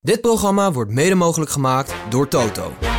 Dit 0.00 0.20
programma 0.20 0.72
wordt 0.72 0.90
mede 0.90 1.14
mogelijk 1.14 1.50
gemaakt 1.50 1.94
door 2.10 2.28
Toto. 2.28 2.97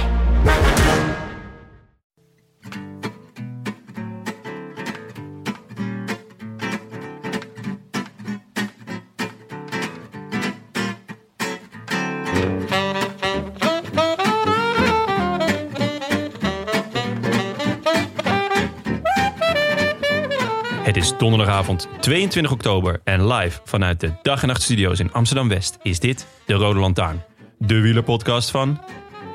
Is 21.50 21.56
donderdagavond 21.56 22.02
22 22.02 22.52
oktober 22.52 23.02
en 23.04 23.28
live 23.28 23.60
vanuit 23.64 24.00
de 24.00 24.12
Dag 24.22 24.42
en 24.42 24.48
Nacht 24.48 24.62
Studio's 24.62 25.00
in 25.00 25.14
Amsterdam-West 25.14 25.78
is 25.82 26.00
dit 26.00 26.28
de 26.46 26.54
Rode 26.54 26.80
Lantaarn. 26.80 27.24
De 27.58 27.82
wielerpodcast 27.82 28.52
van 28.52 28.82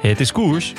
Het 0.01 0.21
is 0.21 0.33
Koers. 0.33 0.73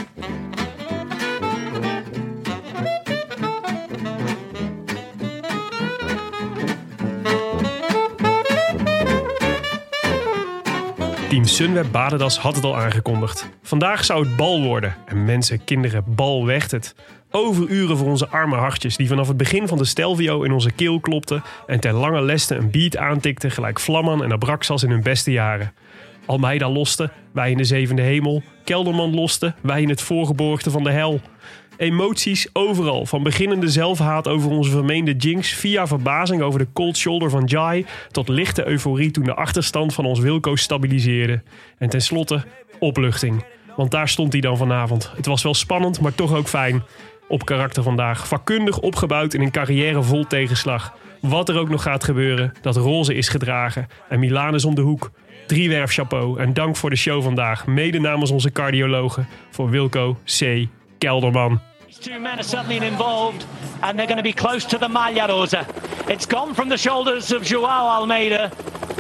Team 11.30 11.46
Sunweb 11.46 11.92
Badedas 11.92 12.38
had 12.38 12.56
het 12.56 12.64
al 12.64 12.78
aangekondigd. 12.78 13.50
Vandaag 13.62 14.06
zou 14.06 14.28
het 14.28 14.36
bal 14.36 14.62
worden. 14.62 14.96
En 15.06 15.26
mensen, 15.26 15.64
kinderen, 15.64 16.04
bal 16.08 16.46
weegt 16.46 16.72
het. 16.72 16.96
Overuren 17.38 17.98
voor 17.98 18.08
onze 18.08 18.28
arme 18.28 18.56
hartjes 18.56 18.98
die 18.98 19.08
vanaf 19.08 19.28
het 19.28 19.38
begin 19.38 19.68
van 19.68 19.78
de 19.78 19.86
Stelvio 19.86 20.44
in 20.44 20.52
onze 20.52 20.72
keel 20.72 21.00
klopten 21.00 21.44
en 21.68 21.80
ter 21.80 21.94
lange 21.94 22.22
leste 22.22 22.56
een 22.56 22.72
beat 22.72 22.98
aantikten 22.98 23.52
gelijk 23.52 23.80
Vlamman 23.80 24.24
en 24.24 24.32
Abraxas 24.32 24.84
in 24.84 24.90
hun 24.90 25.04
beste 25.04 25.32
jaren. 25.32 25.74
Almeida 26.26 26.70
loste, 26.70 27.12
wij 27.32 27.52
in 27.52 27.58
de 27.58 27.64
zevende 27.64 28.02
hemel. 28.02 28.44
Kelderman 28.64 29.16
loste, 29.16 29.54
wij 29.62 29.82
in 29.82 29.90
het 29.90 30.02
voorgeborgte 30.02 30.72
van 30.72 30.84
de 30.84 30.92
hel. 30.92 31.22
Emoties 31.78 32.50
overal, 32.54 33.06
van 33.06 33.24
beginnende 33.24 33.70
zelfhaat 33.70 34.28
over 34.28 34.52
onze 34.52 34.72
vermeende 34.72 35.16
jinx... 35.16 35.54
via 35.54 35.88
verbazing 35.88 36.42
over 36.42 36.60
de 36.60 36.68
cold 36.74 36.98
shoulder 36.98 37.30
van 37.30 37.46
Jai... 37.46 37.86
tot 38.12 38.30
lichte 38.30 38.68
euforie 38.68 39.12
toen 39.12 39.24
de 39.24 39.36
achterstand 39.36 39.94
van 39.94 40.06
ons 40.06 40.20
Wilco 40.20 40.56
stabiliseerde. 40.56 41.42
En 41.78 41.90
tenslotte 41.90 42.44
opluchting. 42.80 43.44
Want 43.76 43.92
daar 43.92 44.10
stond 44.10 44.32
hij 44.32 44.42
dan 44.42 44.58
vanavond. 44.58 45.12
Het 45.16 45.26
was 45.26 45.44
wel 45.44 45.54
spannend, 45.54 46.00
maar 46.00 46.16
toch 46.16 46.34
ook 46.34 46.48
fijn. 46.48 46.84
Op 47.28 47.46
karakter 47.46 47.84
vandaag. 47.84 48.28
Vakkundig 48.28 48.80
opgebouwd 48.80 49.34
in 49.34 49.42
een 49.42 49.52
carrière 49.52 50.04
vol 50.04 50.28
tegenslag. 50.28 50.94
Wat 51.22 51.50
er 51.50 51.60
ook 51.60 51.70
nog 51.70 51.82
gaat 51.82 52.04
gebeuren, 52.04 52.54
dat 52.62 52.76
roze 52.76 53.14
is 53.14 53.30
gedragen. 53.30 53.88
En 54.10 54.20
Milaan 54.20 54.56
is 54.56 54.66
om 54.66 54.76
de 54.76 54.82
hoek. 54.82 55.12
Driewerf 55.48 55.92
chapeau 55.92 56.40
en 56.40 56.54
dank 56.54 56.76
voor 56.76 56.90
de 56.90 56.96
show 56.96 57.24
vandaag. 57.24 57.66
Mede 57.66 58.00
namens 58.00 58.32
onze 58.32 58.52
cardiologen 58.52 59.28
voor 59.50 59.70
Wilco 59.70 60.18
C. 60.40 60.68
Kelderman. 60.98 61.62
Two 62.06 62.20
men 62.20 62.40
are 62.40 62.44
suddenly 62.44 62.78
involved, 62.78 63.48
and 63.82 63.98
they're 63.98 64.06
going 64.06 64.18
to 64.18 64.24
be 64.24 64.32
close 64.32 64.64
to 64.66 64.78
the 64.78 64.88
Maglia 64.88 65.28
Rosa. 65.28 65.66
It's 66.08 66.28
gone 66.28 66.54
from 66.54 66.70
the 66.70 66.78
shoulders 66.78 67.32
of 67.32 67.42
Joao 67.42 67.68
Almeida. 67.68 68.52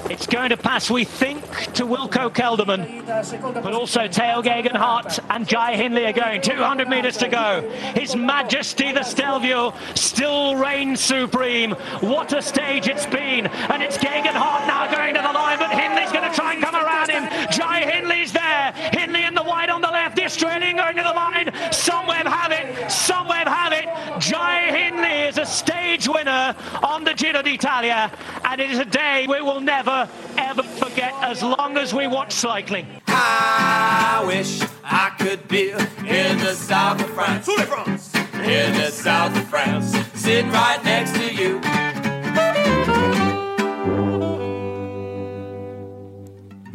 It's 0.09 0.25
going 0.25 0.49
to 0.49 0.57
pass, 0.57 0.89
we 0.89 1.03
think, 1.03 1.43
to 1.73 1.85
Wilco 1.85 2.33
Kelderman, 2.33 3.05
but 3.61 3.73
also 3.73 4.07
Teo 4.07 4.41
Gegenhardt 4.41 5.19
and 5.29 5.47
Jai 5.47 5.75
Hindley 5.75 6.07
are 6.07 6.13
going. 6.13 6.41
200 6.41 6.89
metres 6.89 7.17
to 7.17 7.27
go. 7.27 7.69
His 7.93 8.15
Majesty 8.15 8.91
the 8.91 9.03
Stelvio 9.03 9.75
still 9.93 10.55
reigns 10.55 10.99
supreme. 10.99 11.73
What 12.01 12.33
a 12.33 12.41
stage 12.41 12.87
it's 12.87 13.05
been, 13.05 13.45
and 13.45 13.83
it's 13.83 13.99
Gegenhardt 13.99 14.65
now 14.65 14.91
going 14.91 15.13
to 15.13 15.21
the 15.21 15.31
line, 15.31 15.59
but 15.59 15.69
Hindley's 15.69 16.11
going 16.11 16.27
to 16.27 16.35
try 16.35 16.53
and 16.53 16.61
on 26.95 27.03
the 27.03 27.13
Giro 27.13 27.41
d'Italia, 27.41 28.09
and 28.45 28.61
it 28.61 28.71
is 28.71 28.79
a 28.79 28.85
day 28.85 29.25
we 29.27 29.41
will 29.41 29.59
never 29.59 30.07
ever 30.37 30.63
forget 30.63 31.13
as 31.21 31.41
long 31.41 31.77
as 31.77 31.93
we 31.93 32.07
watch 32.07 32.31
cycling. 32.31 32.85
I 33.07 34.23
wish 34.25 34.61
I 34.83 35.11
could 35.17 35.45
be 35.47 35.71
in 35.71 36.37
the 36.37 36.53
south 36.53 37.01
of 37.01 37.09
France. 37.09 37.47
In 38.33 38.73
the 38.73 38.91
south 38.91 39.35
of 39.35 39.45
France, 39.49 39.87
sitting 40.13 40.51
right 40.51 40.81
next 40.83 41.13
to 41.15 41.33
you. 41.33 41.59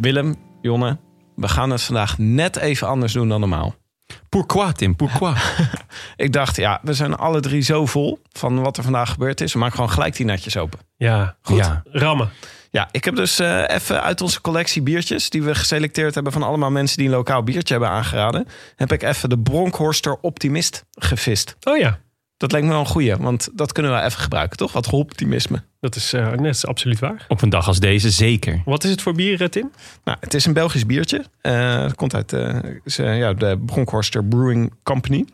Willem, 0.00 0.36
Jonne, 0.60 0.98
we 1.36 1.48
gaan 1.48 1.70
het 1.70 1.82
vandaag 1.82 2.19
net 2.19 2.56
even 2.56 2.88
anders 2.88 3.12
doen 3.12 3.28
dan 3.28 3.41
normaal. 3.41 3.79
Pourquoi, 4.28 4.72
Tim? 4.72 4.97
Pourquoi? 4.97 5.34
Ik 6.16 6.32
dacht, 6.32 6.56
ja, 6.56 6.81
we 6.82 6.94
zijn 6.94 7.16
alle 7.16 7.41
drie 7.41 7.62
zo 7.62 7.87
vol 7.87 8.19
van 8.32 8.62
wat 8.62 8.76
er 8.76 8.82
vandaag 8.82 9.10
gebeurd 9.10 9.41
is. 9.41 9.53
We 9.53 9.59
maken 9.59 9.75
gewoon 9.75 9.91
gelijk 9.91 10.16
die 10.16 10.26
netjes 10.26 10.56
open. 10.56 10.78
Ja, 10.97 11.37
Goed. 11.43 11.56
Ja. 11.56 11.82
rammen. 11.84 12.31
Ja, 12.71 12.88
ik 12.93 13.04
heb 13.04 13.16
dus 13.16 13.38
eh, 13.38 13.69
even 13.69 14.03
uit 14.03 14.21
onze 14.21 14.41
collectie 14.41 14.82
biertjes... 14.82 15.31
die 15.31 15.43
we 15.43 15.54
geselecteerd 15.54 16.15
hebben 16.15 16.32
van 16.32 16.43
allemaal 16.43 16.71
mensen 16.71 16.97
die 16.97 17.06
een 17.06 17.15
lokaal 17.15 17.43
biertje 17.43 17.75
hebben 17.75 17.93
aangeraden... 17.93 18.47
heb 18.76 18.93
ik 18.93 19.03
even 19.03 19.28
de 19.28 19.38
Bronkhorster 19.38 20.16
Optimist 20.21 20.84
gevist. 20.91 21.56
Oh 21.62 21.78
ja, 21.78 21.98
Dat 22.41 22.53
lijkt 22.53 22.67
me 22.67 22.73
wel 22.73 22.83
een 22.83 22.89
goeie, 22.89 23.17
want 23.17 23.49
dat 23.53 23.73
kunnen 23.73 23.95
we 23.95 24.03
even 24.03 24.21
gebruiken, 24.21 24.56
toch? 24.56 24.73
Wat 24.73 24.91
optimisme. 24.91 25.62
dat 25.81 25.97
is, 25.97 26.12
eh, 26.12 26.31
net 26.31 26.55
is 26.55 26.67
absoluut 26.67 26.99
waar. 26.99 27.25
Op 27.28 27.43
een 27.43 27.49
dag 27.49 27.67
als 27.67 27.81
deze 27.81 28.11
zeker. 28.11 28.62
Wat 28.65 28.84
is 28.84 28.91
het 28.91 29.03
voor 29.03 29.15
bier, 29.15 29.43
eh, 29.43 29.49
Tim? 29.49 29.71
Nou, 30.05 30.19
het 30.21 30.34
is 30.34 30.47
een 30.47 30.53
Belgisch 30.53 30.87
biertje. 30.87 31.25
Eh, 31.41 31.83
het 31.83 31.95
komt 31.95 32.15
uit 32.15 32.33
eh, 32.33 32.59
is, 32.84 32.99
eh, 32.99 33.19
ja, 33.19 33.33
de 33.33 33.59
Bronkhorster 33.67 34.25
Brewing 34.25 34.73
Company. 34.83 35.25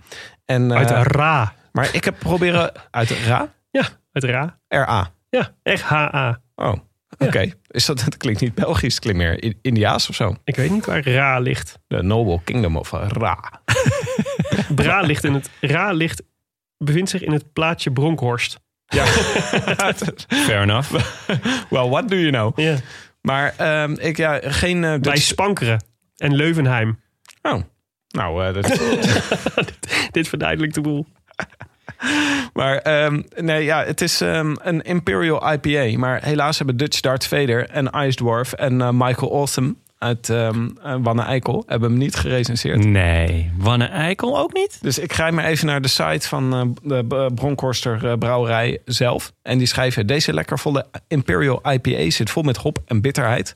En, 0.44 0.70
eh, 0.70 0.76
Uit 0.76 1.06
Ra. 1.06 1.54
Maar 1.72 1.88
ik 1.92 2.04
heb 2.04 2.18
proberen 2.18 2.72
uit 2.90 3.10
Ra. 3.10 3.52
Ja, 3.70 3.88
uit 4.12 4.24
Ra. 4.24 4.58
R-A. 4.68 5.12
Ja, 5.30 5.52
echt 5.62 5.82
H-A. 5.82 6.40
Oh, 6.54 6.74
oké. 7.18 7.52
Is 7.68 7.84
dat, 7.86 8.00
dat 8.04 8.16
klinkt 8.16 8.40
niet 8.40 8.54
Belgisch, 8.54 8.94
het 8.94 9.02
klinkt 9.02 9.20
meer 9.20 9.54
Indiaas 9.62 10.08
of 10.08 10.14
zo. 10.14 10.36
Ik 10.44 10.56
weet 10.56 10.70
niet 10.70 10.86
waar 10.86 11.08
Ra 11.08 11.38
ligt. 11.38 11.78
De 11.86 12.02
Noble 12.02 12.40
Kingdom 12.44 12.76
of 12.76 12.90
Ra. 12.90 13.60
Bra 14.74 15.00
ligt 15.00 15.24
in 15.24 15.34
het... 15.34 15.50
Ra 15.60 15.92
ligt, 15.92 16.22
bevindt 16.78 17.10
zich 17.10 17.22
in 17.22 17.32
het 17.32 17.52
plaatsje 17.52 17.90
Bronkhorst. 17.90 18.58
Fair 20.28 20.62
enough. 20.62 20.90
well, 21.70 21.88
what 21.88 22.08
do 22.08 22.16
you 22.16 22.30
know? 22.30 22.58
Ja. 22.58 22.76
Maar 23.20 23.54
ehm, 23.56 23.92
ik, 23.92 24.16
ja, 24.16 24.38
geen... 24.42 24.76
eh, 24.84 24.90
Bij 24.90 24.98
Dutch- 24.98 25.22
Spankeren 25.22 25.84
en 26.16 26.34
Leuvenheim. 26.34 27.00
Oh, 27.42 27.62
nou, 28.08 28.44
eh, 28.46 28.54
dat, 28.54 28.80
Dit 30.10 30.28
verduidelijkt 30.28 30.74
de 30.74 30.80
boel. 30.80 31.06
maar 32.52 32.76
ehm, 32.78 33.22
nee, 33.36 33.64
ja, 33.64 33.84
het 33.84 34.00
is 34.00 34.20
ehm, 34.20 34.54
een 34.58 34.82
Imperial 34.82 35.52
IPA. 35.52 35.98
Maar 35.98 36.24
helaas 36.24 36.56
hebben 36.56 36.76
Dutch 36.76 37.00
Darth 37.00 37.26
Vader 37.26 37.68
en 37.70 37.90
Ice 38.06 38.16
Dwarf 38.16 38.52
en 38.52 38.80
eh, 38.80 38.88
Michael 38.92 39.32
Awesome 39.32 39.74
uit 39.98 40.28
eh, 40.30 40.50
Wanne 41.02 41.22
Eikel 41.22 41.64
hebben 41.66 41.90
hem 41.90 41.98
niet 41.98 42.14
gerecenseerd. 42.16 42.84
Nee. 42.84 43.50
Wanne 43.56 43.84
Eikel 43.84 44.38
ook 44.38 44.52
niet? 44.54 44.78
Dus 44.82 44.98
ik 44.98 45.12
ga 45.12 45.30
maar 45.30 45.44
even 45.44 45.66
naar 45.66 45.80
de 45.80 45.88
site 45.88 46.28
van 46.28 46.54
eh, 46.54 46.62
de 46.82 47.04
B- 47.08 47.34
Bronkhorster 47.34 48.06
eh, 48.10 48.18
Brouwerij 48.18 48.78
zelf. 48.84 49.32
En 49.42 49.58
die 49.58 49.66
schrijven: 49.66 50.06
Deze 50.06 50.32
lekkervolle 50.32 50.86
Imperial 51.08 51.72
IPA 51.72 52.10
zit 52.10 52.30
vol 52.30 52.42
met 52.42 52.56
hop 52.56 52.78
en 52.86 53.00
bitterheid. 53.00 53.52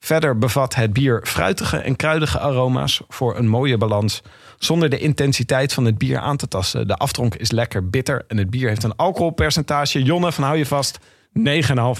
Verder 0.00 0.38
bevat 0.38 0.74
het 0.74 0.92
bier 0.92 1.20
fruitige 1.24 1.76
en 1.76 1.96
kruidige 1.96 2.38
aroma's 2.38 3.00
voor 3.08 3.36
een 3.36 3.48
mooie 3.48 3.78
balans. 3.78 4.22
Zonder 4.58 4.90
de 4.90 4.98
intensiteit 4.98 5.72
van 5.72 5.84
het 5.84 5.98
bier 5.98 6.18
aan 6.18 6.36
te 6.36 6.48
tasten. 6.48 6.86
De 6.88 6.96
aftronk 6.96 7.34
is 7.34 7.50
lekker 7.50 7.88
bitter 7.90 8.24
en 8.28 8.36
het 8.36 8.50
bier 8.50 8.68
heeft 8.68 8.82
een 8.82 8.96
alcoholpercentage. 8.96 10.02
Jonne, 10.02 10.32
van 10.32 10.44
hou 10.44 10.56
je 10.56 10.66
vast, 10.66 10.98
9,5 10.98 11.04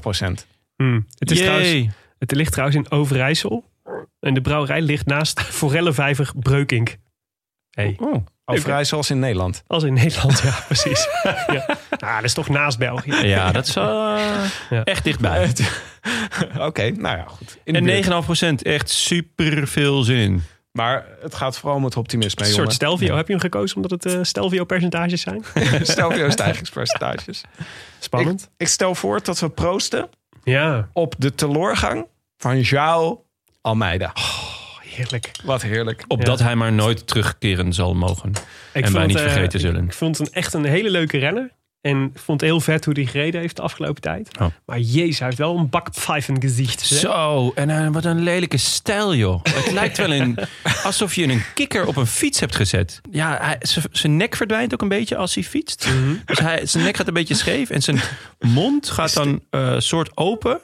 procent. 0.01 0.47
Hmm. 0.77 1.07
Het, 1.19 1.31
is 1.31 1.39
Jee. 1.39 1.47
trouwens, 1.47 1.95
het 2.29 2.39
ligt 2.39 2.53
trouwens 2.53 2.79
in 2.79 2.91
Overijssel. 2.91 3.65
En 4.21 4.35
de 4.35 4.41
brouwerij 4.41 4.81
ligt 4.81 5.07
naast 5.07 5.41
Forellenvijver 5.61 6.33
Breukink. 6.37 6.97
Hey. 7.71 7.97
Oh, 7.99 8.25
Overijssel 8.45 8.85
zoals 8.85 9.11
in 9.11 9.19
Nederland. 9.19 9.63
Als 9.67 9.83
in 9.83 9.93
Nederland, 9.93 10.41
ja, 10.41 10.59
precies. 10.69 11.09
ja. 11.23 11.67
Nou, 11.99 12.15
dat 12.15 12.25
is 12.25 12.35
toch 12.35 12.49
naast 12.49 12.79
België. 12.79 13.15
Ja, 13.27 13.53
dat 13.53 13.67
is 13.67 13.77
eh, 13.77 13.83
Ja. 14.71 14.85
echt 14.85 15.05
dichtbij. 15.05 15.53
Oké, 16.59 16.91
nou 16.91 17.17
ja, 17.17 17.25
goed. 17.29 17.59
In 17.65 17.75
En 17.77 17.85
buurt. 17.85 18.07
9,5% 18.61 18.63
echt 18.63 18.91
super 18.91 19.69
veel 19.69 20.03
zin 20.03 20.17
in. 20.19 20.43
Maar 20.73 21.07
het 21.23 21.35
gaat 21.35 21.59
vooral 21.59 21.77
om 21.77 21.85
het 21.85 21.97
optimisme, 21.97 22.41
Een 22.41 22.47
soort 22.47 22.57
jongen. 22.59 22.73
Stelvio. 22.75 23.17
Heb 23.17 23.27
je 23.27 23.33
hem 23.33 23.41
gekozen 23.43 23.77
omdat 23.77 23.91
het 23.91 24.07
eh 24.15 24.19
Stelvio-percentages 24.23 25.21
zijn? 25.21 25.45
Stelvio 25.83 26.31
stijgingspercentages. 26.31 27.43
Spannend. 27.99 28.43
Ik, 28.43 28.49
ik 28.57 28.69
stel 28.69 28.95
voor 28.95 29.23
dat 29.23 29.41
we 29.41 29.49
proosten 29.49 30.09
Ja, 30.45 30.89
op 30.93 31.15
de 31.19 31.35
teleurgang 31.35 32.07
van 32.37 32.61
João 32.63 33.19
Almeida. 33.61 34.13
heerlijk. 34.83 35.31
Wat 35.45 35.63
heerlijk. 35.63 36.05
Opdat 36.09 36.39
hij 36.39 36.55
maar 36.57 36.73
nooit 36.73 37.07
terugkeren 37.07 37.73
zal 37.73 37.95
mogen. 37.95 38.33
Ik 38.73 38.85
en 38.85 38.93
wij 38.93 39.07
niet 39.07 39.17
eh, 39.17 39.23
vergeten 39.23 39.61
zullen. 39.61 39.85
Ik 39.85 39.93
vond 39.93 40.19
het 40.19 40.27
een, 40.29 40.33
echt 40.35 40.55
een 40.55 40.65
hele 40.65 40.91
leuke 40.91 41.19
renner. 41.19 41.55
En 41.81 42.03
ik 42.15 42.19
vond 42.19 42.41
het 42.41 42.51
heel 42.51 42.61
vet 42.61 42.85
hoe 42.85 42.95
hij 42.95 43.05
gereden 43.05 43.41
heeft 43.41 43.57
de 43.57 43.63
afgelopen 43.63 44.03
tijd. 44.03 44.39
Oh. 44.41 44.47
Maar 44.67 44.79
jezus, 44.79 45.19
hij 45.19 45.27
heeft 45.27 45.39
wel 45.41 45.57
een 45.59 45.69
bakpfeif 45.69 46.29
gezicht. 46.41 46.89
hè? 46.89 46.97
Zo, 46.97 47.53
en 47.55 47.71
eh, 47.71 47.89
wat 47.93 48.05
een 48.05 48.21
lelijke 48.23 48.57
stijl, 48.57 49.15
joh. 49.15 49.41
Het 49.45 49.73
lijkt 49.81 49.97
wel 49.99 50.13
een, 50.13 50.39
alsof 50.85 51.15
je 51.15 51.25
een 51.29 51.43
kikker 51.55 51.87
op 51.87 51.97
een 51.97 52.07
fiets 52.07 52.41
hebt 52.41 52.57
gezet. 52.57 53.01
Ja, 53.11 53.39
hij- 53.41 53.59
zijn 53.91 54.17
nek 54.17 54.37
verdwijnt 54.37 54.73
ook 54.73 54.83
een 54.83 54.89
beetje 54.89 55.17
als 55.17 55.35
hij 55.35 55.45
fietst. 55.45 55.89
Dus 56.25 56.39
hij, 56.39 56.67
zijn 56.67 56.85
nek 56.85 56.97
gaat 56.97 57.07
een 57.09 57.15
beetje 57.15 57.35
scheef 57.35 57.71
en 57.71 57.83
zijn 57.83 58.01
mond 58.39 58.91
gaat 58.91 59.15
dan 59.15 59.43
eh 59.51 59.75
soort 59.79 60.17
open. 60.17 60.61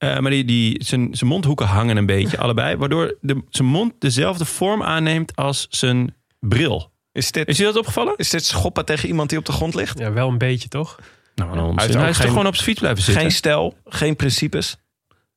Eh, 0.00 0.18
maar 0.18 0.30
die, 0.30 0.44
die, 0.44 0.84
zijn, 0.84 1.14
zijn 1.14 1.30
mondhoeken 1.30 1.66
hangen 1.66 1.96
een 1.96 2.06
beetje, 2.06 2.38
allebei. 2.44 2.76
Waardoor 2.76 3.16
de, 3.20 3.42
zijn 3.48 3.68
mond 3.68 3.92
dezelfde 3.98 4.44
vorm 4.44 4.82
aanneemt 4.82 5.36
als 5.36 5.66
zijn 5.70 6.14
bril. 6.38 6.90
Is 7.12 7.32
dit, 7.32 7.48
Is 7.48 7.56
je 7.56 7.64
dat 7.64 7.76
opgevallen? 7.76 8.14
is 8.16 8.30
dit 8.30 8.44
schoppen 8.44 8.84
tegen 8.84 9.08
iemand 9.08 9.28
die 9.28 9.38
op 9.38 9.44
de 9.44 9.52
grond 9.52 9.74
ligt? 9.74 9.98
Ja, 9.98 10.12
wel 10.12 10.28
een 10.28 10.38
beetje 10.38 10.68
toch? 10.68 10.98
Nou, 11.34 11.74
Hij 11.74 12.08
is 12.08 12.16
toch 12.16 12.26
gewoon 12.26 12.46
op 12.46 12.54
zijn 12.54 12.66
fiets 12.66 12.78
blijven 12.78 13.02
zitten. 13.02 13.22
Geen 13.22 13.32
stijl, 13.32 13.76
geen 13.84 14.16
principes. 14.16 14.76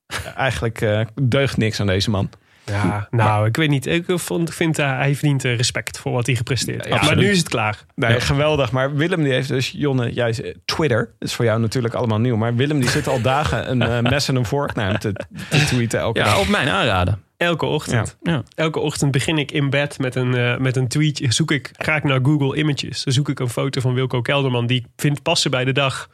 Eigenlijk 0.35 0.81
eh, 0.81 1.01
deugt 1.21 1.57
niks 1.57 1.79
aan 1.79 1.87
deze 1.87 2.09
man. 2.09 2.29
Ja, 2.65 3.07
nou, 3.11 3.47
ik 3.47 3.55
weet 3.57 3.69
niet. 3.69 3.85
Ik 3.85 4.03
vond, 4.07 4.49
ik 4.49 4.55
vind 4.55 4.79
uh, 4.79 4.97
hij 4.97 5.15
verdient 5.15 5.45
eh, 5.45 5.55
respect 5.55 5.99
voor 5.99 6.11
wat 6.11 6.25
hij 6.25 6.35
gepresteerd 6.35 6.85
heeft. 6.85 7.01
maar 7.05 7.15
nu 7.15 7.29
is 7.29 7.37
het 7.37 7.49
klaar. 7.49 7.77
Nee, 7.95 8.13
Ja. 8.13 8.19
geweldig. 8.19 8.71
Maar 8.71 8.95
Willem 8.95 9.23
die 9.23 9.33
heeft 9.33 9.47
dus, 9.47 9.73
Jonne, 9.77 10.13
jij 10.13 10.29
is- 10.29 10.41
Twitter, 10.65 11.09
dat 11.19 11.29
is 11.29 11.35
voor 11.35 11.45
jou 11.45 11.59
natuurlijk 11.59 11.93
allemaal 11.93 12.19
nieuw. 12.19 12.35
Maar 12.35 12.55
Willem 12.55 12.79
die 12.79 12.89
zit 12.89 13.07
al 13.07 13.21
dagen 13.31 13.71
een 13.71 13.81
eh, 13.81 13.99
mes 14.11 14.27
en 14.27 14.35
een 14.35 14.45
vork 14.45 14.75
naar 14.75 14.87
hem 14.89 14.99
te, 14.99 15.13
te 15.49 15.65
tweeten 15.65 15.99
elke 15.99 16.19
Ja, 16.19 16.25
dag. 16.25 16.39
op 16.39 16.47
mijn 16.47 16.69
aanraden. 16.69 17.21
Elke 17.37 17.65
ochtend. 17.65 18.17
Ja. 18.21 18.43
Elke 18.55 18.79
ochtend 18.79 19.11
begin 19.11 19.37
ik 19.37 19.51
in 19.51 19.69
bed 19.69 19.99
met 19.99 20.15
een, 20.15 20.33
eh, 20.35 20.57
met 20.57 20.75
een 20.75 20.87
tweetje. 20.87 21.31
Zoek 21.33 21.51
ik, 21.51 21.71
ga 21.77 21.95
ik 21.95 22.03
naar 22.03 22.19
Google 22.23 22.57
Images. 22.57 23.03
Dan 23.03 23.13
zoek 23.13 23.29
ik 23.29 23.39
een 23.39 23.49
foto 23.49 23.81
van 23.81 23.93
Wilco 23.93 24.21
Kelderman 24.21 24.65
die 24.67 24.79
ik 24.79 24.85
vind 24.95 25.21
passen 25.23 25.51
bij 25.51 25.65
de 25.65 25.71
dag. 25.71 26.09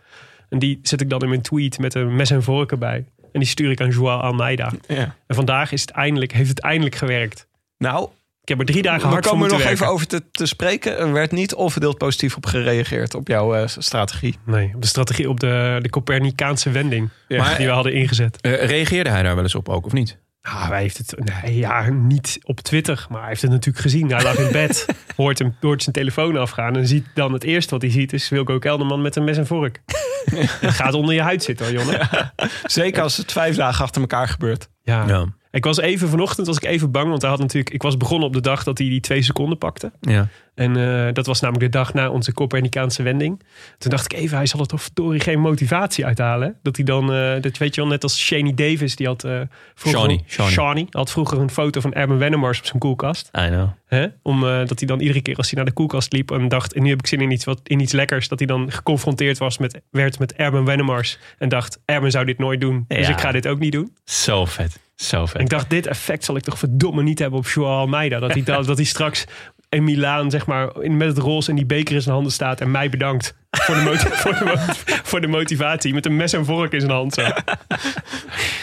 En 0.50 0.60
die 0.60 0.80
zet 0.81 1.01
ik 1.01 1.10
dan 1.10 1.22
in 1.22 1.30
mijn 1.30 1.42
tweet 1.42 1.80
met 1.80 1.94
een 1.96 2.16
mes 2.16 2.30
en 2.31 2.44
vork 2.44 2.72
erbij. 2.72 3.06
En 3.31 3.39
die 3.39 3.49
stuur 3.49 3.71
ik 3.71 3.81
aan 3.81 3.89
Joao 3.89 4.19
Almeida. 4.19 4.71
Ja. 4.87 5.15
En 5.27 5.35
vandaag 5.35 5.71
is 5.71 5.81
het 5.81 5.89
eindelijk, 5.89 6.31
heeft 6.31 6.49
het 6.49 6.59
eindelijk 6.59 6.95
gewerkt. 6.95 7.47
Nou, 7.77 8.09
Ik 8.41 8.49
heb 8.49 8.59
er 8.59 8.65
drie 8.65 8.81
dagen 8.81 9.01
we 9.01 9.07
hard 9.07 9.23
voor 9.25 9.31
komen 9.33 9.47
er 9.49 9.53
moeten 9.53 9.69
nog 9.77 9.79
werken. 9.79 9.97
even 10.03 10.17
over 10.19 10.25
te, 10.31 10.31
te 10.31 10.45
spreken. 10.45 10.97
Er 10.97 11.11
werd 11.13 11.31
niet 11.31 11.53
onverdeeld 11.53 11.97
positief 11.97 12.35
op 12.35 12.45
gereageerd 12.45 13.15
op 13.15 13.27
jouw 13.27 13.55
eh, 13.55 13.67
strategie. 13.67 14.35
Nee, 14.45 14.71
op 14.75 14.81
de 14.81 14.87
strategie, 14.87 15.29
op 15.29 15.39
de, 15.39 15.79
de 15.81 15.89
Copernicaanse 15.89 16.71
wending 16.71 17.09
Ja. 17.27 17.55
die 17.57 17.65
we 17.65 17.71
hadden 17.71 17.93
ingezet. 17.93 18.41
Eh, 18.41 18.65
reageerde 18.65 19.09
hij 19.09 19.23
daar 19.23 19.35
wel 19.35 19.43
eens 19.43 19.55
op 19.55 19.69
ook, 19.69 19.85
of 19.85 19.91
niet? 19.91 20.17
Nou, 20.41 20.67
hij 20.67 20.81
heeft 20.81 20.97
het 20.97 21.15
nee, 21.43 21.57
ja, 21.57 21.89
niet 21.89 22.39
op 22.43 22.59
Twitter, 22.59 23.05
maar 23.09 23.19
hij 23.19 23.29
heeft 23.29 23.41
het 23.41 23.51
natuurlijk 23.51 23.83
gezien. 23.83 24.11
Hij 24.11 24.23
lag 24.23 24.37
in 24.37 24.51
bed, 24.51 24.85
hoort, 25.15 25.39
hem, 25.39 25.55
hoort 25.61 25.81
zijn 25.83 25.95
telefoon 25.95 26.37
afgaan 26.37 26.75
en 26.75 26.87
ziet 26.87 27.05
dan 27.13 27.33
het 27.33 27.43
eerste 27.43 27.71
wat 27.73 27.81
hij 27.81 27.91
ziet 27.91 28.13
is 28.13 28.29
Wilco 28.29 28.59
Kelderman 28.59 29.01
met 29.01 29.15
een 29.15 29.23
mes 29.23 29.37
en 29.37 29.47
vork. 29.47 29.81
het 30.66 30.74
gaat 30.74 30.94
onder 30.94 31.16
je 31.16 31.21
huid 31.21 31.44
zitten 31.44 31.66
hoor, 31.66 31.75
Jonne. 31.75 32.07
Zeker 32.66 33.04
als 33.04 33.18
het 33.18 33.31
vijf 33.31 33.56
dagen 33.56 33.83
achter 33.83 34.01
elkaar 34.01 34.27
gebeurt. 34.27 34.69
Ja. 34.83 35.07
Ja. 35.07 35.25
Ik 35.51 35.63
was 35.63 35.78
even 35.80 36.10
vanochtend 36.10 36.48
was 36.48 36.56
ik 36.57 36.63
even 36.66 36.92
bang, 36.92 37.10
want 37.10 37.22
hij 37.22 37.31
had 37.31 37.40
natuurlijk, 37.40 37.74
ik 37.74 37.81
was 37.81 37.98
begonnen 37.98 38.28
op 38.28 38.34
de 38.34 38.42
dag 38.42 38.63
dat 38.63 38.78
hij 38.78 38.88
die 38.90 39.00
twee 39.00 39.22
seconden 39.22 39.57
pakte. 39.57 39.92
Ja. 40.01 40.28
En 40.56 40.75
eh, 41.07 41.13
dat 41.13 41.25
was 41.25 41.40
namelijk 41.42 41.72
de 41.72 41.78
dag 41.78 41.94
na 41.94 42.10
onze 42.10 42.34
Copernicaanse 42.34 43.04
wending. 43.04 43.42
Toen 43.78 43.92
dacht 43.92 44.13
ik 44.13 44.19
even, 44.19 44.38
hij 44.38 44.46
zal 44.46 44.60
er 44.60 44.66
toch 44.68 44.81
verdorie 44.81 45.19
geen 45.19 45.40
motivatie 45.40 46.06
uithalen. 46.06 46.48
hè? 46.48 46.54
Dat 46.62 46.75
hij 46.75 46.86
dan, 46.86 47.13
eh, 47.13 47.42
dat 47.42 47.57
weet 47.57 47.75
je 47.75 47.81
wel, 47.81 47.90
net 47.90 48.04
als 48.04 48.19
Shani 48.19 48.54
Davis, 48.54 48.96
die 48.96 49.07
had 49.07 49.24
eh 49.24 49.31
vroeger, 49.75 50.00
Shawnee, 50.00 50.24
Shawnee. 50.28 50.54
Shawnee, 50.54 50.88
had 50.90 51.12
vroeger 51.12 51.40
een 51.40 51.50
foto 51.50 51.80
van 51.81 51.94
Erben 51.94 52.18
Wennemars 52.18 52.60
op 52.60 52.66
zijn 52.66 52.80
koelkast. 52.80 53.30
I 53.40 53.48
know. 53.48 53.68
Hè? 53.86 54.06
Om, 54.22 54.44
eh, 54.48 54.66
dat 54.66 54.80
hij 54.80 54.88
dan 54.88 55.00
iedere 55.00 55.22
keer 55.22 55.36
als 55.36 55.48
hij 55.48 55.56
naar 55.56 55.66
de 55.66 55.72
koelkast 55.75 56.13
liep 56.13 56.31
en 56.31 56.48
dacht, 56.48 56.74
en 56.74 56.84
nu 56.84 56.90
heb 56.90 57.00
ik 57.00 57.07
zin 57.07 57.22
in 57.22 57.31
iets, 57.31 57.46
wat, 57.46 57.60
in 57.63 57.80
iets 57.80 57.94
lekkers, 57.94 58.28
dat 58.28 58.40
hij 58.40 58.48
dan 58.48 58.72
geconfronteerd 58.72 59.38
was 59.38 59.57
met, 59.57 59.81
werd 59.92 60.19
met 60.19 60.34
Erben 60.34 60.66
Wennemars. 60.66 61.18
En 61.38 61.50
dacht, 61.50 61.80
Erben 61.86 62.12
zou 62.12 62.25
dit 62.25 62.38
nooit 62.38 62.62
doen, 62.62 62.86
dus 62.88 63.07
Ja. 63.07 63.13
ik 63.13 63.19
ga 63.22 63.31
dit 63.31 63.48
ook 63.48 63.60
niet 63.60 63.72
doen. 63.72 63.94
Zo 64.04 64.46
vet. 64.46 64.80
Zo 65.00 65.25
vet. 65.25 65.36
En 65.36 65.42
ik 65.42 65.50
dacht, 65.50 65.69
dit 65.69 65.88
effect 65.88 66.25
zal 66.25 66.36
ik 66.36 66.44
toch 66.44 66.60
verdomme 66.60 67.04
niet 67.04 67.19
hebben 67.19 67.40
op 67.40 67.48
Joao 67.48 67.80
Almeida. 67.80 68.19
Dat 68.19 68.34
hij, 68.34 68.44
dat, 68.44 68.66
dat 68.72 68.78
hij 68.78 68.86
straks 68.86 69.25
in 69.69 69.84
Milaan, 69.84 70.31
zeg 70.31 70.46
maar, 70.46 70.81
in, 70.81 70.98
met 70.98 71.07
het 71.07 71.18
roze 71.18 71.50
en 71.50 71.56
die 71.56 71.66
beker 71.66 71.96
in 71.96 72.01
zijn 72.01 72.13
handen 72.13 72.34
staat 72.34 72.62
en 72.62 72.72
mij 72.72 72.90
bedankt 72.90 73.36
voor 73.50 73.75
de, 73.75 73.98
voor 74.24 74.34
de, 74.34 74.57
voor 75.04 75.22
de 75.22 75.28
motivatie. 75.28 75.94
Met 75.94 76.06
een 76.06 76.16
mes 76.16 76.34
en 76.34 76.46
vork 76.46 76.74
in 76.74 76.80
zijn 76.80 76.92
hand. 76.92 77.13
Zo. 77.13 77.28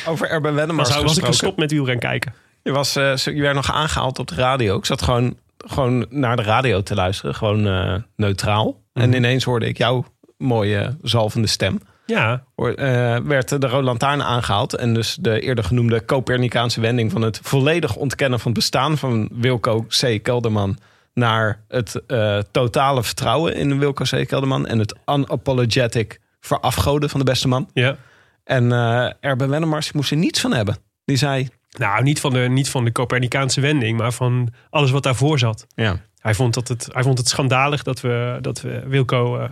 Over 0.06 0.28
Erben 0.28 0.54
Wennemars 0.54 0.88
Was, 0.88 1.02
was 1.02 1.18
ik 1.18 1.24
gestopt 1.24 1.56
met 1.56 1.70
wielren 1.70 1.98
kijken. 1.98 2.34
Je, 2.62 2.72
was, 2.72 2.96
eh, 2.96 3.16
je 3.16 3.40
werd 3.40 3.54
nog 3.54 3.72
aangehaald 3.72 4.18
op 4.18 4.28
de 4.28 4.34
radio. 4.34 4.76
Ik 4.76 4.84
zat 4.84 5.02
gewoon, 5.02 5.36
gewoon 5.56 6.06
naar 6.10 6.36
de 6.36 6.42
radio 6.42 6.82
te 6.82 6.94
luisteren. 6.94 7.34
Gewoon 7.34 7.66
eh, 7.66 7.94
neutraal. 8.16 8.82
En 8.92 9.12
ineens 9.12 9.44
hoorde 9.44 9.66
ik 9.66 9.78
jouw 9.78 10.04
mooie 10.38 10.96
zalvende 11.02 11.48
stem. 11.48 11.80
Ja, 12.06 12.44
eh, 12.56 13.16
werd 13.16 13.48
de 13.60 13.66
Rode 13.66 13.84
Lantaarn 13.84 14.22
aangehaald. 14.22 14.74
En 14.74 14.94
dus 14.94 15.16
de 15.20 15.40
eerder 15.40 15.64
genoemde 15.64 16.04
Copernicaanse 16.04 16.80
wending... 16.80 17.12
van 17.12 17.22
het 17.22 17.40
volledig 17.42 17.96
ontkennen 17.96 18.40
van 18.40 18.50
het 18.50 18.60
bestaan 18.60 18.98
van 18.98 19.28
Wilco 19.32 19.86
C. 19.88 20.22
Kelderman... 20.22 20.78
naar 21.14 21.64
het 21.68 22.02
eh, 22.06 22.38
totale 22.50 23.02
vertrouwen 23.02 23.54
in 23.54 23.78
Wilco 23.78 24.04
C. 24.04 24.26
Kelderman... 24.26 24.66
en 24.66 24.78
het 24.78 24.94
unapologetic 25.06 26.20
verafgoden 26.40 27.10
van 27.10 27.20
de 27.20 27.26
beste 27.26 27.48
man. 27.48 27.70
ja. 27.72 27.96
En 28.44 28.72
eh 28.72 29.10
Erben 29.20 29.48
Wennemars 29.48 29.92
moest 29.92 30.10
er 30.10 30.16
niets 30.16 30.40
van 30.40 30.52
hebben. 30.52 30.76
Die 31.04 31.16
zei... 31.16 31.48
Nou, 31.78 32.02
niet 32.02 32.20
van, 32.20 32.32
de, 32.32 32.38
niet 32.38 32.70
van 32.70 32.84
de 32.84 32.92
Copernicaanse 32.92 33.60
wending, 33.60 33.98
maar 33.98 34.12
van 34.12 34.48
alles 34.70 34.90
wat 34.90 35.02
daarvoor 35.02 35.38
zat. 35.38 35.66
Ja, 35.74 36.00
Hij 36.18 36.34
vond, 36.34 36.54
dat 36.54 36.68
het, 36.68 36.88
hij 36.92 37.02
vond 37.02 37.18
het 37.18 37.28
schandalig 37.28 37.82
dat 37.82 38.00
we, 38.00 38.38
dat 38.40 38.60
we 38.60 38.82
Wilco 38.86 39.48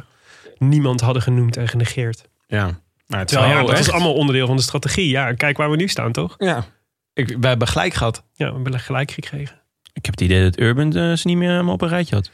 niemand 0.58 1.00
hadden 1.00 1.22
genoemd 1.22 1.56
en 1.56 1.68
genegeerd. 1.68 2.24
Ja. 2.46 2.70
Maar 3.06 3.18
het 3.18 3.28
Terwijl, 3.28 3.50
ja, 3.52 3.60
dat 3.60 3.70
echt? 3.70 3.80
is 3.80 3.90
allemaal 3.90 4.14
onderdeel 4.14 4.46
van 4.46 4.56
de 4.56 4.62
strategie. 4.62 5.08
Ja, 5.08 5.32
kijk 5.32 5.56
waar 5.56 5.70
we 5.70 5.76
nu 5.76 5.88
staan, 5.88 6.12
toch? 6.12 6.34
Ja. 6.38 6.64
Ik, 7.12 7.36
wij 7.40 7.50
hebben 7.50 7.68
gelijk 7.68 7.94
gehad. 7.94 8.24
Ja, 8.32 8.46
we 8.48 8.54
hebben 8.62 8.80
gelijk 8.80 9.10
gekregen. 9.10 9.60
Ik 9.92 10.04
heb 10.04 10.14
het 10.14 10.20
idee 10.20 10.42
dat 10.42 10.58
Urban 10.60 10.92
ze 10.92 11.26
niet 11.26 11.36
meer 11.36 11.50
helemaal 11.50 11.74
op 11.74 11.80
een 11.82 11.88
rijtje 11.88 12.14
had. 12.14 12.30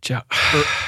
Tja, 0.00 0.24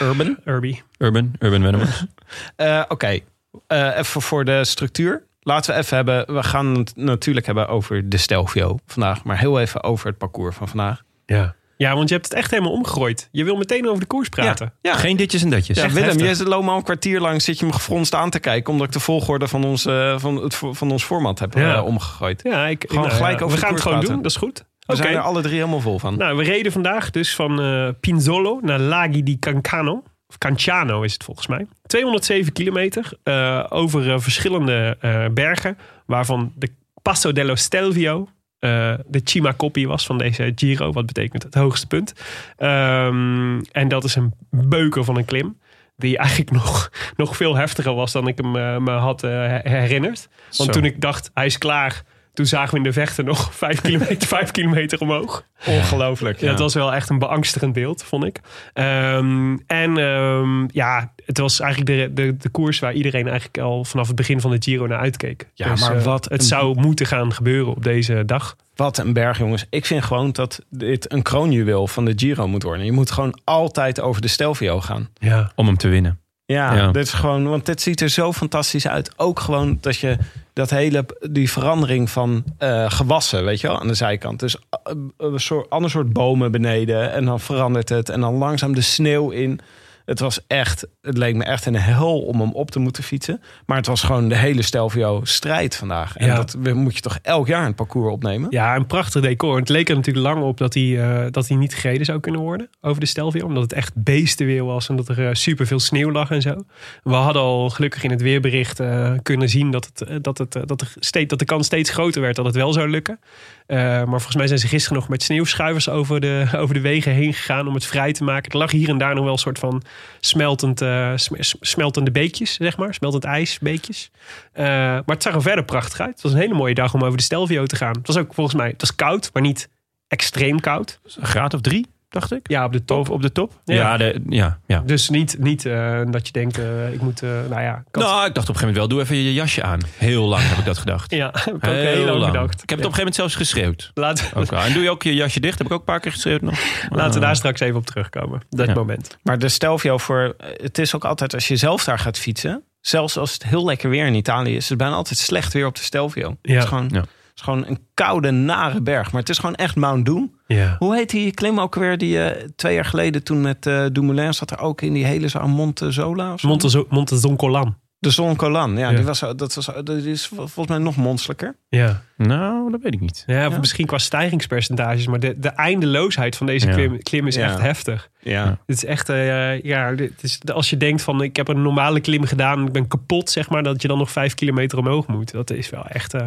Urban. 0.01 0.37
Urby. 0.45 0.81
Urban, 0.99 1.33
Urban 1.39 1.63
Wennemars. 1.63 2.05
Eh, 2.57 2.83
Oké, 2.89 3.19
Eh, 3.67 3.99
even 3.99 4.23
voor 4.23 4.45
de 4.45 4.65
structuur. 4.65 5.23
Laten 5.41 5.75
we 5.75 5.81
even 5.81 5.97
hebben. 5.97 6.35
We 6.35 6.43
gaan 6.43 6.75
het 6.75 6.97
natuurlijk 6.97 7.47
hebben 7.47 7.69
over 7.69 8.09
de 8.09 8.17
Stelvio 8.17 8.79
vandaag. 8.87 9.25
Maar 9.25 9.39
heel 9.39 9.61
even 9.61 9.83
over 9.83 10.07
het 10.07 10.19
parcours 10.19 10.57
van 10.57 10.69
vandaag. 10.69 11.03
Ja. 11.27 11.55
Ja, 11.77 11.95
want 11.95 12.09
je 12.09 12.15
hebt 12.15 12.27
het 12.29 12.37
echt 12.39 12.51
helemaal 12.51 12.73
omgegooid. 12.73 13.29
Je 13.33 13.45
wil 13.45 13.57
meteen 13.57 13.89
over 13.89 14.01
de 14.01 14.07
koers 14.07 14.29
praten. 14.29 14.73
Ja. 14.81 14.95
Geen 14.95 15.17
ditjes 15.17 15.43
en 15.43 15.51
datjes. 15.51 15.77
Ja, 15.77 15.89
Willem, 15.89 16.03
heftig. 16.09 16.27
je 16.29 16.35
zit 16.35 16.47
loop 16.47 16.69
al 16.69 16.77
een 16.77 16.83
kwartier 16.83 17.21
lang 17.21 17.43
zit 17.43 17.59
je 17.59 17.67
me 17.67 17.73
gefronst 17.73 18.15
aan 18.15 18.31
te 18.31 18.39
kijken. 18.39 18.73
Omdat 18.73 18.87
ik 18.87 18.93
de 18.93 19.01
volgorde 19.01 19.49
van 19.49 19.65
ons, 19.65 19.87
eh, 19.87 20.19
van 20.19 20.37
het, 20.43 20.55
van 20.71 20.91
ons 20.91 21.05
format 21.05 21.39
heb 21.39 21.55
Ja. 21.55 21.75
eh, 21.75 21.85
omgegooid. 21.85 22.41
Ja, 22.45 22.67
ik, 22.67 22.85
Gewoon 22.89 23.05
nou, 23.05 23.15
gelijk 23.17 23.39
ja, 23.39 23.45
over 23.45 23.57
We 23.57 23.61
de 23.61 23.67
gaan 23.67 23.75
het 23.75 23.83
koers 23.83 23.83
gewoon 23.83 23.99
praten. 23.99 24.15
doen, 24.15 24.23
dat 24.23 24.31
is 24.31 24.37
goed. 24.37 24.65
We 24.87 24.97
zijn 24.97 25.15
er 25.15 25.21
alle 25.21 25.43
drie 25.43 25.55
helemaal 25.55 25.81
vol 25.81 25.99
van. 25.99 26.17
Nou, 26.17 26.37
we 26.37 26.45
reden 26.45 26.73
vandaag 26.73 27.11
dus 27.11 27.35
van 27.35 27.61
eh 27.61 27.89
Pinzolo 28.01 28.59
naar 28.63 28.79
Laghi 28.79 29.23
di 29.23 29.39
Cancano. 29.39 30.03
Of 30.27 30.39
Canciano 30.39 31.03
is 31.03 31.13
het 31.13 31.25
volgens 31.25 31.47
mij. 31.47 31.67
207 31.87 32.53
kilometer 32.53 33.13
eh, 33.23 33.65
over 33.69 34.21
verschillende 34.23 34.97
eh, 35.01 35.25
bergen. 35.33 35.79
Waarvan 36.07 36.53
de 36.57 36.71
Passo 37.03 37.33
dello 37.33 37.55
Stelvio 37.55 38.29
eh, 38.65 38.95
de 39.07 39.21
Cima 39.25 39.55
Coppi 39.57 39.87
was 39.87 40.07
van 40.07 40.19
deze 40.19 40.53
Giro. 40.55 40.93
Wat 40.93 41.07
betekent 41.07 41.43
het 41.43 41.55
hoogste 41.55 41.87
punt. 41.87 42.13
Ehm, 42.57 43.61
en 43.73 43.89
dat 43.89 44.05
is 44.05 44.15
een 44.15 44.33
beuker 44.51 45.05
van 45.05 45.17
een 45.17 45.25
klim. 45.25 45.59
Die 45.97 46.19
eigenlijk 46.19 46.51
nog, 46.61 46.91
nog 47.17 47.37
veel 47.37 47.57
heftiger 47.57 47.95
was 47.95 48.13
dan 48.13 48.29
ik 48.29 48.37
hem 48.39 48.57
eh, 48.57 48.77
me 48.79 48.91
had 48.91 49.23
eh, 49.23 49.31
her- 49.31 49.69
herinnerd. 49.69 50.29
Want 50.45 50.55
Zo. 50.75 50.81
toen 50.81 50.85
ik 50.85 51.01
dacht, 51.01 51.31
hij 51.35 51.47
is 51.47 51.59
klaar. 51.59 52.03
Toen 52.35 52.47
zagen 52.47 52.71
we 52.71 52.77
in 52.77 52.83
de 52.83 52.93
vechten 52.93 53.25
nog 53.25 53.55
vijf 53.65 53.81
kilometer, 53.81 54.29
vijf 54.29 54.51
kilometer 54.51 55.01
omhoog. 55.01 55.45
Ongelooflijk. 55.67 56.41
Ja, 56.41 56.51
het 56.51 56.59
was 56.59 56.75
wel 56.75 56.95
echt 56.95 57.11
een 57.11 57.19
beangstigend 57.19 57.73
beeld, 57.73 58.03
vond 58.03 58.25
ik. 58.25 58.41
Ehm, 58.73 59.57
en 59.67 59.99
ehm, 59.99 60.65
ja, 60.73 61.13
het 61.25 61.39
was 61.39 61.61
eigenlijk 61.61 61.91
de, 62.15 62.23
de, 62.23 62.37
de 62.37 62.49
koers 62.49 62.79
waar 62.79 62.93
iedereen 62.93 63.27
eigenlijk 63.29 63.59
al 63.59 63.85
vanaf 63.85 64.07
het 64.07 64.17
begin 64.17 64.41
van 64.41 64.51
de 64.51 64.57
Giro 64.61 64.87
naar 64.87 64.99
uitkeek. 64.99 65.49
Ja, 65.55 65.71
Dus, 65.71 65.81
maar 65.81 65.97
eh, 65.97 66.03
wat 66.05 66.25
Het 66.25 66.41
een- 66.41 66.47
zou 66.47 66.81
moeten 66.81 67.07
gaan 67.07 67.33
gebeuren 67.33 67.75
op 67.77 67.83
deze 67.83 68.23
dag. 68.27 68.57
Wat 68.75 68.99
een 68.99 69.13
berg, 69.13 69.39
jongens. 69.39 69.67
Ik 69.71 69.87
vind 69.87 70.05
gewoon 70.05 70.33
dat 70.33 70.61
dit 70.71 71.13
een 71.13 71.23
kroonjuweel 71.23 71.87
van 71.87 72.05
de 72.05 72.13
Giro 72.17 72.49
moet 72.49 72.63
worden. 72.63 72.85
Je 72.85 72.93
moet 72.93 73.11
gewoon 73.11 73.41
altijd 73.45 74.01
over 74.01 74.23
de 74.23 74.29
Stelvio 74.29 74.81
gaan. 74.81 75.09
Ja. 75.15 75.53
Om 75.55 75.67
hem 75.67 75.77
te 75.77 75.89
winnen. 75.89 76.19
Ja, 76.47 76.75
Ja. 76.75 76.91
dit 76.91 77.07
is 77.07 77.13
gewoon, 77.13 77.49
want 77.49 77.67
dit 77.67 77.81
ziet 77.83 78.01
er 78.01 78.09
zo 78.09 78.33
fantastisch 78.33 78.89
uit. 78.89 79.19
Ook 79.19 79.41
gewoon 79.41 79.79
dat 79.81 79.97
je 79.97 80.17
dat 80.53 80.71
hele, 80.71 81.07
die 81.31 81.51
verandering 81.51 82.11
van 82.11 82.45
eh, 82.59 82.91
gewassen, 82.91 83.45
weet 83.45 83.61
je 83.61 83.67
wel, 83.67 83.81
aan 83.81 83.87
de 83.87 83.95
zijkant. 83.95 84.41
Dus 84.41 84.57
eh, 84.57 84.93
een 85.17 85.41
soort, 85.41 85.71
ander 85.71 85.91
soort 85.91 86.13
bomen 86.13 86.51
beneden 86.53 87.13
en 87.13 87.25
dan 87.25 87.41
verandert 87.41 87.89
het 87.89 88.09
en 88.09 88.21
dan 88.21 88.35
langzaam 88.35 88.75
de 88.75 88.81
sneeuw 88.81 89.31
in. 89.31 89.61
Het 90.05 90.21
was 90.21 90.41
echt, 90.47 90.87
het 91.03 91.19
leek 91.19 91.35
me 91.35 91.45
echt 91.45 91.67
een 91.67 91.77
hel 91.77 92.21
om 92.21 92.41
hem 92.41 92.53
op 92.53 92.71
te 92.71 92.79
moeten 92.79 93.03
fietsen. 93.03 93.41
Maar 93.67 93.77
het 93.77 93.87
was 93.87 94.03
gewoon 94.03 94.29
de 94.29 94.37
hele 94.37 94.63
Stelvio 94.63 95.21
strijd 95.25 95.77
vandaag. 95.77 96.17
En 96.17 96.27
Ja. 96.27 96.35
dat 96.35 96.57
moet 96.75 96.95
je 96.95 97.01
toch 97.01 97.19
elk 97.23 97.47
jaar 97.47 97.67
een 97.67 97.75
parcours 97.75 98.13
opnemen? 98.13 98.47
Ja, 98.51 98.77
een 98.77 98.87
prachtig 98.87 99.23
decor. 99.23 99.57
Het 99.57 99.69
leek 99.69 99.89
er 99.89 99.95
natuurlijk 99.95 100.27
lang 100.27 100.43
op 100.43 100.59
dat 100.59 100.75
hij, 100.75 101.03
eh, 101.03 101.27
dat 101.31 101.49
hij 101.49 101.57
niet 101.57 101.75
gereden 101.75 102.05
zou 102.07 102.21
kunnen 102.21 102.41
worden 102.41 102.69
over 102.81 103.01
de 103.01 103.07
Stelvio. 103.07 103.47
Omdat 103.47 103.63
het 103.63 103.73
echt 103.73 103.93
beestenweer 103.95 104.65
was 104.65 104.89
en 104.89 104.97
dat 104.97 105.09
er 105.09 105.19
uh, 105.19 105.29
super 105.33 105.67
veel 105.67 105.81
sneeuw 105.81 106.11
lag 106.13 106.31
en 106.31 106.43
zo. 106.43 106.65
We 107.03 107.15
hadden 107.15 107.43
al 107.43 107.71
gelukkig 107.71 108.03
in 108.03 108.11
het 108.11 108.23
weerbericht 108.23 108.81
eh, 108.81 109.13
kunnen 109.23 109.49
zien 109.49 109.71
dat, 109.71 109.91
het, 109.95 110.25
dat, 110.25 110.39
het, 110.39 110.57
dat, 110.65 110.81
er 110.81 110.93
steeds, 110.99 111.29
dat 111.29 111.39
de 111.39 111.45
kans 111.45 111.67
steeds 111.67 111.91
groter 111.91 112.21
werd 112.21 112.37
dat 112.37 112.45
het 112.45 112.55
wel 112.55 112.73
zou 112.73 112.89
lukken. 112.89 113.19
Eh, 113.67 113.77
maar 113.79 114.07
volgens 114.07 114.37
mij 114.37 114.47
zijn 114.47 114.59
ze 114.59 114.69
gisteren 114.69 114.99
nog 114.99 115.09
met 115.09 115.23
sneeuwschuivers 115.23 115.89
over 115.89 116.21
de, 116.21 116.47
over 116.57 116.75
de 116.75 116.81
wegen 116.81 117.13
heen 117.13 117.35
gegaan 117.35 117.67
om 117.67 117.75
het 117.75 117.87
vrij 117.87 118.13
te 118.13 118.25
maken. 118.25 118.53
Er 118.53 118.59
lag 118.59 118.71
hier 118.71 118.89
en 118.89 118.99
daar 118.99 119.15
nog 119.15 119.25
wel 119.25 119.33
een 119.33 119.39
soort 119.39 119.59
van 119.59 119.83
smeltend, 120.21 120.81
eh, 120.81 121.13
sm- 121.15 121.43
sm- 121.43 121.57
smeltende 121.61 122.11
beekjes, 122.11 122.55
zeg 122.55 122.77
maar. 122.77 122.95
Smeltend 122.95 123.25
ijsbeekjes. 123.25 124.11
Eh, 124.53 124.65
maar 124.67 125.03
het 125.07 125.23
zag 125.23 125.35
er 125.35 125.43
verder 125.43 125.65
prachtig 125.65 126.01
uit. 126.01 126.13
Het 126.13 126.23
was 126.23 126.33
een 126.33 126.39
hele 126.39 126.55
mooie 126.55 126.75
dag 126.75 126.95
om 126.95 127.03
over 127.05 127.17
de 127.17 127.23
Stelvio 127.23 127.67
te 127.67 127.77
gaan. 127.77 127.97
Het 127.97 128.07
was 128.07 128.17
ook 128.17 128.35
volgens 128.35 128.57
mij, 128.57 128.69
het 128.69 128.81
was 128.81 128.95
koud, 128.95 129.31
maar 129.33 129.43
niet 129.43 129.69
extreem 130.09 130.61
koud. 130.61 131.01
Een 131.17 131.27
graad 131.27 131.55
of 131.55 131.61
drie, 131.61 131.87
dacht 132.15 132.33
ik. 132.33 132.51
Ja, 132.51 132.65
op 132.65 132.73
de 132.73 132.85
top. 132.85 132.99
Of 132.99 133.11
op 133.11 133.23
de 133.23 133.33
top? 133.33 133.53
Ja. 133.65 133.75
Ja, 133.75 133.97
de, 133.97 134.23
ja, 134.29 134.59
ja. 134.67 134.83
Dus 134.87 135.09
niet, 135.09 135.37
niet 135.39 135.67
eh, 135.67 136.01
dat 136.11 136.27
je 136.27 136.33
denkt, 136.33 136.59
eh, 136.59 136.93
ik 136.93 137.01
moet, 137.01 137.23
eh, 137.23 137.31
nou 137.31 137.63
ja. 137.63 137.85
Nou, 137.93 138.27
ik 138.27 138.35
dacht 138.35 138.49
op 138.49 138.55
een 138.55 138.61
gegeven 138.61 138.61
moment 138.61 138.77
wel, 138.77 138.89
doe 138.89 139.01
even 139.01 139.17
je 139.17 139.33
jasje 139.35 139.63
aan. 139.63 139.81
Heel 139.99 140.25
lang 140.27 140.43
heb 140.49 140.59
ik 140.59 140.65
dat 140.65 140.79
gedacht. 140.79 141.11
ja, 141.23 141.31
heb 141.33 141.55
ik 141.57 141.67
ook 141.67 141.75
heel 141.75 142.05
lang 142.05 142.25
gedacht. 142.25 142.63
Ik 142.63 142.71
heb 142.71 142.79
het 142.79 142.87
op 142.87 142.93
een 142.93 142.97
gegeven 142.97 142.97
moment 142.97 143.15
zelfs 143.15 143.35
geschreeuwd. 143.35 143.91
Wel. 143.95 144.15
En 144.63 144.73
doe 144.73 144.83
je 144.83 144.91
ook 144.91 145.03
je 145.03 145.15
jasje 145.15 145.41
dicht? 145.41 145.59
Heb 145.59 145.67
ik 145.67 145.73
ook 145.73 145.79
een 145.79 145.85
paar 145.85 146.01
keer 146.01 146.13
geschreeuwd 146.13 146.41
nog. 146.41 146.59
laten 146.89 147.15
we 147.15 147.27
daar 147.27 147.37
straks 147.37 147.61
even 147.61 147.77
op 147.77 147.87
terugkomen. 147.87 148.43
Dat 148.51 148.67
Ja. 148.67 148.75
moment. 148.75 149.17
Maar 149.23 149.39
de 149.39 149.49
Stelvio 149.49 149.99
voor, 149.99 150.35
het 150.63 150.79
is 150.79 150.95
ook 150.95 151.05
altijd 151.05 151.35
als 151.35 151.49
je 151.49 151.57
zelf 151.57 151.85
daar 151.85 151.99
gaat 151.99 152.19
fietsen. 152.19 152.63
Zelfs 152.81 153.17
als 153.17 153.33
het 153.33 153.45
heel 153.45 153.65
lekker 153.65 153.91
weer 153.91 154.07
in 154.07 154.15
Italië 154.15 154.51
is, 154.51 154.57
is 154.63 154.69
het 154.69 154.79
bijna 154.79 154.95
altijd 154.95 155.19
slecht 155.19 155.53
weer 155.53 155.67
op 155.67 155.75
de 155.75 155.83
Stelvio. 155.83 156.37
Ja. 156.43 156.55
Het, 156.55 156.63
is 156.63 156.69
gewoon, 156.69 156.89
Ja. 156.93 157.05
Het 157.35 157.43
is 157.43 157.43
gewoon 157.43 157.67
een 157.67 157.79
koude, 157.95 158.31
nare 158.31 158.81
berg. 158.81 159.13
Maar 159.13 159.21
het 159.21 159.31
is 159.31 159.39
gewoon 159.39 159.55
echt 159.55 159.77
Mount 159.77 160.07
Doom. 160.07 160.33
Ja. 160.47 160.77
Hoe 160.79 160.95
heet 160.97 161.11
die 161.11 161.31
klim 161.33 161.61
ook 161.61 161.75
weer 161.75 161.99
die 161.99 162.21
eh, 162.23 162.49
twee 162.57 162.75
jaar 162.75 162.85
geleden 162.85 163.23
toen 163.23 163.41
met 163.41 163.67
eh 163.67 163.85
Dumoulin 163.93 164.35
zat 164.35 164.51
er 164.51 164.59
ook 164.61 164.81
in 164.83 164.93
die 164.93 165.05
hele 165.05 165.29
zaal 165.29 165.49
Montezola? 165.49 166.35
Montezo- 166.43 166.87
Montezoncolan. 166.89 167.77
De 167.99 168.11
Zon 168.11 168.37
Colan. 168.37 168.77
Ja, 168.77 168.91
Ja. 168.91 168.97
Die 168.97 169.05
was, 169.05 169.21
dat, 169.21 169.55
was, 169.55 169.67
dat 169.67 169.89
is 169.89 170.27
volgens 170.27 170.67
mij 170.67 170.79
nog 170.79 170.97
monsterlijker. 170.97 171.57
Ja. 171.69 172.03
Nou, 172.17 172.71
dat 172.71 172.81
weet 172.83 172.95
ik 172.95 173.01
niet. 173.01 173.23
Ja, 173.27 173.49
misschien 173.49 173.87
qua 173.87 173.99
stijgingspercentages, 173.99 175.07
maar 175.07 175.21
de, 175.21 175.39
de 175.39 175.49
eindeloosheid 175.49 176.37
van 176.37 176.47
deze 176.47 176.67
Ja. 176.67 176.73
klim, 176.75 177.03
klim 177.03 177.27
is 177.27 177.35
Ja. 177.35 177.45
echt 177.45 177.61
heftig. 177.61 178.09
Ja. 178.21 178.45
Het 178.67 178.77
is 178.77 178.85
echt, 178.85 179.09
eh, 179.09 179.61
ja, 179.63 179.93
dit 179.93 180.23
is, 180.23 180.41
als 180.53 180.71
je 180.71 180.77
denkt 180.77 181.03
van 181.03 181.23
ik 181.23 181.37
heb 181.37 181.49
een 181.49 181.63
normale 181.63 182.01
klim 182.01 182.25
gedaan 182.25 182.59
en 182.61 182.67
ik 182.67 182.73
ben 182.73 182.89
kapot, 182.89 183.31
zeg 183.31 183.51
maar, 183.51 183.63
dat 183.63 183.83
je 183.83 183.89
dan 183.89 183.99
nog 183.99 184.11
vijf 184.11 184.35
kilometer 184.35 184.79
omhoog 184.79 185.07
moet. 185.07 185.31
Dat 185.31 185.51
is 185.51 185.71
wel 185.71 185.87
echt 185.87 186.15
eh, 186.15 186.27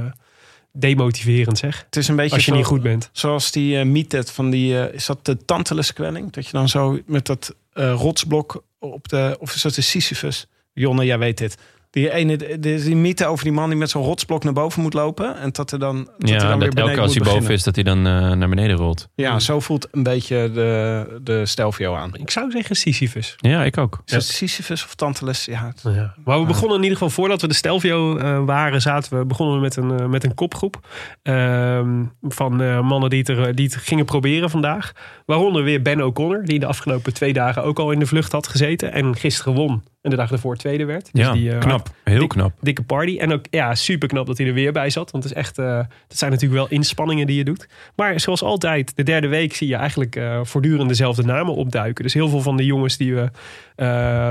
demotiverend, 0.79 1.57
zeg. 1.57 1.83
Het 1.85 1.95
is 1.95 2.07
een 2.07 2.15
beetje 2.15 2.35
Als 2.35 2.45
je 2.45 2.51
zo- 2.51 2.57
niet 2.57 2.65
goed 2.65 2.81
bent. 2.81 3.09
Zoals 3.11 3.51
die 3.51 3.77
eh 3.79 3.85
mythe 3.85 4.23
van 4.23 4.49
die, 4.49 4.79
eh, 4.79 4.93
is 4.93 5.05
dat 5.05 5.25
de 5.25 5.45
Tantalus-kwelling? 5.45 6.31
Dat 6.31 6.45
je 6.45 6.51
dan 6.51 6.69
zo 6.69 6.99
met 7.05 7.25
dat 7.25 7.55
eh, 7.73 7.93
rotsblok 7.93 8.63
op 8.79 9.07
de, 9.07 9.37
of 9.39 9.55
is 9.55 9.61
dat 9.61 9.73
de 9.75 9.81
Sisyphus? 9.81 10.47
Jonne, 10.73 11.05
jij 11.05 11.17
weet 11.19 11.37
dit. 11.37 11.57
Die 11.97 12.11
ene, 12.11 12.37
de, 12.37 12.59
de- 12.59 12.83
die 12.83 12.95
mythe 12.95 13.25
over 13.25 13.43
die 13.43 13.53
man 13.53 13.69
die 13.69 13.77
met 13.77 13.89
zo'n 13.89 14.03
rotsblok 14.03 14.43
naar 14.43 14.53
boven 14.53 14.81
moet 14.81 14.93
lopen. 14.93 15.37
En 15.37 15.49
dat 15.51 15.71
er 15.71 15.79
dan, 15.79 15.97
dat 15.97 16.29
hij 16.29 16.39
Ja, 16.39 16.47
dan 16.49 16.59
weer 16.59 16.75
dat 16.75 16.87
elke 16.87 17.01
als 17.01 17.15
hij 17.15 17.23
boven 17.33 17.53
is, 17.53 17.63
dat 17.63 17.75
hij 17.75 17.83
dan 17.83 17.97
eh, 17.97 18.31
naar 18.31 18.49
beneden 18.49 18.75
rolt. 18.77 19.07
Ja, 19.15 19.39
zo 19.39 19.59
voelt 19.59 19.87
een 19.91 20.03
beetje 20.03 20.51
de, 20.53 21.19
de 21.23 21.45
Stelvio 21.45 21.95
aan. 21.95 22.15
Ik 22.15 22.29
zou 22.29 22.51
zeggen 22.51 22.75
Sisyphus. 22.75 23.33
Ja, 23.37 23.63
ik 23.63 23.77
ook. 23.77 24.01
Is 24.05 24.13
het 24.13 24.23
Sisyphus 24.23 24.83
of 24.83 24.95
Tantalus? 24.95 25.45
Ja, 25.45 25.65
het- 25.75 25.93
Ja. 25.95 26.13
Maar 26.25 26.39
we 26.39 26.45
begonnen 26.45 26.75
in 26.77 26.83
ieder 26.83 26.97
geval, 26.97 27.13
voordat 27.13 27.41
we 27.41 27.47
de 27.47 27.53
Stelvio 27.53 28.17
eh, 28.17 28.43
waren, 28.45 28.81
zaten 28.81 29.17
we 29.19 29.25
begonnen 29.25 29.55
we 29.55 29.61
met 29.61 29.75
een, 29.75 29.99
eh, 29.99 30.05
met 30.05 30.23
een 30.23 30.33
kopgroep. 30.35 30.79
ehm, 31.23 32.03
van 32.21 32.61
eh, 32.61 32.81
mannen 32.81 33.09
die 33.09 33.19
het, 33.19 33.29
er, 33.29 33.55
die 33.55 33.65
het 33.65 33.75
gingen 33.75 34.05
proberen 34.05 34.49
vandaag. 34.49 34.91
Waaronder 35.25 35.63
weer 35.63 35.81
Ben 35.81 36.01
O'Connor, 36.03 36.45
die 36.45 36.59
de 36.59 36.65
afgelopen 36.65 37.13
twee 37.13 37.33
dagen 37.33 37.63
ook 37.63 37.79
al 37.79 37.91
in 37.91 37.99
de 37.99 38.05
vlucht 38.05 38.31
had 38.31 38.47
gezeten. 38.47 38.91
En 38.93 39.15
gisteren 39.15 39.53
won. 39.53 39.83
En 40.07 40.13
de 40.13 40.19
dag 40.19 40.31
ervoor 40.31 40.55
tweede 40.57 40.85
werd. 40.85 41.09
Dus 41.13 41.25
Ja, 41.25 41.31
die, 41.33 41.51
eh, 41.51 41.59
knap. 41.59 41.89
Heel 42.03 42.19
dik- 42.19 42.29
knap. 42.29 42.53
Dikke 42.61 42.83
party. 42.83 43.17
En 43.17 43.33
ook 43.33 43.45
ja, 43.49 43.75
super 43.75 44.07
knap 44.07 44.25
dat 44.25 44.37
hij 44.37 44.47
er 44.47 44.53
weer 44.53 44.71
bij 44.71 44.89
zat. 44.89 45.11
Want 45.11 45.23
het 45.23 45.33
is 45.33 45.39
echt, 45.39 45.57
eh, 45.57 45.65
dat 46.07 46.17
zijn 46.17 46.31
natuurlijk 46.31 46.59
wel 46.59 46.69
inspanningen 46.77 47.27
die 47.27 47.37
je 47.37 47.43
doet. 47.43 47.67
Maar 47.95 48.19
zoals 48.19 48.43
altijd, 48.43 48.95
de 48.95 49.03
derde 49.03 49.27
week 49.27 49.55
zie 49.55 49.67
je 49.67 49.75
eigenlijk 49.75 50.15
eh, 50.15 50.39
voortdurend 50.43 50.89
dezelfde 50.89 51.23
namen 51.23 51.53
opduiken. 51.55 52.03
Dus 52.03 52.13
heel 52.13 52.29
veel 52.29 52.41
van 52.41 52.57
de 52.57 52.65
jongens 52.65 52.97
die, 52.97 53.15
we, 53.15 53.29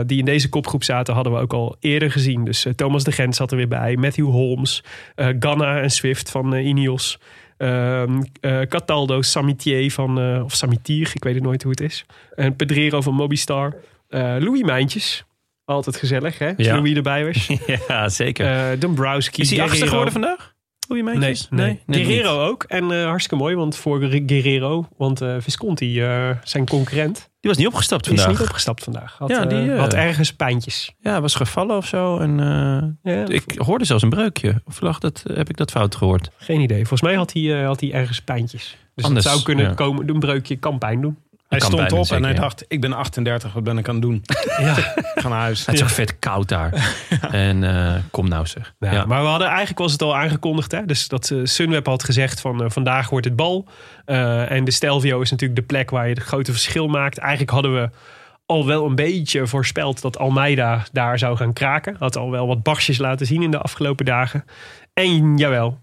die 0.06 0.18
in 0.18 0.24
deze 0.24 0.48
kopgroep 0.48 0.84
zaten, 0.84 1.14
hadden 1.14 1.32
we 1.32 1.38
ook 1.38 1.52
al 1.52 1.76
eerder 1.80 2.10
gezien. 2.10 2.44
Dus 2.44 2.66
Thomas 2.76 3.04
de 3.04 3.12
Gent 3.12 3.34
zat 3.36 3.50
er 3.50 3.56
weer 3.56 3.68
bij. 3.68 3.96
Matthew 3.96 4.26
Holmes, 4.26 4.84
Ganna 5.38 5.80
en 5.80 5.90
Swift 5.90 6.30
van 6.30 6.54
Ineos. 6.54 7.18
Ehm, 7.56 8.22
eh, 8.40 8.60
Cataldo, 8.60 9.22
Samitier 9.22 9.92
van, 9.92 10.42
of 10.42 10.54
Samitier, 10.54 11.10
ik 11.14 11.24
weet 11.24 11.34
het 11.34 11.42
nooit 11.42 11.62
hoe 11.62 11.70
het 11.70 11.80
is. 11.80 12.04
En 12.34 12.56
Pedrero 12.56 13.00
van 13.00 13.14
Mobistar. 13.14 13.74
Louis 14.08 14.62
Mijntjes, 14.62 15.24
altijd 15.66 15.96
gezellig 15.96 16.38
hè, 16.38 16.46
als 16.56 16.66
Ja. 16.66 16.74
Louis 16.76 16.94
erbij 16.96 17.24
was. 17.26 17.46
Ja, 17.88 18.08
zeker. 18.08 18.70
Eh 18.72 18.80
Dombrowski. 18.80 19.40
is 19.42 19.50
hij 19.50 19.58
Guerrero. 19.68 19.86
geworden 19.86 20.12
vandaag? 20.12 20.54
Hoe 20.86 20.96
je 20.96 21.02
Nee, 21.02 21.18
meisjes? 21.18 21.46
nee. 21.50 21.80
net 21.86 21.96
Guerrero 22.06 22.46
ook. 22.46 22.62
En 22.62 22.90
eh, 22.92 23.04
hartstikke 23.04 23.36
mooi, 23.44 23.56
want 23.56 23.76
voor 23.76 24.00
Guerrero, 24.26 24.88
want 24.96 25.20
eh, 25.20 25.36
Visconti, 25.38 25.94
zijn 26.42 26.66
concurrent, 26.66 27.16
Die 27.40 27.50
was 27.50 27.56
niet 27.56 27.66
opgestapt 27.66 28.04
die 28.04 28.12
is 28.14 28.20
vandaag. 28.20 28.38
niet 28.38 28.48
opgestapt 28.48 28.84
vandaag. 28.84 29.16
Had, 29.18 29.28
Ja, 29.28 29.44
die, 29.44 29.70
had 29.72 29.94
ergens 29.94 30.32
pijntjes. 30.34 30.94
Ja, 31.00 31.20
was 31.20 31.34
gevallen 31.34 31.76
of 31.76 31.86
zo. 31.86 32.18
En, 32.18 32.36
Ja, 33.02 33.24
ik 33.28 33.44
hoorde 33.56 33.84
zelfs 33.84 34.02
een 34.02 34.10
breukje. 34.10 34.62
Of 34.64 34.80
lag 34.80 34.98
dat, 34.98 35.24
heb 35.32 35.48
ik 35.48 35.56
dat 35.56 35.70
fout 35.70 35.94
gehoord? 35.96 36.30
Geen 36.36 36.60
idee. 36.60 36.78
Volgens 36.78 37.00
mij 37.02 37.14
had 37.14 37.32
hij, 37.32 37.62
had 37.64 37.80
hij 37.80 37.92
ergens 37.92 38.20
pijntjes. 38.22 38.76
Dus 38.94 39.04
Anders, 39.04 39.24
het 39.24 39.32
zou 39.34 39.44
kunnen 39.44 39.64
ja. 39.64 39.74
komen. 39.74 40.08
Een 40.08 40.18
breukje 40.18 40.56
kan 40.56 40.78
pijn 40.78 41.00
doen. 41.00 41.16
Hij 41.48 41.60
stond 41.60 41.92
op 41.92 42.10
en 42.10 42.22
hij 42.22 42.32
ja. 42.32 42.40
dacht, 42.40 42.64
ik 42.68 42.80
ben 42.80 42.92
38, 42.92 43.52
wat 43.52 43.64
ben 43.64 43.78
ik 43.78 43.88
aan 43.88 43.94
het 43.94 44.02
doen? 44.02 44.22
Ja. 44.60 44.76
Ik 44.96 45.12
ga 45.14 45.28
naar 45.28 45.40
huis. 45.40 45.66
Het 45.66 45.74
is 45.74 45.82
ook 45.82 45.88
vet 45.88 46.18
koud 46.18 46.48
daar. 46.48 46.96
En 47.30 47.64
eh, 47.64 47.94
kom 48.10 48.28
nou 48.28 48.46
zeg. 48.46 48.74
Ja. 48.78 49.04
Maar 49.04 49.22
we 49.22 49.28
hadden 49.28 49.48
eigenlijk 49.48 49.78
was 49.78 49.92
het 49.92 50.02
al 50.02 50.16
aangekondigd. 50.16 50.72
Hè? 50.72 50.84
Dus 50.84 51.08
dat 51.08 51.30
eh, 51.30 51.38
Sunweb 51.42 51.86
had 51.86 52.04
gezegd 52.04 52.40
van 52.40 52.62
eh, 52.62 52.70
vandaag 52.70 53.10
wordt 53.10 53.26
het 53.26 53.36
bal. 53.36 53.68
En 54.04 54.64
de 54.64 54.70
Stelvio 54.70 55.20
is 55.20 55.30
natuurlijk 55.30 55.60
de 55.60 55.66
plek 55.66 55.90
waar 55.90 56.08
je 56.08 56.14
het 56.14 56.22
grote 56.22 56.52
verschil 56.52 56.88
maakt. 56.88 57.18
Eigenlijk 57.18 57.50
hadden 57.50 57.74
we 57.74 57.90
al 58.46 58.66
wel 58.66 58.86
een 58.86 58.94
beetje 58.94 59.46
voorspeld 59.46 60.00
dat 60.02 60.18
Almeida 60.18 60.84
daar 60.92 61.18
zou 61.18 61.36
gaan 61.36 61.52
kraken. 61.52 61.96
Had 61.98 62.16
al 62.16 62.30
wel 62.30 62.46
wat 62.46 62.62
barsjes 62.62 62.98
laten 62.98 63.26
zien 63.26 63.42
in 63.42 63.50
de 63.50 63.58
afgelopen 63.58 64.04
dagen. 64.04 64.44
En 64.94 65.36
jawel, 65.36 65.78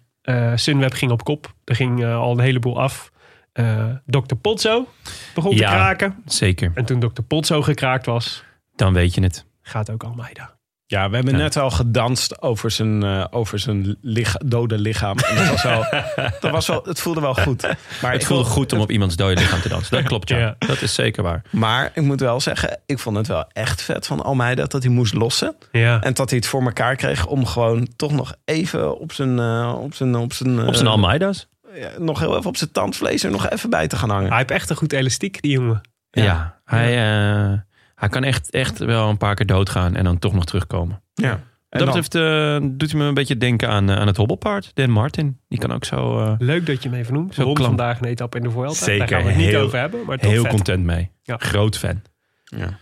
Sunweb 0.56 0.94
ging 0.94 1.12
op 1.12 1.24
kop. 1.24 1.54
Er 1.64 1.76
ging 1.76 2.06
al 2.06 2.32
een 2.32 2.40
heleboel 2.40 2.82
af. 2.82 3.12
Eh 3.54 3.86
Dr. 4.06 4.36
Potso 4.42 4.88
begon 5.34 5.56
Ja. 5.56 5.70
te 5.70 5.76
kraken. 5.76 6.16
Zeker. 6.26 6.72
En 6.76 6.86
toen 6.86 7.00
Dr. 7.00 7.22
Potso 7.28 7.62
gekraakt 7.62 8.06
was, 8.06 8.44
Dan 8.76 8.94
weet 8.94 9.14
je 9.14 9.22
het. 9.22 9.46
gaat 9.62 9.90
ook 9.92 10.04
Almeida. 10.04 10.52
Ja, 10.86 11.10
we 11.10 11.16
hebben 11.16 11.34
Ja. 11.34 11.40
net 11.40 11.58
al 11.58 11.70
gedanst 11.72 12.42
over 12.42 12.72
zijn, 12.72 13.04
eh, 13.04 13.26
over 13.32 13.60
zijn 13.60 13.98
dode 14.46 14.78
lichaam. 14.80 15.18
En 15.18 15.36
dat 15.36 15.48
was 15.50 15.64
wel, 15.64 15.86
dat 16.40 16.52
was 16.52 16.68
wel, 16.68 16.82
het 16.84 17.00
voelde 17.02 17.22
wel 17.22 17.34
goed. 17.34 17.62
Maar 18.02 18.12
Het 18.12 18.26
voelde 18.26 18.44
wil- 18.44 18.52
goed 18.52 18.74
om 18.74 18.80
op 18.80 18.92
iemands 18.92 19.16
dode 19.16 19.34
lichaam 19.36 19.62
te 19.62 19.70
dansen. 19.70 19.98
Dat 19.98 20.06
klopt, 20.06 20.30
ja. 20.30 20.38
Ja. 20.38 20.56
Dat 20.60 20.82
is 20.82 20.94
zeker 20.94 21.24
waar. 21.24 21.42
Maar 21.52 21.92
ik 21.94 22.04
moet 22.04 22.20
wel 22.20 22.40
zeggen, 22.40 22.80
ik 22.86 23.00
vond 23.00 23.18
het 23.18 23.28
wel 23.28 23.46
echt 23.52 23.82
vet 23.82 24.08
van 24.08 24.24
Almeida 24.24 24.66
dat 24.66 24.84
hij 24.84 24.92
moest 24.92 25.14
lossen. 25.14 25.56
Ja. 25.72 26.02
En 26.02 26.14
dat 26.14 26.30
hij 26.30 26.40
het 26.40 26.48
voor 26.48 26.62
elkaar 26.62 26.96
kreeg 26.96 27.26
om 27.26 27.46
gewoon 27.46 27.88
toch 27.96 28.12
nog 28.12 28.34
even 28.46 29.00
op 29.00 29.12
zijn... 29.12 29.40
eh, 29.40 29.74
op 29.80 29.94
zijn, 29.94 30.16
op 30.16 30.34
zijn, 30.34 30.60
eh, 30.60 30.68
Op 30.68 30.76
zijn 30.76 30.88
Almeida's. 30.88 31.48
Ja, 31.76 31.90
nog 31.98 32.20
heel 32.20 32.38
even 32.38 32.50
op 32.50 32.58
zijn 32.58 32.72
tandvlees 32.72 33.24
er 33.24 33.32
nog 33.32 33.50
even 33.50 33.70
bij 33.70 33.88
te 33.88 33.96
gaan 33.96 34.10
hangen. 34.10 34.28
Hij 34.28 34.38
heeft 34.38 34.52
echt 34.52 34.70
een 34.70 34.76
goed 34.76 34.94
elastiek, 34.94 35.42
die 35.42 35.52
jongen. 35.52 35.82
Ja. 36.12 36.60
Hij, 36.66 36.90
eh, 36.92 37.60
hij 37.96 38.10
kan 38.10 38.24
echt, 38.24 38.50
echt 38.52 38.78
wel 38.78 39.10
een 39.10 39.18
paar 39.18 39.36
keer 39.36 39.46
doodgaan 39.46 39.96
en 39.96 40.04
dan 40.04 40.20
toch 40.20 40.34
nog 40.34 40.46
terugkomen. 40.46 41.02
Ja. 41.14 41.40
En 41.70 41.80
dat 41.80 41.86
betreft 41.86 42.16
eh, 42.16 42.70
doet 42.72 42.92
hij 42.92 43.00
me 43.00 43.06
een 43.08 43.14
beetje 43.14 43.38
denken 43.38 43.70
aan, 43.70 43.90
eh, 43.90 43.96
aan 43.98 44.08
het 44.08 44.18
hobbelpaard. 44.18 44.72
Dan 44.74 44.90
Martin. 44.90 45.40
Die 45.48 45.60
kan 45.60 45.72
ook 45.72 45.86
zo 45.86 46.36
Leuk 46.40 46.66
dat 46.66 46.84
je 46.84 46.90
hem 46.90 46.98
even 47.00 47.14
noemt. 47.14 47.34
Zo 47.34 47.54
klam. 47.54 47.68
vandaag 47.68 48.00
een 48.00 48.06
etappe 48.08 48.38
in 48.38 48.44
de 48.44 48.50
Vuelta. 48.52 48.74
Zeker, 48.74 48.98
Daar 49.00 49.08
gaan 49.08 49.22
we 49.24 49.30
het 49.30 49.38
niet 49.38 49.48
heel- 49.50 49.62
over 49.62 49.80
hebben. 49.80 50.06
Maar 50.06 50.18
toch 50.18 50.32
heel 50.32 50.42
vet. 50.42 50.52
content 50.52 50.84
mee. 50.84 51.12
Ja. 51.24 51.38
Groot 51.38 51.78
fan. 51.78 52.02
ja. 52.44 52.78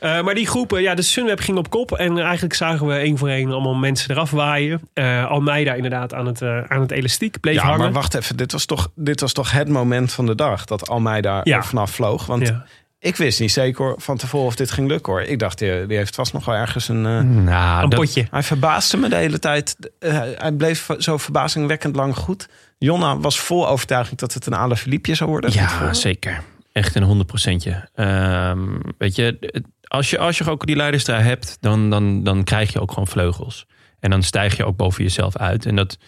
Eh, 0.00 0.22
maar 0.22 0.34
die 0.34 0.46
groepen, 0.46 0.82
ja, 0.82 0.94
de 0.94 1.02
Sunweb 1.02 1.40
ging 1.40 1.58
op 1.58 1.70
kop. 1.70 1.92
En 1.92 2.18
eigenlijk 2.18 2.54
zagen 2.54 2.86
we 2.86 2.94
één 2.94 3.18
voor 3.18 3.28
één 3.28 3.50
allemaal 3.52 3.74
mensen 3.74 4.10
eraf 4.10 4.30
waaien. 4.30 4.80
Eh, 4.92 5.26
Almeida 5.30 5.72
inderdaad 5.74 6.14
aan 6.14 6.26
het, 6.26 6.42
eh, 6.42 6.62
aan 6.68 6.80
het 6.80 6.90
elastiek. 6.90 7.40
Bleef 7.40 7.54
ja, 7.54 7.62
hangen. 7.62 7.78
maar 7.78 7.92
wacht 7.92 8.14
even. 8.14 8.36
Dit 8.36 8.52
was, 8.52 8.64
toch, 8.64 8.90
dit 8.94 9.20
was 9.20 9.32
toch 9.32 9.50
het 9.50 9.68
moment 9.68 10.12
van 10.12 10.26
de 10.26 10.34
dag 10.34 10.64
dat 10.64 10.88
Almeida 10.88 11.40
Ja. 11.44 11.56
er 11.56 11.64
vanaf 11.64 11.90
vloog. 11.90 12.26
Want 12.26 12.46
Ja. 12.48 12.64
ik 12.98 13.16
wist 13.16 13.40
niet 13.40 13.52
zeker 13.52 13.94
van 13.96 14.16
tevoren 14.16 14.46
of 14.46 14.56
dit 14.56 14.70
ging 14.70 14.88
lukken 14.88 15.12
hoor. 15.12 15.22
Ik 15.22 15.38
dacht, 15.38 15.58
die, 15.58 15.86
die 15.86 15.96
heeft 15.96 16.14
vast 16.14 16.32
nog 16.32 16.44
wel 16.44 16.54
ergens 16.54 16.88
een... 16.88 17.06
eh, 17.06 17.20
Nou, 17.20 17.82
Een 17.82 17.88
dat- 17.90 17.98
potje. 18.00 18.26
Hij 18.30 18.42
verbaasde 18.42 18.96
me 18.96 19.08
de 19.08 19.16
hele 19.16 19.38
tijd. 19.38 19.76
Eh, 19.98 20.12
hij- 20.12 20.52
bleef 20.52 20.88
zo 20.98 21.16
verbazingwekkend 21.16 21.96
lang 21.96 22.16
goed. 22.16 22.48
Jonna 22.78 23.18
was 23.18 23.38
vol 23.40 23.68
overtuiging 23.68 24.18
dat 24.18 24.34
het 24.34 24.46
een 24.46 24.54
Philippe 24.76 25.14
zou 25.14 25.30
worden. 25.30 25.52
Ja, 25.52 25.92
zeker. 25.94 26.42
Echt 26.72 26.94
een 26.94 27.02
100 27.02 27.28
procentje. 27.28 27.88
Ehm, 27.94 28.58
weet 28.98 29.14
je, 29.16 29.36
het- 29.40 29.64
als 29.88 30.10
je, 30.10 30.18
als 30.18 30.38
je 30.38 30.50
ook 30.50 30.66
die 30.66 30.76
leiderstrui 30.76 31.22
hebt, 31.22 31.56
dan, 31.60 31.90
dan, 31.90 32.24
dan 32.24 32.44
krijg 32.44 32.72
je 32.72 32.80
ook 32.80 32.90
gewoon 32.90 33.06
vleugels. 33.06 33.66
En 34.00 34.10
dan 34.10 34.22
stijg 34.22 34.56
je 34.56 34.64
ook 34.64 34.76
boven 34.76 35.02
jezelf 35.02 35.36
uit. 35.36 35.66
En 35.66 35.76
dat, 35.76 35.98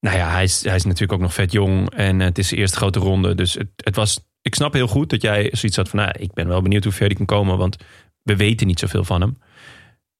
nou 0.00 0.16
ja, 0.16 0.30
hij 0.30 0.42
is, 0.42 0.64
hij 0.64 0.74
is 0.74 0.84
natuurlijk 0.84 1.12
ook 1.12 1.20
nog 1.20 1.34
vet 1.34 1.52
jong. 1.52 1.90
En 1.90 2.20
het 2.20 2.38
is 2.38 2.48
de 2.48 2.56
eerste 2.56 2.76
grote 2.76 2.98
ronde. 2.98 3.34
Dus 3.34 3.54
het, 3.54 3.68
het 3.76 3.96
was, 3.96 4.20
ik 4.42 4.54
snap 4.54 4.72
heel 4.72 4.86
goed 4.86 5.10
dat 5.10 5.22
jij 5.22 5.48
zoiets 5.52 5.76
had 5.76 5.88
van, 5.88 5.98
nou, 5.98 6.12
ik 6.18 6.32
ben 6.32 6.48
wel 6.48 6.62
benieuwd 6.62 6.84
hoe 6.84 6.92
ver 6.92 7.08
die 7.08 7.16
kan 7.16 7.26
komen. 7.26 7.58
Want 7.58 7.76
we 8.22 8.36
weten 8.36 8.66
niet 8.66 8.78
zoveel 8.78 9.04
van 9.04 9.20
hem. 9.20 9.38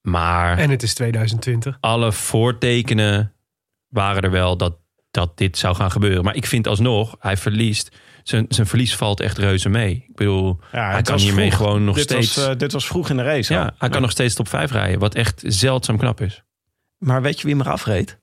Maar 0.03 0.59
En 0.59 0.71
het 0.71 0.83
is 0.83 0.95
2020. 0.95 1.77
alle 1.81 2.13
voortekenen 2.13 3.33
waren 3.89 4.23
er 4.23 4.31
wel 4.31 4.57
dat, 4.57 4.77
dat 5.11 5.39
dit 5.39 5.59
zou 5.59 5.75
gaan 5.75 5.91
gebeuren. 5.91 6.25
Maar 6.25 6.37
ik 6.37 6.47
vind 6.47 6.67
alsnog, 6.67 7.17
hij 7.19 7.37
verliest. 7.37 7.97
Zijn, 8.29 8.47
zijn 8.49 8.67
verlies 8.67 8.97
valt 8.97 9.21
echt 9.21 9.39
reuze 9.39 9.69
mee. 9.69 10.05
Ik 10.09 10.15
bedoel, 10.17 10.59
Ja, 10.73 10.91
hij 10.91 11.03
kan 11.03 11.19
hiermee 11.19 11.53
vroeg. 11.53 11.67
gewoon 11.67 11.85
nog 11.85 11.95
dit 11.95 12.05
steeds... 12.05 12.35
Was, 12.37 12.47
eh, 12.47 12.57
dit 12.57 12.73
was 12.73 12.87
vroeg 12.87 13.11
in 13.11 13.17
de 13.17 13.23
race. 13.23 13.53
ja, 13.53 13.63
al. 13.65 13.71
hij 13.79 13.89
kan 13.89 14.01
nog 14.01 14.11
steeds 14.11 14.35
top 14.35 14.49
5 14.49 14.71
rijden. 14.73 14.99
Wat 14.99 15.15
echt 15.15 15.43
zeldzaam 15.47 15.99
knap 15.99 16.21
is. 16.21 16.43
Maar 16.99 17.23
weet 17.23 17.41
je 17.41 17.47
wie 17.47 17.57
hem 17.57 17.65
eraf 17.67 17.85
reed? 17.85 18.19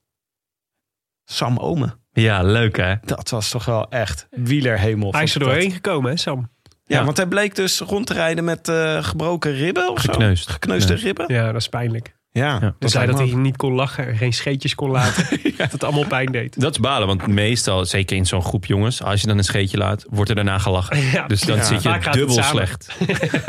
Sam 1.26 1.58
Omen. 1.58 2.00
Ja, 2.12 2.44
leuk 2.44 2.78
hè? 2.78 2.96
Dat 3.06 3.30
was 3.30 3.50
toch 3.50 3.66
wel 3.66 3.90
echt 3.90 4.28
wielerhemel. 4.32 5.12
Hij 5.12 5.24
is 5.24 5.34
er 5.34 5.40
doorheen 5.40 5.64
dat. 5.64 5.74
gekomen, 5.74 6.12
hè 6.12 6.18
Sam? 6.18 6.50
Ja, 6.84 6.98
Ja. 7.00 7.04
want 7.06 7.18
hij 7.18 7.28
bleek 7.28 7.56
dus 7.56 7.80
rond 7.80 8.08
te 8.08 8.14
rijden 8.14 8.44
met 8.44 8.68
eh, 8.68 9.04
gebroken 9.04 9.52
ribben 9.54 9.90
of 9.90 10.00
Gekneusd. 10.02 10.46
zo. 10.46 10.52
Gekneusde 10.52 10.94
Ja. 10.96 11.00
ribben. 11.02 11.34
Ja, 11.34 11.46
dat 11.52 11.62
is 11.62 11.70
pijnlijk. 11.70 12.16
Ja, 12.36 12.58
Ja. 12.62 12.76
Dus 12.80 12.92
zei 12.92 13.06
lijkt 13.06 13.20
dat 13.20 13.30
hij 13.30 13.38
niet 13.40 13.58
kon 13.58 13.74
lachen 13.74 14.08
en 14.08 14.18
geen 14.18 14.34
scheetjes 14.34 14.76
kon 14.76 14.90
laten. 14.90 15.26
Dat 15.58 15.72
het 15.72 15.84
allemaal 15.84 16.06
pijn 16.08 16.32
deed. 16.32 16.60
Dat 16.62 16.72
is 16.72 16.80
balen, 16.80 17.08
want 17.08 17.28
meestal, 17.28 17.86
zeker 17.86 18.18
in 18.18 18.26
zo'n 18.26 18.42
groep 18.44 18.66
jongens... 18.66 19.04
als 19.04 19.22
je 19.22 19.28
dan 19.28 19.38
een 19.38 19.44
scheetje 19.44 19.78
laat, 19.78 20.06
wordt 20.10 20.30
er 20.30 20.36
daarna 20.36 20.58
gelachen. 20.58 20.98
Ja, 21.02 21.28
Dus 21.28 21.42
dan 21.42 21.56
Ja. 21.58 21.64
zit 21.64 21.84
je 21.84 21.90
Vaak 21.90 22.04
het 22.06 22.14
dubbel 22.14 22.36
samen. 22.36 22.50
slecht. 22.50 22.88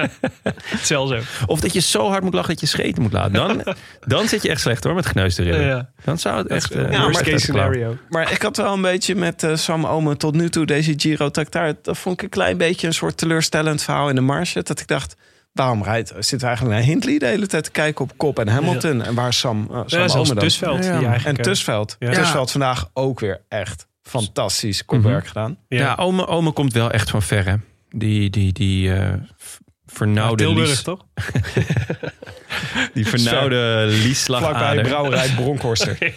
Zelfs. 0.82 1.12
Of 1.46 1.60
dat 1.60 1.72
je 1.72 1.80
zo 1.80 2.08
hard 2.08 2.22
moet 2.22 2.34
lachen 2.34 2.48
dat 2.50 2.60
je 2.60 2.66
scheten 2.66 3.02
moet 3.02 3.12
laten. 3.12 3.32
Dan, 3.32 3.62
dan 4.06 4.28
zit 4.28 4.42
je 4.42 4.48
echt 4.48 4.60
slecht 4.60 4.84
hoor, 4.84 4.94
met 4.94 5.06
gekneusde 5.06 5.42
ribben. 5.42 5.66
Ja. 5.66 5.88
Dan 6.04 6.18
zou 6.18 6.36
het 6.38 6.46
echt... 6.46 6.74
Ja, 6.74 6.80
Worst 6.88 7.12
maar- 7.12 7.22
case 7.22 7.38
scenario. 7.38 7.96
Maar 8.08 8.32
ik 8.32 8.42
had 8.42 8.56
wel 8.56 8.72
een 8.72 8.82
beetje 8.82 9.14
met 9.14 9.42
eh, 9.42 9.56
Sam 9.56 9.86
Omen 9.86 10.18
tot 10.18 10.34
nu 10.34 10.48
toe 10.48 10.66
deze 10.66 10.94
Giro 10.96 11.30
Tractar. 11.30 11.74
Dat 11.82 11.98
vond 11.98 12.16
ik 12.18 12.22
een 12.22 12.28
klein 12.30 12.56
beetje 12.56 12.86
een 12.86 12.94
soort 12.94 13.16
teleurstellend 13.16 13.82
verhaal 13.82 14.08
in 14.08 14.14
de 14.14 14.20
marge. 14.20 14.62
Dat 14.62 14.80
ik 14.80 14.86
dacht, 14.86 15.16
waarom 15.56 15.82
rijdt, 15.82 16.12
zit 16.18 16.40
we 16.40 16.46
eigenlijk 16.46 16.76
naar 16.76 16.84
Hindley 16.86 17.18
de 17.18 17.26
hele 17.26 17.46
tijd 17.46 17.64
te 17.64 17.70
kijken 17.70 18.04
op 18.04 18.12
Kop 18.16 18.38
en 18.38 18.48
Hamilton. 18.48 19.02
En 19.02 19.14
waar 19.14 19.28
is 19.28 19.38
Sam, 19.38 19.68
uh, 19.70 19.82
Sam 19.86 20.00
Ja, 20.00 20.08
zelfs 20.08 20.28
dan? 20.28 20.38
Tusveld. 20.38 20.84
Ja, 20.84 21.00
ja. 21.00 21.16
Die 21.16 21.26
En 21.26 21.36
eh, 21.36 21.42
Tusveld. 21.42 21.96
Ja. 21.98 22.12
Tusveld 22.12 22.50
vandaag 22.50 22.90
ook 22.92 23.20
weer 23.20 23.40
echt 23.48 23.86
fantastisch 24.02 24.84
kopwerk 24.84 25.18
Mhm. 25.18 25.26
gedaan. 25.26 25.56
Ja. 25.68 25.78
Ja, 25.78 25.94
ome, 25.94 26.26
ome 26.26 26.52
komt 26.52 26.72
wel 26.72 26.90
echt 26.90 27.10
van 27.10 27.22
ver, 27.22 27.44
hè? 27.48 27.54
Die, 27.90 28.30
die, 28.30 28.52
die 28.52 28.94
eh, 28.94 29.12
v- 29.36 29.56
vernauwde 29.86 30.44
Tilburg, 30.44 30.68
lies, 30.68 30.82
toch? 30.82 31.04
die 32.94 33.06
vernauwde 33.06 33.56
Vlakbij 33.56 34.02
lieslagader. 34.06 34.82
brouwerij 34.82 35.28
Bronkhorster. 35.36 35.98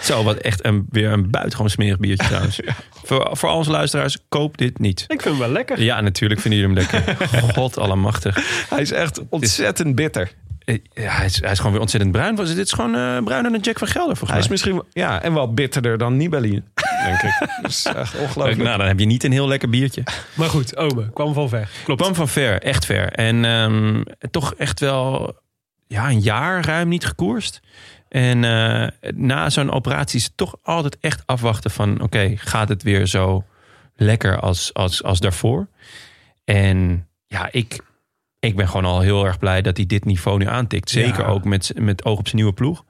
Zo, 0.00 0.22
wat 0.22 0.36
echt 0.36 0.64
een, 0.64 0.86
weer 0.90 1.12
een 1.12 1.30
buitengewoon 1.30 1.70
smerig 1.70 1.98
biertje 1.98 2.26
trouwens. 2.32 2.60
voor, 3.04 3.28
voor 3.32 3.50
onze 3.50 3.70
luisteraars, 3.70 4.18
koop 4.28 4.58
dit 4.58 4.78
niet. 4.78 5.00
Ik 5.00 5.06
vind 5.22 5.24
hem 5.24 5.38
wel 5.38 5.48
lekker. 5.52 5.82
Ja, 5.82 6.00
natuurlijk 6.00 6.40
vinden 6.40 6.60
jullie 6.60 6.76
hem 6.76 6.88
lekker. 6.92 7.28
God 7.54 7.78
allemachtig. 7.78 8.66
Hij 8.68 8.80
is 8.80 8.92
echt 8.92 9.20
ontzettend 9.28 9.94
bitter. 9.94 10.32
Eh, 10.64 10.78
Ja, 10.94 11.10
hij, 11.10 11.26
is, 11.26 11.40
hij 11.40 11.50
is 11.50 11.56
gewoon 11.56 11.72
weer 11.72 11.80
ontzettend 11.80 12.12
bruin. 12.12 12.36
Was- 12.36 12.54
Dit 12.54 12.66
is 12.66 12.72
gewoon 12.72 12.94
eh 12.94 13.18
bruiner 13.24 13.50
dan 13.52 13.60
Jack 13.60 13.78
van 13.78 13.88
Gelder, 13.88 14.16
volgens 14.16 14.30
Hij 14.30 14.38
is 14.56 14.62
mij. 14.64 14.72
misschien 14.74 15.02
ja, 15.02 15.22
en 15.22 15.34
wel 15.34 15.52
bitterder 15.54 15.98
dan 15.98 16.16
Nibali, 16.16 16.62
denk 17.04 17.22
ik. 17.22 17.38
Dat 17.62 17.70
is 17.70 17.84
echt 17.96 18.14
ongelooflijk. 18.18 18.62
Nou, 18.62 18.78
dan 18.78 18.86
heb 18.86 18.98
je 18.98 19.06
niet 19.06 19.24
een 19.24 19.32
heel 19.32 19.48
lekker 19.48 19.68
biertje. 19.70 20.02
Maar 20.34 20.48
goed, 20.48 20.76
Ome 20.76 21.10
kwam 21.12 21.34
van 21.34 21.48
ver. 21.48 21.68
Klopt. 21.84 22.00
kwam 22.00 22.14
van 22.14 22.28
ver, 22.28 22.62
echt 22.62 22.84
ver. 22.86 23.12
En 23.12 23.44
ehm, 23.44 24.02
toch 24.30 24.54
echt 24.54 24.80
wel 24.80 25.34
ja, 25.86 26.08
een 26.08 26.20
jaar 26.20 26.64
ruim 26.64 26.88
niet 26.88 27.06
gekoerst. 27.06 27.60
En 28.14 28.44
eh, 28.44 28.88
na 29.14 29.50
zo'n 29.50 29.70
operatie 29.70 30.18
is 30.18 30.24
het 30.24 30.36
toch 30.36 30.56
altijd 30.62 30.98
echt 31.00 31.22
afwachten 31.26 31.70
van... 31.70 32.00
oké, 32.00 32.32
gaat 32.36 32.68
het 32.68 32.82
weer 32.82 33.06
zo 33.06 33.44
lekker 33.96 34.40
als, 34.40 34.74
als, 34.74 35.02
als 35.02 35.20
daarvoor? 35.20 35.68
En 36.44 37.08
ja, 37.26 37.48
ik, 37.52 37.80
ik 38.38 38.56
ben 38.56 38.68
gewoon 38.68 38.84
al 38.84 39.00
heel 39.00 39.24
erg 39.24 39.38
blij 39.38 39.62
dat 39.62 39.76
hij 39.76 39.86
dit 39.86 40.04
niveau 40.04 40.38
nu 40.38 40.46
aantikt. 40.46 40.90
Zeker 40.90 41.20
Ja. 41.20 41.26
ook 41.26 41.44
met, 41.44 41.72
met 41.74 42.04
oog 42.04 42.18
op 42.18 42.24
zijn 42.24 42.36
nieuwe 42.36 42.52
ploeg. 42.52 42.84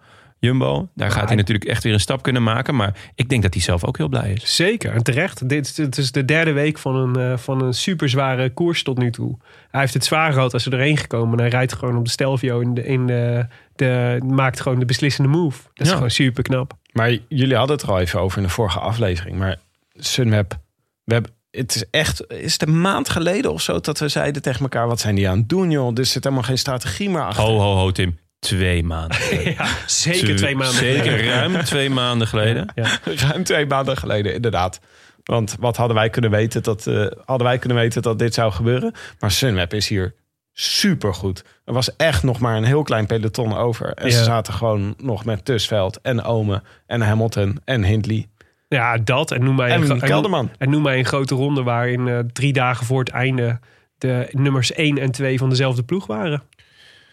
Jumbo, 0.44 0.88
daar 0.94 1.08
gaat 1.10 1.16
hij 1.18 1.26
hij- 1.26 1.36
natuurlijk 1.36 1.66
echt 1.70 1.82
weer 1.82 1.92
een 1.92 2.00
stap 2.00 2.22
kunnen 2.22 2.42
maken. 2.42 2.74
Maar 2.74 2.94
ik 3.14 3.28
denk 3.28 3.42
dat 3.42 3.54
hij 3.54 3.62
zelf 3.62 3.84
ook 3.84 3.96
heel 3.96 4.08
blij 4.08 4.32
is. 4.32 4.56
Zeker, 4.56 4.92
en 4.92 5.02
terecht. 5.02 5.48
Dit, 5.48 5.66
is- 5.66 5.74
dit 5.74 5.96
is 5.98 6.12
de 6.12 6.24
derde 6.24 6.52
week 6.52 6.78
van 6.78 6.96
een, 6.96 7.16
eh, 7.32 7.38
van 7.38 7.62
een 7.62 7.74
super 7.74 8.08
zware 8.08 8.50
koers 8.50 8.82
tot 8.82 8.98
nu 8.98 9.10
toe. 9.10 9.36
Hij 9.70 9.80
heeft 9.80 9.94
het 9.94 10.04
zwaar 10.04 10.32
gehad 10.32 10.52
als 10.52 10.62
ze 10.62 10.70
erheen 10.70 10.96
gekomen. 10.96 11.32
En 11.32 11.40
hij 11.40 11.48
rijdt 11.48 11.72
gewoon 11.72 11.96
op 11.96 12.04
de 12.04 12.10
Stelvio 12.10 12.60
in 12.60 12.74
de, 12.74 12.84
in 12.86 13.06
de, 13.06 13.46
de, 13.74 14.18
maakt 14.26 14.60
gewoon 14.60 14.78
de 14.78 14.84
beslissende 14.84 15.28
move. 15.30 15.62
Dat 15.62 15.86
is 15.86 15.88
Ja. 15.88 15.94
gewoon 15.94 16.10
super 16.10 16.42
knap. 16.42 16.72
Maar 16.92 17.16
jullie 17.28 17.56
hadden 17.56 17.76
het 17.76 17.84
er 17.86 17.92
al 17.92 18.00
even 18.00 18.20
over 18.20 18.38
in 18.38 18.44
de 18.44 18.50
vorige 18.50 18.78
aflevering. 18.78 19.36
Maar 19.38 19.56
Sunweb, 19.94 20.58
we 21.04 21.12
hebben, 21.12 21.30
het 21.50 21.74
is 21.74 21.84
echt, 21.90 22.32
is 22.32 22.52
het 22.52 22.62
een 22.62 22.80
maand 22.80 23.08
geleden 23.08 23.52
of 23.52 23.60
zo 23.62 23.80
dat 23.80 23.98
we 23.98 24.08
zeiden 24.08 24.42
tegen 24.42 24.60
elkaar: 24.60 24.86
wat 24.86 25.00
zijn 25.00 25.14
die 25.14 25.28
aan 25.28 25.38
het 25.38 25.48
doen, 25.48 25.70
joh? 25.70 25.98
Er 25.98 26.06
zit 26.06 26.24
helemaal 26.24 26.44
geen 26.44 26.58
strategie 26.58 27.10
meer 27.10 27.24
achter. 27.24 27.44
Ho, 27.44 27.58
ho, 27.58 27.74
ho, 27.74 27.90
Tim. 27.92 28.18
Twee 28.44 28.84
maanden. 28.84 29.18
Ja, 29.56 29.66
zeker 29.86 30.36
twee 30.36 30.56
maanden 30.56 30.76
Zeker 30.76 31.02
geleden. 31.02 31.32
ruim 31.32 31.64
twee 31.64 31.90
maanden 31.90 32.26
geleden. 32.26 32.72
Ja. 32.74 32.98
Ruim 33.28 33.44
twee 33.44 33.66
maanden 33.66 33.96
geleden, 33.96 34.34
inderdaad. 34.34 34.80
Want 35.24 35.56
wat 35.60 35.76
hadden 35.76 35.96
wij 35.96 36.10
kunnen 36.10 36.30
weten 36.30 36.62
dat, 36.62 36.86
eh, 36.86 37.06
hadden 37.24 37.46
wij 37.46 37.58
kunnen 37.58 37.78
weten 37.78 38.02
dat 38.02 38.18
dit 38.18 38.34
zou 38.34 38.52
gebeuren? 38.52 38.92
Maar 39.18 39.30
Sunweb 39.30 39.74
is 39.74 39.88
hier 39.88 40.14
supergoed. 40.52 41.44
Er 41.64 41.72
was 41.72 41.96
echt 41.96 42.22
nog 42.22 42.38
maar 42.38 42.56
een 42.56 42.64
heel 42.64 42.82
klein 42.82 43.06
peloton 43.06 43.56
over. 43.56 43.92
En 43.94 44.12
ze 44.12 44.24
zaten 44.24 44.54
gewoon 44.54 44.94
nog 44.98 45.24
met 45.24 45.44
Tusveld 45.44 46.00
en 46.00 46.22
Ome 46.22 46.62
en 46.86 47.00
Hamilton 47.00 47.60
en 47.64 47.84
Hindley. 47.84 48.28
Ja, 48.68 48.98
dat. 48.98 49.30
En 49.30 49.44
noem 49.44 49.56
mij, 49.56 49.70
En 49.70 49.90
een, 49.90 50.00
Kelderman. 50.00 50.50
En 50.58 50.70
noem 50.70 50.82
mij 50.82 50.98
een 50.98 51.04
grote 51.04 51.34
ronde 51.34 51.62
waarin 51.62 52.08
eh, 52.08 52.18
drie 52.32 52.52
dagen 52.52 52.86
voor 52.86 52.98
het 52.98 53.08
einde 53.08 53.58
de 53.98 54.28
nummers 54.30 54.72
1 54.72 54.98
en 54.98 55.10
2 55.10 55.38
van 55.38 55.48
dezelfde 55.48 55.82
ploeg 55.82 56.06
waren. 56.06 56.42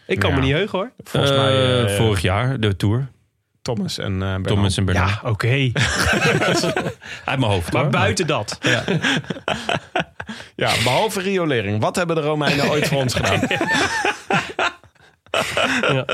Ik 0.06 0.18
kan 0.18 0.30
Ja. 0.30 0.36
me 0.36 0.42
niet 0.42 0.52
heugen 0.52 0.78
hoor. 0.78 0.92
Volgens 1.04 1.32
mij 1.36 1.50
Eh, 1.52 1.82
eh, 1.94 1.96
vorig 2.00 2.20
jaar, 2.22 2.60
de 2.60 2.76
Tour. 2.76 3.08
Thomas 3.62 3.98
en 3.98 4.12
eh 4.12 4.18
Bernal. 4.18 4.42
Thomas 4.42 4.76
en 4.76 4.84
Bernal. 4.84 5.06
Ja, 5.06 5.20
oké. 5.24 5.48
Uit 7.24 7.38
mijn 7.38 7.42
hoofd. 7.52 7.72
Maar 7.72 7.82
hoor. 7.82 7.90
buiten 7.90 8.26
dat. 8.26 8.58
Ja, 10.56 10.70
behalve 10.84 11.20
riolering. 11.20 11.80
Wat 11.80 11.96
hebben 11.96 12.16
de 12.16 12.22
Romeinen 12.22 12.70
ooit 12.70 12.88
voor 12.88 12.98
ons 13.02 13.14
gedaan? 13.14 13.40
Ja. 15.92 16.04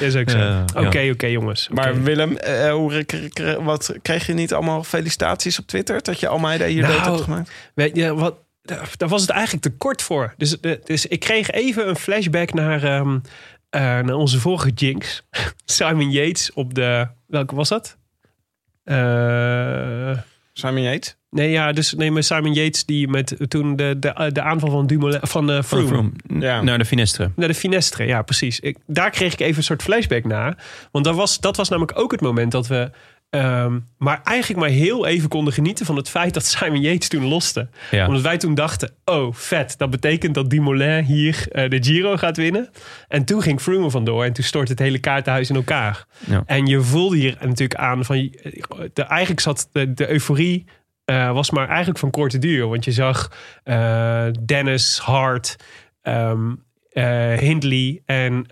Is 0.00 0.16
ook 0.16 0.30
zo. 0.30 0.38
Ja, 0.38 0.64
Oké, 0.74 0.98
ja. 0.98 1.12
oké 1.12 1.26
jongens. 1.26 1.68
Oké. 1.70 1.74
Maar 1.80 2.02
Willem, 2.02 2.36
eh, 2.36 2.72
hoe, 2.72 3.04
wat, 3.60 3.94
kreeg 4.02 4.26
je 4.26 4.32
niet 4.34 4.54
allemaal 4.54 4.84
felicitaties 4.84 5.58
op 5.58 5.66
Twitter? 5.66 6.02
Dat 6.02 6.20
je 6.20 6.28
Almeida 6.28 6.66
hier 6.66 6.82
Nou, 6.82 6.94
dood 6.94 7.04
hebt 7.04 7.20
gemaakt? 7.20 7.50
Weet 7.74 7.96
je 7.96 8.14
wat? 8.14 8.34
Daar 8.62 8.90
daar 8.96 9.08
was 9.08 9.20
het 9.20 9.30
eigenlijk 9.30 9.62
te 9.62 9.70
kort 9.72 10.02
voor. 10.02 10.34
Dus, 10.36 10.60
eh, 10.60 10.72
dus 10.84 11.06
ik 11.06 11.20
kreeg 11.20 11.50
even 11.50 11.88
een 11.88 11.96
flashback 11.96 12.52
naar, 12.52 12.82
ehm, 12.82 13.18
eh, 13.70 13.80
naar 13.80 14.14
onze 14.14 14.40
vorige 14.40 14.70
jinx. 14.70 15.22
Simon 15.64 16.10
Yates 16.10 16.52
op 16.52 16.74
de. 16.74 17.08
Welke 17.26 17.54
was 17.54 17.68
dat? 17.68 17.96
Eh, 18.84 20.18
Simon 20.52 20.82
Yates? 20.82 21.16
nee, 21.30 21.50
ja, 21.50 21.72
dus 21.72 21.92
nee, 21.92 22.10
maar 22.10 22.22
Simon 22.22 22.52
Yates 22.52 22.84
die 22.84 23.08
met 23.08 23.36
toen 23.48 23.76
de, 23.76 23.96
de, 23.98 24.30
de 24.32 24.42
aanval 24.42 24.70
van 24.70 24.86
Dumoulin 24.86 25.20
van 25.22 25.50
eh 25.50 25.62
Froome. 25.62 25.86
Froome. 25.86 26.10
Ja. 26.40 26.62
Naar 26.62 26.78
de 26.78 26.84
Finestre. 26.84 27.30
Naar 27.36 27.48
de 27.48 27.54
Finestre, 27.54 28.06
ja, 28.06 28.22
precies. 28.22 28.60
Ik, 28.60 28.76
daar 28.86 29.10
kreeg 29.10 29.32
ik 29.32 29.40
even 29.40 29.56
een 29.56 29.62
soort 29.62 29.82
flashback 29.82 30.24
naar. 30.24 30.64
Want 30.90 31.04
dat 31.04 31.14
was, 31.14 31.40
dat 31.40 31.56
was 31.56 31.68
namelijk 31.68 31.98
ook 31.98 32.10
het 32.10 32.20
moment 32.20 32.52
dat 32.52 32.66
we. 32.66 32.90
Ehm, 33.30 33.78
maar 33.98 34.20
eigenlijk 34.24 34.60
maar 34.60 34.70
heel 34.70 35.06
even 35.06 35.28
konden 35.28 35.52
genieten 35.52 35.86
van 35.86 35.96
het 35.96 36.08
feit 36.08 36.34
dat 36.34 36.44
Simon 36.44 36.80
Yates 36.80 37.08
toen 37.08 37.24
loste. 37.24 37.68
Ja. 37.90 38.06
Omdat 38.06 38.22
wij 38.22 38.38
toen 38.38 38.54
dachten: 38.54 38.92
oh, 39.04 39.34
vet. 39.34 39.74
Dat 39.78 39.90
betekent 39.90 40.34
dat 40.34 40.50
Dumoulin 40.50 41.04
hier 41.04 41.46
eh, 41.48 41.70
de 41.70 41.82
Giro 41.82 42.16
gaat 42.16 42.36
winnen. 42.36 42.70
En 43.08 43.24
toen 43.24 43.42
ging 43.42 43.60
Froome 43.60 43.90
vandoor 43.90 44.24
en 44.24 44.32
toen 44.32 44.44
stortte 44.44 44.72
het 44.72 44.80
hele 44.80 44.98
kaartenhuis 44.98 45.50
in 45.50 45.56
elkaar. 45.56 46.04
Ja. 46.26 46.42
En 46.46 46.66
je 46.66 46.80
voelde 46.80 47.16
hier 47.16 47.36
natuurlijk 47.40 47.80
aan 47.80 48.04
van. 48.04 48.16
De, 48.92 49.02
eigenlijk 49.02 49.40
zat 49.40 49.68
de, 49.72 49.92
de 49.92 50.10
euforie. 50.10 50.64
eh, 51.04 51.32
was 51.32 51.50
maar 51.50 51.68
eigenlijk 51.68 51.98
van 51.98 52.10
korte 52.10 52.38
duur. 52.38 52.68
Want 52.68 52.84
je 52.84 52.92
zag 52.92 53.32
eh, 53.64 54.26
Dennis, 54.44 54.98
Hart, 54.98 55.56
ehm, 56.02 56.54
eh, 56.90 57.32
Hindley 57.32 58.02
en 58.04 58.46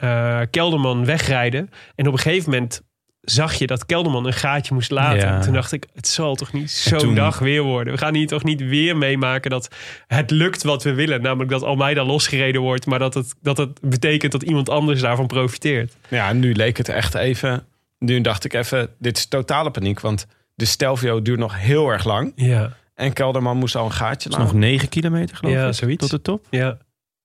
Kelderman 0.50 1.04
wegrijden. 1.04 1.70
En 1.94 2.06
op 2.06 2.12
een 2.12 2.18
gegeven 2.18 2.50
moment 2.50 2.86
zag 3.30 3.54
je 3.54 3.66
dat 3.66 3.86
Kelderman 3.86 4.26
een 4.26 4.32
gaatje 4.32 4.74
moest 4.74 4.90
laten. 4.90 5.18
Ja. 5.28 5.40
Toen 5.40 5.52
dacht 5.52 5.72
ik, 5.72 5.86
het 5.94 6.08
zal 6.08 6.34
toch 6.34 6.52
niet 6.52 6.70
zo'n 6.70 6.98
toen- 6.98 7.14
dag 7.14 7.38
weer 7.38 7.62
worden. 7.62 7.92
We 7.92 7.98
gaan 7.98 8.14
hier 8.14 8.26
toch 8.26 8.44
niet 8.44 8.60
weer 8.60 8.96
meemaken 8.96 9.50
dat 9.50 9.68
het 10.06 10.30
lukt 10.30 10.62
wat 10.62 10.82
we 10.82 10.94
willen. 10.94 11.22
Namelijk 11.22 11.50
dat 11.50 11.62
Almeida 11.62 12.04
losgereden 12.04 12.60
wordt, 12.60 12.86
maar 12.86 12.98
dat 12.98 13.14
het, 13.14 13.34
dat 13.42 13.56
het 13.56 13.80
betekent 13.80 14.32
dat 14.32 14.42
iemand 14.42 14.68
anders 14.68 15.00
daarvan 15.00 15.26
profiteert. 15.26 15.96
Ja, 16.08 16.32
nu 16.32 16.52
leek 16.54 16.76
het 16.76 16.88
echt 16.88 17.14
even. 17.14 17.66
Nu 17.98 18.20
dacht 18.20 18.44
ik 18.44 18.52
even, 18.54 18.88
dit 18.98 19.16
is 19.16 19.26
totale 19.26 19.70
paniek. 19.70 20.00
Want 20.00 20.26
de 20.54 20.64
Stelvio 20.64 21.22
duurt 21.22 21.38
nog 21.38 21.58
heel 21.58 21.88
erg 21.88 22.04
lang. 22.04 22.32
Ja, 22.36 22.76
En 22.94 23.12
Kelderman 23.12 23.56
moest 23.56 23.76
al 23.76 23.84
een 23.84 23.92
gaatje 23.92 24.28
is 24.28 24.36
laten. 24.36 24.52
nog 24.54 24.64
9 24.64 24.88
kilometer 24.88 25.36
geloof 25.36 25.54
Ja, 25.54 25.66
ik. 25.66 25.74
zoiets. 25.74 26.00
Tot 26.00 26.10
de 26.10 26.22
top. 26.22 26.46
ja. 26.50 26.78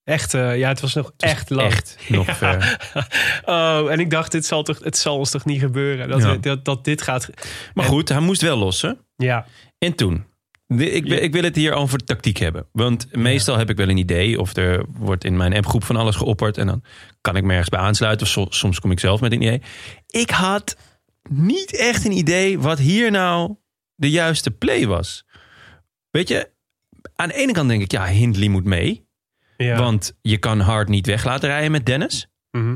Echt, 0.03 0.33
eh, 0.33 0.57
ja, 0.57 0.67
het 0.67 0.79
was 0.79 0.93
nog 0.93 1.11
echt 1.17 1.49
lang. 1.49 1.71
Echt 1.71 1.97
nog 2.07 2.25
Ja. 2.27 2.33
ver. 2.35 2.79
Oh, 3.45 3.91
en 3.91 3.99
ik 3.99 4.09
dacht, 4.09 4.31
dit 4.31 4.45
zal 4.45 4.63
toch, 4.63 4.79
het 4.83 4.97
zal 4.97 5.17
ons 5.17 5.31
toch 5.31 5.45
niet 5.45 5.59
gebeuren. 5.59 6.07
Dat, 6.09 6.21
Ja. 6.21 6.31
we, 6.31 6.39
dat, 6.39 6.65
dat 6.65 6.83
dit 6.85 7.01
gaat. 7.01 7.29
Maar 7.73 7.85
En- 7.85 7.91
goed, 7.91 8.09
hij 8.09 8.19
moest 8.19 8.41
wel 8.41 8.57
lossen. 8.57 8.97
Ja, 9.15 9.45
En 9.77 9.95
toen? 9.95 10.25
Ik, 10.67 11.05
ik 11.05 11.33
wil 11.33 11.43
het 11.43 11.55
hier 11.55 11.73
over 11.73 11.99
tactiek 11.99 12.37
hebben. 12.37 12.67
Want 12.71 13.07
meestal 13.15 13.57
heb 13.57 13.69
ik 13.69 13.77
wel 13.77 13.89
een 13.89 13.97
idee. 13.97 14.39
Of 14.39 14.55
er 14.55 14.85
wordt 14.89 15.23
in 15.23 15.37
mijn 15.37 15.53
appgroep 15.53 15.83
van 15.83 15.95
alles 15.95 16.15
geopperd. 16.15 16.57
En 16.57 16.67
dan 16.67 16.83
kan 17.21 17.35
ik 17.35 17.43
me 17.43 17.49
ergens 17.51 17.69
bij 17.69 17.79
aansluiten. 17.79 18.25
Of 18.25 18.31
so- 18.31 18.45
soms 18.49 18.79
kom 18.79 18.91
ik 18.91 18.99
zelf 18.99 19.21
met 19.21 19.31
een 19.31 19.41
idee. 19.41 19.61
Ik 20.07 20.29
had 20.29 20.75
niet 21.29 21.75
echt 21.77 22.05
een 22.05 22.11
idee 22.17 22.59
wat 22.59 22.79
hier 22.79 23.11
nou 23.11 23.55
de 23.95 24.09
juiste 24.09 24.51
play 24.51 24.87
was. 24.87 25.25
Weet 26.09 26.27
je, 26.27 26.49
aan 27.15 27.27
de 27.27 27.35
ene 27.35 27.51
kant 27.51 27.69
denk 27.69 27.81
ik, 27.81 27.91
ja, 27.91 28.05
Hindley 28.05 28.47
moet 28.47 28.65
mee. 28.65 29.02
Ja. 29.57 29.77
Want 29.77 30.13
je 30.21 30.37
kan 30.37 30.59
hard 30.59 30.87
niet 30.87 31.05
weg 31.05 31.23
laten 31.23 31.49
rijden 31.49 31.71
met 31.71 31.85
Dennis. 31.85 32.27
Mhm. 32.51 32.75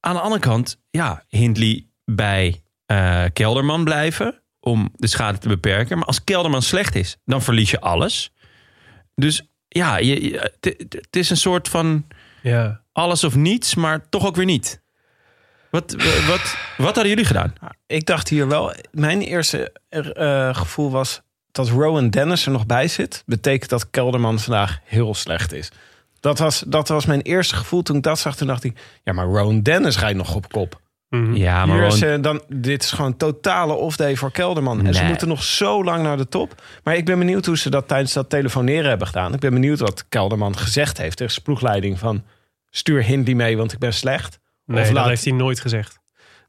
Aan 0.00 0.14
de 0.14 0.20
andere 0.20 0.40
kant, 0.40 0.80
ja, 0.90 1.24
Hindley 1.28 1.86
bij 2.04 2.62
eh, 2.86 3.24
Kelderman 3.32 3.84
blijven 3.84 4.42
om 4.60 4.88
de 4.96 5.06
schade 5.06 5.38
te 5.38 5.48
beperken. 5.48 5.98
Maar 5.98 6.06
als 6.06 6.24
Kelderman 6.24 6.62
slecht 6.62 6.94
is, 6.94 7.16
dan 7.24 7.42
verlies 7.42 7.70
je 7.70 7.80
alles. 7.80 8.32
Dus 9.14 9.42
ja, 9.68 9.96
het 9.96 10.84
het 10.88 11.16
is 11.16 11.30
een 11.30 11.36
soort 11.36 11.68
van 11.68 12.06
ja. 12.42 12.80
alles 12.92 13.24
of 13.24 13.34
niets, 13.34 13.74
maar 13.74 14.08
toch 14.08 14.26
ook 14.26 14.36
weer 14.36 14.44
niet. 14.44 14.82
Wat, 15.70 15.92
wat, 16.26 16.56
wat 16.76 16.94
hadden 16.94 17.08
jullie 17.08 17.24
gedaan? 17.24 17.54
Ik 17.86 18.06
dacht 18.06 18.28
hier 18.28 18.48
wel, 18.48 18.74
mijn 18.90 19.20
eerste 19.20 19.72
eh, 19.88 20.54
gevoel 20.54 20.90
was 20.90 21.22
dat 21.50 21.68
Rowan 21.68 22.10
Dennis 22.10 22.46
er 22.46 22.52
nog 22.52 22.66
bij 22.66 22.88
zit. 22.88 23.22
Betekent 23.26 23.70
dat 23.70 23.90
Kelderman 23.90 24.38
vandaag 24.38 24.78
heel 24.84 25.14
slecht 25.14 25.52
is. 25.52 25.70
Dat 26.24 26.38
was, 26.38 26.64
dat 26.66 26.88
was 26.88 27.06
mijn 27.06 27.20
eerste 27.20 27.54
gevoel 27.56 27.82
toen 27.82 27.96
ik 27.96 28.02
dat 28.02 28.18
zag. 28.18 28.36
Toen 28.36 28.46
dacht 28.46 28.64
ik, 28.64 28.78
ja, 29.02 29.12
maar 29.12 29.26
Rowan 29.26 29.60
Dennis 29.62 29.98
rijdt 29.98 30.16
nog 30.16 30.34
op 30.34 30.52
kop. 30.52 30.80
Mhm. 31.08 31.34
Ja, 31.34 31.66
maar 31.66 31.76
Hier 31.76 31.86
is, 31.86 31.98
gewoon- 31.98 32.14
eh, 32.14 32.22
dan, 32.22 32.42
dit 32.48 32.82
is 32.82 32.90
gewoon 32.90 33.16
totale 33.16 33.72
off-day 33.72 34.16
voor 34.16 34.30
Kelderman. 34.30 34.86
En 34.86 34.94
ze 34.94 35.00
moeten 35.08 35.28
nog 35.28 35.42
zo 35.42 35.84
lang 35.84 36.02
naar 36.02 36.16
de 36.16 36.28
top. 36.28 36.62
Maar 36.84 36.96
ik 36.96 37.04
ben 37.04 37.18
benieuwd 37.18 37.46
hoe 37.46 37.58
ze 37.58 37.70
dat 37.70 37.88
tijdens 37.88 38.12
dat 38.12 38.30
telefoneren 38.30 38.88
hebben 38.88 39.06
gedaan. 39.06 39.34
Ik 39.34 39.40
ben 39.40 39.52
benieuwd 39.52 39.78
wat 39.78 40.08
Kelderman 40.08 40.56
gezegd 40.56 40.98
heeft 40.98 41.16
tegen 41.16 41.32
zijn 41.32 41.44
ploegleiding. 41.44 41.98
Van 41.98 42.22
stuur 42.70 43.02
Hindley 43.02 43.34
mee, 43.34 43.56
want 43.56 43.72
ik 43.72 43.78
ben 43.78 43.94
slecht. 43.94 44.38
Nee, 44.64 44.80
of 44.80 44.86
dat 44.86 44.94
laat- 44.94 45.06
heeft 45.08 45.24
hij 45.24 45.32
nooit 45.32 45.60
gezegd. 45.60 45.98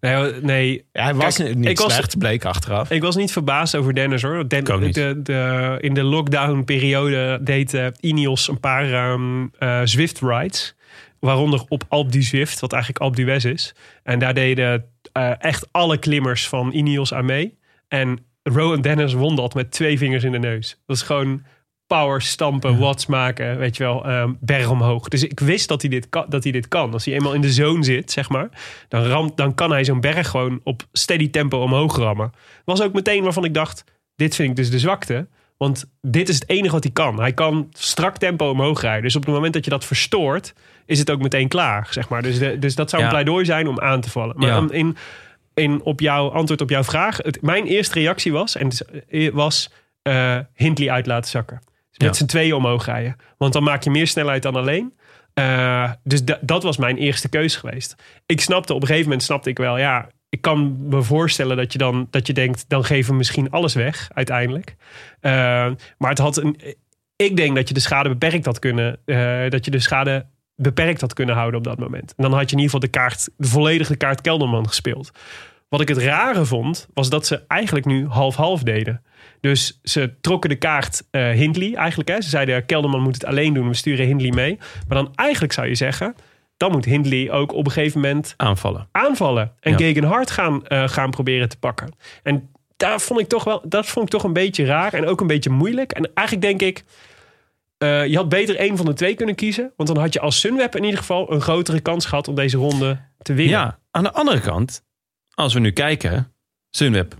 Nee, 0.06 0.34
nee 0.42 0.86
Ja, 0.94 1.04
hij 1.04 1.14
was 1.16 1.36
Kijk, 1.38 1.56
niet 1.56 1.70
ik 1.70 1.80
was- 1.80 1.94
slecht, 1.94 2.18
bleek 2.18 2.46
achteraf. 2.46 2.92
ik 2.92 3.02
was 3.02 3.16
niet 3.16 3.32
verbaasd 3.32 3.76
over 3.76 3.94
Dennis 3.94 4.22
hoor. 4.22 4.48
Den-. 4.50 4.64
De, 4.92 5.22
de, 5.22 5.78
in 5.82 5.94
de 5.94 6.04
lockdown-periode 6.04 7.40
deed 7.42 7.74
eh, 7.74 7.86
Ineos 8.00 8.48
een 8.48 8.60
paar 8.60 8.94
ehm, 8.94 9.46
eh, 9.60 9.82
Zwift 9.84 10.20
rides. 10.22 10.76
Waaronder 11.20 11.64
op 11.68 11.84
Alpe 11.88 12.12
du 12.12 12.22
Zwift, 12.22 12.60
wat 12.60 12.74
eigenlijk 12.74 13.04
Alpe 13.04 13.16
d'Huez 13.24 13.44
is. 13.46 13.76
En 14.04 14.20
daar 14.20 14.34
deden 14.34 14.86
eh, 15.12 15.32
echt 15.40 15.68
alle 15.72 15.98
klimmers 15.98 16.48
van 16.48 16.72
Ineos 16.74 17.14
aan 17.14 17.26
mee. 17.26 17.58
En 17.88 18.20
Rowan 18.44 18.82
Dennis 18.82 19.14
won 19.14 19.36
dat 19.36 19.54
met 19.54 19.72
twee 19.72 19.98
vingers 19.98 20.24
in 20.24 20.32
de 20.32 20.40
neus. 20.40 20.82
Dat 20.86 20.96
is 20.96 21.02
gewoon 21.02 21.44
power 21.88 22.22
stampen, 22.22 22.78
watts 22.78 23.06
maken, 23.06 23.58
weet 23.58 23.78
je 23.78 23.84
wel, 23.84 24.06
ehm, 24.06 24.32
berg 24.40 24.70
omhoog. 24.70 25.08
Dus 25.08 25.24
ik 25.24 25.40
wist 25.40 25.68
dat 25.68 25.82
hij, 25.82 25.90
dit 25.90 26.10
kan, 26.10 26.26
dat 26.30 26.44
hij 26.44 26.52
dit 26.52 26.68
kan. 26.68 26.94
Als 26.94 27.06
hij 27.06 27.14
eenmaal 27.14 27.34
in 27.34 27.42
de 27.42 27.52
zone 27.52 27.84
zit, 27.84 28.12
zeg 28.12 28.30
maar, 28.30 28.50
dan, 28.88 29.04
ramt, 29.04 29.38
dan 29.38 29.54
kan 29.56 29.72
hij 29.72 29.84
zo'n 29.84 30.02
berg 30.02 30.28
gewoon 30.30 30.60
op 30.64 30.84
steady 30.92 31.30
tempo 31.30 31.60
omhoog 31.62 31.98
rammen. 31.98 32.32
Was 32.66 32.82
ook 32.82 32.94
meteen 32.94 33.24
waarvan 33.24 33.46
ik 33.46 33.54
dacht, 33.54 33.84
dit 34.16 34.36
vind 34.36 34.50
ik 34.50 34.56
dus 34.56 34.70
de 34.70 34.80
zwakte. 34.80 35.28
Want 35.58 35.86
dit 36.02 36.30
is 36.30 36.36
het 36.36 36.50
enige 36.50 36.74
wat 36.74 36.84
hij 36.84 36.94
kan. 36.94 37.20
Hij 37.20 37.34
kan 37.34 37.70
strak 37.72 38.18
tempo 38.18 38.50
omhoog 38.50 38.82
rijden. 38.82 39.04
Dus 39.04 39.16
op 39.16 39.26
het 39.26 39.34
moment 39.34 39.54
dat 39.54 39.64
je 39.64 39.70
dat 39.72 39.86
verstoort, 39.86 40.54
is 40.86 41.00
het 41.00 41.12
ook 41.12 41.22
meteen 41.22 41.48
klaar, 41.48 41.88
zeg 41.90 42.10
maar. 42.10 42.22
Dus, 42.22 42.40
de, 42.40 42.60
dus 42.60 42.76
dat 42.76 42.90
zou 42.90 43.02
een 43.02 43.08
Ja. 43.08 43.14
pleidooi 43.14 43.46
zijn 43.46 43.68
om 43.68 43.80
aan 43.80 44.02
te 44.02 44.10
vallen. 44.10 44.36
Maar 44.38 44.48
Ja. 44.48 44.54
dan 44.54 44.74
in, 44.74 44.98
in 45.54 45.82
op 45.84 46.00
jouw 46.00 46.30
antwoord 46.32 46.62
op 46.62 46.70
jouw 46.70 46.84
vraag, 46.84 47.18
het, 47.18 47.42
mijn 47.42 47.66
eerste 47.66 48.00
reactie 48.00 48.32
was, 48.32 48.56
en 48.56 48.68
is- 49.08 49.30
was 49.30 49.72
eh 50.02 50.38
Hindley 50.54 50.90
uit 50.92 51.06
laten 51.06 51.30
zakken. 51.30 51.62
Dus 51.98 52.08
met 52.08 52.18
Ja. 52.18 52.24
z'n 52.24 52.26
tweeën 52.26 52.54
omhoog 52.54 52.86
rijden. 52.86 53.16
Want 53.38 53.54
dan 53.54 53.64
maak 53.64 53.84
je 53.84 53.90
meer 53.90 54.08
snelheid 54.08 54.42
dan 54.44 54.56
alleen. 54.56 54.94
Eh, 55.34 55.92
dus 56.04 56.24
da- 56.24 56.40
dat 56.42 56.64
was 56.64 56.78
mijn 56.78 56.98
eerste 56.98 57.30
keuze 57.30 57.60
geweest. 57.60 57.96
Ik 58.26 58.42
snapte 58.42 58.74
op 58.74 58.82
een 58.82 58.88
gegeven 58.88 59.08
moment 59.08 59.24
snapte 59.26 59.50
ik 59.50 59.58
wel, 59.58 59.78
ja, 59.78 60.08
ik 60.30 60.42
kan 60.42 60.88
me 60.90 61.02
voorstellen 61.04 61.58
dat 61.58 61.72
je 61.72 61.78
dan 61.78 62.08
dat 62.10 62.28
je 62.28 62.34
denkt, 62.34 62.66
dan 62.70 62.84
geven 62.86 63.12
we 63.12 63.18
misschien 63.18 63.50
alles 63.52 63.74
weg 63.74 64.10
uiteindelijk. 64.14 64.76
Eh, 65.20 65.32
maar 65.98 66.10
het 66.10 66.18
had 66.18 66.38
een, 66.38 66.60
ik 67.16 67.38
denk 67.38 67.56
dat 67.56 67.68
je 67.68 67.74
de 67.74 67.80
schade 67.80 68.10
beperkt 68.10 68.46
had 68.46 68.60
kunnen, 68.60 68.98
eh, 69.06 69.50
dat 69.50 69.66
je 69.66 69.72
de 69.72 69.80
schade 69.80 70.26
beperkt 70.56 71.02
had 71.02 71.14
kunnen 71.14 71.36
houden 71.36 71.58
op 71.60 71.66
dat 71.66 71.80
moment. 71.80 72.14
En 72.16 72.24
dan 72.24 72.34
had 72.34 72.50
je 72.50 72.56
in 72.56 72.62
ieder 72.62 72.64
geval 72.74 72.80
de 72.80 72.88
kaart, 73.00 73.30
de 73.38 73.48
volledige 73.48 73.96
kaart 73.96 74.22
Kelderman 74.22 74.68
gespeeld. 74.68 75.12
Wat 75.70 75.82
ik 75.82 75.88
het 75.88 75.98
rare 75.98 76.46
vond, 76.46 76.88
was 76.94 77.10
dat 77.10 77.26
ze 77.26 77.44
eigenlijk 77.48 77.86
nu 77.86 78.08
half-half 78.08 78.64
deden. 78.64 79.04
Dus 79.46 79.80
ze 79.84 80.14
trokken 80.22 80.50
de 80.50 80.56
kaart 80.56 81.04
eh 81.12 81.30
Hindley 81.30 81.74
eigenlijk. 81.76 82.10
Hè. 82.10 82.22
Ze 82.22 82.30
zeiden 82.30 82.66
Kelderman 82.66 83.02
moet 83.02 83.14
het 83.14 83.26
alleen 83.26 83.54
doen, 83.54 83.68
we 83.68 83.74
sturen 83.74 84.06
Hindley 84.06 84.32
mee. 84.32 84.58
Maar 84.88 84.98
dan 84.98 85.12
eigenlijk 85.16 85.54
zou 85.54 85.68
je 85.68 85.76
zeggen, 85.76 86.16
dan 86.58 86.72
moet 86.72 86.86
Hindley 86.86 87.32
ook 87.32 87.54
op 87.54 87.66
een 87.66 87.72
gegeven 87.72 88.02
moment 88.02 88.34
Aanvallen. 88.38 88.88
aanvallen. 88.92 89.52
En 89.60 89.72
Ja. 89.72 89.78
Gegenhard 89.78 90.32
gaan, 90.32 90.68
eh, 90.68 90.88
gaan 90.88 91.10
proberen 91.10 91.50
te 91.50 91.58
pakken. 91.58 91.92
En 92.24 92.50
daar 92.78 93.00
vond 93.00 93.20
ik 93.20 93.28
toch 93.28 93.44
wel, 93.44 93.62
dat 93.68 93.86
vond 93.86 94.06
ik 94.06 94.12
toch 94.12 94.24
een 94.24 94.34
beetje 94.34 94.66
raar 94.66 94.94
en 94.94 95.06
ook 95.08 95.22
een 95.22 95.28
beetje 95.28 95.50
moeilijk. 95.50 95.92
En 95.92 96.12
eigenlijk 96.14 96.48
denk 96.48 96.62
ik, 96.62 96.84
eh, 97.78 98.06
je 98.06 98.16
had 98.16 98.30
beter 98.30 98.56
één 98.56 98.78
van 98.78 98.86
de 98.86 98.94
twee 98.94 99.16
kunnen 99.16 99.36
kiezen. 99.36 99.74
Want 99.76 99.90
dan 99.90 99.98
had 99.98 100.14
je 100.14 100.20
als 100.20 100.40
Sunweb 100.40 100.76
in 100.76 100.84
ieder 100.84 101.00
geval 101.00 101.32
een 101.32 101.42
grotere 101.42 101.80
kans 101.80 102.06
gehad 102.06 102.28
om 102.28 102.36
deze 102.36 102.58
ronde 102.58 103.00
te 103.22 103.34
winnen. 103.34 103.60
Ja, 103.60 103.80
aan 103.92 104.04
de 104.04 104.12
andere 104.14 104.40
kant, 104.40 104.84
als 105.34 105.54
we 105.54 105.60
nu 105.60 105.72
kijken, 105.72 106.34
Sunweb 106.70 107.14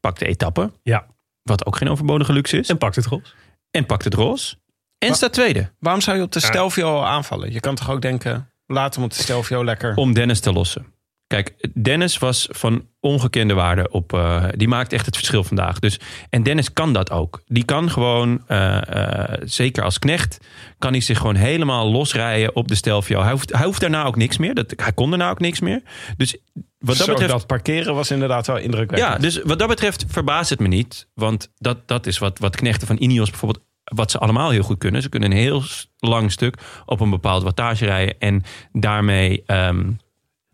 pakt 0.00 0.18
de 0.18 0.26
etappe. 0.26 0.70
Ja. 0.82 1.12
Wat 1.44 1.66
ook 1.66 1.76
geen 1.76 1.88
overbodige 1.88 2.32
luxe 2.32 2.58
is. 2.58 2.68
En 2.68 2.78
pakt 2.78 2.96
het 2.96 3.06
roze. 3.06 3.32
En 3.70 3.86
pakt 3.86 4.04
het 4.04 4.14
roze. 4.14 4.56
En 4.98 5.14
staat 5.14 5.32
tweede. 5.32 5.70
Waarom 5.78 6.00
zou 6.00 6.16
je 6.16 6.22
op 6.22 6.32
de 6.32 6.40
Stelvio 6.40 6.94
al 6.96 7.06
aanvallen? 7.06 7.52
Je 7.52 7.60
kan 7.60 7.74
toch 7.74 7.90
ook 7.90 8.02
denken, 8.02 8.50
laat 8.66 8.94
hem 8.94 9.04
op 9.04 9.10
de 9.10 9.22
Stelvio 9.22 9.64
lekker... 9.64 9.96
Om 9.96 10.12
Dennis 10.12 10.40
te 10.40 10.52
lossen. 10.52 10.92
Kijk, 11.26 11.68
Dennis 11.74 12.18
was 12.18 12.48
van 12.50 12.88
ongekende 13.00 13.54
waarde 13.54 13.90
op. 13.90 14.12
eh, 14.12 14.44
die 14.56 14.68
maakt 14.68 14.92
echt 14.92 15.06
het 15.06 15.16
verschil 15.16 15.44
vandaag. 15.44 15.78
Dus, 15.78 16.00
en 16.30 16.42
Dennis 16.42 16.72
kan 16.72 16.92
dat 16.92 17.10
ook. 17.10 17.42
Die 17.46 17.64
kan 17.64 17.90
gewoon, 17.90 18.42
eh, 18.46 19.32
eh, 19.32 19.40
zeker 19.44 19.82
als 19.84 19.98
knecht, 19.98 20.38
kan 20.78 20.92
hij 20.92 21.00
zich 21.00 21.18
gewoon 21.18 21.34
helemaal 21.34 21.90
losrijden 21.90 22.56
op 22.56 22.68
de 22.68 22.74
Stelvio. 22.74 23.22
Hij 23.22 23.30
hoeft, 23.30 23.52
hij 23.52 23.64
hoeft 23.64 23.80
daarna 23.80 24.04
ook 24.04 24.16
niks 24.16 24.38
meer. 24.38 24.54
Dat, 24.54 24.72
hij 24.76 24.92
kon 24.92 25.10
daarna 25.10 25.30
ook 25.30 25.40
niks 25.40 25.60
meer. 25.60 25.82
Dus 26.16 26.36
wat 26.84 26.96
dat 26.96 27.06
Zo, 27.06 27.12
betreft. 27.12 27.32
dat 27.32 27.46
parkeren 27.46 27.94
was 27.94 28.10
inderdaad 28.10 28.46
wel 28.46 28.56
indrukwekkend. 28.56 29.12
Ja, 29.12 29.18
dus 29.18 29.40
wat 29.42 29.58
dat 29.58 29.68
betreft 29.68 30.04
verbaast 30.08 30.50
het 30.50 30.60
me 30.60 30.68
niet. 30.68 31.08
Want 31.14 31.50
dat, 31.56 31.88
dat 31.88 32.06
is 32.06 32.18
wat, 32.18 32.38
wat 32.38 32.56
knechten 32.56 32.86
van 32.86 32.96
Ineos 32.98 33.30
bijvoorbeeld... 33.30 33.64
wat 33.84 34.10
ze 34.10 34.18
allemaal 34.18 34.50
heel 34.50 34.62
goed 34.62 34.78
kunnen. 34.78 35.02
Ze 35.02 35.08
kunnen 35.08 35.30
een 35.30 35.36
heel 35.36 35.62
lang 35.98 36.32
stuk 36.32 36.56
op 36.86 37.00
een 37.00 37.10
bepaald 37.10 37.42
wattage 37.42 37.84
rijden... 37.84 38.14
en 38.18 38.42
daarmee 38.72 39.42
ehm, 39.46 39.90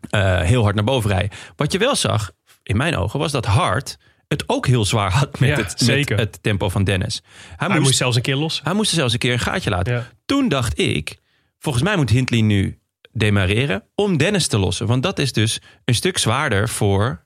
eh, 0.09 0.39
heel 0.41 0.63
hard 0.63 0.75
naar 0.75 0.83
boven 0.83 1.09
rijden. 1.09 1.29
Wat 1.55 1.71
je 1.71 1.77
wel 1.77 1.95
zag, 1.95 2.31
in 2.63 2.77
mijn 2.77 2.97
ogen, 2.97 3.19
was 3.19 3.31
dat 3.31 3.45
Hart... 3.45 3.97
het 4.27 4.43
ook 4.49 4.67
heel 4.67 4.85
zwaar 4.85 5.11
had 5.11 5.39
met, 5.39 5.49
Ja, 5.49 5.55
het, 5.55 5.73
zeker. 5.75 6.15
met 6.15 6.33
het 6.33 6.43
tempo 6.43 6.69
van 6.69 6.83
Dennis. 6.83 7.21
Hij, 7.47 7.55
Hij 7.57 7.67
moest, 7.67 7.81
moest 7.81 7.97
zelfs 7.97 8.15
een 8.15 8.21
keer 8.21 8.35
los. 8.35 8.61
hij 8.63 8.73
moest 8.73 8.89
er 8.89 8.95
zelfs 8.97 9.13
een 9.13 9.19
keer 9.19 9.33
een 9.33 9.39
gaatje 9.39 9.69
laten. 9.69 9.93
Ja. 9.93 10.07
Toen 10.25 10.49
dacht 10.49 10.79
ik, 10.79 11.17
volgens 11.59 11.83
mij 11.83 11.95
moet 11.95 12.09
Hindley 12.09 12.41
nu 12.41 12.79
demareren 13.13 13.83
om 13.95 14.17
Dennis 14.17 14.47
te 14.47 14.57
lossen. 14.57 14.87
Want 14.87 15.03
dat 15.03 15.19
is 15.19 15.33
dus 15.33 15.61
een 15.85 15.95
stuk 15.95 16.17
zwaarder 16.17 16.69
voor, 16.69 17.23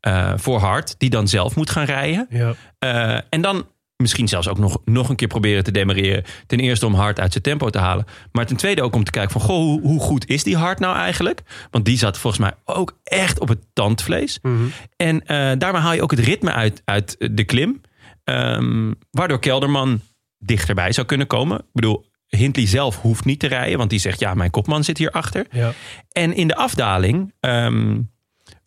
eh, 0.00 0.32
voor 0.36 0.58
Hart, 0.58 0.94
die 0.98 1.10
dan 1.10 1.28
zelf 1.28 1.56
moet 1.56 1.70
gaan 1.70 1.84
rijden. 1.84 2.26
Ja. 2.30 2.54
Eh, 2.78 3.20
en 3.30 3.40
dan 3.40 3.66
misschien 4.02 4.28
zelfs 4.28 4.48
ook 4.48 4.58
nog, 4.58 4.78
nog 4.84 5.08
een 5.08 5.16
keer 5.16 5.28
proberen 5.28 5.64
te 5.64 5.70
demareren. 5.70 6.24
Ten 6.46 6.60
eerste 6.60 6.86
om 6.86 6.94
Hart 6.94 7.20
uit 7.20 7.32
zijn 7.32 7.44
tempo 7.44 7.70
te 7.70 7.78
halen. 7.78 8.04
Maar 8.32 8.46
ten 8.46 8.56
tweede 8.56 8.82
ook 8.82 8.94
om 8.94 9.04
te 9.04 9.10
kijken 9.10 9.32
van... 9.32 9.40
Goh, 9.40 9.56
hoe, 9.56 9.80
hoe 9.80 10.00
goed 10.00 10.28
is 10.28 10.42
die 10.42 10.56
Hart 10.56 10.78
nou 10.78 10.96
eigenlijk? 10.96 11.42
Want 11.70 11.84
die 11.84 11.98
zat 11.98 12.18
volgens 12.18 12.42
mij 12.42 12.52
ook 12.64 12.98
echt 13.04 13.40
op 13.40 13.48
het 13.48 13.66
tandvlees. 13.72 14.38
Mhm. 14.42 14.54
En 14.96 15.26
eh, 15.26 15.52
daarmee 15.58 15.82
haal 15.82 15.92
je 15.92 16.02
ook 16.02 16.10
het 16.10 16.20
ritme 16.20 16.52
uit, 16.52 16.82
uit 16.84 17.16
de 17.18 17.44
klim. 17.44 17.80
Ehm, 18.24 18.92
waardoor 19.10 19.38
Kelderman 19.38 20.00
dichterbij 20.38 20.92
zou 20.92 21.06
kunnen 21.06 21.26
komen. 21.26 21.58
Ik 21.58 21.64
bedoel, 21.72 22.07
Hindley 22.28 22.66
zelf 22.66 23.00
hoeft 23.00 23.24
niet 23.24 23.40
te 23.40 23.46
rijden. 23.46 23.78
Want 23.78 23.90
die 23.90 23.98
zegt, 23.98 24.20
ja, 24.20 24.34
mijn 24.34 24.50
kopman 24.50 24.84
zit 24.84 24.98
hierachter. 24.98 25.46
Ja. 25.50 25.72
En 26.12 26.34
in 26.34 26.48
de 26.48 26.56
afdaling 26.56 27.34
ehm, 27.40 28.00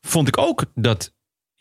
vond 0.01 0.27
ik 0.27 0.37
ook 0.37 0.63
dat 0.75 1.13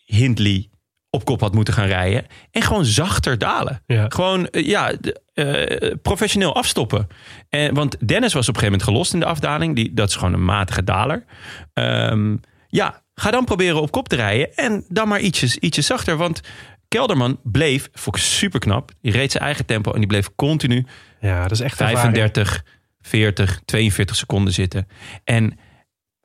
Hindley 0.05 0.71
op 1.11 1.25
kop 1.25 1.41
had 1.41 1.55
moeten 1.55 1.75
gaan 1.75 1.87
rijden. 1.87 2.27
En 2.51 2.63
gewoon 2.63 2.85
zachter 2.85 3.39
dalen. 3.39 3.83
Ja. 3.87 4.07
Gewoon, 4.09 4.49
eh, 4.49 4.67
ja, 4.67 4.93
eh, 5.35 5.93
professioneel 6.03 6.55
afstoppen. 6.55 7.09
En, 7.49 7.75
want 7.75 8.09
Dennis 8.09 8.33
was 8.33 8.49
op 8.49 8.55
een 8.55 8.61
gegeven 8.61 8.79
moment 8.79 8.83
gelost 8.83 9.13
in 9.13 9.21
de 9.21 9.27
afdaling. 9.27 9.75
Die, 9.77 9.95
dat 9.95 10.09
is 10.09 10.17
gewoon 10.17 10.33
een 10.33 10.45
matige 10.45 10.85
daler. 10.85 11.25
Ehm, 11.73 12.37
ja, 12.69 13.03
ga 13.15 13.31
dan 13.31 13.45
proberen 13.45 13.81
op 13.81 13.91
kop 13.91 14.09
te 14.09 14.17
rijden. 14.17 14.55
En 14.55 14.85
dan 14.89 15.09
maar 15.09 15.21
ietsjes, 15.21 15.57
ietsjes 15.57 15.87
zachter. 15.87 16.17
Want 16.17 16.41
Kelderman 16.89 17.41
bleef, 17.43 17.89
vond 17.93 18.17
ik 18.17 18.23
super 18.23 18.61
knap. 18.61 18.91
Die 19.01 19.13
reed 19.13 19.33
zijn 19.33 19.45
eigen 19.45 19.67
tempo 19.67 19.93
en 19.93 19.99
die 19.99 20.09
bleef 20.09 20.35
continu 20.35 20.87
Ja, 21.21 21.43
dat 21.43 21.51
is 21.51 21.61
echt 21.61 21.81
ervaring. 21.81 22.01
35, 22.01 22.65
40, 23.01 23.61
42 23.65 24.17
seconden 24.17 24.53
zitten. 24.53 24.89
En 25.25 25.59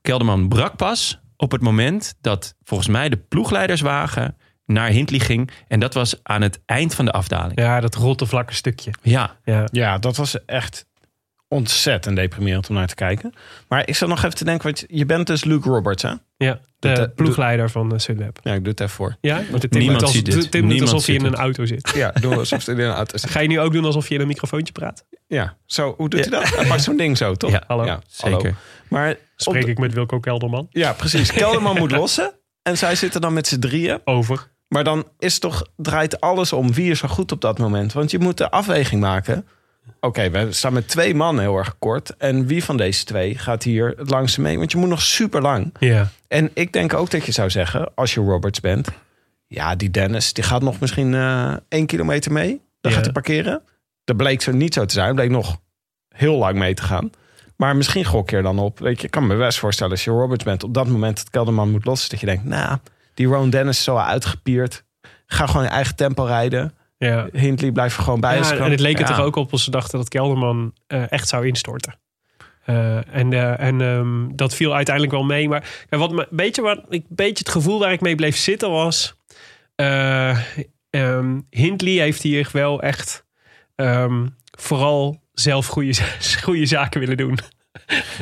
Kelderman 0.02 0.48
brak 0.48 0.76
pas 0.76 1.20
op 1.38 1.52
het 1.52 1.62
moment 1.62 2.16
dat 2.22 2.56
volgens 2.64 2.90
mij 2.90 3.10
de 3.10 3.18
ploegleiderswagen 3.18 4.38
naar 4.66 4.90
Hindley 4.90 5.20
ging. 5.20 5.52
En 5.68 5.80
dat 5.80 5.94
was 5.94 6.20
aan 6.24 6.42
het 6.42 6.62
eind 6.66 6.96
van 6.96 7.06
de 7.06 7.12
afdaling. 7.12 7.60
Ja, 7.60 7.80
dat 7.80 7.96
rotte 7.96 8.26
vlakke 8.26 8.54
stukje. 8.54 8.92
Ja, 9.02 9.36
Ja. 9.44 9.68
Ja, 9.72 9.98
dat 9.98 10.16
was 10.16 10.46
echt 10.46 10.86
ontzettend 11.56 12.16
deprimerend 12.16 12.70
om 12.70 12.76
naar 12.76 12.88
te 12.88 12.96
kijken. 12.96 13.34
Maar 13.68 13.88
ik 13.88 13.96
zat 13.96 14.10
nog 14.10 14.18
even 14.24 14.36
te 14.38 14.44
denken, 14.46 14.64
want 14.64 14.84
je 14.88 15.06
bent 15.06 15.28
dus 15.28 15.44
Luke 15.44 15.70
Roberts, 15.70 16.04
hè? 16.04 16.14
Ja, 16.38 16.60
de 16.80 16.90
eh, 16.90 17.06
ploegleider 17.16 17.70
van 17.70 17.94
uh, 17.94 18.00
Sunweb. 18.00 18.40
Ja, 18.44 18.54
ik 18.54 18.60
doe 18.60 18.70
het 18.72 18.80
even 18.80 18.94
voor. 18.96 19.16
Ja, 19.22 19.42
want 19.50 19.62
Tim 19.72 19.80
Niemand 19.80 20.02
als- 20.02 20.12
ziet 20.12 20.26
dit. 20.26 20.52
Tim 20.52 20.70
doet 20.70 20.82
alsof 20.82 21.06
je 21.06 21.14
in 21.14 21.26
een 21.26 21.36
auto 21.36 21.66
zit. 21.66 21.92
Ja, 21.96 22.12
doe 22.22 22.36
alsof 22.38 22.66
het 22.66 22.78
in 22.78 22.84
een 22.86 22.92
auto 22.94 23.18
zit. 23.18 23.30
Ga 23.30 23.40
je 23.40 23.48
nu 23.48 23.60
ook 23.60 23.72
doen 23.74 23.86
alsof 23.86 24.08
je 24.10 24.16
in 24.16 24.22
een 24.22 24.28
microfoontje 24.28 24.74
praat? 24.74 25.06
Ja, 25.28 25.58
zo, 25.66 25.94
hoe 25.98 26.10
doet 26.10 26.20
hij 26.20 26.30
dat? 26.40 26.56
Hij 26.56 26.68
pakt 26.68 26.84
zo'n 26.84 26.98
ding 26.98 27.18
zo, 27.18 27.34
toch? 27.36 27.52
Ja, 27.52 27.64
hallo. 27.68 28.00
zeker. 28.08 28.56
Maar 28.88 29.16
Spreek 29.36 29.66
ik 29.66 29.78
met 29.78 29.94
Wilco 29.94 30.20
Kelderman 30.20 30.68
Ja, 30.70 30.94
precies. 30.94 31.32
Kelderman 31.32 31.78
moet 31.78 31.92
lossen. 32.02 32.34
En 32.62 32.78
zij 32.78 32.96
zitten 32.96 33.22
dan 33.22 33.34
met 33.34 33.48
z'n 33.48 33.60
drieën. 33.60 34.00
over. 34.06 34.52
Maar 34.68 34.84
dan 34.84 35.08
is 35.20 35.40
toch, 35.40 35.68
draait 35.76 36.22
alles 36.22 36.54
om 36.54 36.74
wie 36.74 36.92
is 36.92 37.00
zo 37.00 37.08
goed 37.08 37.32
op 37.32 37.42
dat 37.42 37.58
moment. 37.58 37.94
Want 37.94 38.12
je 38.12 38.20
moet 38.20 38.38
de 38.38 38.52
afweging 38.52 39.02
maken. 39.02 39.48
Oké, 40.00 40.30
we 40.30 40.52
staan 40.52 40.74
met 40.74 40.88
twee 40.88 41.16
man 41.16 41.40
heel 41.40 41.58
erg 41.58 41.76
kort. 41.80 42.18
En 42.18 42.46
wie 42.48 42.64
van 42.64 42.78
deze 42.78 43.04
twee 43.06 43.38
gaat 43.38 43.64
hier 43.64 43.94
het 43.98 44.10
langste 44.10 44.42
mee? 44.42 44.58
Want 44.58 44.72
je 44.72 44.78
moet 44.78 44.90
nog 44.90 45.02
super 45.02 45.42
lang. 45.42 45.74
Ja. 45.80 46.08
En 46.28 46.50
ik 46.54 46.74
denk 46.74 46.94
ook 46.94 47.10
dat 47.12 47.26
je 47.26 47.32
zou 47.32 47.50
zeggen, 47.50 47.92
als 47.96 48.14
je 48.14 48.20
Roberts 48.22 48.60
bent... 48.60 48.88
Ja, 49.48 49.76
die 49.76 49.92
Dennis, 49.92 50.34
die 50.34 50.44
gaat 50.44 50.62
nog 50.62 50.80
misschien 50.80 51.14
eh 51.14 51.54
één 51.70 51.86
kilometer 51.86 52.32
mee. 52.32 52.48
Dan 52.82 52.92
Ja. 52.92 52.98
gaat 52.98 53.04
hij 53.04 53.14
parkeren. 53.14 53.62
Dat 54.04 54.18
bleek 54.18 54.42
zo 54.42 54.52
niet 54.52 54.74
zo 54.74 54.86
te 54.86 54.94
zijn. 54.94 55.16
Bleek 55.16 55.30
nog 55.30 55.58
heel 56.10 56.36
lang 56.38 56.58
mee 56.58 56.74
te 56.74 56.82
gaan. 56.82 57.10
Maar 57.56 57.76
misschien 57.76 58.06
gok 58.06 58.30
je 58.30 58.36
er 58.36 58.44
dan 58.44 58.60
op. 58.60 58.80
Weet 58.80 59.00
je, 59.00 59.06
ik 59.06 59.12
kan 59.12 59.28
me 59.28 59.36
best 59.36 59.60
voorstellen 59.60 59.92
als 59.92 60.04
je 60.04 60.12
Roberts 60.12 60.44
bent... 60.44 60.64
op 60.64 60.74
dat 60.74 60.88
moment 60.88 61.18
dat 61.18 61.30
Kelderman 61.30 61.72
moet 61.72 61.86
lossen... 61.86 62.10
dat 62.10 62.20
je 62.20 62.26
denkt, 62.26 62.44
nou, 62.44 62.78
die 63.14 63.28
Ron 63.28 63.50
Dennis 63.50 63.78
is 63.78 63.84
zo 63.84 63.96
uitgepierd. 63.98 64.84
Ga 65.26 65.46
gewoon 65.46 65.64
je 65.64 65.70
eigen 65.70 65.96
tempo 65.96 66.24
rijden. 66.24 66.74
Ja. 66.98 67.28
Hindley 67.32 67.72
blijft 67.72 67.98
gewoon 67.98 68.20
bij. 68.20 68.38
Ja, 68.38 68.52
en 68.58 68.72
het 68.72 68.80
leek 68.80 68.94
er 69.00 69.08
Ja. 69.10 69.16
toch 69.16 69.26
ook 69.26 69.36
op 69.36 69.52
als 69.52 69.64
ze 69.64 69.72
dachten 69.72 69.98
dat 70.00 70.10
Kelderman 70.10 70.74
eh, 70.88 71.12
echt 71.12 71.28
zou 71.28 71.48
instorten. 71.48 72.00
Eh, 72.66 73.16
en 73.16 73.34
eh, 73.34 73.60
en 73.60 73.82
ehm, 73.82 74.36
dat 74.36 74.56
viel 74.56 74.76
uiteindelijk 74.76 75.16
wel 75.16 75.24
mee. 75.24 75.50
Maar 75.50 75.64
wat 75.90 76.12
me, 76.12 76.28
beetje, 76.30 76.62
wat, 76.62 76.82
ik, 76.90 77.04
beetje 77.10 77.44
het 77.44 77.50
gevoel 77.50 77.80
waar 77.80 77.92
ik 77.92 78.02
mee 78.02 78.16
bleef 78.16 78.38
zitten 78.38 78.70
was... 78.72 79.16
eh, 79.76 80.38
ehm, 80.90 81.40
Hindley 81.50 81.92
heeft 81.94 82.22
hier 82.22 82.50
wel 82.52 82.82
echt 82.82 83.26
ehm, 83.76 84.26
vooral 84.58 85.22
zelf 85.34 85.68
goede, 85.68 85.94
goede 86.44 86.66
zaken 86.66 87.00
willen 87.00 87.18
doen. 87.18 87.38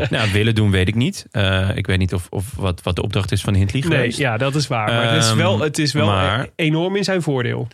Nou, 0.09 0.31
willen 0.31 0.55
doen 0.55 0.71
weet 0.71 0.87
ik 0.87 0.95
niet. 0.95 1.27
Eh, 1.31 1.69
ik 1.75 1.87
weet 1.87 1.97
niet 1.97 2.13
of, 2.13 2.27
of 2.29 2.55
wat, 2.55 2.81
wat 2.83 2.95
de 2.95 3.01
opdracht 3.01 3.31
is 3.31 3.41
van 3.41 3.53
Hindley 3.53 3.81
Nee, 3.81 3.91
geweest. 3.97 4.17
ja, 4.17 4.37
dat 4.37 4.55
is 4.55 4.67
waar. 4.67 4.87
Maar 4.87 5.13
het 5.13 5.23
is 5.23 5.33
wel, 5.33 5.59
het 5.59 5.77
is 5.77 5.93
wel 5.93 6.05
maar- 6.05 6.47
enorm 6.55 6.95
in 6.95 7.03
zijn 7.03 7.21
voordeel. 7.21 7.67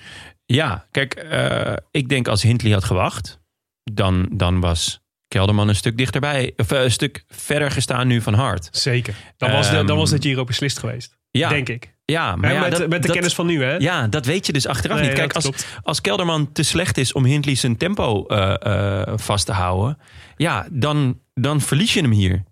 Ja, 0.53 0.85
kijk, 0.91 1.13
eh, 1.13 1.73
ik 1.91 2.09
denk 2.09 2.27
als 2.27 2.41
Hindley 2.41 2.71
had 2.71 2.83
gewacht, 2.83 3.39
dan, 3.83 4.29
dan 4.31 4.59
was 4.59 5.01
Kelderman 5.27 5.67
een 5.67 5.75
stuk 5.75 5.97
dichterbij, 5.97 6.53
of 6.57 6.71
eh, 6.71 6.83
een 6.83 6.91
stuk 6.91 7.23
verder 7.27 7.71
gestaan 7.71 8.07
nu 8.07 8.21
van 8.21 8.33
Hart. 8.33 8.67
Zeker. 8.71 9.15
Dan 9.37 9.51
was, 9.51 9.69
de, 9.69 9.75
dan 9.75 9.87
Ehm, 9.87 9.97
was 9.97 10.09
de 10.09 10.21
Giro 10.21 10.43
beslist 10.43 10.79
geweest. 10.79 11.17
Ja, 11.31 11.49
Denk 11.49 11.69
ik. 11.69 11.95
ja 12.05 12.35
maar 12.35 12.53
ja, 12.53 12.59
met, 12.61 12.71
dat, 12.71 12.79
met 12.79 12.89
de 13.01 13.07
dat- 13.07 13.15
kennis 13.15 13.33
van 13.33 13.45
nu, 13.45 13.63
hè? 13.63 13.75
Ja, 13.75 14.07
dat 14.07 14.25
weet 14.25 14.45
je 14.45 14.53
dus 14.53 14.67
achteraf 14.67 14.97
Nee, 14.99 15.07
niet. 15.07 15.15
Kijk, 15.17 15.33
als, 15.33 15.43
klopt. 15.43 15.67
als 15.83 16.01
Kelderman 16.01 16.51
te 16.51 16.63
slecht 16.63 16.97
is 16.97 17.13
om 17.13 17.25
Hindley 17.25 17.55
zijn 17.55 17.77
tempo 17.77 18.25
eh, 18.25 19.03
vast 19.15 19.45
te 19.45 19.51
houden, 19.51 19.97
ja, 20.35 20.67
dan, 20.71 21.19
dan 21.33 21.61
verlies 21.61 21.93
je 21.93 22.01
hem 22.01 22.11
hier 22.11 22.43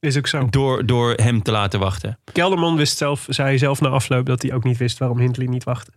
Is 0.00 0.16
ook 0.16 0.26
zo. 0.26 0.46
door, 0.50 0.86
door 0.86 1.12
hem 1.14 1.42
te 1.42 1.50
laten 1.50 1.80
wachten. 1.80 2.18
Kelderman 2.32 2.76
wist 2.76 2.96
zelf, 2.96 3.26
zei 3.28 3.58
zelf 3.58 3.80
na 3.80 3.88
afloop 3.88 4.26
dat 4.26 4.42
hij 4.42 4.52
ook 4.52 4.64
niet 4.64 4.76
wist 4.76 4.98
waarom 4.98 5.18
Hindley 5.18 5.46
niet 5.46 5.64
wachtte. 5.64 5.92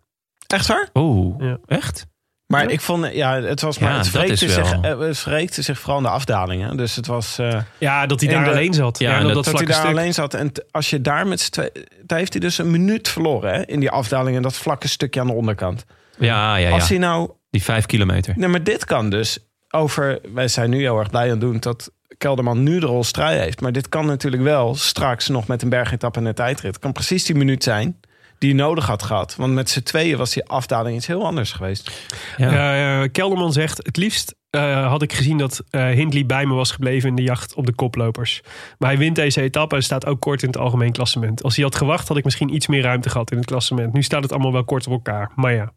Echt 0.53 0.67
waar? 0.67 0.89
Oh, 0.93 1.41
Ja. 1.41 1.57
echt? 1.65 2.05
Maar 2.45 2.63
Ja. 2.63 2.69
ik 2.69 2.81
vond, 2.81 3.13
ja, 3.13 3.41
het 3.41 3.61
was 3.61 3.79
maar, 3.79 3.91
Ja, 3.91 3.97
het 3.97 4.41
is 4.41 4.53
zich, 4.53 4.71
eh, 4.81 4.99
het 4.99 5.53
zich 5.53 5.79
vooral 5.79 5.97
in 5.97 6.03
de 6.03 6.09
afdalingen. 6.09 6.77
Dus 6.77 6.95
het 6.95 7.07
was... 7.07 7.37
eh, 7.39 7.61
Ja, 7.77 8.05
dat 8.05 8.21
hij 8.21 8.29
daar 8.29 8.43
de- 8.43 8.49
alleen 8.49 8.73
zat. 8.73 8.99
Ja, 8.99 9.09
Ja, 9.11 9.17
en 9.17 9.23
dat- 9.23 9.33
dat, 9.33 9.43
dat 9.45 9.53
hij 9.57 9.65
daar 9.65 9.75
stuk. 9.75 9.87
alleen 9.89 10.13
zat. 10.13 10.33
En 10.33 10.51
t- 10.51 10.63
als 10.71 10.89
je 10.89 11.01
daar 11.01 11.27
met 11.27 11.39
z'n 11.39 11.51
twee... 11.51 11.69
Daar 12.03 12.17
heeft 12.17 12.31
hij 12.33 12.41
dus 12.41 12.57
een 12.57 12.71
minuut 12.71 13.09
verloren 13.09 13.53
hè, 13.53 13.65
in 13.65 13.79
die 13.79 13.89
afdaling. 13.91 14.35
En 14.35 14.41
dat 14.41 14.55
vlakke 14.55 14.87
stukje 14.87 15.19
aan 15.19 15.27
de 15.27 15.33
onderkant. 15.33 15.85
Ja, 16.17 16.55
ja, 16.55 16.69
Als 16.71 16.81
ja. 16.83 16.87
hij 16.89 16.97
nou... 16.97 17.31
Die 17.49 17.63
vijf 17.63 17.85
kilometer. 17.85 18.33
Nee, 18.37 18.47
maar 18.47 18.63
dit 18.63 18.85
kan 18.85 19.09
dus 19.09 19.37
over... 19.69 20.19
Wij 20.33 20.47
zijn 20.47 20.69
nu 20.69 20.79
heel 20.79 20.99
erg 20.99 21.09
blij 21.09 21.23
aan 21.23 21.29
het 21.29 21.39
doen 21.41 21.57
dat 21.59 21.91
Kelderman 22.17 22.63
nu 22.63 22.79
de 22.79 22.85
rol 22.85 23.03
strijd 23.03 23.39
heeft. 23.41 23.61
Maar 23.61 23.71
dit 23.71 23.89
kan 23.89 24.05
natuurlijk 24.05 24.43
wel 24.43 24.75
straks 24.75 25.27
nog 25.27 25.47
met 25.47 25.61
een 25.61 25.69
bergetappe 25.69 26.19
en 26.19 26.25
een 26.25 26.33
tijdrit. 26.33 26.71
Het 26.73 26.79
kan 26.81 26.91
precies 26.91 27.25
die 27.25 27.35
minuut 27.35 27.63
zijn 27.63 27.99
die 28.41 28.55
nodig 28.55 28.85
had 28.85 29.03
gehad. 29.03 29.35
Want 29.35 29.53
met 29.53 29.69
z'n 29.69 29.81
tweeën 29.81 30.17
was 30.17 30.33
die 30.33 30.45
afdaling 30.45 30.95
iets 30.95 31.07
heel 31.07 31.25
anders 31.25 31.51
geweest. 31.51 31.91
Ja. 32.37 33.07
Kelderman 33.07 33.53
zegt, 33.53 33.77
het 33.77 33.97
liefst 33.97 34.35
eh, 34.49 34.87
had 34.87 35.01
ik 35.01 35.13
gezien 35.13 35.37
dat 35.37 35.63
eh, 35.69 35.89
Hindley 35.89 36.25
bij 36.25 36.45
me 36.45 36.53
was 36.53 36.71
gebleven 36.71 37.09
in 37.09 37.15
de 37.15 37.21
jacht 37.21 37.53
op 37.53 37.65
de 37.65 37.73
koplopers. 37.73 38.41
Maar 38.77 38.89
hij 38.89 38.97
wint 38.97 39.15
deze 39.15 39.41
etappe 39.41 39.75
en 39.75 39.83
staat 39.83 40.05
ook 40.05 40.19
kort 40.19 40.41
in 40.41 40.47
het 40.47 40.57
algemeen 40.57 40.91
klassement. 40.91 41.43
Als 41.43 41.55
hij 41.55 41.65
had 41.65 41.75
gewacht 41.75 42.07
had 42.07 42.17
ik 42.17 42.23
misschien 42.23 42.53
iets 42.53 42.67
meer 42.67 42.81
ruimte 42.81 43.09
gehad 43.09 43.31
in 43.31 43.37
het 43.37 43.45
klassement. 43.45 43.93
Nu 43.93 44.03
staat 44.03 44.23
het 44.23 44.31
allemaal 44.31 44.51
wel 44.51 44.63
kort 44.63 44.87
op 44.87 44.91
elkaar. 44.93 45.31
Maar 45.35 45.53
ja, 45.53 45.71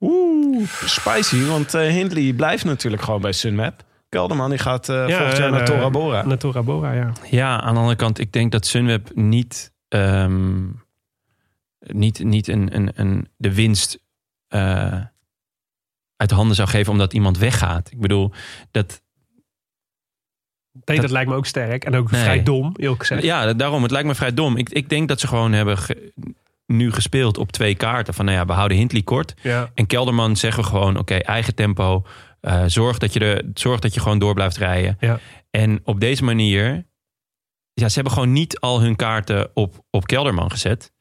Oeh, 0.00 0.68
spicy. 0.84 1.44
Want 1.44 1.74
eh, 1.74 1.86
Hindley 1.86 2.32
blijft 2.32 2.64
natuurlijk 2.64 3.02
gewoon 3.02 3.20
bij 3.20 3.32
Sunweb. 3.32 3.84
Kelderman 4.08 4.50
die 4.50 4.58
gaat 4.58 4.88
eh 4.88 5.08
Ja, 5.08 5.16
volgend 5.16 5.38
jaar 5.38 5.50
naar 5.50 5.60
eh, 5.60 5.66
Tora 5.66 5.90
Bora. 5.90 6.26
naar 6.26 6.38
Tora 6.38 6.62
Bora, 6.62 6.92
ja. 6.92 7.12
Ja, 7.30 7.60
aan 7.60 7.74
de 7.74 7.80
andere 7.80 7.96
kant, 7.96 8.18
ik 8.18 8.32
denk 8.32 8.52
dat 8.52 8.66
Sunweb 8.66 9.10
niet, 9.14 9.72
ehm, 9.88 10.60
niet, 11.82 12.18
niet 12.24 12.48
een, 12.48 12.74
een, 12.74 12.90
een, 12.94 13.28
de 13.36 13.54
winst 13.54 13.98
eh, 14.48 15.00
uit 16.16 16.30
handen 16.30 16.56
zou 16.56 16.68
geven 16.68 16.92
omdat 16.92 17.12
iemand 17.12 17.38
weggaat. 17.38 17.90
Ik 17.90 18.00
bedoel, 18.00 18.32
dat, 18.70 19.02
Nee, 20.84 21.00
dat, 21.00 21.10
lijkt 21.10 21.30
me 21.30 21.36
ook 21.36 21.46
sterk. 21.46 21.84
En 21.84 21.94
ook 21.94 22.10
Nee. 22.10 22.22
vrij 22.22 22.42
dom, 22.42 22.72
eerlijk 22.76 23.00
gezegd. 23.00 23.22
ja, 23.22 23.52
daarom, 23.52 23.82
het 23.82 23.90
lijkt 23.90 24.08
me 24.08 24.14
vrij 24.14 24.34
dom. 24.34 24.56
Ik, 24.56 24.68
ik 24.70 24.88
denk 24.88 25.08
dat 25.08 25.20
ze 25.20 25.26
gewoon 25.26 25.52
hebben 25.52 25.78
ge- 25.78 26.12
nu 26.66 26.92
gespeeld 26.92 27.38
op 27.38 27.52
twee 27.52 27.74
kaarten. 27.74 28.14
Van 28.14 28.24
nou 28.24 28.36
ja, 28.38 28.44
we 28.46 28.52
houden 28.52 28.76
Hindley 28.76 29.02
kort. 29.02 29.34
Ja. 29.42 29.70
En 29.74 29.86
Kelderman 29.86 30.36
zeggen 30.36 30.62
we 30.62 30.68
gewoon, 30.68 30.96
oké, 30.98 31.14
eigen 31.14 31.54
tempo. 31.54 32.06
Eh, 32.40 32.62
zorg, 32.66 32.98
dat 32.98 33.12
je 33.12 33.20
er, 33.20 33.44
zorg 33.54 33.80
dat 33.80 33.94
je 33.94 34.00
gewoon 34.00 34.18
door 34.18 34.34
blijft 34.34 34.56
rijden. 34.56 34.96
Ja. 35.00 35.18
En 35.50 35.80
op 35.84 36.00
deze 36.00 36.24
manier, 36.24 36.86
ja, 37.72 37.88
ze 37.88 37.94
hebben 37.94 38.12
gewoon 38.12 38.32
niet 38.32 38.60
al 38.60 38.80
hun 38.80 38.96
kaarten 38.96 39.50
op, 39.54 39.84
op 39.90 40.06
Kelderman 40.06 40.50
gezet. 40.50 40.92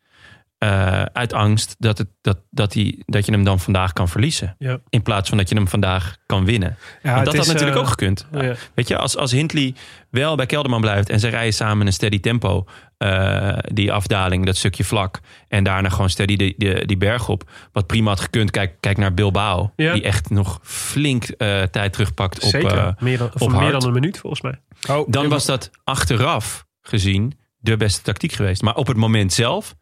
Eh, 0.61 1.01
uit 1.13 1.33
angst 1.33 1.75
dat, 1.79 1.97
het, 1.97 2.07
dat, 2.21 2.37
dat, 2.49 2.73
hij, 2.73 3.01
dat 3.05 3.25
je 3.25 3.31
hem 3.31 3.43
dan 3.43 3.59
vandaag 3.59 3.93
kan 3.93 4.09
verliezen. 4.09 4.55
Ja. 4.59 4.79
In 4.89 5.01
plaats 5.01 5.29
van 5.29 5.37
dat 5.37 5.49
je 5.49 5.55
hem 5.55 5.67
vandaag 5.67 6.17
kan 6.25 6.45
winnen. 6.45 6.77
Ja, 7.03 7.13
Want 7.13 7.25
dat 7.25 7.33
is, 7.33 7.39
had 7.39 7.47
natuurlijk 7.47 7.75
eh, 7.75 7.81
ook 7.83 7.89
gekund. 7.89 8.27
ja. 8.31 8.55
Weet 8.73 8.87
je, 8.87 8.97
als, 8.97 9.17
als 9.17 9.31
Hindley 9.31 9.73
wel 10.09 10.35
bij 10.35 10.45
Kelderman 10.45 10.81
blijft 10.81 11.09
en 11.09 11.19
ze 11.19 11.27
rijden 11.27 11.53
samen 11.53 11.85
een 11.87 11.93
steady 11.93 12.19
tempo, 12.19 12.65
eh, 12.97 13.57
die 13.73 13.91
afdaling, 13.91 14.45
dat 14.45 14.55
stukje 14.57 14.83
vlak, 14.83 15.19
en 15.47 15.63
daarna 15.63 15.89
gewoon 15.89 16.09
steady 16.09 16.35
die, 16.35 16.55
die, 16.57 16.85
die 16.85 16.97
berg 16.97 17.29
op, 17.29 17.49
wat 17.71 17.87
prima 17.87 18.09
had 18.09 18.19
gekund. 18.19 18.51
Kijk, 18.51 18.75
kijk 18.79 18.97
naar 18.97 19.13
Bilbao, 19.13 19.71
Ja. 19.75 19.93
die 19.93 20.03
echt 20.03 20.29
nog 20.29 20.59
flink 20.63 21.23
eh, 21.23 21.61
tijd 21.61 21.93
terugpakt 21.93 22.43
op, 22.43 22.49
Zeker. 22.49 22.77
eh, 22.77 22.87
meer 22.99 23.17
dan, 23.17 23.29
voor 23.33 23.53
op 23.53 23.59
meer 23.59 23.71
dan 23.71 23.83
een 23.85 23.93
minuut 23.93 24.17
volgens 24.17 24.41
mij. 24.41 24.59
dan 25.07 25.29
was 25.29 25.45
dat 25.45 25.69
achteraf 25.83 26.65
gezien 26.81 27.33
de 27.57 27.77
beste 27.77 28.01
tactiek 28.01 28.31
geweest. 28.31 28.61
Maar 28.61 28.75
op 28.75 28.87
het 28.87 28.97
moment 28.97 29.33
zelf 29.33 29.75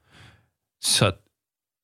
zat, 0.80 1.18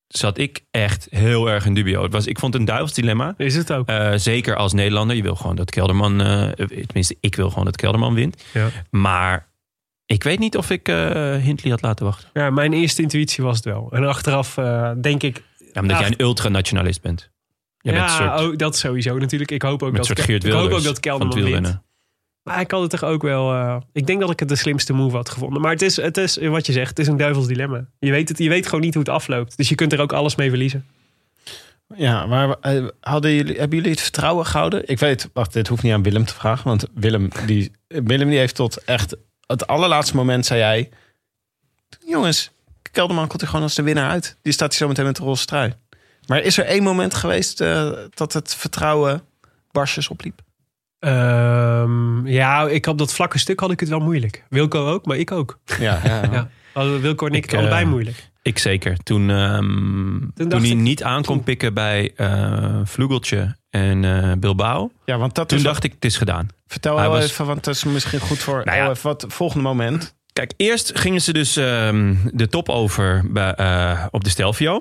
zat 0.06 0.38
ik 0.38 0.64
echt 0.70 1.06
heel 1.10 1.50
erg 1.50 1.66
in 1.66 1.74
dubio. 1.74 2.02
Het 2.02 2.12
was, 2.12 2.26
ik 2.26 2.38
vond 2.38 2.52
het 2.52 2.62
een 2.62 2.68
duivels 2.68 2.92
dilemma. 2.94 3.34
Is 3.36 3.54
het 3.54 3.72
ook. 3.72 3.88
Eh, 3.88 4.12
zeker 4.16 4.56
als 4.56 4.72
Nederlander. 4.72 5.16
Je 5.16 5.22
wil 5.22 5.34
gewoon 5.34 5.56
dat 5.56 5.70
Kelderman, 5.70 6.20
eh, 6.20 6.50
tenminste 6.66 7.16
ik 7.20 7.36
wil 7.36 7.48
gewoon 7.48 7.64
dat 7.64 7.76
Kelderman 7.76 8.14
wint. 8.14 8.44
Ja. 8.52 8.68
Maar 8.90 9.48
ik 10.06 10.22
weet 10.22 10.38
niet 10.38 10.56
of 10.56 10.70
ik 10.70 10.88
eh 10.88 11.36
Hindley 11.36 11.70
had 11.70 11.82
laten 11.82 12.04
wachten. 12.04 12.28
Ja, 12.32 12.50
mijn 12.50 12.72
eerste 12.72 13.02
intuïtie 13.02 13.44
was 13.44 13.56
het 13.56 13.64
wel. 13.64 13.88
En 13.92 14.04
achteraf 14.04 14.54
denk 15.00 15.22
ik... 15.22 15.42
Ja, 15.72 15.80
omdat 15.80 15.98
jij 15.98 16.06
een 16.06 16.20
ultranationalist 16.22 17.02
bent. 17.02 17.30
Ja, 17.78 18.08
soort, 18.08 18.40
ook, 18.40 18.58
dat 18.58 18.76
sowieso 18.76 19.18
natuurlijk. 19.18 19.50
Ik 19.50 19.62
hoop 19.62 19.82
ook 19.82 19.96
dat, 19.96 20.12
Ke- 20.12 20.32
ik 20.32 20.52
hoop 20.52 20.70
ook 20.70 20.82
dat 20.82 21.00
Kelderman 21.00 21.42
wint. 21.42 21.80
Maar 22.46 22.60
ik 22.60 22.70
had 22.70 22.80
het 22.80 22.90
toch 22.90 23.04
ook 23.04 23.22
wel... 23.22 23.52
eh, 23.52 23.76
ik 23.92 24.06
denk 24.06 24.20
dat 24.20 24.30
ik 24.30 24.38
het 24.38 24.48
de 24.48 24.56
slimste 24.56 24.92
move 24.92 25.16
had 25.16 25.28
gevonden. 25.28 25.62
Maar 25.62 25.70
het 25.70 25.82
is, 25.82 25.96
het 25.96 26.16
is 26.16 26.36
wat 26.36 26.66
je 26.66 26.72
zegt, 26.72 26.88
het 26.88 26.98
is 26.98 27.06
een 27.06 27.16
duivels 27.16 27.46
dilemma. 27.46 27.86
Je 27.98 28.10
weet, 28.10 28.28
het, 28.28 28.38
je 28.38 28.48
weet 28.48 28.66
gewoon 28.66 28.80
niet 28.80 28.94
hoe 28.94 29.02
het 29.02 29.12
afloopt. 29.12 29.56
Dus 29.56 29.68
je 29.68 29.74
kunt 29.74 29.92
er 29.92 30.00
ook 30.00 30.12
alles 30.12 30.34
mee 30.34 30.48
verliezen. 30.48 30.86
Ja, 31.96 32.26
maar 32.26 32.56
eh, 32.60 32.86
hadden 33.00 33.34
jullie, 33.34 33.58
hebben 33.58 33.76
jullie 33.76 33.92
het 33.92 34.00
vertrouwen 34.00 34.46
gehouden? 34.46 34.88
Ik 34.88 34.98
weet, 34.98 35.30
wacht, 35.32 35.52
dit 35.52 35.68
hoeft 35.68 35.82
niet 35.82 35.92
aan 35.92 36.02
Willem 36.02 36.24
te 36.24 36.34
vragen. 36.34 36.68
Want 36.68 36.84
Willem 36.94 37.30
die, 37.46 37.70
Willem 37.86 38.28
die 38.28 38.38
heeft 38.38 38.54
tot 38.54 38.84
echt 38.84 39.16
het 39.46 39.66
allerlaatste 39.66 40.16
moment 40.16 40.46
zei 40.46 40.60
jij... 40.60 40.90
Jongens, 42.06 42.50
Kelderman 42.90 43.28
komt 43.28 43.42
er 43.42 43.48
gewoon 43.48 43.62
als 43.62 43.74
de 43.74 43.82
winnaar 43.82 44.10
uit. 44.10 44.36
Die 44.42 44.52
staat 44.52 44.70
hier 44.70 44.78
zo 44.78 44.88
meteen 44.88 45.04
met 45.04 45.16
de 45.16 45.22
roze 45.22 45.46
trui. 45.46 45.72
Maar 46.26 46.42
is 46.42 46.58
er 46.58 46.64
één 46.64 46.82
moment 46.82 47.14
geweest 47.14 47.60
eh, 47.60 47.92
dat 48.14 48.32
het 48.32 48.54
vertrouwen 48.54 49.22
barsjes 49.70 50.08
opliep? 50.08 50.44
Ehm, 51.06 52.26
ja, 52.26 52.66
ik 52.68 52.84
had 52.84 52.98
dat 52.98 53.14
vlakke 53.14 53.38
stuk 53.38 53.60
had 53.60 53.70
ik 53.70 53.80
het 53.80 53.88
wel 53.88 54.00
moeilijk. 54.00 54.44
Wilco 54.48 54.86
ook, 54.92 55.06
maar 55.06 55.16
ik 55.16 55.32
ook. 55.32 55.58
Ja, 55.78 56.00
ja. 56.04 56.22
Ja. 56.32 56.48
Wilco 57.00 57.26
en 57.26 57.32
ik, 57.32 57.44
Ik, 57.44 57.50
het 57.50 57.60
allebei 57.60 57.84
eh, 57.84 57.90
moeite. 57.90 58.12
Ik 58.42 58.58
zeker. 58.58 58.96
Toen, 59.02 59.30
ehm, 59.30 60.18
toen, 60.34 60.50
hij 60.60 60.60
ik- 60.70 60.74
niet 60.76 61.02
aan 61.02 61.22
kon 61.22 61.34
toen- 61.34 61.44
pikken 61.44 61.74
bij 61.74 62.12
eh 62.16 62.80
Vlugeltje 62.84 63.56
en 63.70 64.04
eh, 64.04 64.32
Bilbao. 64.38 64.90
ja, 65.04 65.18
want 65.18 65.34
dat 65.34 65.48
Toen 65.48 65.58
is 65.58 65.64
dacht 65.64 65.84
ik, 65.84 65.92
het 65.92 66.04
is 66.04 66.16
gedaan. 66.16 66.48
Vertel 66.66 66.96
Hij 66.98 67.08
wel 67.08 67.16
was- 67.20 67.30
even, 67.30 67.46
want 67.46 67.64
dat 67.64 67.74
is 67.74 67.84
misschien 67.84 68.20
goed 68.20 68.38
voor 68.38 68.62
Nou 68.64 68.76
ja. 68.78 68.90
even 68.90 69.06
wat 69.06 69.24
volgende 69.28 69.62
moment. 69.64 70.14
Kijk, 70.32 70.52
eerst 70.56 70.98
gingen 70.98 71.20
ze 71.22 71.32
dus 71.32 71.56
ehm, 71.56 72.14
de 72.32 72.48
top 72.48 72.68
over 72.68 73.22
bij, 73.32 73.54
eh, 73.54 74.06
op 74.10 74.24
de 74.24 74.30
Stelvio. 74.30 74.80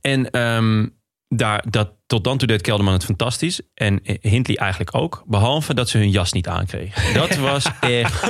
En 0.00 0.30
ehm, 0.30 0.86
daar, 1.28 1.64
dat, 1.70 1.90
tot 2.06 2.24
dan 2.24 2.38
toe 2.38 2.48
deed 2.48 2.62
Kelderman 2.62 2.94
het 2.94 3.04
fantastisch. 3.04 3.60
En 3.74 4.00
Hindley 4.20 4.56
eigenlijk 4.56 4.94
ook. 4.94 5.22
Behalve 5.26 5.74
dat 5.74 5.88
ze 5.88 5.98
hun 5.98 6.10
jas 6.10 6.32
niet 6.32 6.48
aankregen. 6.48 7.14
Dat 7.14 7.36
was 7.50 7.66
echt 7.80 8.24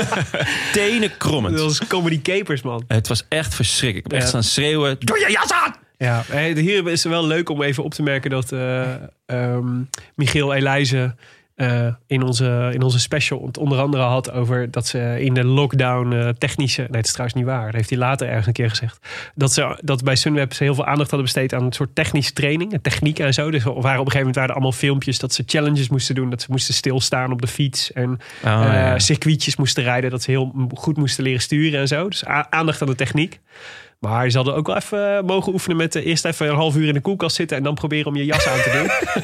tenenkrommend. 0.73 1.57
Dat 1.57 1.65
was 1.65 1.87
comedy 1.87 2.23
capers, 2.23 2.63
man. 2.63 2.85
Het 2.89 3.09
was 3.09 3.25
echt 3.29 3.55
verschrikkelijk. 3.55 4.07
Ik 4.07 4.13
heb 4.13 4.21
echt 4.21 4.29
staan 4.29 4.43
schreeuwen. 4.43 4.97
Doe 4.99 5.19
je 5.19 5.31
jas 5.31 5.53
aan! 5.53 5.75
Ja, 5.99 6.25
hier 6.55 6.89
is 6.89 7.03
het 7.03 7.13
wel 7.13 7.27
leuk 7.27 7.49
om 7.49 7.63
even 7.63 7.85
op 7.85 7.95
te 7.95 8.03
merken 8.03 8.31
dat 8.31 8.53
eh 8.53 8.95
ehm, 9.27 9.83
Michiel 10.15 10.55
Elijzen 10.55 11.19
eh, 11.57 11.87
in, 12.07 12.23
onze, 12.23 12.71
in 12.73 12.83
onze 12.83 12.99
special 12.99 13.47
het 13.47 13.59
onder 13.59 13.79
andere 13.79 14.03
had 14.03 14.31
over 14.31 14.71
dat 14.71 14.87
ze 14.87 15.17
in 15.21 15.35
de 15.35 15.45
lockdown 15.45 16.13
eh, 16.13 16.29
technische... 16.29 16.81
Nee, 16.81 16.91
het 16.91 17.05
is 17.05 17.13
trouwens 17.13 17.39
niet 17.39 17.47
waar. 17.47 17.65
Dat 17.65 17.75
heeft 17.75 17.91
hij 17.91 17.99
later 17.99 18.29
ergens 18.29 18.47
een 18.47 18.53
keer 18.53 18.69
gezegd. 18.69 18.99
Dat, 19.35 19.53
ze, 19.53 19.79
dat 19.83 20.05
bij 20.05 20.17
Sunweb 20.17 20.53
ze 20.53 20.63
heel 20.63 20.75
veel 20.75 20.87
aandacht 20.87 21.11
hadden 21.11 21.23
besteed 21.23 21.55
aan 21.55 21.65
een 21.65 21.73
soort 21.73 21.95
technische 21.95 22.33
training. 22.33 22.73
En 22.73 22.81
techniek 22.81 23.19
en 23.19 23.35
zo. 23.35 23.51
Dus 23.51 23.63
waren 23.63 23.81
op 23.81 23.85
een 23.85 23.91
gegeven 23.93 24.19
moment 24.19 24.35
waren 24.35 24.51
er 24.51 24.57
allemaal 24.57 24.79
filmpjes 24.79 25.19
dat 25.19 25.33
ze 25.33 25.43
challenges 25.47 25.89
moesten 25.89 26.15
doen. 26.15 26.31
Dat 26.31 26.43
ze 26.43 26.47
moesten 26.51 26.75
stilstaan 26.75 27.33
op 27.33 27.41
de 27.41 27.47
fiets. 27.47 27.93
En 27.93 28.11
Oh, 28.45 28.65
eh, 28.65 28.73
ja. 28.73 28.99
circuitjes 28.99 29.57
moesten 29.57 29.83
rijden. 29.83 30.11
Dat 30.11 30.23
ze 30.23 30.31
heel 30.31 30.69
goed 30.75 30.97
moesten 30.97 31.25
leren 31.25 31.41
sturen 31.41 31.81
en 31.81 31.89
zo. 31.89 32.09
Dus 32.09 32.25
aandacht 32.25 32.81
aan 32.81 32.89
de 32.89 32.95
techniek. 32.95 33.41
Maar 34.01 34.31
ze 34.31 34.37
hadden 34.37 34.55
ook 34.55 34.67
wel 34.67 34.77
even 34.77 35.25
mogen 35.25 35.53
oefenen 35.53 35.77
met 35.77 35.95
eh, 35.95 36.07
eerst 36.07 36.25
even 36.25 36.49
een 36.49 36.55
half 36.55 36.77
uur 36.77 36.89
in 36.89 36.95
de 36.95 37.01
koelkast 37.01 37.37
zitten 37.37 37.57
en 37.57 37.63
dan 37.63 37.75
proberen 37.75 38.07
om 38.07 38.17
je 38.17 38.25
jas 38.25 38.49
aan 38.49 38.61
te 38.63 38.71
doen. 38.71 39.15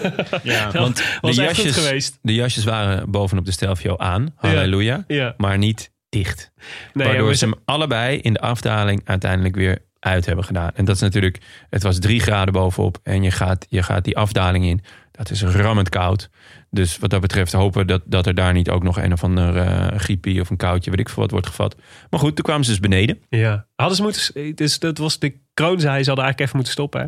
Ja, 0.53 0.71
Want 0.71 0.97
de 0.97 1.19
was 1.21 1.39
echt 1.39 1.55
goed 1.55 1.65
jasjes, 1.65 1.85
geweest. 1.85 2.19
de 2.23 2.35
jasjes 2.35 2.65
waren 2.65 3.11
bovenop 3.11 3.45
de 3.45 3.53
Stelvio 3.53 3.97
aan. 3.97 4.35
Halleluja. 4.37 5.05
Ja. 5.07 5.35
Maar 5.37 5.59
niet 5.59 5.93
dicht. 6.09 6.53
Nee, 6.93 7.07
Waardoor 7.07 7.35
ze 7.35 7.45
hem 7.45 7.55
allebei 7.65 8.19
in 8.19 8.33
de 8.33 8.41
afdaling 8.41 9.01
uiteindelijk 9.05 9.55
weer 9.55 9.79
uit 9.99 10.27
hebben 10.27 10.45
gedaan. 10.45 10.71
En 10.75 10.85
dat 10.85 10.95
is 10.95 11.01
natuurlijk, 11.01 11.39
het 11.71 11.83
was 11.83 11.99
drie 11.99 12.21
graden 12.21 12.53
bovenop 12.53 12.99
en 13.03 13.23
je 13.23 13.31
gaat, 13.31 13.67
je 13.69 13.83
gaat 13.83 14.05
die 14.05 14.17
afdaling 14.17 14.65
in. 14.65 14.83
Dat 15.11 15.31
is 15.31 15.43
rammend 15.43 15.89
koud. 15.89 16.31
Dus 16.75 16.99
wat 16.99 17.11
dat 17.11 17.21
betreft 17.21 17.53
hopen 17.53 17.87
dat, 17.87 18.03
dat 18.05 18.27
er 18.27 18.35
daar 18.35 18.53
niet 18.53 18.71
ook 18.71 18.83
nog 18.83 18.99
een 18.99 19.13
of 19.13 19.25
ander 19.25 19.57
eh 19.57 19.99
griepie 19.99 20.41
of 20.41 20.51
een 20.51 20.57
koudje, 20.57 20.91
weet 20.91 21.01
ik 21.01 21.09
veel 21.09 21.23
wat, 21.23 21.31
wordt 21.31 21.47
gevat. 21.47 21.77
Maar 22.11 22.21
goed, 22.21 22.35
toen 22.37 22.45
kwamen 22.45 22.65
ze 22.65 22.71
dus 22.71 22.81
beneden. 22.81 23.19
Ja. 23.29 23.67
Hadden 23.77 23.97
ze 23.97 24.03
moeten. 24.03 24.55
Dus 24.55 24.79
dat 24.79 24.99
was 24.99 25.19
de 25.19 25.35
kroon 25.55 25.81
zei, 25.81 26.03
ze 26.03 26.07
hadden 26.09 26.25
eigenlijk 26.25 26.41
even 26.41 26.57
moeten 26.57 26.73
stoppen. 26.73 27.01
Hè? 27.01 27.07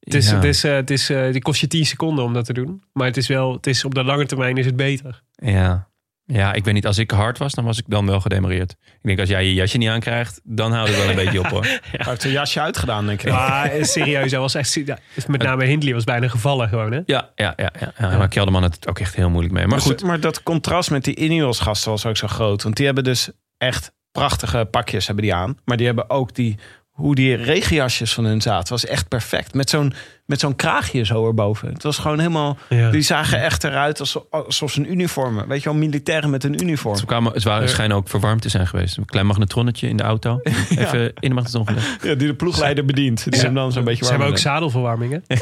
Het, 0.00 0.14
is, 0.14 0.28
Ja. 0.28 0.34
het, 0.34 0.44
is, 0.44 0.64
eh, 0.64 0.74
het 0.74 0.90
is, 0.90 1.10
eh, 1.10 1.32
die 1.32 1.42
kost 1.42 1.60
je 1.60 1.66
10 1.66 1.86
seconden 1.86 2.24
om 2.24 2.32
dat 2.32 2.44
te 2.44 2.52
doen. 2.52 2.82
Maar 2.92 3.06
het 3.06 3.16
is 3.16 3.26
wel, 3.26 3.52
het 3.52 3.66
is 3.66 3.84
op 3.84 3.94
de 3.94 4.04
lange 4.04 4.26
termijn 4.26 4.56
is 4.56 4.66
het 4.66 4.76
beter. 4.76 5.22
Ja. 5.32 5.88
Ja, 6.32 6.52
ik 6.52 6.64
weet 6.64 6.74
niet, 6.74 6.86
als 6.86 6.98
ik 6.98 7.10
hard 7.10 7.38
was, 7.38 7.52
dan 7.52 7.64
was 7.64 7.78
ik 7.78 7.84
dan 7.88 8.06
wel 8.06 8.20
gedemareerd. 8.20 8.70
Ik 8.70 8.98
denk, 9.02 9.18
als 9.18 9.28
jij 9.28 9.44
je 9.44 9.54
jasje 9.54 9.78
niet 9.78 9.88
aankrijgt, 9.88 10.40
dan 10.44 10.72
houdt 10.72 10.88
het 10.88 10.98
wel 10.98 11.08
een 11.08 11.16
beetje 11.24 11.38
op 11.38 11.46
hoor. 11.46 11.64
Hij 11.64 11.80
heeft 11.90 12.24
een 12.24 12.30
jasje 12.30 12.60
uitgedaan, 12.60 13.06
denk 13.06 13.22
ik. 13.22 13.30
Maar 13.30 13.70
eh, 13.70 13.82
serieus, 13.84 14.30
hij 14.30 14.40
was 14.40 14.54
echt. 14.54 14.78
met 15.26 15.42
name 15.42 15.64
Hindley 15.64 15.94
was 15.94 16.04
bijna 16.04 16.28
gevallen 16.28 16.68
gewoon. 16.68 16.92
Hè? 16.92 17.00
Ja, 17.06 17.30
ja, 17.34 17.52
ja, 17.56 17.72
ja, 17.80 17.92
ja. 17.98 18.18
maar 18.18 18.28
Kelderman 18.28 18.62
had 18.62 18.74
het 18.74 18.88
ook 18.88 18.98
echt 18.98 19.14
heel 19.14 19.30
moeilijk 19.30 19.54
mee. 19.54 19.66
Maar 19.66 19.76
Dus- 19.78 19.86
goed, 19.86 20.02
maar 20.02 20.20
dat 20.20 20.42
contrast 20.42 20.90
met 20.90 21.04
die 21.04 21.16
Ineos 21.16 21.60
gasten 21.60 21.90
was 21.90 22.06
ook 22.06 22.16
zo 22.16 22.26
groot. 22.26 22.62
Want 22.62 22.76
die 22.76 22.86
hebben 22.86 23.04
dus 23.04 23.30
echt 23.58 23.92
prachtige 24.12 24.68
pakjes 24.70 25.06
hebben 25.06 25.24
die 25.24 25.34
aan. 25.34 25.58
Maar 25.64 25.76
die 25.76 25.86
hebben 25.86 26.10
ook 26.10 26.34
die, 26.34 26.58
hoe 26.98 27.14
die 27.14 27.34
regenjasjes 27.34 28.14
van 28.14 28.24
hun 28.24 28.40
zaten. 28.40 28.72
was 28.72 28.86
echt 28.86 29.08
perfect. 29.08 29.54
Met 29.54 29.70
zo'n, 29.70 29.92
met 30.24 30.40
zo'n 30.40 30.56
kraagje 30.56 31.04
zo 31.04 31.26
erboven. 31.26 31.72
Het 31.72 31.82
was 31.82 31.98
gewoon 31.98 32.18
helemaal... 32.18 32.58
Ja. 32.68 32.90
Die 32.90 33.02
zagen 33.02 33.42
echt 33.42 33.64
eruit 33.64 34.00
alsof, 34.00 34.22
alsof 34.30 34.72
ze 34.72 34.80
een 34.80 34.90
uniformen. 34.90 35.48
Weet 35.48 35.62
je 35.62 35.68
wel, 35.68 35.78
militairen 35.78 36.30
met 36.30 36.44
een 36.44 36.62
uniform. 36.62 36.96
ze, 36.96 37.06
kwamen, 37.06 37.40
ze 37.40 37.48
waren, 37.48 37.68
schijnen 37.68 37.96
ook 37.96 38.08
verwarmd 38.08 38.42
te 38.42 38.48
zijn 38.48 38.66
geweest. 38.66 38.96
Een 38.96 39.04
klein 39.04 39.26
magnetronnetje 39.26 39.88
in 39.88 39.96
de 39.96 40.02
auto. 40.02 40.40
Even 40.70 41.00
in 41.00 41.28
de 41.28 41.34
magnetron 41.34 41.66
gelegd. 41.66 42.02
Ja, 42.02 42.14
die 42.14 42.26
de 42.26 42.34
ploegleider 42.34 42.84
bedient. 42.84 43.30
Die 43.32 43.40
hem 43.40 43.54
dan 43.54 43.72
zo'n 43.72 43.84
beetje 43.84 44.04
Ze 44.04 44.10
hebben 44.10 44.26
warm 44.26 44.38
ook 44.38 44.42
zadelverwarmingen. 44.42 45.24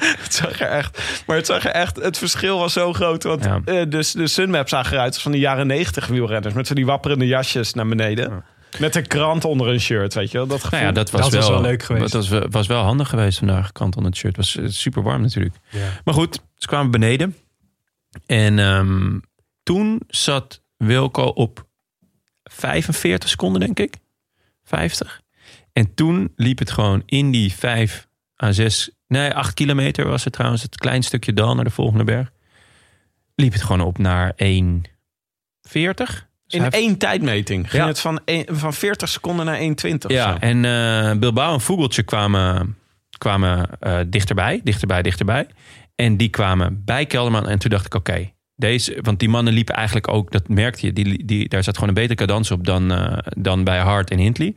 Het 0.00 0.34
zag 0.34 0.60
er 0.60 0.68
echt, 0.68 1.02
maar 1.26 1.36
het 1.36 1.46
zag 1.46 1.64
er 1.64 1.70
echt, 1.70 1.96
het 1.96 2.18
verschil 2.18 2.58
was 2.58 2.72
zo 2.72 2.92
groot. 2.92 3.22
Want 3.22 3.44
Ja. 3.64 3.84
dus 3.84 4.12
de 4.12 4.26
Sunweb 4.26 4.68
zag 4.68 4.92
eruit 4.92 5.12
als 5.14 5.22
van 5.22 5.32
de 5.32 5.38
jaren 5.38 5.66
negentig 5.66 6.06
wielrenners. 6.06 6.54
Met 6.54 6.66
van 6.66 6.76
die 6.76 6.86
wapperende 6.86 7.26
jasjes 7.26 7.74
naar 7.74 7.86
beneden. 7.86 8.44
Met 8.78 8.96
een 8.96 9.06
krant 9.06 9.44
onder 9.44 9.68
een 9.68 9.80
shirt, 9.80 10.14
weet 10.14 10.30
je 10.30 10.38
wel. 10.38 10.46
Dat 10.46 10.64
gevoel. 10.64 10.78
Nou 10.78 10.84
ja, 10.84 10.92
dat 10.92 11.10
was, 11.10 11.20
Dat 11.20 11.32
was 11.32 11.48
wel, 11.48 11.52
wel 11.52 11.70
leuk 11.70 11.82
geweest. 11.82 12.12
Dat 12.12 12.28
was, 12.28 12.46
was 12.50 12.66
wel 12.66 12.82
handig 12.82 13.08
geweest 13.08 13.38
vandaag, 13.38 13.72
kant 13.72 13.96
onder 13.96 14.10
het 14.10 14.20
shirt. 14.20 14.36
Het 14.36 14.44
was 14.44 14.64
eh, 14.64 14.70
super 14.70 15.02
warm 15.02 15.22
natuurlijk. 15.22 15.54
Maar 16.04 16.14
goed, 16.14 16.40
ze 16.56 16.66
kwamen 16.66 16.90
beneden. 16.90 17.36
En 18.26 18.58
ehm, 18.58 19.18
toen 19.62 20.00
zat 20.08 20.62
Wilco 20.76 21.22
op 21.22 21.66
45 22.42 23.28
seconden, 23.28 23.60
denk 23.60 23.78
ik. 23.78 23.96
50. 24.64 25.20
En 25.72 25.94
toen 25.94 26.32
liep 26.36 26.58
het 26.58 26.70
gewoon 26.70 27.02
in 27.06 27.30
die 27.30 27.52
5 27.52 28.08
à 28.42 28.52
6, 28.52 28.90
nee, 29.06 29.34
8 29.34 29.54
kilometer 29.54 30.08
was 30.08 30.24
het 30.24 30.32
trouwens. 30.32 30.62
Het 30.62 30.76
klein 30.76 31.02
stukje 31.02 31.32
dal 31.32 31.54
naar 31.54 31.64
de 31.64 31.70
volgende 31.70 32.04
berg. 32.04 32.30
Liep 33.34 33.52
het 33.52 33.62
gewoon 33.62 33.80
op 33.80 33.98
naar 33.98 34.34
1,40. 34.44 36.29
In 36.50 36.70
één 36.70 36.98
tijdmeting 36.98 37.70
ging 37.70 37.82
Ja. 37.82 37.88
het 37.88 38.00
van, 38.00 38.20
een- 38.24 38.46
van 38.50 38.74
40 38.74 39.08
seconden 39.08 39.46
naar 39.46 39.58
1,20. 39.60 40.10
Ja, 40.10 40.30
zo. 40.32 40.36
en 40.38 40.64
eh, 40.64 41.18
Bilbao 41.18 41.52
en 41.54 41.60
Vogeltje 41.60 42.02
kwamen, 42.02 42.76
kwamen 43.18 43.68
eh, 43.80 43.98
dichterbij, 44.06 44.60
dichterbij, 44.64 45.02
dichterbij. 45.02 45.46
En 45.94 46.16
die 46.16 46.28
kwamen 46.28 46.82
bij 46.84 47.06
Kelderman. 47.06 47.48
En 47.48 47.58
toen 47.58 47.70
dacht 47.70 47.86
ik, 47.86 47.94
oké, 47.94 48.30
deze, 48.56 48.98
want 49.02 49.18
die 49.18 49.28
mannen 49.28 49.52
liepen 49.52 49.74
eigenlijk 49.74 50.08
ook, 50.08 50.30
dat 50.32 50.48
merkte 50.48 50.86
je, 50.86 50.92
die, 50.92 51.24
die, 51.24 51.48
daar 51.48 51.62
zat 51.64 51.74
gewoon 51.74 51.88
een 51.88 51.94
betere 51.94 52.14
cadans 52.14 52.50
op 52.50 52.66
dan, 52.66 52.92
eh, 52.92 53.18
dan 53.36 53.64
bij 53.64 53.78
Hart 53.78 54.10
en 54.10 54.18
Hindley. 54.18 54.54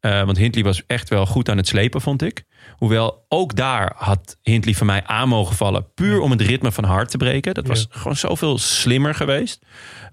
Eh, 0.00 0.24
want 0.24 0.36
Hindley 0.36 0.64
was 0.64 0.82
echt 0.86 1.08
wel 1.08 1.26
goed 1.26 1.48
aan 1.48 1.56
het 1.56 1.66
slepen, 1.66 2.00
vond 2.00 2.22
ik. 2.22 2.44
Hoewel 2.76 3.24
ook 3.28 3.56
daar 3.56 3.92
had 3.96 4.36
Hindley 4.42 4.74
van 4.74 4.86
mij 4.86 5.04
aan 5.04 5.28
mogen 5.28 5.56
vallen. 5.56 5.92
Puur 5.94 6.20
om 6.20 6.30
het 6.30 6.40
ritme 6.40 6.72
van 6.72 6.84
Hart 6.84 7.10
te 7.10 7.16
breken. 7.16 7.54
Dat 7.54 7.66
was 7.66 7.86
gewoon 7.90 8.16
zoveel 8.16 8.58
slimmer 8.58 9.14
geweest. 9.14 9.66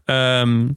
Ehm, 0.06 0.68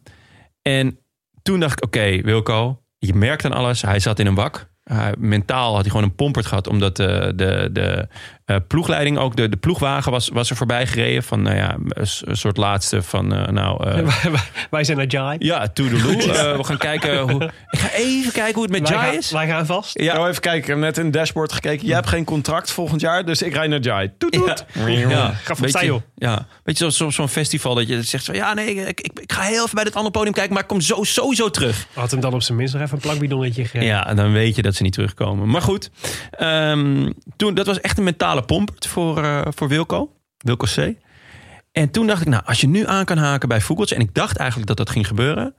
en 0.68 0.98
toen 1.42 1.60
dacht 1.60 1.76
ik, 1.76 1.84
oké, 1.84 2.20
Wilco, 2.22 2.82
je 2.98 3.14
merkt 3.14 3.44
aan 3.44 3.52
alles. 3.52 3.82
Hij 3.82 4.00
zat 4.00 4.18
in 4.18 4.26
een. 4.26 4.68
Uh, 4.84 5.08
mentaal 5.18 5.72
had 5.72 5.80
hij 5.80 5.90
gewoon 5.90 6.06
een 6.06 6.14
pompert 6.14 6.46
gehad. 6.46 6.66
Omdat 6.66 6.96
de, 6.96 7.32
de, 7.36 7.68
de 7.72 8.08
uh, 8.46 8.56
ploegleiding, 8.68 9.18
ook 9.18 9.36
de, 9.36 9.48
de 9.48 9.56
ploegwagen 9.56 10.12
was, 10.12 10.28
was 10.28 10.50
er 10.50 10.56
voorbij 10.56 10.86
gereden. 10.86 11.22
Van 11.22 11.42
nou 11.42 11.56
ja, 11.56 11.74
een, 11.74 12.06
een 12.24 12.36
soort 12.36 12.56
laatste 12.56 13.02
van 13.02 13.32
uh, 13.32 13.46
nou... 13.46 14.00
wij 14.70 14.84
zijn 14.84 14.96
naar 14.96 15.06
Jai. 15.06 15.36
Ja, 15.38 15.68
Toedeloe. 15.68 16.12
Uh, 16.24 16.56
we 16.56 16.64
gaan 16.64 16.78
kijken 16.78 17.18
hoe... 17.18 17.42
Ik 17.70 17.78
ga 17.78 17.90
even 17.92 18.32
kijken 18.32 18.54
hoe 18.54 18.62
het 18.62 18.72
met 18.72 18.88
wij 18.88 18.98
Jai 18.98 19.08
gaan, 19.08 19.18
is. 19.18 19.30
Wij 19.30 19.46
gaan 19.46 19.66
vast. 19.66 20.00
Ja. 20.00 20.14
Nou, 20.14 20.28
even 20.28 20.40
kijken. 20.40 20.60
Ik 20.60 20.66
heb 20.66 20.78
net 20.78 20.98
in 20.98 21.04
het 21.04 21.12
dashboard 21.12 21.52
gekeken. 21.52 21.86
Jij 21.86 21.94
hebt 21.94 22.08
geen 22.08 22.24
contract 22.24 22.70
volgend 22.70 23.00
jaar, 23.00 23.24
dus 23.24 23.42
ik 23.42 23.54
rijd 23.54 23.70
naar 23.70 23.80
Jai. 23.80 24.12
Toet, 24.18 24.32
toet. 24.32 24.64
Ja. 24.74 24.86
ja. 24.86 25.34
Ga 25.44 25.54
van 25.54 25.68
stijl. 25.68 26.02
Ja, 26.14 26.46
weet 26.64 26.78
je, 26.78 26.90
zo'n 26.90 27.12
zo 27.12 27.28
festival 27.28 27.74
dat 27.74 27.88
je 27.88 28.02
zegt 28.02 28.24
zo... 28.24 28.32
Ja, 28.32 28.54
nee, 28.54 28.74
ik, 28.74 29.00
ik, 29.00 29.20
ik, 29.20 29.32
ga 29.32 29.42
heel 29.42 29.62
even 29.62 29.74
bij 29.74 29.84
het 29.84 29.94
andere 29.94 30.12
podium 30.12 30.32
kijken... 30.32 30.52
maar 30.52 30.62
ik 30.62 30.68
kom 30.68 30.80
zo, 30.80 31.02
sowieso 31.02 31.50
terug. 31.50 31.86
Had 31.92 32.10
hem 32.10 32.20
dan 32.20 32.34
op 32.34 32.42
zijn 32.42 32.58
minst 32.58 32.74
nog 32.74 32.82
even 32.82 32.94
een 32.94 33.02
plakbidonnetje 33.02 33.62
gegeven. 33.62 33.86
Ja, 33.86 34.06
en 34.06 34.16
dan 34.16 34.32
weet 34.32 34.56
je 34.56 34.62
dat 34.62 34.74
ze 34.74 34.82
niet 34.82 34.92
terugkomen. 34.92 35.48
Maar 35.50 35.62
goed, 35.62 35.90
um, 36.40 37.14
toen, 37.36 37.54
dat 37.54 37.66
was 37.66 37.80
echt 37.80 37.98
een 37.98 38.04
mentale 38.34 38.64
pomp 38.64 38.70
voor, 38.88 39.24
uh, 39.24 39.40
voor 39.48 39.68
Wilco. 39.68 40.12
Wilco 40.38 40.66
C. 40.66 40.94
En 41.72 41.90
toen 41.90 42.06
dacht 42.06 42.20
ik, 42.20 42.28
nou, 42.28 42.42
als 42.44 42.60
je 42.60 42.66
nu 42.66 42.86
aan 42.86 43.04
kan 43.04 43.18
haken 43.18 43.48
bij 43.48 43.60
Vogeltje... 43.60 43.94
en 43.94 44.00
ik 44.00 44.14
dacht 44.14 44.36
eigenlijk 44.36 44.68
dat 44.68 44.76
dat 44.76 44.90
ging 44.90 45.06
gebeuren... 45.06 45.54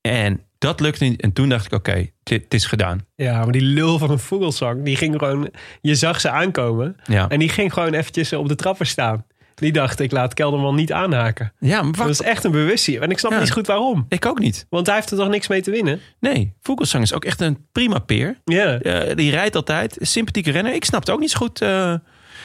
en 0.00 0.40
dat 0.58 0.80
lukte 0.80 1.04
niet. 1.04 1.20
En 1.20 1.32
toen 1.32 1.48
dacht 1.48 1.66
ik, 1.66 1.72
oké, 1.72 1.90
okay, 1.90 2.12
het 2.22 2.54
is 2.54 2.66
gedaan. 2.66 3.06
Ja, 3.14 3.42
maar 3.42 3.52
die 3.52 3.62
lul 3.62 3.98
van 3.98 4.10
een 4.10 4.18
Vogelsang, 4.18 4.84
die 4.84 4.96
ging 4.96 5.18
gewoon... 5.18 5.50
Je 5.80 5.94
zag 5.94 6.20
ze 6.20 6.30
aankomen 6.30 6.96
ja. 7.04 7.28
en 7.28 7.38
die 7.38 7.48
ging 7.48 7.72
gewoon 7.72 7.94
eventjes 7.94 8.32
op 8.32 8.48
de 8.48 8.54
trappen 8.54 8.86
staan. 8.86 9.26
Die 9.56 9.72
dacht, 9.72 10.00
ik 10.00 10.12
laat 10.12 10.34
Kelderman 10.34 10.74
niet 10.74 10.92
aanhaken. 10.92 11.52
Ja, 11.58 11.82
maar 11.82 11.92
Dat 11.92 12.08
is 12.08 12.20
echt 12.20 12.44
een 12.44 12.50
bewustzijn. 12.50 13.00
En 13.02 13.10
ik 13.10 13.18
snap 13.18 13.32
Ja. 13.32 13.38
niet 13.40 13.52
goed 13.52 13.66
waarom. 13.66 14.06
Ik 14.08 14.26
ook 14.26 14.38
niet. 14.38 14.66
Want 14.70 14.86
hij 14.86 14.94
heeft 14.96 15.10
er 15.10 15.16
toch 15.16 15.28
niks 15.28 15.48
mee 15.48 15.62
te 15.62 15.70
winnen? 15.70 16.00
Nee, 16.20 16.54
Vogelsang 16.60 17.02
is 17.02 17.12
ook 17.12 17.24
echt 17.24 17.40
een 17.40 17.66
prima 17.72 17.98
peer. 17.98 18.40
Ja. 18.44 18.78
Eh, 18.78 19.16
die 19.16 19.30
rijdt 19.30 19.56
altijd. 19.56 19.96
Sympathieke 20.00 20.50
renner. 20.50 20.74
Ik 20.74 20.84
snap 20.84 21.00
het 21.00 21.10
ook 21.10 21.20
niet 21.20 21.30
zo 21.30 21.38
goed. 21.38 21.60
eh. 21.60 21.68
maar 21.68 22.00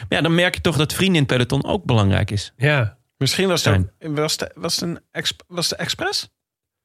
ja, 0.10 0.22
dan 0.22 0.36
merk 0.36 0.56
je 0.56 0.62
toch 0.62 0.78
dat 0.78 0.94
vrienden 0.94 1.16
in 1.16 1.22
het 1.24 1.32
peloton 1.32 1.66
ook 1.66 1.84
belangrijk 1.86 2.32
is. 2.32 2.54
Ja. 2.58 2.98
Misschien 3.18 3.48
was 3.48 3.64
het, 3.66 3.86
was 4.00 4.32
het, 4.32 4.52
was 4.56 4.84
exp, 5.12 5.42
was 5.48 5.70
het 5.70 5.80
expres? 5.80 6.30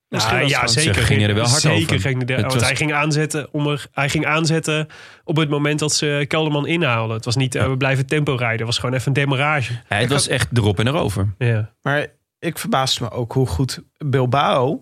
Nou, 0.09 0.37
het 0.37 0.49
ja, 0.49 0.67
zeker. 0.67 0.95
Ze 0.95 1.01
gingen 1.01 1.29
er 1.29 1.35
wel 1.35 1.47
hard 1.47 1.61
zeker 1.61 1.83
over. 1.85 2.01
Ging 2.01 2.31
want 2.41 2.53
was- 2.53 2.63
hij 2.63 2.77
ging 2.77 2.93
aanzetten 2.93 3.49
om 3.53 3.67
er, 3.67 3.87
hij 3.93 4.09
ging 4.09 4.27
aanzetten 4.27 4.87
op 5.25 5.37
het 5.37 5.49
moment 5.49 5.79
dat 5.79 5.93
ze 5.95 6.25
Kelderman 6.29 6.67
inhaalden. 6.67 7.17
Het 7.17 7.25
was 7.25 7.37
niet, 7.37 7.55
eh, 7.55 7.69
we 7.69 7.77
blijven 7.77 8.07
tempo 8.07 8.35
rijden. 8.35 8.57
Het 8.59 8.67
was 8.67 8.79
gewoon 8.79 8.95
even 8.95 9.07
een 9.07 9.13
demarrage. 9.13 9.73
Ja, 9.89 9.97
het 9.97 10.09
was 10.11 10.29
echt 10.29 10.49
erop 10.59 10.79
en 10.79 10.87
erover. 10.87 11.35
Ja. 11.39 11.73
Maar 11.83 12.07
ik 12.39 12.59
verbaasde 12.59 13.03
me 13.05 13.11
ook 13.11 13.33
hoe 13.33 13.47
goed 13.47 13.83
Bilbao... 13.99 14.81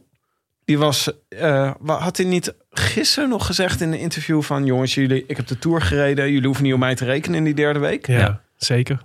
Die 0.65 0.79
was, 0.79 1.11
eh, 1.29 1.71
wa- 1.79 1.99
had 1.99 2.17
hij 2.17 2.27
niet 2.27 2.55
gisteren 2.71 3.29
nog 3.29 3.47
gezegd 3.47 3.81
in 3.81 3.93
een 3.93 3.99
interview 3.99 4.43
van... 4.43 4.65
jongens, 4.65 4.95
jullie, 4.95 5.25
ik 5.27 5.37
heb 5.37 5.47
de 5.47 5.59
Tour 5.59 5.83
gereden. 5.83 6.31
Jullie 6.31 6.47
hoeven 6.47 6.65
niet 6.65 6.73
op 6.73 6.79
mij 6.79 6.95
te 6.95 7.05
rekenen 7.05 7.39
in 7.39 7.45
die 7.45 7.55
derde 7.55 7.79
week. 7.79 8.07
Ja, 8.07 8.19
Ja. 8.19 8.41
zeker. 8.57 8.99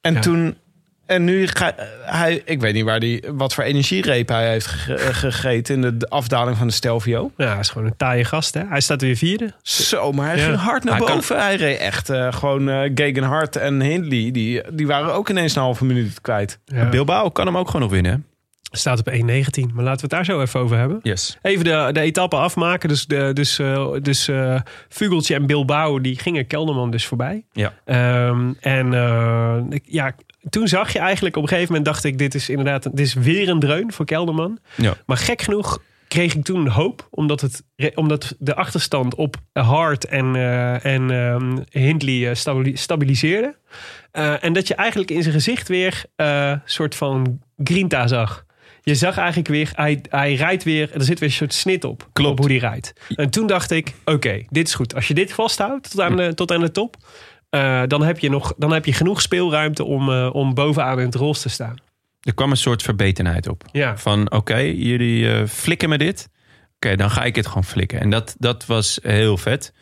En 0.00 0.14
Ja. 0.14 0.20
toen... 0.20 0.56
En 1.08 1.24
nu 1.24 1.46
ga 1.46 1.72
hij... 2.04 2.42
Ik 2.44 2.60
weet 2.60 2.74
niet 2.74 2.84
waar 2.84 3.00
die, 3.00 3.24
wat 3.32 3.54
voor 3.54 3.64
energiereep 3.64 4.28
hij 4.28 4.48
heeft 4.50 4.66
eh, 4.88 4.96
gegeten... 4.96 5.84
in 5.84 5.98
de- 5.98 6.08
afdaling 6.08 6.56
van 6.56 6.66
de 6.66 6.72
Stelvio. 6.72 7.30
Ja, 7.36 7.48
hij 7.50 7.58
is 7.58 7.68
gewoon 7.68 7.86
een 7.86 7.96
taaie 7.96 8.24
gast. 8.24 8.54
Hè? 8.54 8.62
Hij 8.68 8.80
staat 8.80 9.00
weer 9.00 9.16
vierde. 9.16 9.52
Zo, 9.62 10.12
maar 10.12 10.26
hij 10.26 10.36
Ja. 10.36 10.44
ging 10.44 10.56
hard 10.56 10.84
naar 10.84 10.96
Hij 10.96 11.06
kan- 11.06 11.14
boven. 11.14 11.40
Hij 11.42 11.56
reed 11.56 11.78
echt 11.78 12.10
eh, 12.10 12.32
gewoon 12.32 12.68
eh 12.68 12.90
Gegenhard 12.94 13.56
en 13.56 13.80
Hindley. 13.80 14.30
Die, 14.30 14.62
die 14.72 14.86
waren 14.86 15.12
ook 15.14 15.28
ineens 15.28 15.54
een 15.56 15.62
halve 15.62 15.84
minuut 15.84 16.20
kwijt. 16.20 16.58
Ja. 16.64 16.88
Bilbao 16.88 17.28
kan 17.28 17.46
hem 17.46 17.56
ook 17.56 17.66
gewoon 17.66 17.82
nog 17.82 17.90
winnen. 17.90 18.12
hè? 18.12 18.18
Staat 18.70 18.98
op 18.98 19.10
1.19. 19.12 19.18
Maar 19.74 19.84
laten 19.84 19.84
we 19.84 19.88
het 20.00 20.10
daar 20.10 20.24
zo 20.24 20.40
even 20.40 20.60
over 20.60 20.76
hebben. 20.78 20.98
Yes. 21.02 21.38
Even 21.42 21.64
de, 21.64 21.88
de 21.92 22.00
etappe 22.00 22.36
afmaken. 22.36 22.88
Dus, 22.88 23.06
de, 23.06 23.30
dus, 23.32 23.58
eh, 23.58 23.90
dus 24.02 24.28
eh, 24.28 24.60
Vugeltje 24.88 25.34
en 25.34 25.46
Bilbao 25.46 26.00
die 26.00 26.18
gingen 26.18 26.46
Kelderman 26.46 26.90
dus 26.90 27.06
voorbij. 27.06 27.44
Ja. 27.52 27.72
Ehm, 27.84 28.52
en 28.60 28.94
eh, 28.94 29.56
ik- 29.70 29.84
ja, 29.86 30.12
toen 30.50 30.68
zag 30.68 30.92
je 30.92 30.98
eigenlijk 30.98 31.36
op 31.36 31.42
een 31.42 31.48
gegeven 31.48 31.68
moment 31.68 31.92
dacht 31.92 32.04
ik... 32.04 32.18
dit 32.18 32.34
is 32.34 32.48
inderdaad 32.48 32.82
dit 32.82 33.06
is 33.06 33.14
weer 33.14 33.48
een 33.48 33.60
dreun 33.60 33.92
voor 33.92 34.04
Kelderman. 34.04 34.58
Ja. 34.74 34.96
Maar 35.06 35.16
gek 35.16 35.42
genoeg 35.42 35.78
kreeg 36.08 36.34
ik 36.34 36.44
toen 36.44 36.68
hoop. 36.68 37.06
Omdat, 37.10 37.40
het, 37.40 37.64
omdat 37.94 38.34
de 38.38 38.54
achterstand 38.54 39.14
op 39.14 39.36
Hart 39.52 40.04
en, 40.04 40.36
eh, 40.36 40.84
en 40.84 41.10
ehm, 41.10 41.58
Hindley 41.70 42.28
eh, 42.28 42.34
stabili- 42.34 42.76
stabiliseerde. 42.76 43.56
Eh, 44.10 44.44
en 44.44 44.52
dat 44.52 44.68
je 44.68 44.74
eigenlijk 44.74 45.10
in 45.10 45.22
zijn 45.22 45.34
gezicht 45.34 45.68
weer 45.68 46.04
een 46.16 46.60
soort 46.64 46.94
van 46.94 47.40
grinta 47.64 48.06
zag. 48.06 48.46
Je 48.82 48.94
zag 48.94 49.16
eigenlijk 49.16 49.48
weer, 49.48 49.70
hij, 49.74 50.00
hij 50.10 50.34
rijdt 50.34 50.64
weer, 50.64 50.90
er 50.94 51.04
zit 51.04 51.18
weer 51.18 51.28
een 51.28 51.34
soort 51.34 51.54
snit 51.54 51.84
op. 51.84 52.08
Klopt. 52.12 52.30
Op 52.30 52.38
hoe 52.38 52.48
hij 52.48 52.58
rijdt. 52.70 52.92
En 53.14 53.30
toen 53.30 53.46
dacht 53.46 53.70
ik, 53.70 53.94
oké, 54.04 54.44
dit 54.48 54.66
is 54.66 54.74
goed. 54.74 54.94
Als 54.94 55.08
je 55.08 55.14
dit 55.14 55.32
vasthoudt 55.32 55.90
tot 55.90 56.00
aan 56.00 56.16
de, 56.16 56.34
tot 56.34 56.52
aan 56.52 56.60
de 56.60 56.70
top... 56.70 56.96
eh, 57.50 57.82
dan, 57.86 58.02
heb 58.02 58.18
je 58.18 58.30
nog, 58.30 58.54
dan 58.56 58.72
heb 58.72 58.84
je 58.84 58.92
genoeg 58.92 59.20
speelruimte 59.20 59.84
om, 59.84 60.10
eh, 60.10 60.30
om 60.32 60.54
bovenaan 60.54 60.98
in 60.98 61.04
het 61.06 61.14
rols 61.14 61.40
te 61.42 61.48
staan. 61.48 61.76
Er 62.20 62.34
kwam 62.34 62.50
een 62.50 62.56
soort 62.56 62.82
verbetenheid 62.82 63.48
op. 63.48 63.64
Ja, 63.72 63.96
Van 63.96 64.30
oké, 64.32 64.56
jullie 64.58 65.32
eh, 65.32 65.46
flikken 65.46 65.88
me 65.88 65.98
dit. 65.98 66.28
Oké, 66.74 66.96
dan 66.96 67.10
ga 67.10 67.24
ik 67.24 67.36
het 67.36 67.46
gewoon 67.46 67.64
flikken. 67.64 68.00
En 68.00 68.10
dat, 68.10 68.34
dat 68.38 68.66
was 68.66 68.98
heel 69.02 69.36
vet. 69.36 69.72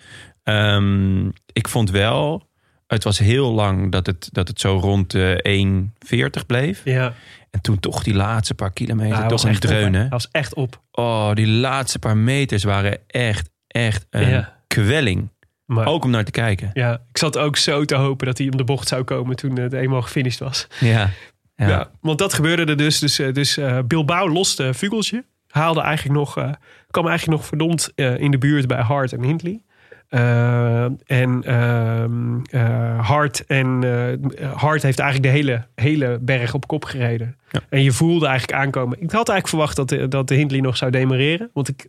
Ehm, 0.43 1.27
ik 1.53 1.69
vond 1.69 1.91
wel, 1.91 2.49
het 2.87 3.05
was 3.05 3.19
heel 3.19 3.53
lang 3.53 3.93
dat 3.93 4.07
het, 4.07 4.29
dat 4.33 4.49
het 4.49 4.61
zo 4.61 4.79
rond 4.79 5.11
de 5.11 5.41
1,40 5.43 6.47
bleef. 6.47 6.81
ja. 6.85 7.13
En 7.51 7.63
toen 7.63 7.81
toch 7.81 8.03
die 8.03 8.15
laatste 8.15 8.55
paar 8.55 8.73
kilometer, 8.73 9.13
hij 9.19 9.23
toch 9.23 9.31
was 9.31 9.43
een 9.43 9.49
echt 9.51 9.65
op, 9.65 9.71
hè. 9.71 9.77
dreun. 9.77 9.93
hè? 9.95 10.01
Hij 10.01 10.09
was 10.09 10.29
echt 10.31 10.55
op. 10.55 10.83
Oh, 10.91 11.33
die 11.33 11.47
laatste 11.47 11.99
paar 11.99 12.17
meters 12.17 12.65
waren 12.65 12.99
echt, 13.07 13.51
echt 13.67 14.07
een 14.11 14.29
Ja. 14.29 14.57
kwelling. 14.67 15.31
Maar 15.67 15.87
Ook 15.87 16.05
om 16.05 16.11
naar 16.11 16.25
te 16.25 16.31
kijken. 16.31 16.71
ja, 16.73 16.93
ik 17.11 17.19
zat 17.19 17.39
ook 17.39 17.57
zo 17.57 17.85
te 17.85 17.95
hopen 17.95 18.27
dat 18.27 18.39
hij 18.39 18.47
om 18.47 18.57
de 18.57 18.65
bocht 18.65 18.89
zou 18.89 19.03
komen 19.03 19.37
toen 19.37 19.59
het 19.59 19.73
eenmaal 19.73 20.03
gefinished 20.03 20.39
was. 20.41 20.67
Ja. 20.81 21.11
Ja. 21.57 21.69
Ja. 21.69 21.91
want 22.01 22.19
dat 22.19 22.35
gebeurde 22.35 22.65
er 22.65 22.77
dus. 22.77 22.99
Dus, 22.99 23.19
eh, 23.19 23.33
dus 23.33 23.57
eh, 23.57 23.79
Bilbao 23.87 24.29
loste 24.29 24.75
Vugeltje. 24.75 25.25
Haalde 25.49 25.81
eigenlijk 25.81 26.19
nog, 26.19 26.37
eh, 26.39 26.51
kwam 26.91 27.07
eigenlijk 27.07 27.39
nog 27.39 27.49
verdomd 27.49 27.93
eh, 27.95 28.19
in 28.19 28.31
de 28.31 28.39
buurt 28.39 28.67
bij 28.67 28.81
Hart 28.81 29.13
en 29.13 29.23
Hindley. 29.23 29.63
Eh, 30.09 30.85
en 31.07 31.43
ehm, 31.43 32.39
eh, 32.51 33.07
Hart, 33.09 33.47
en, 33.47 33.83
eh, 33.85 34.53
Hart 34.53 34.83
heeft 34.83 34.99
eigenlijk 34.99 35.33
de 35.33 35.39
hele, 35.39 35.67
hele 35.75 36.19
berg 36.21 36.55
op 36.55 36.67
kop 36.67 36.85
gereden. 36.85 37.37
Ja. 37.51 37.61
En 37.69 37.83
je 37.83 37.93
voelde 37.93 38.27
eigenlijk 38.27 38.59
aankomen. 38.59 38.97
Ik 39.01 39.11
had 39.11 39.29
eigenlijk 39.29 39.49
verwacht 39.49 39.77
dat 39.77 39.89
de, 39.89 40.09
dat 40.09 40.29
de 40.29 40.35
Hindley 40.35 40.61
nog 40.61 40.77
zou 40.77 40.91
demareren. 40.91 41.51
Want 41.53 41.69
ik 41.69 41.87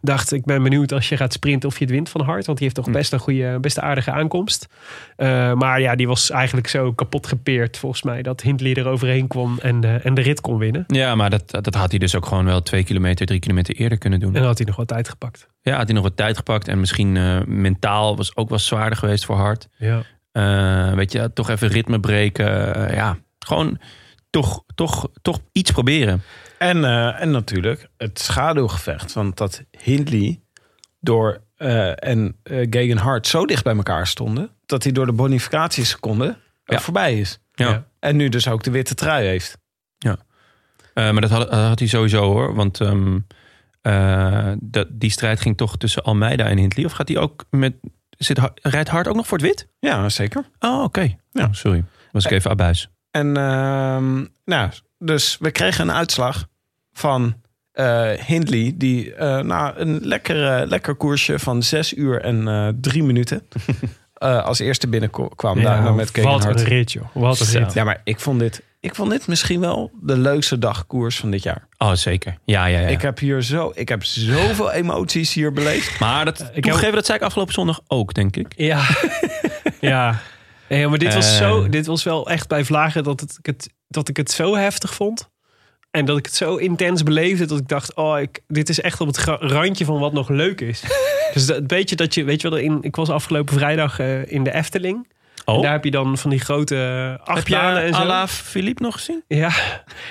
dacht, 0.00 0.32
ik 0.32 0.44
ben 0.44 0.62
benieuwd 0.62 0.92
als 0.92 1.08
je 1.08 1.16
gaat 1.16 1.32
sprinten 1.32 1.68
of 1.68 1.78
je 1.78 1.84
het 1.84 1.92
wint 1.94 2.08
van 2.08 2.20
Hart. 2.20 2.46
Want 2.46 2.58
die 2.58 2.66
heeft 2.66 2.84
toch 2.84 2.94
best 2.94 3.12
een 3.12 3.18
goede, 3.18 3.58
best 3.60 3.76
een 3.76 3.82
aardige 3.82 4.10
aankomst. 4.10 4.68
Eh, 5.16 5.52
maar 5.52 5.80
ja, 5.80 5.94
die 5.94 6.06
was 6.06 6.30
eigenlijk 6.30 6.68
zo 6.68 6.92
kapot 6.92 7.26
gepeerd 7.26 7.78
volgens 7.78 8.02
mij. 8.02 8.22
Dat 8.22 8.40
Hindley 8.40 8.74
er 8.74 8.88
overheen 8.88 9.26
kwam 9.26 9.58
en 9.62 9.80
de, 9.80 10.00
en 10.02 10.14
de 10.14 10.20
rit 10.20 10.40
kon 10.40 10.58
winnen. 10.58 10.84
ja, 10.86 11.14
maar 11.14 11.30
dat, 11.30 11.50
dat 11.50 11.74
had 11.74 11.90
hij 11.90 11.98
dus 11.98 12.14
ook 12.14 12.26
gewoon 12.26 12.44
wel 12.44 12.62
twee 12.62 12.84
kilometer, 12.84 13.26
drie 13.26 13.40
kilometer 13.40 13.74
eerder 13.74 13.98
kunnen 13.98 14.20
doen. 14.20 14.28
En 14.28 14.38
dan 14.38 14.46
had 14.46 14.58
hij 14.58 14.66
nog 14.66 14.76
wat 14.76 14.88
tijd 14.88 15.08
gepakt. 15.08 15.48
Ja, 15.62 15.76
had 15.76 15.84
hij 15.84 15.94
nog 15.94 16.04
wat 16.04 16.16
tijd 16.16 16.36
gepakt. 16.36 16.68
En 16.68 16.80
misschien 16.80 17.16
eh, 17.16 17.40
mentaal 17.46 18.16
was 18.16 18.36
ook 18.36 18.48
wel 18.48 18.58
zwaarder 18.58 18.98
geweest 18.98 19.24
voor 19.24 19.36
Hart. 19.36 19.68
Ja. 19.76 20.02
Eh, 20.32 20.94
weet 20.94 21.12
je, 21.12 21.32
toch 21.32 21.50
even 21.50 21.68
ritme 21.68 22.00
breken. 22.00 22.46
Ja, 22.94 23.16
gewoon 23.38 23.78
toch, 24.42 24.64
toch, 24.74 25.08
toch 25.22 25.40
iets 25.52 25.70
proberen. 25.70 26.22
En, 26.58 26.84
eh, 26.84 27.20
en 27.20 27.30
natuurlijk 27.30 27.88
het 27.96 28.18
schaduwgevecht. 28.18 29.12
Want 29.12 29.36
dat 29.36 29.64
Hindley 29.82 30.40
door 31.00 31.42
eh, 31.56 32.08
en 32.08 32.36
Gegenhard 32.44 33.26
zo 33.26 33.46
dicht 33.46 33.64
bij 33.64 33.76
elkaar 33.76 34.06
stonden... 34.06 34.50
dat 34.66 34.82
hij 34.82 34.92
door 34.92 35.06
de 35.06 35.12
bonificatieseconde 35.12 36.36
Ja. 36.64 36.78
voorbij 36.78 37.18
is. 37.18 37.40
Ja. 37.52 37.68
Ja. 37.68 37.86
En 37.98 38.16
nu 38.16 38.28
dus 38.28 38.48
ook 38.48 38.62
de 38.62 38.70
witte 38.70 38.94
trui 38.94 39.26
heeft. 39.26 39.58
Eh, 40.96 41.10
maar 41.10 41.20
dat 41.20 41.30
had, 41.30 41.50
dat 41.50 41.66
had 41.66 41.78
hij 41.78 41.88
sowieso 41.88 42.22
hoor. 42.22 42.54
Want 42.54 42.80
ehm, 42.80 43.18
eh, 43.82 44.52
dat, 44.60 44.88
die 44.90 45.10
strijd 45.10 45.40
ging 45.40 45.56
toch 45.56 45.76
tussen 45.76 46.02
Almeida 46.02 46.44
en 46.44 46.58
Hindley. 46.58 46.84
Of 46.84 46.92
gaat 46.92 47.08
hij 47.08 47.18
ook 47.18 47.44
met. 47.50 47.74
Zit, 48.10 48.40
rijdt 48.54 48.88
Hart 48.88 49.08
ook 49.08 49.16
nog 49.16 49.26
voor 49.26 49.38
het 49.38 49.46
wit? 49.46 49.68
Ja, 49.78 50.08
zeker. 50.08 50.44
Oh, 50.58 50.82
oké. 50.82 51.00
Ja. 51.00 51.16
Ja. 51.30 51.52
sorry. 51.52 51.84
Was 52.12 52.24
ik 52.24 52.30
even 52.30 52.50
abuis. 52.50 52.88
En 53.16 53.36
ehm, 53.36 54.24
nou, 54.44 54.70
dus 54.98 55.36
we 55.40 55.50
kregen 55.50 55.88
een 55.88 55.94
uitslag 55.94 56.46
van 56.92 57.34
eh, 57.72 58.10
Hindley... 58.10 58.72
die 58.74 59.14
eh 59.14 59.38
na 59.40 59.72
een 59.76 60.00
lekker, 60.02 60.60
eh, 60.60 60.66
lekker 60.68 60.94
koersje 60.94 61.38
van 61.38 61.62
zes 61.62 61.94
uur 61.94 62.20
en 62.22 62.48
eh, 62.48 62.68
drie 62.80 63.02
minuten... 63.02 63.42
eh, 64.14 64.44
als 64.44 64.58
eerste 64.58 64.88
binnenkwam. 64.88 65.62
daarna 65.62 65.90
met 65.92 66.22
wat 66.22 66.44
een 66.44 66.64
rit, 66.64 66.92
joh. 66.92 67.04
Wat 67.12 67.40
een 67.40 67.46
Zo. 67.46 67.58
rit. 67.58 67.72
Ja, 67.72 67.84
maar 67.84 68.00
ik 68.04 68.20
vond, 68.20 68.38
dit, 68.40 68.62
ik 68.80 68.94
vond 68.94 69.10
dit 69.10 69.26
misschien 69.26 69.60
wel 69.60 69.90
de 70.02 70.16
leukste 70.18 70.58
dagkoers 70.58 71.16
van 71.16 71.30
dit 71.30 71.42
jaar. 71.42 71.66
Oh, 71.78 71.92
zeker. 71.92 72.38
Ja, 72.44 72.66
ja, 72.66 72.78
ja. 72.80 72.86
Ik 72.88 73.02
heb 73.02 73.18
hier 73.18 73.42
zo, 73.42 73.72
ik 73.74 73.88
heb 73.88 74.04
zoveel 74.04 74.72
emoties 74.82 75.34
hier 75.34 75.52
beleefd. 75.52 75.98
maar 76.00 76.24
dat, 76.24 76.50
ik 76.54 76.64
heb- 76.64 76.92
dat 76.94 77.06
zei 77.06 77.18
ik 77.18 77.24
afgelopen 77.24 77.54
zondag 77.54 77.80
ook, 77.86 78.14
denk 78.14 78.36
ik. 78.36 78.52
Ja. 78.56 78.84
ja. 79.80 80.20
Ja, 80.68 80.88
maar 80.88 80.98
dit 80.98 81.14
was, 81.14 81.26
Eh. 81.32 81.36
zo, 81.48 81.68
dit 81.68 81.86
was 81.86 82.04
wel 82.04 82.30
echt 82.30 82.48
bij 82.48 82.64
Vlagen 82.64 83.04
dat, 83.04 83.20
het, 83.20 83.36
ik 83.38 83.46
het, 83.46 83.68
dat 83.88 84.08
ik 84.08 84.16
het 84.16 84.30
zo 84.30 84.56
heftig 84.56 84.94
vond. 84.94 85.28
En 85.90 86.04
dat 86.04 86.18
ik 86.18 86.26
het 86.26 86.34
zo 86.34 86.56
intens 86.56 87.02
beleefde 87.02 87.46
dat 87.46 87.58
ik 87.58 87.68
dacht, 87.68 87.94
oh, 87.94 88.20
ik, 88.20 88.40
dit 88.48 88.68
is 88.68 88.80
echt 88.80 89.00
op 89.00 89.06
het 89.06 89.18
randje 89.40 89.84
van 89.84 89.98
wat 89.98 90.12
nog 90.12 90.28
leuk 90.28 90.60
is. 90.60 90.82
dus 91.34 91.46
dat, 91.46 91.62
weet 91.66 91.90
je 91.90 91.96
dat 91.96 92.14
je, 92.14 92.24
weet 92.24 92.40
je 92.40 92.48
wel, 92.50 92.58
in, 92.58 92.78
ik 92.80 92.96
was 92.96 93.08
afgelopen 93.08 93.54
vrijdag 93.54 93.98
eh, 93.98 94.32
in 94.32 94.44
de 94.44 94.52
Efteling. 94.54 95.08
En 95.44 95.54
Oh, 95.54 95.62
daar 95.62 95.72
heb 95.72 95.84
je 95.84 95.90
dan 95.90 96.18
van 96.18 96.30
die 96.30 96.40
grote 96.40 96.74
heb 96.74 97.20
achtbanen 97.28 97.82
en 97.82 97.94
zo. 97.94 98.00
Ala 98.00 98.28
Philippe 98.28 98.82
nog 98.82 98.94
gezien? 98.94 99.22
Ja, 99.28 99.48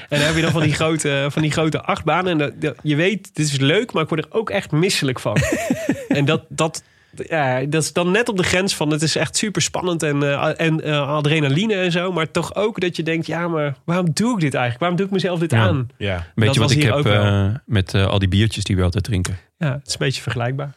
en 0.09 0.19
dan 0.19 0.19
heb 0.19 0.35
je 0.35 0.41
dan 0.41 0.51
van 0.51 0.61
die 0.61 0.73
grote, 0.73 1.27
van 1.29 1.41
die 1.41 1.51
grote 1.51 1.81
achtbanen. 1.81 2.31
En 2.31 2.37
dat, 2.37 2.61
dat- 2.61 2.75
je 2.83 2.95
weet, 2.95 3.35
dit 3.35 3.45
is 3.45 3.57
leuk, 3.59 3.93
maar 3.93 4.03
ik 4.03 4.09
word 4.09 4.25
er 4.25 4.31
ook 4.31 4.49
echt 4.49 4.71
misselijk 4.71 5.19
van. 5.19 5.37
en 6.07 6.25
dat, 6.25 6.43
dat, 6.49 6.83
ja, 7.27 7.63
dat 7.65 7.83
is 7.83 7.93
dan 7.93 8.11
net 8.11 8.29
op 8.29 8.37
de 8.37 8.43
grens 8.43 8.75
van 8.75 8.89
het 8.91 9.01
is 9.01 9.15
echt 9.15 9.37
super 9.37 9.61
spannend 9.61 10.03
en, 10.03 10.23
eh, 10.23 10.59
en 10.59 10.81
eh, 10.83 11.07
adrenaline 11.09 11.73
en 11.75 11.91
zo. 11.91 12.11
Maar 12.11 12.31
toch 12.31 12.55
ook 12.55 12.79
dat 12.79 12.95
je 12.95 13.03
denkt, 13.03 13.25
ja, 13.27 13.47
maar 13.47 13.75
waarom 13.85 14.07
doe 14.13 14.33
ik 14.33 14.39
dit 14.39 14.53
eigenlijk? 14.53 14.79
Waarom 14.79 14.97
doe 14.97 15.05
ik 15.05 15.11
mezelf 15.11 15.39
dit 15.39 15.51
Ja. 15.51 15.59
aan? 15.59 15.89
Ja. 15.97 16.15
Weet 16.35 16.45
Dat 16.45 16.53
je 16.55 16.59
wat 16.59 16.69
was 16.69 16.71
ik 16.71 16.77
hier 16.83 16.89
heb 16.95 16.97
ook 16.99 17.03
wel. 17.03 17.23
eh, 17.23 17.55
met 17.65 17.93
eh, 17.93 18.05
al 18.07 18.19
die 18.19 18.27
biertjes 18.27 18.63
die 18.63 18.75
we 18.75 18.83
altijd 18.83 19.03
drinken? 19.03 19.37
Ja, 19.57 19.71
het 19.71 19.87
is 19.87 19.93
een 19.93 19.99
beetje 19.99 20.21
vergelijkbaar. 20.21 20.73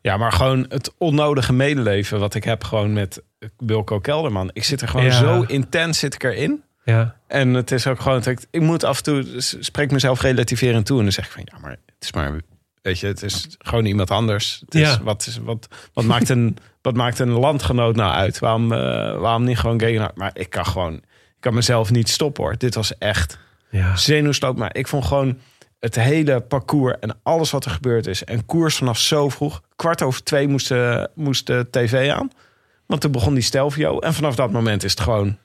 ja, 0.00 0.16
maar 0.16 0.32
gewoon 0.32 0.66
het 0.68 0.94
onnodige 0.98 1.52
medeleven 1.52 2.18
wat 2.18 2.34
ik 2.34 2.44
heb 2.44 2.64
gewoon 2.64 2.92
met 2.92 3.22
Wilco 3.56 4.00
Kelderman. 4.00 4.50
Ik 4.52 4.64
zit 4.64 4.80
er 4.80 4.88
gewoon 4.88 5.06
Ja. 5.06 5.12
zo 5.12 5.42
intens 5.42 5.98
zit 5.98 6.14
ik 6.14 6.22
erin. 6.22 6.62
Ja, 6.84 7.16
En 7.28 7.54
het 7.54 7.70
is 7.70 7.86
ook 7.86 8.00
gewoon, 8.00 8.22
ik, 8.24 8.46
ik 8.50 8.60
moet 8.60 8.84
af 8.84 8.96
en 8.96 9.02
toe, 9.02 9.24
spreek 9.60 9.90
mezelf 9.90 10.20
relativerend 10.20 10.86
toe. 10.86 10.96
En 10.96 11.02
dan 11.02 11.12
zeg 11.12 11.24
ik 11.26 11.30
van, 11.30 11.42
ja, 11.52 11.58
maar 11.60 11.70
het 11.70 11.80
is 12.00 12.12
maar, 12.12 12.40
weet 12.86 12.98
je, 12.98 13.06
het 13.06 13.22
is 13.22 13.46
gewoon 13.58 13.84
iemand 13.84 14.10
anders. 14.10 14.62
Het 14.64 14.74
is, 14.74 14.98
wat, 14.98 15.26
is, 15.26 15.38
wat, 15.38 15.68
wat, 15.92 16.04
maakt 16.12 16.28
een, 16.28 16.56
wat 16.82 16.94
maakt 16.94 17.18
een 17.18 17.30
landgenoot 17.30 17.96
nou 17.96 18.12
uit? 18.12 18.38
Waarom, 18.38 18.72
eh, 18.72 18.78
waarom 19.18 19.44
niet 19.44 19.58
gewoon 19.58 19.80
Gegenhard? 19.80 20.16
Maar 20.16 20.30
ik 20.34 20.50
kan 20.50 20.66
gewoon, 20.66 20.94
ik 20.94 21.40
kan 21.40 21.54
mezelf 21.54 21.90
niet 21.90 22.08
stoppen 22.08 22.44
hoor. 22.44 22.58
Dit 22.58 22.74
was 22.74 22.98
echt 22.98 23.38
Ja. 23.70 23.96
zenuwstoot. 23.96 24.56
Maar 24.56 24.76
ik 24.76 24.86
vond 24.88 25.04
gewoon 25.04 25.38
het 25.80 25.94
hele 25.94 26.40
parcours 26.40 26.94
en 27.00 27.16
alles 27.22 27.50
wat 27.50 27.64
er 27.64 27.70
gebeurd 27.70 28.06
is. 28.06 28.24
En 28.24 28.46
koers 28.46 28.76
vanaf 28.76 28.98
zo 28.98 29.28
vroeg. 29.28 29.62
Kwart 29.76 30.02
over 30.02 30.22
twee 30.22 30.48
moest 30.48 30.74
moest 31.14 31.46
de 31.46 31.66
tv 31.70 32.10
aan. 32.10 32.30
Want 32.86 33.00
toen 33.00 33.12
begon 33.12 33.34
die 33.34 33.42
Stelvio. 33.42 33.98
En 33.98 34.14
vanaf 34.14 34.34
dat 34.34 34.50
moment 34.52 34.84
is 34.84 34.90
het 34.90 35.00
gewoon 35.00 35.36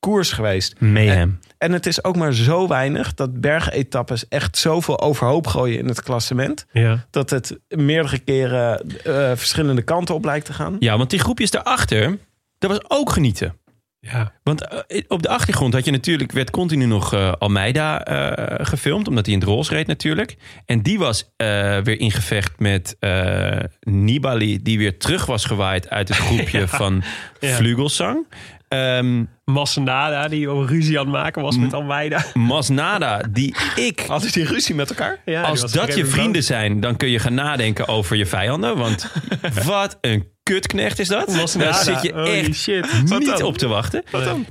koers 0.00 0.32
geweest. 0.32 0.80
Mayhem. 0.80 1.38
En 1.58 1.72
het 1.72 1.86
is 1.86 2.04
ook 2.04 2.16
maar 2.16 2.32
zo 2.34 2.68
weinig 2.68 3.14
dat 3.14 3.40
bergetappes 3.40 4.28
echt 4.28 4.58
zoveel 4.58 5.00
overhoop 5.00 5.46
gooien 5.46 5.78
in 5.78 5.88
het 5.88 6.02
klassement. 6.02 6.66
Ja. 6.72 7.06
Dat 7.10 7.30
het 7.30 7.58
meerdere 7.68 8.18
keren 8.18 8.80
eh, 9.04 9.30
verschillende 9.34 9.82
kanten 9.82 10.14
op 10.14 10.24
lijkt 10.24 10.46
te 10.46 10.52
gaan. 10.52 10.76
Ja, 10.78 10.96
want 10.96 11.10
die 11.10 11.18
groepjes 11.18 11.50
daarachter, 11.50 12.18
dat 12.58 12.70
was 12.70 12.80
ook 12.88 13.10
genieten. 13.10 13.56
Ja. 14.00 14.32
Want 14.42 14.68
eh, 14.86 15.00
op 15.08 15.22
de 15.22 15.28
achtergrond 15.28 15.74
had 15.74 15.84
je 15.84 15.90
natuurlijk, 15.90 16.32
werd 16.32 16.50
continu 16.50 16.86
nog 16.86 17.12
eh, 17.14 17.32
Almeida 17.38 18.04
eh, 18.04 18.66
gefilmd, 18.66 19.08
omdat 19.08 19.24
hij 19.26 19.34
in 19.34 19.40
het 19.40 19.48
roze 19.48 19.74
reed 19.74 19.86
natuurlijk. 19.86 20.36
En 20.64 20.82
die 20.82 20.98
was 20.98 21.32
eh, 21.36 21.46
weer 21.78 22.00
in 22.00 22.10
gevecht 22.10 22.58
met 22.58 22.96
eh, 22.98 23.58
Nibali, 23.80 24.62
die 24.62 24.78
weer 24.78 24.98
terug 24.98 25.26
was 25.26 25.44
gewaaid 25.44 25.88
uit 25.90 26.08
het 26.08 26.16
groepje 26.26 26.68
van 26.68 27.02
Ja. 27.40 27.54
Vlugelsang. 27.54 28.26
Ehm 28.68 29.24
Massenada, 29.44 30.28
die 30.28 30.48
al 30.48 30.66
ruzie 30.66 30.98
aan 30.98 31.04
het 31.04 31.14
maken 31.14 31.42
was 31.42 31.58
met 31.58 31.72
Almeida. 31.72 32.24
Masnada, 32.34 33.22
die 33.30 33.54
ik 33.76 34.04
Hadden 34.06 34.32
die 34.32 34.44
ruzie 34.44 34.74
met 34.74 34.88
elkaar? 34.90 35.20
Ja, 35.24 35.42
Als 35.42 35.72
dat 35.72 35.94
je 35.94 36.06
vrienden 36.06 36.42
zijn, 36.42 36.80
dan 36.80 36.96
kun 36.96 37.08
je 37.08 37.18
gaan 37.18 37.34
nadenken 37.34 37.88
over 37.88 38.16
je 38.16 38.26
vijanden. 38.26 38.76
Want 38.76 39.12
wat 39.64 39.98
een 40.00 40.28
kutknecht 40.42 40.98
is 40.98 41.08
dat. 41.08 41.26
boos. 41.26 41.52
Daar 41.52 41.74
zit 41.74 42.02
je 42.02 42.12
echt 42.12 42.54
shit. 42.54 43.02
niet 43.18 43.42
op 43.42 43.58
te 43.58 43.68
wachten. 43.68 44.02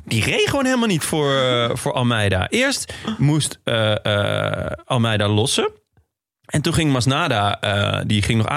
Die 0.05 0.23
reed 0.23 0.49
gewoon 0.49 0.65
helemaal 0.65 0.87
niet 0.87 1.03
voor, 1.03 1.35
eh, 1.35 1.69
voor 1.73 1.93
Almeida. 1.93 2.49
Eerst 2.49 2.93
moest 3.17 3.59
eh, 3.63 4.05
eh, 4.05 4.71
Almeida 4.85 5.27
lossen. 5.27 5.71
En 6.45 6.61
toen 6.61 6.73
ging 6.73 6.91
Masnada, 6.91 7.59
die 8.05 8.21
ging 8.21 8.37
nog 8.37 8.47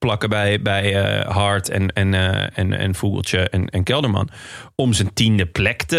aanplakken 0.00 0.28
bij, 0.28 0.62
bij 0.62 0.94
eh, 1.02 1.30
Hart 1.30 1.68
en, 1.68 1.92
en, 1.92 2.14
eh, 2.14 2.58
en, 2.58 2.72
en 2.78 2.94
Vogeltje 2.94 3.38
en, 3.48 3.66
en 3.68 3.82
Kelderman. 3.82 4.28
Om 4.74 4.92
zijn 4.92 5.12
tiende 5.14 5.46
plek 5.46 5.82
te, 5.82 5.98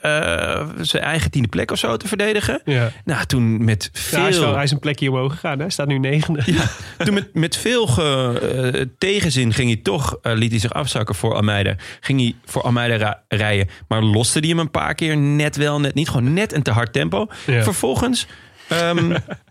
eh, 0.00 0.66
zijn 0.80 1.02
eigen 1.02 1.30
tiende 1.30 1.48
plek 1.48 1.70
of 1.70 1.78
zo 1.78 1.96
te 1.96 2.08
verdedigen. 2.08 2.60
Ja. 2.64 2.90
Nou, 3.04 3.24
toen 3.24 3.64
met 3.64 3.90
Ja, 3.92 4.00
veel... 4.00 4.20
hij, 4.20 4.28
is 4.28 4.38
wel, 4.38 4.54
hij 4.54 4.62
is 4.64 4.70
een 4.70 4.78
plekje 4.78 5.10
omhoog 5.10 5.32
gegaan. 5.32 5.56
Hè? 5.56 5.60
Hij 5.62 5.70
staat 5.70 5.86
nu 5.86 5.98
negende. 5.98 6.42
Ja, 6.46 6.64
toen 7.04 7.14
met, 7.14 7.34
met 7.34 7.56
veel 7.56 7.86
ge- 7.86 8.88
tegenzin 8.98 9.52
ging 9.52 9.68
hij 9.72 9.80
toch, 9.82 10.18
liet 10.22 10.50
hij 10.50 10.60
zich 10.60 10.72
afzakken 10.72 11.14
voor 11.14 11.34
Almeida. 11.34 11.74
Ging 12.00 12.20
hij 12.20 12.34
voor 12.44 12.62
Almeida 12.62 13.22
rijden, 13.28 13.68
maar 13.88 14.02
loste 14.02 14.38
hij 14.38 14.48
hem 14.48 14.58
een 14.58 14.70
paar 14.70 14.94
keer 14.94 15.16
net 15.16 15.56
wel, 15.56 15.80
net 15.80 15.94
niet. 15.94 16.08
Gewoon 16.08 16.32
net 16.32 16.52
een 16.52 16.62
te 16.62 16.70
hard 16.70 16.92
tempo. 16.92 17.26
Ja. 17.46 17.62
Vervolgens 17.62 18.26
ehm, 18.68 19.12
eh, 19.12 19.18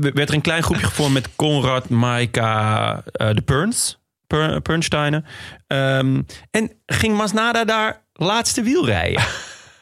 werd 0.00 0.28
er 0.28 0.34
een 0.34 0.40
klein 0.40 0.62
groepje 0.62 0.86
gevormd 0.86 1.12
met 1.12 1.28
Konrad, 1.36 1.88
Maika, 1.88 3.02
eh, 3.12 3.34
de 3.34 3.42
Perns. 3.42 4.00
Per, 4.26 4.60
Pernsteinen. 4.60 5.24
Ehm, 5.66 6.22
en 6.50 6.70
ging 6.86 7.16
Masnada 7.16 7.64
daar 7.64 8.02
laatste 8.12 8.62
wiel 8.62 8.86
rijden. 8.86 9.22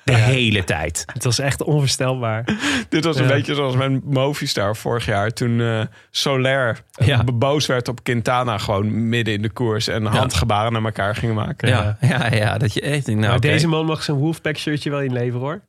De 0.04 0.16
hele 0.16 0.64
tijd. 0.64 1.02
Het 1.12 1.24
was 1.24 1.38
echt 1.38 1.62
onvoorstelbaar. 1.62 2.44
Dit 2.88 3.04
was 3.04 3.16
een 3.16 3.22
Ja. 3.22 3.28
beetje 3.28 3.54
zoals 3.54 3.76
mijn 3.76 4.00
Movistar 4.04 4.76
vorig 4.76 5.04
jaar. 5.06 5.30
Toen 5.30 5.60
eh 5.60 5.80
Soler 6.10 6.82
eh, 6.94 7.06
Ja. 7.06 7.24
boos 7.24 7.66
werd 7.66 7.88
op 7.88 8.04
Quintana 8.04 8.58
gewoon 8.58 9.08
midden 9.08 9.34
in 9.34 9.42
de 9.42 9.50
koers. 9.50 9.88
En 9.88 10.04
handgebaren 10.06 10.72
naar 10.72 10.84
elkaar 10.84 11.14
gingen 11.16 11.34
maken. 11.34 11.68
Ja, 11.68 11.96
ja, 12.00 12.34
ja, 12.34 12.58
dat 12.58 12.72
je 12.74 12.80
echt... 12.80 13.04
denkt, 13.06 13.20
Nou, 13.20 13.32
maar 13.32 13.40
deze 13.40 13.66
man 13.68 13.86
mag 13.86 14.02
zijn 14.02 14.16
Wolfpack 14.16 14.56
shirtje 14.56 14.90
wel 14.90 15.00
inleveren 15.00 15.40
hoor. 15.40 15.60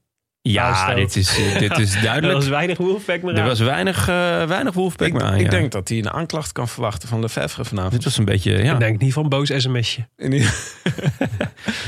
Ja, 0.44 0.94
dit 0.94 1.16
is, 1.16 1.38
eh, 1.38 1.60
dit 1.60 1.78
is 1.78 1.96
Er 1.96 2.02
duidelijk. 2.02 2.34
was 2.34 2.48
weinig 2.48 2.78
Wolfpack 2.78 3.22
meer 3.22 3.38
Er 3.38 3.44
was 3.46 3.60
weinig, 3.60 4.08
eh 4.08 4.44
weinig 4.44 4.74
Wolfpack 4.74 5.08
Ik, 5.08 5.14
meer 5.14 5.24
aan. 5.24 5.36
ik 5.36 5.42
ja. 5.42 5.50
denk 5.50 5.72
dat 5.72 5.90
hij 5.90 5.98
een 5.98 6.10
aanklacht 6.10 6.52
kan 6.52 6.68
verwachten 6.68 7.08
van 7.10 7.20
Lefevre 7.20 7.66
vanavond. 7.66 7.94
Dit 7.94 8.04
was 8.04 8.18
een 8.18 8.26
beetje, 8.26 8.64
ja. 8.64 8.74
Ik 8.74 8.80
denk 8.80 9.00
niet 9.02 9.14
van 9.14 9.30
boos 9.30 9.52
sms'je. 9.58 10.08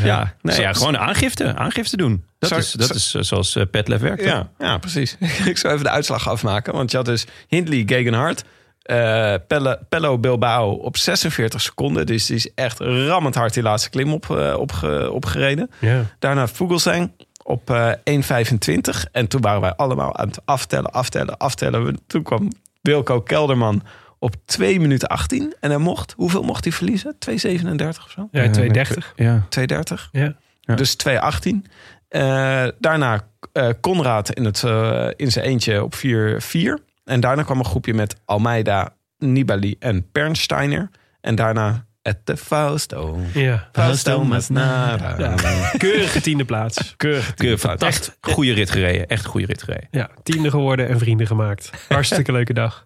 Ja. 0.03 0.33
Nee, 0.41 0.55
Zo- 0.55 0.61
ja, 0.61 0.73
gewoon 0.73 0.97
aangifte, 0.97 1.55
aangifte 1.55 1.97
doen. 1.97 2.25
Dat 2.39 2.49
Zou- 2.49 2.61
is, 2.61 2.71
dat 2.71 2.85
zou- 2.87 2.97
is 2.99 3.13
eh, 3.15 3.21
zoals 3.21 3.55
eh, 3.55 3.63
Petlef 3.71 3.99
werkt. 4.01 4.17
toch? 4.23 4.27
ja, 4.31 4.49
ja, 4.59 4.77
precies. 4.77 5.17
ik 5.45 5.57
zou 5.57 5.73
even 5.73 5.85
de 5.85 5.91
uitslag 5.91 6.29
afmaken. 6.29 6.73
Want 6.73 6.91
je 6.91 6.97
had 6.97 7.05
dus 7.05 7.25
Hindley, 7.47 7.83
Gegenhard, 7.85 8.43
eh 8.81 9.33
Pelle, 9.47 9.79
Pello 9.89 10.17
Bilbao 10.19 10.69
op 10.71 10.97
46 10.97 11.61
seconden. 11.61 12.05
Dus 12.05 12.25
die 12.25 12.35
is 12.35 12.49
echt 12.55 12.79
rammend 12.79 13.35
hard 13.35 13.53
die 13.53 13.63
laatste 13.63 13.89
klim 13.89 14.13
op, 14.13 14.29
opge- 14.57 15.11
opgereden. 15.11 15.69
Ja. 15.79 16.05
Daarna 16.19 16.47
Vogelsang 16.47 17.11
op 17.43 17.69
eh 17.69 17.91
1,25. 18.03 19.03
En 19.11 19.27
toen 19.27 19.41
waren 19.41 19.61
wij 19.61 19.75
allemaal 19.75 20.17
aan 20.17 20.27
het 20.27 20.39
aftellen, 20.45 20.91
aftellen, 20.91 21.37
aftellen. 21.37 21.85
We- 21.85 21.97
Toen 22.07 22.23
kwam 22.23 22.47
Wilco 22.81 23.21
Kelderman 23.21 23.83
op 24.19 24.35
2 24.45 24.79
minuten 24.79 25.07
18. 25.07 25.53
En 25.59 25.69
hij 25.69 25.79
mocht, 25.79 26.13
hoeveel 26.17 26.43
mocht 26.43 26.63
hij 26.63 26.73
verliezen? 26.73 27.15
2,37 27.19 28.05
of 28.05 28.11
zo? 28.11 28.27
Ja, 28.31 28.49
230. 28.49 29.13
Ja. 29.15 29.45
2,30. 29.49 30.09
Ja. 30.11 30.35
Ja. 30.59 30.75
Dus 30.75 30.95
2,18. 30.95 31.65
Eh 32.07 32.67
daarna 32.79 33.27
eh 33.51 33.69
Conrad 33.81 34.33
in, 34.33 34.45
het, 34.45 34.63
eh, 34.63 35.07
in 35.15 35.31
zijn 35.31 35.45
eentje 35.45 35.83
op 35.83 35.95
4,4. 35.95 36.79
En 37.03 37.19
daarna 37.19 37.43
kwam 37.43 37.59
een 37.59 37.65
groepje 37.65 37.93
met 37.93 38.15
Almeida, 38.25 38.93
Nibali 39.17 39.75
en 39.79 40.11
Pernsteiner. 40.11 40.89
En 41.21 41.35
daarna 41.35 41.85
the 42.23 42.37
Fausto. 42.37 43.19
Ja. 43.33 43.69
Fausto 43.71 44.23
Masnada. 44.23 45.15
Ja. 45.17 45.35
Keurige 45.77 46.21
tiende 46.21 46.45
plaats. 46.45 46.93
Keurig. 46.97 47.33
Keur, 47.33 47.57
Fantastisch. 47.57 48.09
Goede 48.21 48.53
rit 48.53 48.69
gereden. 48.71 49.07
Echt 49.07 49.25
goede 49.25 49.45
rit 49.45 49.63
gereden. 49.63 49.87
Ja, 49.91 50.09
tiende 50.23 50.49
geworden 50.49 50.87
en 50.89 50.99
vrienden 50.99 51.27
gemaakt. 51.27 51.69
Hartstikke 51.87 52.31
leuke 52.37 52.53
dag. 52.53 52.85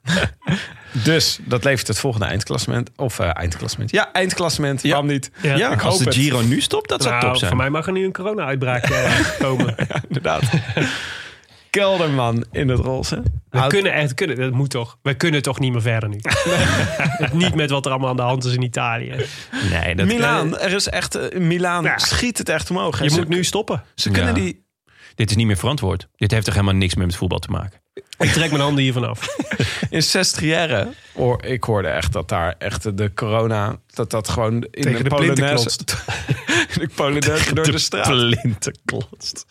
Dus 0.91 1.39
dat 1.43 1.63
levert 1.63 1.87
het 1.87 1.99
volgende 1.99 2.25
eindklassement. 2.25 2.89
Of 2.95 3.19
eh, 3.19 3.29
eindklassement. 3.33 3.91
Ja, 3.91 4.11
eindklassement. 4.11 4.81
Ja. 4.81 4.89
Waarom 4.89 5.07
niet? 5.07 5.31
Ja. 5.41 5.71
ik 5.71 5.81
Als 5.81 5.93
hoop 5.93 5.97
de 5.99 6.05
het. 6.05 6.13
Giro 6.15 6.41
nu 6.41 6.61
stopt, 6.61 6.89
dat 6.89 7.01
zou 7.01 7.13
Nou, 7.13 7.25
top 7.25 7.35
zijn. 7.37 7.49
voor 7.49 7.59
mij 7.59 7.69
mag 7.69 7.85
er 7.87 7.91
nu 7.93 8.05
een 8.05 8.13
corona-uitbraak 8.13 8.83
eh, 8.83 9.19
komen. 9.39 9.75
Inderdaad. 10.07 10.43
Kelderman 11.77 12.45
in 12.51 12.69
het 12.69 12.79
roze. 12.79 13.23
We 13.49 13.59
Oud- 13.59 13.69
kunnen 13.69 13.93
echt, 13.93 14.13
kunnen, 14.13 14.35
dat 14.35 14.51
moet 14.51 14.69
toch. 14.69 14.97
We 15.01 15.13
kunnen 15.13 15.41
toch 15.41 15.59
niet 15.59 15.71
meer 15.71 15.81
verder 15.81 16.09
nu. 16.09 16.19
niet 17.43 17.55
met 17.55 17.69
wat 17.69 17.85
er 17.85 17.91
allemaal 17.91 18.09
aan 18.09 18.15
de 18.15 18.21
hand 18.21 18.45
is 18.45 18.53
in 18.53 18.61
Italië. 18.61 19.13
Nee, 19.71 19.95
dat, 19.95 20.05
Milaan, 20.05 20.57
er 20.57 20.71
is 20.73 20.89
echt... 20.89 21.15
eh, 21.15 21.39
Milaan 21.39 21.83
Ja. 21.83 21.97
schiet 21.97 22.37
het 22.37 22.49
echt 22.49 22.69
omhoog. 22.69 23.03
Je 23.03 23.09
Ze- 23.09 23.17
moet 23.17 23.27
nu 23.27 23.43
stoppen. 23.43 23.83
Ze 23.95 24.09
kunnen 24.09 24.33
die... 24.33 24.65
dit 25.17 25.29
is 25.29 25.35
niet 25.35 25.45
meer 25.45 25.57
verantwoord. 25.57 26.07
Dit 26.15 26.31
heeft 26.31 26.45
toch 26.45 26.53
helemaal 26.53 26.75
niks 26.75 26.95
meer 26.95 27.05
met 27.05 27.15
voetbal 27.15 27.39
te 27.39 27.51
maken. 27.51 27.81
Ik 28.17 28.29
trek 28.31 28.49
mijn 28.49 28.61
handen 28.61 28.83
hiervan 28.83 29.07
af. 29.09 29.35
In 29.89 30.03
Sestriere, 30.03 30.93
hoor, 31.13 31.43
ik 31.45 31.63
hoorde 31.63 31.87
echt 31.87 32.13
dat 32.13 32.29
daar 32.29 32.55
echt 32.57 32.97
de 32.97 33.13
corona... 33.13 33.75
Dat 33.93 34.11
dat 34.11 34.29
gewoon 34.29 34.53
in 34.53 34.81
Tegen 34.83 35.03
de 35.03 35.15
plinten 35.15 35.35
Polonaise... 35.35 35.77
de 36.79 36.89
Polonaise 36.95 37.53
door 37.53 37.71
de 37.71 37.77
straat. 37.77 38.07
Plinten 38.07 38.77
klotst. 38.85 39.45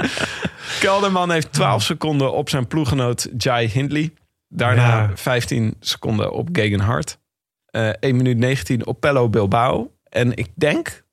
Kelderman 0.80 1.30
heeft 1.30 1.52
12 1.52 1.82
seconden 1.82 2.32
op 2.32 2.48
zijn 2.48 2.66
ploeggenoot 2.66 3.28
Jai 3.38 3.68
Hindley. 3.68 4.12
Daarna 4.48 5.02
Ja. 5.02 5.10
15 5.14 5.76
seconden 5.80 6.32
op 6.32 6.48
Gegenhard. 6.52 7.18
Eh 7.66 7.88
1 8.00 8.16
minuut 8.16 8.36
19 8.36 8.86
op 8.86 9.00
Pello 9.00 9.28
Bilbao. 9.28 9.92
En 10.08 10.36
ik 10.36 10.48
denk 10.54 11.04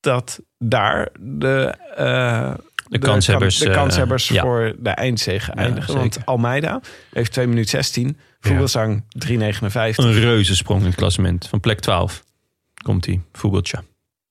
dat 0.00 0.40
daar 0.58 1.08
de, 1.20 1.74
eh, 1.96 2.54
De 2.88 2.98
kanshebbers, 2.98 3.58
de 3.58 3.68
eh, 3.68 3.74
kanshebbers 3.74 4.28
ja. 4.28 4.42
voor 4.42 4.74
de 4.78 4.90
eindzege 4.90 5.52
Ja, 5.54 5.62
eindigen. 5.62 5.94
Want. 5.94 6.18
Almeida 6.24 6.80
heeft 7.12 7.32
2 7.32 7.46
minuten 7.46 7.70
16. 7.70 8.18
Vogelsang 8.40 9.04
3,59. 9.28 9.34
Een 9.96 10.12
reuzensprong 10.12 10.80
in 10.80 10.86
het 10.86 10.94
klassement. 10.94 11.48
Van 11.48 11.60
plek 11.60 11.80
12 11.80 12.24
komt 12.82 13.06
hij. 13.06 13.20
Vogeltje. 13.32 13.82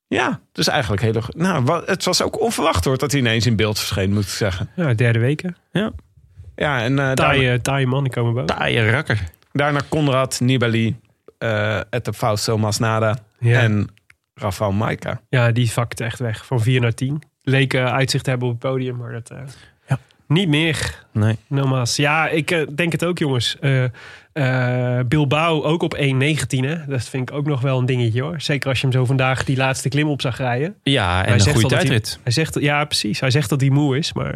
Ja, 0.07 0.39
dus 0.51 0.67
eigenlijk 0.67 1.01
heel... 1.01 1.21
Nou, 1.35 1.83
het 1.85 2.03
was 2.03 2.21
ook 2.21 2.41
onverwacht 2.41 2.85
hoor 2.85 2.97
dat 2.97 3.11
hij 3.11 3.19
ineens 3.19 3.45
in 3.45 3.55
beeld 3.55 3.77
verscheen, 3.77 4.13
moet 4.13 4.23
ik 4.23 4.29
zeggen. 4.29 4.69
Ja, 4.75 4.93
derde 4.93 5.19
weken. 5.19 5.55
Ja. 5.71 5.91
Ja, 6.55 6.81
en 6.81 6.91
eh, 6.91 6.97
daarna, 6.97 7.13
Taaie, 7.15 7.61
taaie 7.61 7.87
mannen 7.87 8.11
komen 8.11 8.33
boven. 8.33 8.47
Taaie 8.55 8.91
rakker. 8.91 9.23
daarna 9.51 9.79
Conrad, 9.89 10.39
Nibali, 10.39 10.95
eh 11.37 11.79
Ette 11.89 12.13
Fausto 12.13 12.57
Masnada 12.57 13.17
Ja. 13.39 13.59
en 13.59 13.87
Rafael 14.33 14.71
Maika. 14.71 15.21
Ja, 15.29 15.51
die 15.51 15.71
vakte 15.71 16.03
echt 16.03 16.19
weg. 16.19 16.45
Van 16.45 16.61
4 16.61 16.81
naar 16.81 16.93
10. 16.93 17.21
Leek 17.49 17.73
eh, 17.73 17.85
uitzicht 17.93 18.23
te 18.23 18.29
hebben 18.29 18.47
op 18.47 18.61
het 18.61 18.71
podium, 18.71 18.97
maar 18.97 19.11
dat... 19.11 19.29
eh, 19.29 19.37
Ja. 19.87 19.99
Niet 20.27 20.47
meer. 20.47 21.05
Nee. 21.13 21.37
Nogmaals. 21.47 21.95
Ja, 21.95 22.27
ik 22.27 22.51
eh, 22.51 22.67
denk 22.75 22.91
het 22.91 23.05
ook, 23.05 23.17
jongens. 23.19 23.57
Eh, 23.59 23.83
eh, 24.33 25.05
Bilbao 25.05 25.63
ook 25.63 25.81
op 25.81 25.95
1.19. 25.97 26.01
hè. 26.59 26.85
Dat 26.85 27.03
vind 27.09 27.29
ik 27.29 27.35
ook 27.35 27.45
nog 27.45 27.61
wel 27.61 27.79
een 27.79 27.85
dingetje, 27.85 28.21
hoor. 28.21 28.41
Zeker 28.41 28.69
als 28.69 28.79
je 28.81 28.87
hem 28.87 28.95
zo 28.95 29.05
vandaag 29.05 29.43
die 29.43 29.57
laatste 29.57 29.89
klim 29.89 30.07
op 30.07 30.21
zag 30.21 30.37
rijden. 30.37 30.75
Ja, 30.83 31.17
en 31.19 31.23
Hij 31.25 31.33
een 31.33 31.39
zegt 31.39 31.59
goede 31.59 31.75
hij- 31.75 31.85
tijdrit. 31.85 32.19
Hij 32.23 32.31
zegt, 32.31 32.59
ja, 32.59 32.85
precies. 32.85 33.19
Hij 33.19 33.31
zegt 33.31 33.49
dat 33.49 33.61
hij 33.61 33.69
moe 33.69 33.97
is, 33.97 34.13
maar 34.13 34.33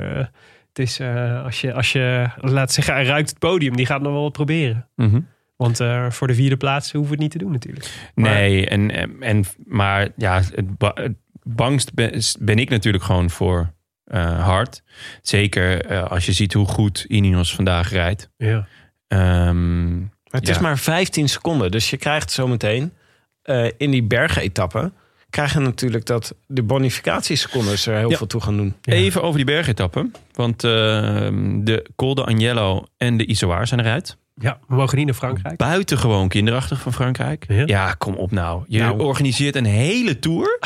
het 0.68 0.80
is 0.80 1.02
als 1.44 1.62
je, 1.62 1.74
als 1.74 1.92
je 1.92 2.28
laat 2.42 2.72
zeggen, 2.72 2.94
hij 2.94 3.06
ruikt 3.06 3.30
het 3.30 3.40
podium, 3.40 3.76
die 3.76 3.86
gaat 3.86 4.02
nog 4.02 4.12
wel 4.14 4.22
wat 4.22 4.32
proberen. 4.32 4.88
Mhm. 4.96 5.20
Want 5.56 5.80
voor 6.10 6.28
de 6.28 6.34
vierde 6.36 6.58
plaats 6.58 6.92
hoeven 6.92 7.10
we 7.10 7.14
het 7.14 7.22
niet 7.24 7.32
te 7.32 7.38
doen, 7.38 7.52
natuurlijk. 7.52 8.12
Maar- 8.16 8.32
Nee, 8.34 8.66
en, 8.68 8.92
en, 9.22 9.44
maar 9.66 10.08
ja, 10.18 10.42
het 10.56 11.14
bangst 11.56 11.94
ben, 11.94 12.22
ben 12.40 12.58
ik 12.60 12.70
natuurlijk 12.70 13.04
gewoon 13.04 13.30
voor 13.30 13.74
eh, 14.04 14.44
hard. 14.46 14.84
Zeker 15.22 15.86
eh, 15.86 16.04
als 16.12 16.26
je 16.26 16.32
ziet 16.34 16.54
hoe 16.54 16.68
goed 16.68 17.06
Ineos 17.08 17.56
vandaag 17.56 17.90
rijdt. 17.92 18.30
Ja. 18.38 18.68
Ehm, 19.08 20.00
Maar 20.00 20.40
het 20.40 20.48
Ja. 20.50 20.54
is 20.56 20.60
maar 20.62 20.78
15 20.78 21.30
seconden. 21.30 21.72
Dus 21.72 21.90
je 21.90 21.98
krijgt 21.98 22.32
zometeen 22.32 22.94
eh 23.42 23.66
in 23.78 23.92
die 23.92 24.04
bergetappen... 24.04 24.94
krijg 25.30 25.54
je 25.54 25.60
natuurlijk 25.60 26.06
dat 26.06 26.36
de 26.48 26.64
bonificatiesecondes 26.64 27.86
er 27.86 27.98
heel 27.98 28.10
Ja. 28.10 28.18
veel 28.18 28.28
toe 28.28 28.42
gaan 28.42 28.58
doen. 28.58 28.76
Ja. 28.82 28.94
Even 28.94 29.22
over 29.24 29.36
die 29.36 29.46
bergetappen. 29.46 30.14
Want 30.34 30.64
ehm, 30.64 31.64
de 31.64 31.86
Col 31.96 32.16
de 32.16 32.26
Agnello 32.26 32.84
en 32.98 33.18
de 33.18 33.26
Izoar 33.26 33.68
zijn 33.68 33.80
eruit. 33.80 34.18
Ja, 34.42 34.60
we 34.68 34.76
mogen 34.76 34.98
niet 34.98 35.06
naar 35.06 35.16
Frankrijk. 35.16 35.58
Buitengewoon 35.58 36.28
kinderachtig 36.28 36.82
van 36.82 36.94
Frankrijk. 36.94 37.46
Ja. 37.48 37.64
Ja, 37.66 37.94
kom 37.94 38.16
op 38.16 38.32
nou. 38.32 38.64
Je 38.68 38.80
Nou. 38.80 39.00
organiseert 39.00 39.56
een 39.56 39.66
hele 39.66 40.20
tour. 40.20 40.60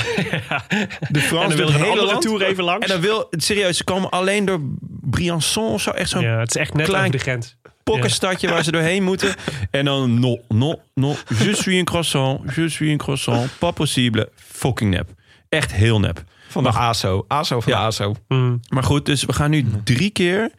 De 1.09 1.19
Frans 1.19 1.51
En 1.53 1.57
dan 1.57 1.57
wil 1.57 1.71
hele 1.71 1.86
andere 1.89 2.05
land. 2.05 2.21
tour 2.21 2.41
even 2.41 2.63
langs. 2.63 2.86
En 2.86 2.91
dan 2.91 3.01
wil, 3.01 3.28
serieus, 3.30 3.78
ze 3.78 3.84
komen 3.84 4.09
alleen 4.09 4.45
door 4.45 4.59
Briançon 5.01 5.73
of 5.73 5.82
zo. 5.82 5.89
Echt 5.91 6.09
zo'n 6.09 6.21
ja, 6.21 6.39
het 6.39 6.55
is 6.55 6.61
echt 6.61 6.73
net 6.73 6.86
klein- 6.86 6.99
over 7.05 7.11
de 7.17 7.23
grens. 7.23 7.55
pokkenstadje 7.84 8.49
waar 8.49 8.63
ze 8.63 8.71
doorheen 8.71 9.03
moeten. 9.09 9.36
En 9.71 9.86
dan, 9.86 10.19
no, 10.19 10.38
no, 10.47 10.80
no, 10.93 11.15
je 11.28 11.55
suis 11.55 11.78
un 11.78 11.84
croissant, 11.84 12.41
je 12.55 12.69
suis 12.69 12.91
un 12.91 12.97
croissant, 12.97 13.49
pas 13.59 13.73
possible. 13.73 14.30
Fucking 14.36 14.91
nep. 14.91 15.09
Echt 15.49 15.73
heel 15.73 15.99
nep. 15.99 16.23
Van 16.47 16.63
de 16.63 16.69
ASO. 16.69 17.26
ASO 17.28 17.59
van 17.61 17.71
Ja. 17.73 17.80
de 17.80 17.86
ASO. 17.86 18.15
Mm. 18.28 18.59
Maar 18.69 18.84
goed, 18.84 19.05
dus 19.05 19.23
we 19.23 19.34
gaan 19.34 19.49
nu 19.49 19.65
drie 19.84 20.09
keer 20.09 20.51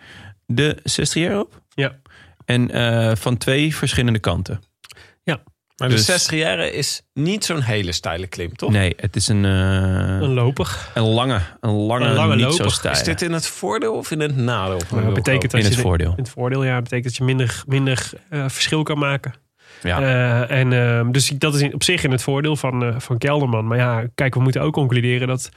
de 0.47 0.77
Sestriere 0.85 1.41
op. 1.41 1.61
Ja. 2.47 2.55
En 2.55 2.71
eh, 2.71 3.17
van 3.17 3.37
twee 3.37 3.77
verschillende 3.77 4.19
kanten. 4.19 4.61
Maar 5.79 5.89
Dus- 5.89 6.07
de 6.07 6.13
Sestriere 6.13 6.73
is 6.73 7.03
niet 7.15 7.45
zo'n 7.45 7.61
hele 7.61 7.93
steile 7.93 8.27
klim, 8.27 8.57
toch? 8.57 8.71
Nee, 8.71 8.93
het 8.97 9.17
is 9.17 9.29
een, 9.29 9.45
eh, 9.45 9.51
Een 10.21 10.33
loper. 10.35 10.89
een 10.95 11.03
lange, 11.03 11.41
een 11.61 11.71
lange, 11.71 12.05
Een 12.07 12.15
lange 12.15 12.37
niet 12.37 12.55
zo 12.55 12.69
steile. 12.69 12.99
Is 12.99 13.05
dit 13.05 13.23
in 13.23 13.33
het 13.33 13.47
voordeel 13.47 13.95
of 13.95 14.11
in 14.11 14.21
het 14.21 14.37
nadeel? 14.37 14.79
dat 14.91 15.15
betekent 15.15 15.43
dat 15.43 15.53
in 15.53 15.59
je 15.59 15.65
het 15.65 15.75
de- 15.75 15.81
voordeel. 15.81 16.11
in 16.11 16.17
het 16.23 16.29
voordeel, 16.31 16.65
ja, 16.65 16.77
betekent 16.83 17.05
dat 17.05 17.17
je 17.17 17.25
minder, 17.25 17.63
minder 17.67 18.11
eh, 18.31 18.45
verschil 18.49 18.83
kan 18.83 18.99
maken. 18.99 19.35
Ja. 19.83 20.01
Eh, 20.01 20.59
en, 20.61 20.73
ehm, 20.73 21.11
dus 21.11 21.29
dat 21.29 21.55
is 21.55 21.61
in- 21.61 21.75
op 21.75 21.83
zich 21.83 22.05
in 22.05 22.11
het 22.11 22.23
voordeel 22.23 22.57
van, 22.57 22.85
eh, 22.85 22.95
van 22.99 23.19
Kelderman. 23.19 23.67
Maar 23.67 23.79
ja, 23.79 24.05
kijk, 24.15 24.35
we 24.35 24.41
moeten 24.41 24.61
ook 24.63 24.73
concluderen 24.73 25.29
dat, 25.29 25.49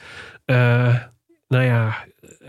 eh, 0.46 0.96
nou 1.48 1.64
ja, 1.64 1.98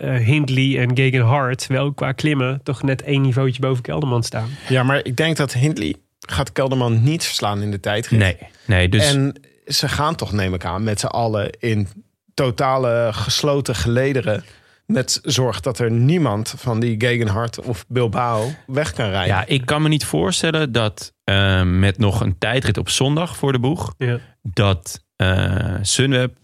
Hindley 0.01 0.79
en 0.79 0.97
Gegenhard 0.97 1.67
wel 1.67 1.93
qua 1.93 2.13
klimmen 2.13 2.61
toch 2.63 2.83
net 2.83 3.03
één 3.03 3.21
niveautje 3.23 3.61
boven 3.61 3.83
Kelderman 3.83 4.23
staan. 4.23 4.49
Ja, 4.69 4.83
maar 4.83 5.01
ik 5.05 5.17
denk 5.17 5.37
dat 5.37 5.53
Hindley 5.53 5.95
gaat 6.21 6.53
Kelderman 6.53 7.03
niet 7.03 7.25
verslaan 7.25 7.63
in 7.63 7.71
de 7.71 7.81
tijdrit. 7.81 8.19
Nee, 8.19 8.37
nee, 8.67 8.89
dus 8.89 9.15
En 9.15 9.35
ze 9.67 9.89
gaan 9.89 10.15
toch, 10.15 10.33
neem 10.33 10.55
ik 10.55 10.65
aan, 10.65 10.83
met 10.85 11.01
z'n 11.01 11.07
allen 11.07 11.51
in 11.59 11.89
totale 12.35 13.09
gesloten 13.13 13.75
gelederen. 13.75 14.45
Met 14.87 15.19
zorg 15.23 15.61
dat 15.61 15.79
er 15.79 15.91
niemand 15.91 16.55
van 16.57 16.81
die 16.81 16.95
Gegenhard 16.99 17.61
of 17.61 17.85
Bilbao 17.89 18.51
weg 18.67 18.93
kan 18.93 19.09
rijden. 19.11 19.35
ja, 19.35 19.47
ik 19.47 19.67
kan 19.67 19.83
me 19.83 19.89
niet 19.89 20.05
voorstellen 20.05 20.73
dat 20.73 21.13
eh, 21.25 21.63
met 21.63 21.99
nog 21.99 22.21
een 22.21 22.39
tijdrit 22.39 22.79
op 22.79 22.89
zondag 22.89 23.37
voor 23.37 23.53
de 23.53 23.59
boeg, 23.59 23.95
Ja. 23.99 24.19
dat 24.43 25.05
eh 25.17 25.75
Sunweb 25.83 26.31
eh, 26.31 26.37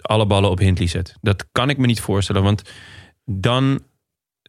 alle 0.00 0.26
ballen 0.26 0.50
op 0.50 0.58
Hindley 0.58 0.86
zet. 0.88 1.14
Dat 1.20 1.48
kan 1.52 1.70
ik 1.70 1.78
me 1.78 1.86
niet 1.86 2.00
voorstellen, 2.00 2.42
want 2.42 2.62
dan, 3.24 3.80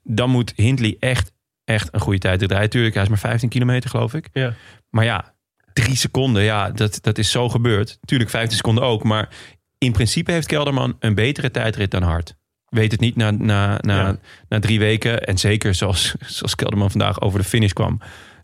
dan 0.04 0.30
moet 0.30 0.54
Hindley 0.56 0.96
echt, 1.00 1.32
echt 1.64 1.94
een 1.94 2.00
goede 2.00 2.20
tijdrit 2.20 2.52
rijden. 2.52 2.70
Tuurlijk, 2.70 2.94
hij 2.94 3.04
is 3.04 3.10
maar 3.10 3.18
15 3.18 3.50
kilometer, 3.50 3.90
geloof 3.90 4.14
ik. 4.14 4.30
Ja. 4.34 4.54
Maar 4.90 5.06
ja, 5.06 5.34
drie 5.74 5.96
seconden, 5.96 6.44
ja, 6.44 6.72
dat, 6.72 6.98
dat 7.02 7.18
is 7.18 7.32
zo 7.32 7.50
gebeurd. 7.50 7.98
Tuurlijk, 8.06 8.30
15 8.30 8.58
seconden 8.58 8.84
ook, 8.84 9.04
maar 9.04 9.30
in 9.78 9.92
principe 9.92 10.32
heeft 10.32 10.48
Kelderman 10.48 10.96
een 11.00 11.16
betere 11.16 11.52
tijdrit 11.52 11.92
dan 11.92 12.04
Hart. 12.04 12.38
Weet 12.66 12.92
het 12.92 13.00
niet 13.00 13.16
na, 13.16 13.32
na, 13.32 13.78
na, 13.82 13.98
Ja. 14.08 14.18
na 14.50 14.60
drie 14.60 14.80
weken. 14.80 15.24
En 15.24 15.38
zeker 15.38 15.76
zoals, 15.76 16.16
zoals 16.26 16.56
Kelderman 16.56 16.92
vandaag 16.92 17.22
over 17.22 17.40
de 17.40 17.46
finish 17.46 17.72
kwam. 17.72 18.00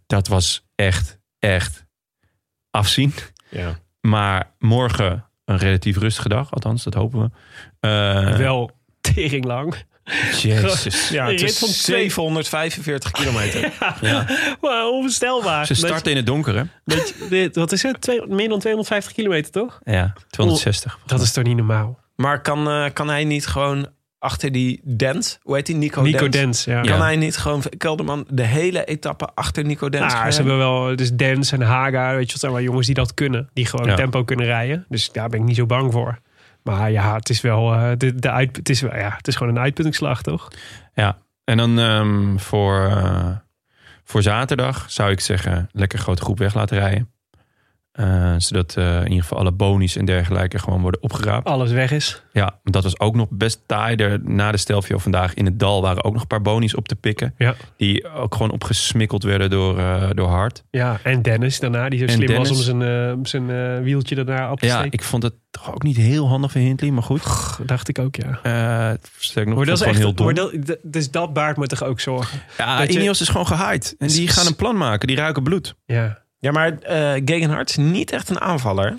Dat 0.08 0.28
was 0.28 0.68
echt, 0.76 1.20
echt 1.40 1.86
afzien. 2.72 3.14
Ja. 3.50 3.80
Maar 4.02 4.54
morgen 4.60 5.30
een 5.46 5.58
relatief 5.58 5.98
rustige 5.98 6.30
dag. 6.30 6.52
Althans, 6.52 6.84
dat 6.84 6.94
hopen 6.94 7.20
we. 7.22 7.30
Eh, 7.80 8.38
wel 8.38 8.72
tering 9.02 9.46
lang. 9.46 9.76
Jezus. 10.42 11.10
Ja, 11.10 11.28
het 11.28 11.42
is 11.42 11.58
van 11.60 11.68
twee- 11.70 12.10
745 12.10 13.12
kilometer. 13.12 13.72
Ja. 14.02 14.26
Maar 14.62 14.88
onvoorstelbaar. 14.88 15.66
Ze 15.66 15.74
starten 15.76 16.12
in 16.12 16.18
het 16.18 16.26
donker, 16.26 16.56
hè? 16.56 16.64
Dat 16.86 17.10
je- 17.10 17.28
dit- 17.30 17.56
wat 17.56 17.72
is 17.72 17.82
het? 17.84 18.02
Twee- 18.02 18.28
meer 18.28 18.50
dan 18.50 18.60
250 18.60 19.14
kilometer, 19.14 19.52
toch? 19.52 19.80
Ja, 19.84 20.14
260. 20.30 21.00
Dat 21.06 21.22
is 21.22 21.32
toch 21.32 21.44
niet 21.44 21.56
normaal? 21.58 22.00
maar 22.16 22.42
kan, 22.42 22.70
eh, 22.70 22.86
kan 22.94 23.10
hij 23.10 23.24
niet 23.24 23.48
gewoon 23.48 23.88
achter 24.26 24.52
die 24.52 24.82
Dent, 24.84 25.40
hoe 25.42 25.56
heet 25.56 25.66
die, 25.66 25.76
Nico, 25.76 26.02
Nico 26.02 26.18
Dent? 26.20 26.34
Dens, 26.34 26.64
ja. 26.64 26.82
Kan 26.82 26.98
Ja. 26.98 27.02
hij 27.02 27.16
niet 27.16 27.38
gewoon 27.38 27.64
Kelderman 27.78 28.26
de 28.30 28.44
hele 28.44 28.86
etappe 28.86 29.28
achter 29.34 29.64
Nico 29.66 29.90
Dent 29.90 30.04
Nou, 30.06 30.16
gaan 30.18 30.32
ze 30.34 30.40
hebben 30.40 30.58
wel, 30.58 30.96
dus 30.96 31.14
Dens 31.14 31.52
en 31.52 31.62
Haga, 31.62 32.12
weet 32.16 32.26
je, 32.26 32.32
dat 32.32 32.40
zijn 32.40 32.52
wel 32.52 32.62
jongens 32.62 32.86
die 32.86 32.96
dat 32.96 33.14
kunnen. 33.14 33.50
Die 33.54 33.66
gewoon 33.66 33.86
Ja. 33.88 33.96
tempo 33.96 34.24
kunnen 34.24 34.46
rijden. 34.46 34.86
Dus 34.90 35.12
daar 35.12 35.30
ben 35.30 35.40
ik 35.40 35.46
niet 35.46 35.56
zo 35.56 35.66
bang 35.66 35.92
voor. 35.92 36.20
Maar 36.64 36.92
ja, 36.92 37.16
het 37.16 37.30
is 37.30 37.42
wel, 37.42 37.74
eh, 37.74 37.92
de, 37.98 38.16
de 38.16 38.32
uit, 38.32 38.56
het 38.56 38.70
is, 38.70 38.82
wel- 38.82 38.96
ja, 38.96 39.14
het 39.18 39.28
is 39.28 39.36
gewoon 39.36 39.56
een 39.56 39.62
uitputtingsslag, 39.62 40.22
toch? 40.22 40.48
Ja, 40.94 41.18
en 41.44 41.58
dan 41.58 41.80
ehm, 41.80 42.38
voor, 42.38 42.86
eh, 42.86 43.28
voor 44.04 44.22
zaterdag 44.22 44.86
zou 44.92 45.12
ik 45.12 45.20
zeggen... 45.20 45.70
lekker 45.72 46.00
grote 46.00 46.22
groep 46.22 46.38
weg 46.38 46.54
laten 46.54 46.78
rijden. 46.78 47.10
Eh, 47.96 48.34
zodat 48.38 48.76
eh, 48.78 48.96
in 48.98 49.04
ieder 49.08 49.22
geval 49.22 49.38
alle 49.38 49.52
bonies 49.52 49.96
en 49.96 50.06
dergelijke 50.06 50.60
gewoon 50.60 50.82
worden 50.82 51.04
opgeraapt. 51.04 51.48
Alles 51.48 51.72
weg 51.72 51.92
is. 51.92 52.24
Ja, 52.34 52.60
dat 52.64 52.84
was 52.84 53.00
ook 53.00 53.16
nog 53.16 53.28
best 53.30 53.62
taai. 53.66 53.96
Er, 53.96 54.20
na 54.24 54.52
de 54.52 54.58
Stelvio 54.58 54.98
vandaag 54.98 55.34
in 55.34 55.46
het 55.46 55.60
dal 55.60 55.82
waren 55.82 56.04
ook 56.04 56.12
nog 56.14 56.22
een 56.22 56.28
paar 56.28 56.42
bonies 56.42 56.76
op 56.76 56.88
te 56.88 56.96
pikken. 56.96 57.34
Ja. 57.38 57.56
Die 57.78 58.10
ook 58.10 58.34
gewoon 58.36 58.52
opgesmikkeld 58.52 59.24
werden 59.24 59.50
door, 59.50 59.78
eh, 59.80 60.10
door 60.14 60.28
Hart. 60.30 60.64
Ja, 60.72 61.00
en 61.04 61.22
Dennis 61.22 61.60
daarna, 61.60 61.90
die 61.90 62.00
zo 62.00 62.06
En 62.06 62.12
slim 62.12 62.28
was 62.38 62.50
om 62.50 62.80
Dennis. 62.80 63.30
zijn, 63.30 63.48
zijn 63.48 63.84
wieltje 63.84 64.16
daarna 64.16 64.52
op 64.52 64.60
te 64.60 64.66
Ja, 64.66 64.74
steken. 64.80 64.92
ik 64.92 65.04
vond 65.04 65.24
het 65.24 65.34
toch 65.52 65.74
ook 65.74 65.84
niet 65.84 65.98
heel 65.98 66.28
handig 66.28 66.52
van 66.52 66.62
Hindley, 66.62 66.92
maar 66.92 67.04
goed. 67.04 67.24
Dacht 67.66 67.88
ik 67.88 68.00
ook, 68.00 68.16
ja. 68.16 68.98
Sterk 69.18 69.48
nog, 69.48 69.56
Maar 69.56 69.66
dat 69.66 69.74
is 69.76 69.80
gewoon 69.82 69.96
echt, 69.96 70.04
heel 70.04 70.14
dom. 70.14 70.34
dat, 70.66 70.78
dus 70.84 71.12
dat 71.12 71.34
baart 71.34 71.58
me 71.58 71.68
toch 71.68 71.84
ook 71.84 72.00
zorgen. 72.00 72.40
ja, 72.58 72.78
dat 72.78 72.94
je- 72.94 73.00
Ineos 73.00 73.22
is 73.22 73.28
gewoon 73.30 73.48
gehaaid. 73.48 73.96
En 73.98 74.08
die 74.08 74.28
gaan 74.28 74.46
een 74.48 74.56
plan 74.56 74.78
maken. 74.78 75.08
Die 75.08 75.18
ruiken 75.18 75.44
bloed. 75.44 75.76
Ja. 75.86 76.24
Ja, 76.40 76.52
maar 76.52 76.78
Gegenhard 77.26 77.70
is 77.70 77.76
niet 77.76 78.12
echt 78.12 78.30
een 78.30 78.42
aanvaller. 78.42 78.98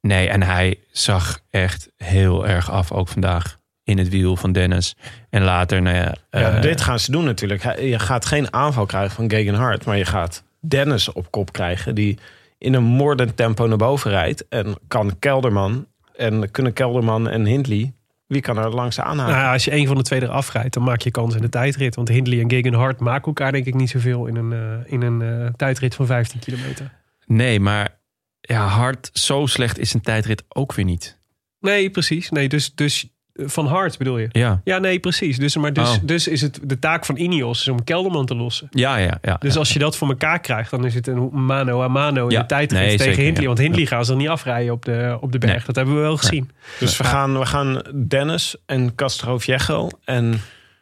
Nee, 0.00 0.28
en 0.28 0.42
hij 0.42 0.78
zag 0.90 1.40
echt 1.50 1.88
heel 1.96 2.46
erg 2.46 2.70
af, 2.70 2.92
ook 2.92 3.08
vandaag, 3.08 3.58
in 3.82 3.98
het 3.98 4.08
wiel 4.08 4.36
van 4.36 4.52
Dennis. 4.52 4.94
En 5.30 5.42
later, 5.42 5.82
nou 5.82 5.96
ja... 5.96 6.14
Ja, 6.30 6.56
eh, 6.56 6.62
dit 6.62 6.80
gaan 6.80 6.98
ze 6.98 7.10
doen 7.10 7.24
natuurlijk. 7.24 7.80
Je 7.80 7.98
gaat 7.98 8.24
geen 8.24 8.52
aanval 8.52 8.86
krijgen 8.86 9.14
van 9.14 9.30
Gegenhard, 9.30 9.84
maar 9.84 9.96
je 9.96 10.04
gaat 10.04 10.42
Dennis 10.60 11.12
op 11.12 11.30
kop 11.30 11.52
krijgen 11.52 11.94
die 11.94 12.18
in 12.58 12.74
een 12.74 12.82
moordend 12.82 13.36
tempo 13.36 13.66
naar 13.66 13.76
boven 13.76 14.10
rijdt. 14.10 14.48
En 14.48 14.74
kan 14.88 15.18
Kelderman 15.18 15.86
en 16.16 16.50
kunnen 16.50 16.72
Kelderman 16.72 17.28
en 17.28 17.44
Hindley, 17.44 17.92
wie 18.26 18.40
kan 18.40 18.58
er 18.58 18.70
langs 18.70 19.00
aanhaken? 19.00 19.34
Nou 19.34 19.52
als 19.52 19.64
je 19.64 19.72
een 19.72 19.86
van 19.86 19.96
de 19.96 20.02
twee 20.02 20.22
eraf 20.22 20.52
rijdt, 20.52 20.74
dan 20.74 20.82
maak 20.82 21.00
je 21.00 21.10
kans 21.10 21.34
in 21.34 21.40
de 21.40 21.48
tijdrit. 21.48 21.94
Want 21.94 22.08
Hindley 22.08 22.40
en 22.40 22.50
Gegenhard 22.50 23.00
maken 23.00 23.26
elkaar 23.26 23.52
denk 23.52 23.66
ik 23.66 23.74
niet 23.74 23.90
zoveel 23.90 24.26
in 24.26 24.36
een, 24.36 24.52
eh, 24.52 24.92
in 24.92 25.02
een 25.02 25.22
eh, 25.22 25.52
tijdrit 25.56 25.94
van 25.94 26.06
15 26.06 26.40
kilometer. 26.40 26.92
Nee, 27.26 27.60
maar 27.60 28.00
ja, 28.40 28.66
hard, 28.66 29.10
zo 29.12 29.46
slecht 29.46 29.78
is 29.78 29.94
een 29.94 30.00
tijdrit 30.00 30.44
ook 30.48 30.74
weer 30.74 30.84
niet. 30.84 31.20
Nee, 31.60 31.90
precies. 31.90 32.30
Nee, 32.30 32.48
dus, 32.48 32.74
dus 32.74 33.15
van 33.38 33.66
hard 33.66 33.98
bedoel 33.98 34.18
je? 34.18 34.28
Ja, 34.32 34.60
Ja, 34.64 34.78
nee, 34.78 34.98
precies. 34.98 35.38
Dus, 35.38 35.56
maar 35.56 35.72
dus, 35.72 35.88
Oh. 35.88 35.96
dus 36.02 36.28
is 36.28 36.40
het 36.40 36.60
de 36.62 36.78
taak 36.78 37.04
van 37.04 37.16
Ineos 37.16 37.60
is 37.60 37.68
om 37.68 37.84
Kelderman 37.84 38.26
te 38.26 38.34
lossen. 38.34 38.68
ja, 38.70 38.96
ja. 38.96 39.18
ja 39.22 39.36
Dus 39.38 39.52
ja. 39.52 39.58
als 39.58 39.72
je 39.72 39.78
dat 39.78 39.96
voor 39.96 40.08
elkaar 40.08 40.40
krijgt, 40.40 40.70
dan 40.70 40.84
is 40.84 40.94
het 40.94 41.06
een 41.06 41.30
mano 41.32 41.82
a 41.82 41.88
mano 41.88 42.24
in 42.24 42.30
Ja, 42.30 42.42
de 42.42 42.54
nee, 42.54 42.66
tegen 42.66 42.98
zeker, 42.98 43.22
Hindley. 43.22 43.40
ja. 43.40 43.46
Want 43.46 43.58
Hindley 43.58 43.86
gaan 43.86 44.04
ze 44.04 44.14
niet 44.16 44.28
afrijden 44.28 44.72
op 44.72 44.84
de, 44.84 45.18
op 45.20 45.32
de 45.32 45.38
berg. 45.38 45.52
Nee. 45.52 45.62
Dat 45.66 45.76
hebben 45.76 45.94
we 45.94 46.00
wel 46.00 46.16
gezien. 46.16 46.50
dus 46.78 46.96
we 46.96 47.04
gaan, 47.04 47.38
we 47.38 47.46
gaan 47.46 47.82
Dennis 48.08 48.56
en 48.66 48.94
Castro 48.94 49.38
Viejo 49.38 49.88
en 50.04 50.30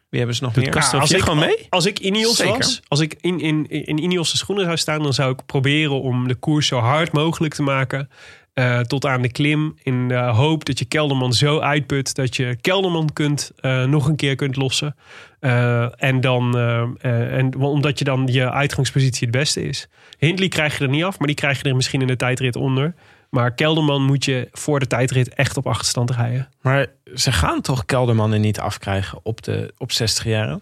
wie 0.08 0.18
hebben 0.22 0.36
ze 0.36 0.44
nog 0.44 0.52
Doet 0.52 0.64
meer? 0.64 0.72
Castro 0.72 0.98
als 0.98 1.10
Viejo 1.10 1.32
ik, 1.32 1.38
mee? 1.38 1.66
Als 1.68 1.86
ik 1.86 1.98
Ineos 1.98 2.36
Zeker. 2.36 2.56
was, 2.56 2.80
als 2.88 3.00
ik 3.00 3.16
in, 3.20 3.40
in, 3.40 3.68
in 3.68 3.98
Ineos' 4.02 4.38
schoenen 4.38 4.64
zou 4.64 4.76
staan, 4.76 5.02
dan 5.02 5.12
zou 5.12 5.32
ik 5.32 5.46
proberen 5.46 6.00
om 6.00 6.28
de 6.28 6.34
koers 6.34 6.66
zo 6.66 6.78
hard 6.78 7.12
mogelijk 7.12 7.54
te 7.54 7.62
maken. 7.62 8.08
Eh, 8.54 8.80
tot 8.80 9.06
aan 9.06 9.22
de 9.22 9.32
klim. 9.32 9.74
In 9.82 10.08
de 10.08 10.14
hoop 10.14 10.64
dat 10.64 10.78
je 10.78 10.84
Kelderman 10.84 11.32
zo 11.32 11.60
uitput 11.60 12.14
dat 12.14 12.36
je 12.36 12.56
Kelderman 12.60 13.12
kunt, 13.12 13.52
eh, 13.56 13.84
nog 13.84 14.06
een 14.06 14.16
keer 14.16 14.34
kunt 14.36 14.56
lossen. 14.56 14.96
Eh, 15.40 16.02
en 16.02 16.20
dan, 16.20 16.58
en, 16.98 17.56
omdat 17.56 17.98
je 17.98 18.04
dan 18.04 18.26
je 18.26 18.50
uitgangspositie 18.50 19.26
het 19.26 19.36
beste 19.36 19.62
is. 19.62 19.88
Hindley 20.18 20.48
krijg 20.48 20.78
je 20.78 20.84
er 20.84 20.90
niet 20.90 21.04
af, 21.04 21.18
maar 21.18 21.26
die 21.26 21.36
krijg 21.36 21.62
je 21.62 21.68
er 21.68 21.76
misschien 21.76 22.00
in 22.00 22.06
de 22.06 22.16
tijdrit 22.16 22.56
onder. 22.56 22.94
Maar 23.30 23.54
Kelderman 23.54 24.02
moet 24.02 24.24
je 24.24 24.48
voor 24.52 24.80
de 24.80 24.86
tijdrit 24.86 25.34
echt 25.34 25.56
op 25.56 25.66
achterstand 25.66 26.10
rijden. 26.10 26.48
Maar 26.60 26.86
ze 27.14 27.32
gaan 27.32 27.60
toch 27.60 27.84
Kelderman 27.84 28.32
er 28.32 28.38
niet 28.38 28.60
afkrijgen 28.60 29.20
op, 29.22 29.42
de, 29.42 29.74
op 29.78 29.92
60 29.92 30.24
jaar? 30.24 30.58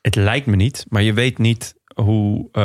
Het 0.00 0.14
lijkt 0.14 0.46
me 0.46 0.56
niet, 0.56 0.86
maar 0.88 1.02
je 1.02 1.12
weet 1.12 1.38
niet 1.38 1.74
hoe... 1.94 2.48
eh, 2.52 2.62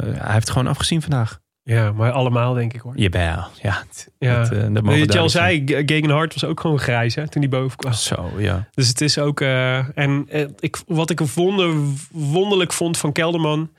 hij 0.00 0.32
heeft 0.32 0.50
gewoon 0.50 0.66
afgezien 0.66 1.02
vandaag. 1.02 1.42
Ja, 1.66 1.92
maar 1.92 2.12
allemaal 2.12 2.54
denk 2.54 2.72
ik 2.74 2.80
hoor. 2.80 2.92
Jawel, 2.96 3.44
ja. 3.62 3.82
het- 3.88 4.08
Ja. 4.18 4.38
dat, 4.38 4.52
eh, 4.52 4.74
dat 4.74 5.12
je 5.12 5.18
al 5.18 5.28
zei, 5.28 5.64
Gegenhard 5.86 6.32
was 6.34 6.44
ook 6.44 6.60
gewoon 6.60 6.78
grijs 6.78 7.14
hè, 7.14 7.28
toen 7.28 7.42
hij 7.42 7.50
boven 7.50 7.76
kwam. 7.76 7.92
Zo, 7.92 8.30
ja. 8.38 8.68
Dus 8.74 8.88
het 8.88 9.00
is 9.00 9.18
ook... 9.18 9.40
eh, 9.40 9.98
en 9.98 10.26
eh, 10.28 10.44
ik, 10.58 10.76
wat 10.86 11.10
ik 11.10 11.20
wonder, 11.20 11.74
wonderlijk 12.12 12.72
vond 12.72 12.98
van 12.98 13.12
Kelderman... 13.12 13.70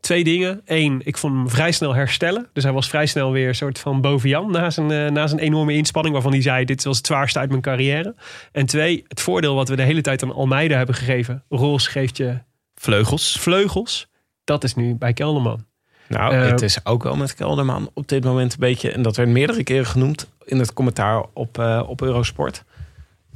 twee 0.00 0.24
dingen. 0.24 0.60
Eén, 0.64 1.00
ik 1.04 1.16
vond 1.16 1.34
hem 1.34 1.50
vrij 1.50 1.72
snel 1.72 1.94
herstellen. 1.94 2.48
Dus 2.52 2.62
hij 2.64 2.72
was 2.72 2.88
vrij 2.88 3.06
snel 3.06 3.32
weer 3.32 3.48
een 3.48 3.54
soort 3.54 3.78
van 3.78 4.00
boven 4.00 4.28
Jan... 4.28 4.50
na 4.50 4.70
zijn, 4.70 5.12
na 5.12 5.26
zijn 5.26 5.40
enorme 5.40 5.72
inspanning 5.74 6.14
waarvan 6.14 6.32
hij 6.32 6.42
zei... 6.42 6.64
dit 6.64 6.84
was 6.84 6.96
het 6.96 7.06
zwaarste 7.06 7.38
uit 7.38 7.48
mijn 7.50 7.60
carrière. 7.62 8.14
En 8.52 8.66
twee, 8.66 9.04
het 9.08 9.20
voordeel 9.20 9.54
wat 9.54 9.68
we 9.68 9.76
de 9.76 9.82
hele 9.82 10.00
tijd 10.00 10.22
aan 10.22 10.32
Almeida 10.34 10.76
hebben 10.76 10.94
gegeven. 10.94 11.44
Roos 11.48 11.86
geeft 11.88 12.16
je 12.16 12.38
Vleugels. 12.74 13.36
vleugels. 13.40 14.08
Dat 14.44 14.64
is 14.64 14.74
nu 14.74 14.94
bij 14.94 15.12
Kelderman. 15.12 15.64
Nou, 16.08 16.34
Eh, 16.34 16.48
het 16.50 16.62
is 16.62 16.84
ook 16.84 17.02
wel 17.02 17.16
met 17.16 17.34
Kelderman 17.34 17.90
op 17.94 18.08
dit 18.08 18.24
moment 18.24 18.52
een 18.52 18.58
beetje... 18.58 18.90
en 18.92 19.02
dat 19.02 19.16
werd 19.16 19.28
meerdere 19.28 19.62
keren 19.64 19.86
genoemd 19.86 20.28
in 20.44 20.58
het 20.58 20.72
commentaar 20.72 21.24
op, 21.32 21.58
eh, 21.58 21.82
op 21.86 22.02
Eurosport. 22.02 22.64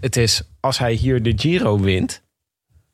Het 0.00 0.16
is, 0.16 0.42
als 0.60 0.78
hij 0.78 0.92
hier 0.92 1.22
de 1.22 1.32
Giro 1.36 1.78
wint... 1.80 2.22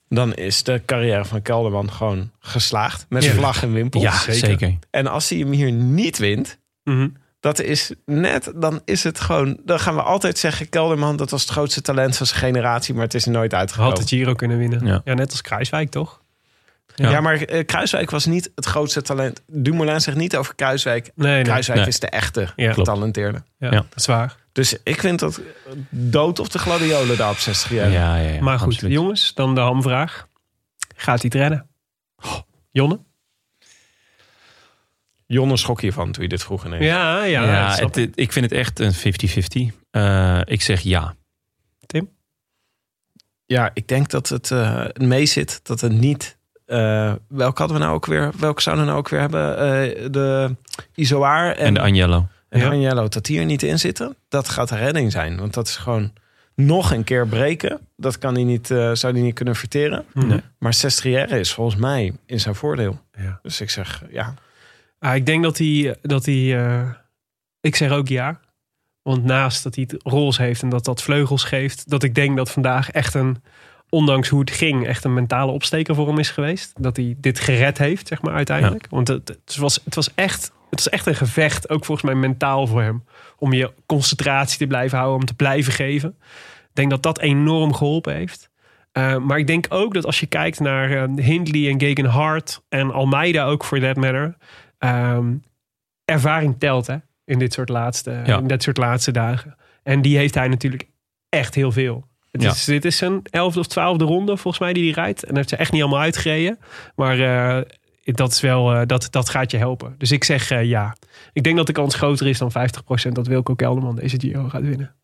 dan 0.09 0.35
is 0.35 0.63
de 0.63 0.83
carrière 0.87 1.25
van 1.25 1.43
Kelderman 1.43 1.93
gewoon 1.93 2.31
geslaagd. 2.39 3.07
Met 3.09 3.25
Ja. 3.25 3.33
vlag 3.33 3.63
en 3.63 3.73
wimpel. 3.73 4.01
Ja, 4.01 4.19
zeker. 4.19 4.79
En 4.91 5.07
als 5.07 5.29
hij 5.29 5.39
hem 5.39 5.51
hier 5.53 5.73
niet 5.73 6.19
wint... 6.19 6.59
Mhm. 6.85 7.09
dat 7.41 7.61
is 7.61 7.93
net, 8.05 8.53
dan 8.57 8.81
is 8.85 9.05
het 9.05 9.21
gewoon... 9.21 9.61
dan 9.65 9.81
gaan 9.81 9.95
we 9.95 10.03
altijd 10.03 10.39
zeggen... 10.39 10.69
Kelderman, 10.69 11.17
dat 11.17 11.31
was 11.31 11.41
het 11.41 11.51
grootste 11.51 11.83
talent 11.83 12.17
van 12.17 12.27
zijn 12.27 12.41
generatie... 12.41 12.95
maar 12.95 13.05
het 13.05 13.15
is 13.15 13.27
er 13.27 13.33
nooit 13.33 13.55
uitgekomen. 13.55 13.93
Had 13.93 14.09
de 14.09 14.17
Giro 14.17 14.35
kunnen 14.35 14.59
winnen. 14.59 14.87
Ja. 14.87 15.01
Ja, 15.05 15.15
net 15.15 15.31
als 15.31 15.41
Kruiswijk 15.41 15.91
toch? 15.91 16.21
Ja, 16.99 17.11
Ja. 17.11 17.21
maar 17.21 17.35
eh, 17.41 17.65
Kruiswijk 17.67 18.11
was 18.11 18.27
niet 18.27 18.51
het 18.55 18.65
grootste 18.67 19.03
talent. 19.03 19.43
Dumoulin 19.47 20.01
zegt 20.01 20.17
niet 20.17 20.37
over 20.37 20.55
Kruiswijk. 20.55 21.11
Nee, 21.15 21.33
nee. 21.35 21.43
Kruiswijk 21.43 21.79
Nee. 21.81 21.89
is 21.89 22.01
de 22.01 22.09
echte 22.09 22.53
Ja. 22.57 22.73
getalenteerde. 22.73 23.43
Ja, 23.59 23.67
Ja. 23.71 23.77
dat 23.77 23.87
is 23.97 24.07
waar. 24.07 24.37
Dus 24.53 24.77
ik 24.83 25.01
vind 25.01 25.19
dat 25.19 25.41
dood 25.91 26.39
op 26.39 26.51
de 26.51 26.59
gladiolen 26.59 27.17
daar 27.17 27.31
op 27.31 27.39
60 27.39 27.71
jaar. 27.71 27.91
Ja, 27.91 28.17
ja, 28.17 28.29
ja. 28.33 28.43
maar 28.43 28.59
goed, 28.59 28.73
absoluut. 28.73 28.93
jongens, 28.95 29.35
dan 29.35 29.55
de 29.55 29.61
hamvraag. 29.61 30.29
Gaat 30.97 31.21
hij 31.23 31.31
het 31.33 31.35
redden? 31.35 31.67
Jonne? 32.71 32.99
Jonne 35.27 35.57
schrok 35.57 35.81
hiervan 35.81 36.13
toen 36.13 36.23
je 36.23 36.29
dit 36.29 36.43
vroeg 36.43 36.65
ineens. 36.67 36.85
Ja, 36.85 37.23
ja. 37.25 37.45
Ja, 37.45 37.71
het, 37.71 37.97
ik. 37.97 38.05
het- 38.05 38.19
ik 38.19 38.33
vind 38.33 38.45
het 38.51 38.59
echt 38.59 38.79
een 38.81 38.93
50-50. 38.95 39.73
Eh, 39.91 40.41
ik 40.45 40.63
zeg 40.63 40.81
ja. 40.81 41.15
Ja, 43.47 43.71
ik 43.75 43.89
denk 43.89 44.11
dat 44.11 44.29
het 44.29 44.51
eh 44.51 44.85
mee 44.95 45.27
zit. 45.27 45.61
Dat 45.63 45.81
het 45.81 45.93
niet... 45.93 46.37
eh 46.67 47.13
welke 47.29 47.59
hadden 47.59 47.79
we 47.79 47.83
nou 47.83 47.95
ook 47.95 48.07
weer? 48.07 48.33
Welke 48.39 48.63
zouden 48.63 48.85
we 48.85 48.91
nou 48.91 49.03
ook 49.03 49.09
weer 49.09 49.21
hebben? 49.21 49.59
Eh, 49.59 50.07
de 50.11 50.57
Isoar 50.95 51.53
en, 51.53 51.65
En 51.65 51.75
de 51.75 51.81
Agnello. 51.81 52.29
en 52.49 52.61
Ja. 52.61 52.67
Agnello. 52.67 53.09
Dat 53.09 53.25
die 53.25 53.39
er 53.39 53.45
niet 53.45 53.63
in 53.63 53.79
zitten. 53.79 54.17
Dat 54.29 54.49
gaat 54.49 54.69
de 54.69 54.77
redding 54.77 55.13
zijn. 55.13 55.39
Want 55.39 55.55
dat 55.55 55.67
is 55.69 55.77
gewoon 55.77 56.13
nog 56.55 56.93
een 56.93 57.05
keer 57.05 57.27
breken. 57.27 57.81
Dat 57.97 58.19
kan 58.19 58.35
hij 58.35 58.45
niet, 58.45 58.71
eh, 58.71 58.91
zou 58.93 59.13
hij 59.13 59.23
niet 59.23 59.35
kunnen 59.35 59.57
verteren. 59.57 60.05
Maar 60.59 60.75
Sestriere 60.75 61.39
is 61.39 61.53
volgens 61.53 61.77
mij 61.81 62.13
in 62.27 62.41
zijn 62.41 62.55
voordeel. 62.55 63.01
Ja. 63.19 63.39
Dus 63.43 63.61
ik 63.61 63.71
zeg 63.71 64.03
ja. 64.11 64.35
Ah, 64.99 65.15
ik 65.15 65.27
denk 65.27 65.43
dat 65.43 65.59
hij... 65.59 65.97
Dat 66.03 66.25
hij 66.25 66.67
eh, 66.67 66.89
ik 67.61 67.77
zeg 67.77 67.91
ook 67.91 68.09
ja. 68.09 68.41
Want 69.03 69.25
naast 69.25 69.63
dat 69.63 69.75
hij 69.75 69.87
het 69.91 70.03
roze 70.03 70.43
heeft 70.43 70.63
en 70.63 70.69
dat 70.69 70.85
dat 70.85 71.03
vleugels 71.03 71.45
geeft... 71.45 71.91
dat 71.91 72.03
ik 72.03 72.15
denk 72.15 72.37
dat 72.37 72.51
vandaag 72.51 72.91
echt 72.91 73.15
een... 73.15 73.43
ondanks 73.97 74.29
hoe 74.29 74.41
het 74.41 74.51
ging, 74.51 74.87
echt 74.87 75.05
een 75.05 75.15
mentale 75.15 75.53
opsteker 75.53 75.95
voor 75.95 76.09
hem 76.09 76.19
is 76.19 76.31
geweest. 76.31 76.73
Dat 76.81 76.97
hij 76.97 77.15
dit 77.19 77.41
gered 77.41 77.79
heeft, 77.79 78.09
zeg 78.09 78.23
maar, 78.23 78.35
uiteindelijk. 78.35 78.87
Want 78.91 79.09
het, 79.09 79.29
het, 79.29 79.57
was, 79.57 79.81
het, 79.85 79.95
was 79.95 80.15
echt, 80.15 80.53
het 80.71 80.85
was 80.85 80.89
echt 80.89 81.07
een 81.07 81.15
gevecht, 81.15 81.69
ook 81.69 81.85
volgens 81.85 82.07
mij 82.07 82.21
mentaal 82.21 82.67
voor 82.67 82.83
hem. 82.83 83.05
Om 83.39 83.53
je 83.53 83.73
concentratie 83.87 84.59
te 84.59 84.67
blijven 84.67 84.99
houden, 84.99 85.21
om 85.21 85.27
te 85.27 85.35
blijven 85.35 85.73
geven. 85.73 86.17
Ik 86.59 86.73
denk 86.73 86.91
dat 86.91 87.03
dat 87.03 87.19
enorm 87.19 87.75
geholpen 87.75 88.15
heeft. 88.15 88.51
Uh, 88.93 89.17
maar 89.17 89.39
ik 89.39 89.47
denk 89.47 89.67
ook 89.69 89.95
dat 89.95 90.07
als 90.07 90.21
je 90.21 90.27
kijkt 90.27 90.61
naar 90.61 90.91
uh, 90.91 91.25
Hindley 91.25 91.95
en 91.95 92.05
Hart 92.05 92.63
en 92.69 92.93
Almeida 92.93 93.45
ook 93.45 93.65
voor 93.65 93.81
that 93.81 93.97
matter. 93.97 94.37
Um, 94.79 95.43
ervaring 96.05 96.59
telt 96.59 96.87
hè, 96.87 96.97
in, 97.25 97.39
dit 97.39 97.53
soort 97.53 97.69
laatste, 97.69 98.23
ja. 98.25 98.39
in 98.39 98.47
dit 98.47 98.63
soort 98.63 98.77
laatste 98.77 99.11
dagen. 99.11 99.57
En 99.83 100.03
die 100.03 100.17
heeft 100.17 100.35
hij 100.35 100.49
natuurlijk 100.49 100.89
echt 101.29 101.55
heel 101.55 101.73
veel. 101.73 102.07
Het 102.37 102.45
ja. 102.45 102.51
is, 102.51 102.65
dit 102.65 102.85
is 102.85 102.97
zijn 102.97 103.21
elfde 103.23 103.61
of 103.61 103.67
twaalfde 103.67 104.05
ronde 104.05 104.37
volgens 104.37 104.63
mij 104.63 104.73
die 104.73 104.93
hij 104.93 105.03
rijdt. 105.03 105.23
En 105.23 105.29
dat 105.29 105.37
heeft 105.37 105.49
ze 105.49 105.57
echt 105.57 105.73
niet 105.73 105.83
allemaal 105.83 106.01
uitgereden. 106.01 106.59
Maar 106.95 107.19
uh, 107.19 107.63
dat, 108.03 108.33
is 108.33 108.41
wel, 108.41 108.75
uh, 108.75 108.83
dat, 108.87 109.09
dat 109.11 109.29
gaat 109.29 109.51
je 109.51 109.57
helpen. 109.57 109.95
Dus 109.99 110.11
ik 110.11 110.25
zeg 110.25 110.51
uh, 110.51 110.65
ja. 110.65 110.97
Ik 111.33 111.43
denk 111.43 111.57
dat 111.57 111.67
de 111.67 111.73
kans 111.73 111.95
groter 111.95 112.27
is 112.27 112.39
dan 112.39 112.53
50% 113.09 113.09
dat 113.13 113.27
Wilco 113.27 113.55
Kelderman 113.55 113.97
deze 113.97 114.21
Giro 114.21 114.49
gaat 114.49 114.63
winnen. 114.63 114.95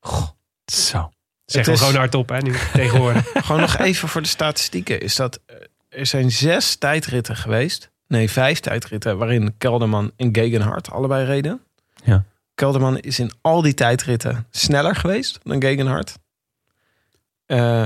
Goh, 0.00 0.28
zo. 0.72 1.10
Zeg 1.44 1.66
is... 1.66 1.78
gewoon 1.80 1.94
hardop 1.94 2.28
hè, 2.28 2.38
nu 2.38 2.54
tegenwoordig. 2.72 3.30
gewoon 3.46 3.60
nog 3.60 3.78
even 3.78 4.08
voor 4.08 4.22
de 4.22 4.28
statistieken. 4.28 5.00
Is 5.00 5.16
dat, 5.16 5.40
er 5.88 6.06
zijn 6.06 6.30
zes 6.30 6.76
tijdritten 6.76 7.36
geweest. 7.36 7.90
Nee, 8.06 8.30
vijf 8.30 8.60
tijdritten 8.60 9.18
waarin 9.18 9.54
Kelderman 9.58 10.12
en 10.16 10.34
Gegenhard 10.34 10.90
allebei 10.90 11.24
reden. 11.24 11.60
Ja. 12.04 12.24
Kelderman 12.62 12.98
is 12.98 13.18
in 13.18 13.30
al 13.40 13.62
die 13.62 13.74
tijdritten 13.74 14.46
sneller 14.50 14.96
geweest 14.96 15.40
dan 15.42 15.62
Gegenhard. 15.62 16.18
Uh, 17.46 17.84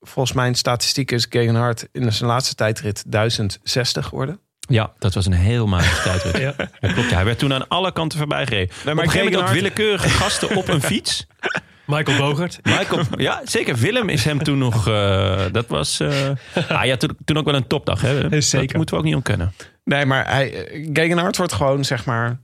volgens 0.00 0.36
mijn 0.36 0.54
statistiek 0.54 1.10
is 1.10 1.26
Gegenhard 1.30 1.88
in 1.92 2.12
zijn 2.12 2.30
laatste 2.30 2.54
tijdrit 2.54 3.02
1060 3.06 4.06
geworden. 4.06 4.40
Ja, 4.60 4.92
dat 4.98 5.14
was 5.14 5.26
een 5.26 5.32
heel 5.32 5.66
matige 5.66 6.02
tijdrit. 6.08 6.36
ja. 6.80 6.88
klopt. 6.92 7.10
Hij 7.10 7.24
werd 7.24 7.38
toen 7.38 7.52
aan 7.52 7.68
alle 7.68 7.92
kanten 7.92 8.18
voorbij 8.18 8.46
gereden. 8.46 8.74
Nee, 8.84 8.94
maar 8.94 9.04
op 9.04 9.10
een 9.10 9.10
gegeven 9.10 9.32
moment 9.32 9.48
ook 9.48 9.54
willekeurige 9.54 10.08
gasten 10.08 10.56
op 10.56 10.68
een 10.68 10.82
fiets. 10.82 11.26
Michael 11.86 12.18
Bogert. 12.18 12.58
Michael, 12.62 13.04
ja, 13.16 13.40
zeker. 13.44 13.76
Willem 13.76 14.08
is 14.08 14.24
hem 14.24 14.42
toen 14.42 14.58
nog... 14.58 14.88
Uh, 14.88 15.44
dat 15.52 15.66
was... 15.66 16.00
Uh, 16.00 16.30
ah, 16.68 16.84
ja, 16.84 16.96
toen, 16.96 17.16
toen 17.24 17.36
ook 17.36 17.44
wel 17.44 17.54
een 17.54 17.66
topdag. 17.66 18.00
Hè? 18.00 18.40
Zeker. 18.40 18.66
Dat 18.66 18.76
moeten 18.76 18.94
we 18.94 19.00
ook 19.00 19.06
niet 19.06 19.16
ontkennen. 19.16 19.52
Nee, 19.84 20.06
maar 20.06 20.28
hij, 20.28 20.68
Gegenhard 20.92 21.36
wordt 21.36 21.52
gewoon 21.52 21.84
zeg 21.84 22.04
maar 22.04 22.40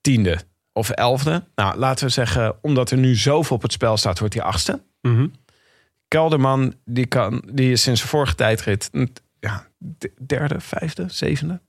tiende 0.00 0.38
of 0.78 0.90
elfde. 0.90 1.44
Nou, 1.54 1.78
laten 1.78 2.06
we 2.06 2.12
zeggen, 2.12 2.56
omdat 2.60 2.90
er 2.90 2.98
nu 2.98 3.14
zoveel 3.14 3.56
op 3.56 3.62
het 3.62 3.72
spel 3.72 3.96
staat, 3.96 4.18
wordt 4.18 4.34
hij 4.34 4.42
achtste. 4.42 4.82
Mm 5.00 5.16
-hmm. 5.16 5.32
Kelderman, 6.08 6.74
die, 6.84 7.06
kan, 7.06 7.42
die 7.52 7.72
is 7.72 7.82
sinds 7.82 8.00
zijn 8.00 8.10
vorige 8.12 8.34
tijdrit 8.34 8.90
ja, 9.40 9.66
derde, 10.26 10.60
vijfde, 10.60 11.04
zevende. 11.08 11.60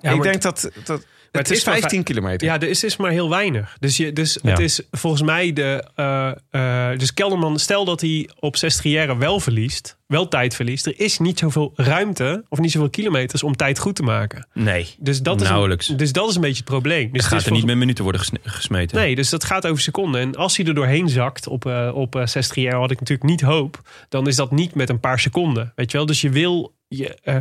Ja, 0.00 0.10
ik 0.10 0.22
denk 0.22 0.42
dat, 0.42 0.70
dat 0.84 1.06
maar 1.34 1.42
het, 1.42 1.52
is 1.52 1.62
15 1.62 2.02
kilometer. 2.02 2.46
Ja, 2.46 2.60
er 2.60 2.68
is, 2.68 2.84
is 2.84 2.96
maar 2.96 3.10
heel 3.10 3.30
weinig. 3.30 3.76
Dus, 3.80 3.96
je, 3.96 4.12
dus 4.12 4.38
ja. 4.42 4.50
het 4.50 4.58
is 4.58 4.80
volgens 4.90 5.22
mij 5.22 5.52
de. 5.52 5.84
Uh, 5.96 6.30
uh, 6.50 6.98
dus 6.98 7.14
Kelderman, 7.14 7.58
stel 7.58 7.84
dat 7.84 8.00
hij 8.00 8.28
op 8.38 8.56
Sestriere 8.56 9.16
wel 9.16 9.40
verliest, 9.40 9.98
wel 10.06 10.28
tijd 10.28 10.54
verliest. 10.54 10.86
Er 10.86 11.00
is 11.00 11.18
niet 11.18 11.38
zoveel 11.38 11.72
ruimte 11.76 12.44
of 12.48 12.58
niet 12.58 12.70
zoveel 12.70 12.90
kilometers 12.90 13.42
om 13.42 13.56
tijd 13.56 13.78
goed 13.78 13.96
te 13.96 14.02
maken. 14.02 14.48
Nee. 14.52 14.94
Dus 14.98 15.22
dat 15.22 15.40
is 15.40 15.48
nauwelijks. 15.48 15.88
Een, 15.88 15.96
dus 15.96 16.12
dat 16.12 16.28
is 16.28 16.34
een 16.34 16.40
beetje 16.40 16.56
het 16.56 16.64
probleem. 16.64 17.12
Dus 17.12 17.20
het 17.20 17.30
gaat 17.30 17.38
het 17.38 17.48
er 17.48 17.52
niet 17.52 17.66
met 17.66 17.76
minuten 17.76 18.04
worden 18.04 18.22
gesmeten. 18.42 18.96
Nee, 18.96 19.14
dus 19.14 19.30
dat 19.30 19.44
gaat 19.44 19.66
over 19.66 19.82
seconden. 19.82 20.20
En 20.20 20.36
als 20.36 20.56
hij 20.56 20.66
er 20.66 20.74
doorheen 20.74 21.08
zakt 21.08 21.46
op, 21.46 21.64
uh, 21.66 21.90
op 21.94 22.20
Sestriere, 22.24 22.76
wat 22.76 22.90
ik 22.90 22.98
natuurlijk 22.98 23.28
niet 23.28 23.40
hoop, 23.40 23.82
dan 24.08 24.28
is 24.28 24.36
dat 24.36 24.50
niet 24.50 24.74
met 24.74 24.88
een 24.88 25.00
paar 25.00 25.18
seconden. 25.18 25.72
Weet 25.74 25.90
je 25.90 25.96
wel? 25.96 26.06
Dus 26.06 26.20
je 26.20 26.30
wil. 26.30 26.74
Je, 26.88 27.18
uh, 27.24 27.36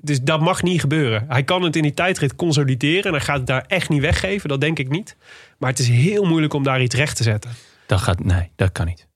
dus 0.00 0.20
dat 0.20 0.40
mag 0.40 0.62
niet 0.62 0.80
gebeuren. 0.80 1.24
Hij 1.28 1.42
kan 1.42 1.62
het 1.62 1.76
in 1.76 1.82
die 1.82 1.94
tijdrit 1.94 2.36
consolideren. 2.36 3.04
En 3.04 3.12
hij 3.12 3.20
gaat 3.20 3.36
het 3.36 3.46
daar 3.46 3.64
echt 3.66 3.88
niet 3.88 4.00
weggeven. 4.00 4.48
Dat 4.48 4.60
denk 4.60 4.78
ik 4.78 4.88
niet. 4.88 5.16
Maar 5.58 5.70
het 5.70 5.78
is 5.78 5.88
heel 5.88 6.24
moeilijk 6.24 6.52
om 6.52 6.62
daar 6.62 6.82
iets 6.82 6.94
recht 6.94 7.16
te 7.16 7.22
zetten. 7.22 7.50
Dat 7.86 8.00
gaat, 8.00 8.24
nee, 8.24 8.50
dat 8.56 8.72
kan 8.72 8.86
niet. 8.86 9.08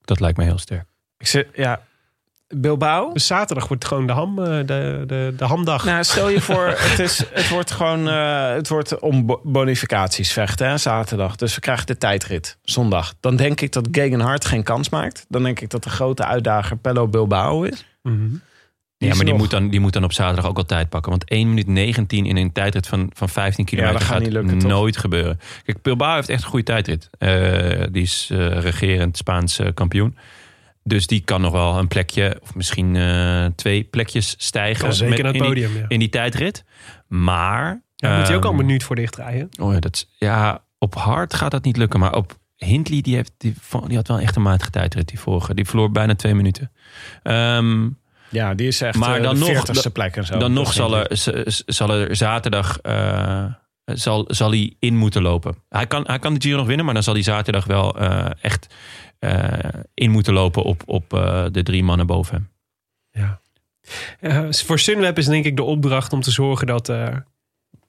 Dat 0.00 0.20
lijkt 0.20 0.38
me 0.38 0.44
heel 0.44 0.58
sterk. 0.58 0.86
Ik 1.18 1.26
zeg, 1.26 1.44
ja, 1.54 1.80
Bilbao? 2.48 3.12
Dus 3.12 3.26
zaterdag 3.26 3.68
wordt 3.68 3.84
gewoon 3.84 4.06
de, 4.06 4.12
ham, 4.12 4.34
de, 4.36 4.62
de, 5.06 5.34
de 5.36 5.44
hamdag. 5.44 5.84
Nou, 5.84 6.04
stel 6.04 6.28
je 6.28 6.40
voor, 6.40 6.66
het, 6.76 6.98
is, 6.98 7.24
het 7.30 7.48
wordt 7.48 7.70
gewoon 7.70 8.08
uh, 8.08 8.52
het 8.52 8.68
wordt 8.68 8.98
om 8.98 9.38
bonificaties 9.42 10.32
vechten, 10.32 10.68
hè, 10.68 10.78
zaterdag. 10.78 11.36
Dus 11.36 11.54
we 11.54 11.60
krijgen 11.60 11.86
de 11.86 11.96
tijdrit, 11.96 12.58
zondag. 12.62 13.14
Dan 13.20 13.36
denk 13.36 13.60
ik 13.60 13.72
dat 13.72 13.88
Gegenhard 13.90 14.44
geen 14.44 14.62
kans 14.62 14.88
maakt. 14.88 15.24
Dan 15.28 15.42
denk 15.42 15.60
ik 15.60 15.70
dat 15.70 15.82
de 15.82 15.90
grote 15.90 16.24
uitdager 16.24 16.76
Pello 16.76 17.08
Bilbao 17.08 17.62
is. 17.62 17.86
Mm 18.02 18.18
-hmm. 18.18 18.42
Ja, 18.98 19.14
maar 19.14 19.24
die 19.24 19.34
moet, 19.34 19.50
dan, 19.50 19.68
die 19.68 19.80
moet 19.80 19.92
dan 19.92 20.04
op 20.04 20.12
zaterdag 20.12 20.46
ook 20.46 20.56
al 20.56 20.64
tijd 20.64 20.88
pakken. 20.88 21.10
Want 21.10 21.24
1 21.24 21.48
minuut 21.48 21.66
19 21.66 22.26
in 22.26 22.36
een 22.36 22.52
tijdrit 22.52 22.86
van, 22.86 23.10
van 23.14 23.28
15 23.28 23.64
kilometer 23.64 23.98
ja, 23.98 24.04
gaat, 24.04 24.12
gaat 24.12 24.22
niet 24.22 24.32
lukken, 24.32 24.68
nooit 24.68 24.92
toch? 24.92 25.02
gebeuren. 25.02 25.40
Kijk, 25.64 25.82
Bilbao 25.82 26.14
heeft 26.14 26.28
echt 26.28 26.42
een 26.42 26.48
goede 26.48 26.64
tijdrit. 26.64 27.10
Uh, 27.18 27.86
die 27.90 28.02
is 28.02 28.28
uh, 28.32 28.58
regerend 28.58 29.16
Spaans 29.16 29.60
uh, 29.60 29.68
kampioen. 29.74 30.16
Dus 30.82 31.06
die 31.06 31.20
kan 31.20 31.40
nog 31.40 31.52
wel 31.52 31.78
een 31.78 31.88
plekje, 31.88 32.38
of 32.42 32.54
misschien 32.54 32.94
uh, 32.94 33.46
twee 33.56 33.84
plekjes 33.84 34.34
stijgen. 34.38 34.94
Zeker 34.94 35.22
naar 35.24 35.32
het 35.32 35.42
podium, 35.42 35.66
in 35.66 35.72
die, 35.72 35.80
ja. 35.80 35.88
in 35.88 35.98
die 35.98 36.08
tijdrit. 36.08 36.64
Maar... 37.06 37.84
Ja, 37.96 38.16
moet 38.18 38.26
hij 38.26 38.36
ook 38.36 38.44
al 38.44 38.52
um, 38.52 38.58
een 38.58 38.66
minuut 38.66 38.82
voor 38.82 38.96
dicht 38.96 39.16
rijden. 39.16 39.48
Oh 39.60 39.72
ja, 39.72 39.80
dat, 39.80 40.08
ja, 40.18 40.64
op 40.78 40.94
hard 40.94 41.34
gaat 41.34 41.50
dat 41.50 41.64
niet 41.64 41.76
lukken. 41.76 42.00
Maar 42.00 42.14
op 42.14 42.38
Hindley, 42.56 43.00
die, 43.00 43.14
heeft, 43.14 43.32
die, 43.38 43.54
die 43.86 43.96
had 43.96 44.08
wel 44.08 44.18
echt 44.18 44.36
een 44.36 44.42
matige 44.42 44.70
tijdrit, 44.70 45.08
die 45.08 45.20
vorige. 45.20 45.54
Die 45.54 45.66
verloor 45.66 45.90
bijna 45.90 46.14
twee 46.14 46.34
minuten. 46.34 46.70
Um, 47.22 47.98
Ja, 48.28 48.54
die 48.54 48.66
is 48.66 48.80
echt 48.80 48.96
Maar 48.98 49.08
maar 49.10 49.22
dan 49.22 49.38
dan 49.38 49.52
nog- 49.52 49.66
40ste 49.66 49.92
plek 49.92 50.16
en 50.16 50.24
zo. 50.24 50.38
Dan 50.38 50.52
nog 50.52 50.72
zal 50.72 50.96
er, 50.96 51.06
zal 51.66 51.90
er 51.90 52.16
zaterdag 52.16 52.78
eh, 52.80 53.44
zal, 53.84 54.24
zal 54.28 54.50
hij 54.50 54.74
in 54.78 54.96
moeten 54.96 55.22
lopen. 55.22 55.54
Hij 55.68 55.86
kan, 55.86 56.04
hij 56.06 56.18
kan 56.18 56.34
de 56.34 56.40
Giro 56.40 56.56
nog 56.56 56.66
winnen, 56.66 56.84
maar 56.84 56.94
dan 56.94 57.02
zal 57.02 57.14
hij 57.14 57.22
zaterdag 57.22 57.64
wel 57.64 57.98
eh, 57.98 58.26
echt 58.40 58.74
eh, 59.18 59.48
in 59.94 60.10
moeten 60.10 60.32
lopen 60.32 60.62
op, 60.62 60.82
op 60.86 61.12
eh, 61.14 61.44
de 61.52 61.62
drie 61.62 61.84
mannen 61.84 62.06
boven 62.06 62.34
hem. 62.34 62.48
Ja. 63.10 63.40
Eh, 64.20 64.52
voor 64.52 64.78
Sunweb 64.78 65.18
is 65.18 65.26
denk 65.26 65.44
ik 65.44 65.56
de 65.56 65.62
opdracht 65.62 66.12
om 66.12 66.20
te 66.20 66.30
zorgen 66.30 66.66
dat, 66.66 66.88
eh 66.88 67.16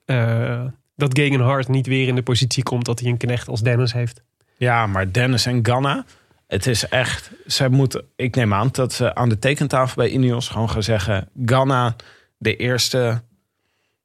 eh 0.06 0.66
dat 0.96 1.18
Gegenhard 1.18 1.68
niet 1.68 1.88
weer 1.88 2.08
in 2.08 2.16
de 2.16 2.22
positie 2.24 2.64
komt 2.64 2.86
dat 2.86 3.00
hij 3.00 3.10
een 3.10 3.18
knecht 3.18 3.48
als 3.48 3.62
Dennis 3.62 3.94
heeft. 3.94 4.24
Ja, 4.58 4.88
maar 4.88 5.12
Dennis 5.12 5.46
en 5.46 5.66
Ganna. 5.66 6.06
Het 6.48 6.68
is 6.68 6.88
echt. 6.88 7.32
Zij 7.46 7.70
moeten. 7.70 8.06
Ik 8.16 8.36
neem 8.36 8.54
aan 8.54 8.70
dat 8.72 8.94
ze 8.94 9.16
aan 9.16 9.30
de 9.30 9.40
tekentafel 9.40 9.96
bij 9.96 10.10
Ineos 10.10 10.48
gewoon 10.48 10.70
gaan 10.70 10.84
zeggen. 10.84 11.30
Ganna, 11.46 11.96
de 12.38 12.56
eerste. 12.56 13.22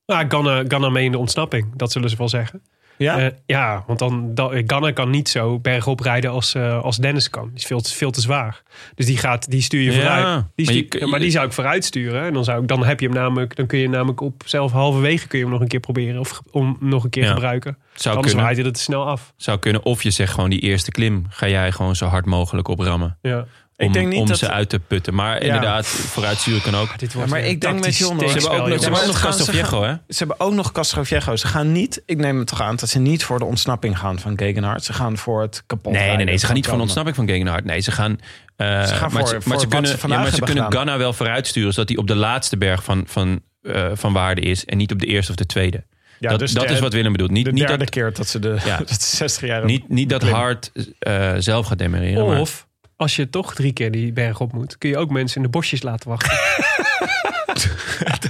Nou, 0.06 0.28
Ganna, 0.28 0.64
Ganna 0.68 0.88
mee 0.88 1.04
in 1.04 1.12
de 1.12 1.18
ontsnapping, 1.18 1.76
dat 1.76 1.92
zullen 1.92 2.10
ze 2.10 2.16
wel 2.16 2.28
zeggen. 2.28 2.62
Ja, 3.02 3.18
Ja, 3.20 3.30
ja 3.46 3.84
want 3.86 3.98
dan, 3.98 4.34
dan, 4.34 4.62
Ganna 4.66 4.90
kan 4.92 5.10
niet 5.10 5.28
zo 5.28 5.58
bergop 5.58 6.00
rijden 6.00 6.30
als, 6.30 6.54
eh, 6.54 6.82
als 6.82 6.96
Dennis 6.96 7.30
kan. 7.30 7.46
Die 7.48 7.56
is 7.56 7.64
veel 7.64 7.80
te, 7.80 7.90
veel 7.94 8.10
te 8.10 8.20
zwaar. 8.20 8.62
Dus 8.94 9.06
die, 9.06 9.16
gaat, 9.16 9.50
die 9.50 9.62
stuur 9.62 9.80
je 9.82 9.92
Ja, 9.92 9.96
vooruit. 10.00 10.44
Die 10.54 10.66
maar 10.66 10.74
stuur- 11.08 11.18
die 11.18 11.30
zou 11.30 11.46
ik 11.46 11.52
vooruit 11.52 11.84
sturen. 11.84 12.22
En 12.22 12.32
dan, 12.32 12.44
zou 12.44 12.62
ik, 12.62 12.68
dan, 12.68 12.84
heb 12.84 13.00
je 13.00 13.06
hem 13.06 13.14
namelijk, 13.14 13.56
dan 13.56 13.66
kun 13.66 13.78
je 13.78 13.84
hem 13.84 13.92
namelijk 13.92 14.20
op 14.20 14.42
zelf 14.46 14.72
halverwege 14.72 15.26
kun 15.26 15.38
je 15.38 15.44
hem 15.44 15.52
nog 15.52 15.62
een 15.62 15.68
keer 15.68 15.80
proberen. 15.80 16.20
Of 16.20 16.42
om 16.50 16.76
nog 16.80 17.04
een 17.04 17.10
keer 17.10 17.22
Ja. 17.24 17.32
gebruiken. 17.32 17.76
Zou 17.94 18.14
Anders 18.16 18.26
kunnen, 18.26 18.44
waait 18.44 18.56
hij 18.56 18.66
het 18.66 18.74
te 18.74 18.80
snel 18.82 19.06
af. 19.06 19.32
zou 19.36 19.58
kunnen. 19.58 19.84
Of 19.84 20.02
je 20.02 20.10
zegt 20.10 20.32
gewoon 20.32 20.50
die 20.50 20.60
eerste 20.60 20.90
klim 20.90 21.26
ga 21.28 21.48
jij 21.48 21.72
gewoon 21.72 21.96
zo 21.96 22.06
hard 22.06 22.26
mogelijk 22.26 22.68
oprammen. 22.68 23.18
Ja. 23.22 23.46
Om, 23.76 23.86
Ik 23.86 23.92
denk 23.92 24.08
niet 24.08 24.18
om 24.20 24.26
dat- 24.26 24.38
ze 24.38 24.50
uit 24.50 24.68
te 24.68 24.78
putten. 24.78 25.14
Maar 25.14 25.42
inderdaad, 25.42 25.86
vooruitsturen 25.86 26.62
kan 26.62 26.74
ook. 26.76 26.98
Dit 26.98 27.12
Ja, 27.12 27.26
maar 27.26 27.40
ik 27.40 27.60
denk 27.60 27.80
met 27.80 27.96
John, 27.96 28.18
Ze 28.18 28.24
hebben 28.24 28.50
ook, 28.50 28.68
nog- 28.68 28.78
ze 28.78 28.82
hebben 28.82 29.00
ook 29.00 29.06
nog 29.06 29.16
ze 29.16 29.22
Castelviejo, 29.24 29.82
hè? 29.82 29.92
ze 30.08 30.18
hebben 30.18 30.40
ook 30.40 30.52
nog 30.52 30.72
Castroviejo. 30.72 31.36
Ze 31.36 31.46
gaan 31.46 31.72
niet. 31.72 32.02
Ik 32.06 32.16
neem 32.18 32.38
het 32.38 32.46
toch 32.46 32.60
aan 32.62 32.76
dat 32.76 32.88
ze 32.88 32.98
niet 32.98 33.24
voor 33.24 33.38
de 33.38 33.44
ontsnapping 33.44 33.98
gaan 33.98 34.18
van 34.18 34.38
Gegenhard. 34.38 34.84
Ze 34.84 34.92
gaan 34.92 35.16
voor 35.18 35.42
het 35.42 35.62
kapot. 35.66 35.92
Nee, 35.92 36.16
nee, 36.16 36.24
nee. 36.24 36.36
Ze 36.36 36.46
gaan 36.46 36.54
niet 36.54 36.64
voor 36.66 36.70
Ganna. 36.78 36.82
ontsnapping 36.82 37.16
van 37.16 37.26
Gegenhard. 37.28 37.64
Nee, 37.64 37.80
ze 37.80 37.90
gaan... 37.92 38.18
eh, 38.56 38.66
Ze 38.86 38.94
gaan 38.94 39.12
maar 39.12 39.26
ze, 39.26 39.40
voor 39.40 39.48
maar 39.48 39.58
ze 39.60 39.66
wat 39.66 39.68
kunnen, 39.68 39.90
ja, 39.90 40.06
maar 40.06 40.24
ze 40.24 40.30
hebben 40.30 40.38
kunnen 40.48 40.64
gedaan. 40.64 40.72
Ganna 40.72 40.98
wel 40.98 41.12
vooruitsturen... 41.12 41.72
zodat 41.72 41.88
hij 41.88 41.98
op 41.98 42.06
de 42.06 42.14
laatste 42.16 42.56
berg 42.56 42.84
van, 42.84 43.04
van, 43.06 43.40
eh, 43.62 43.90
van 43.94 44.12
waarde 44.12 44.40
is... 44.40 44.64
en 44.64 44.76
niet 44.76 44.92
op 44.92 44.98
de 44.98 45.06
eerste 45.06 45.30
of 45.30 45.36
de 45.36 45.46
tweede. 45.46 45.84
Ja, 46.18 46.30
dat 46.30 46.38
dus 46.38 46.52
dat 46.52 46.66
de- 46.68 46.72
is 46.74 46.80
wat 46.80 46.92
Willem 46.92 47.12
bedoelt. 47.12 47.30
Niet, 47.30 47.44
De 47.44 47.52
niet, 47.52 47.60
derde 47.66 47.78
dat, 47.84 47.90
keer 47.90 48.12
dat 48.12 48.28
ze 48.28 48.38
de, 48.38 48.56
Ja. 48.64 48.76
dat 48.86 48.88
de 48.88 48.94
60 48.98 49.48
jaar 49.48 49.64
niet, 49.64 49.88
niet 49.88 50.08
dat. 50.08 50.22
Hart 50.22 50.70
eh, 50.98 51.32
zelf 51.38 51.66
gaat 51.66 51.78
demereren. 51.78 52.26
maar- 52.26 52.40
Of 52.40 52.66
als 53.02 53.16
je 53.16 53.30
toch 53.30 53.54
drie 53.54 53.72
keer 53.72 53.90
die 53.90 54.12
berg 54.12 54.40
op 54.40 54.52
moet, 54.52 54.78
kun 54.78 54.88
je 54.90 54.96
ook 54.98 55.10
mensen 55.10 55.36
in 55.36 55.42
de 55.42 55.48
bosjes 55.48 55.82
laten 55.82 56.08
wachten. 56.08 56.38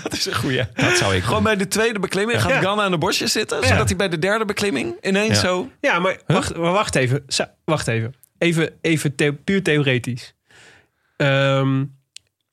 Dat 0.02 0.12
is 0.12 0.26
een 0.26 0.34
goeie. 0.34 0.62
dat 0.74 0.96
zou 0.96 1.14
ik 1.16 1.22
Gewoon 1.22 1.42
bij 1.42 1.56
de 1.56 1.68
tweede 1.68 1.98
beklimming 1.98 2.40
gaat 2.42 2.50
Ja. 2.50 2.60
Ganna 2.60 2.82
aan 2.82 2.90
de 2.90 2.98
bosjes 2.98 3.32
zitten. 3.32 3.60
Ja. 3.60 3.66
Zodat 3.66 3.88
hij 3.88 3.96
bij 3.96 4.08
de 4.08 4.18
derde 4.18 4.44
beklimming 4.44 4.94
ineens 5.00 5.34
Ja. 5.34 5.40
zo... 5.48 5.70
ja, 5.80 5.98
maar 5.98 6.18
wacht, 6.26 6.56
maar 6.56 6.72
wacht 6.72 6.94
even. 6.94 7.24
Wacht 7.64 7.88
even. 7.88 8.14
Even, 8.38 8.70
even 8.80 9.14
the- 9.14 9.32
puur 9.44 9.62
theoretisch. 9.62 10.34
Ehm, 11.16 11.84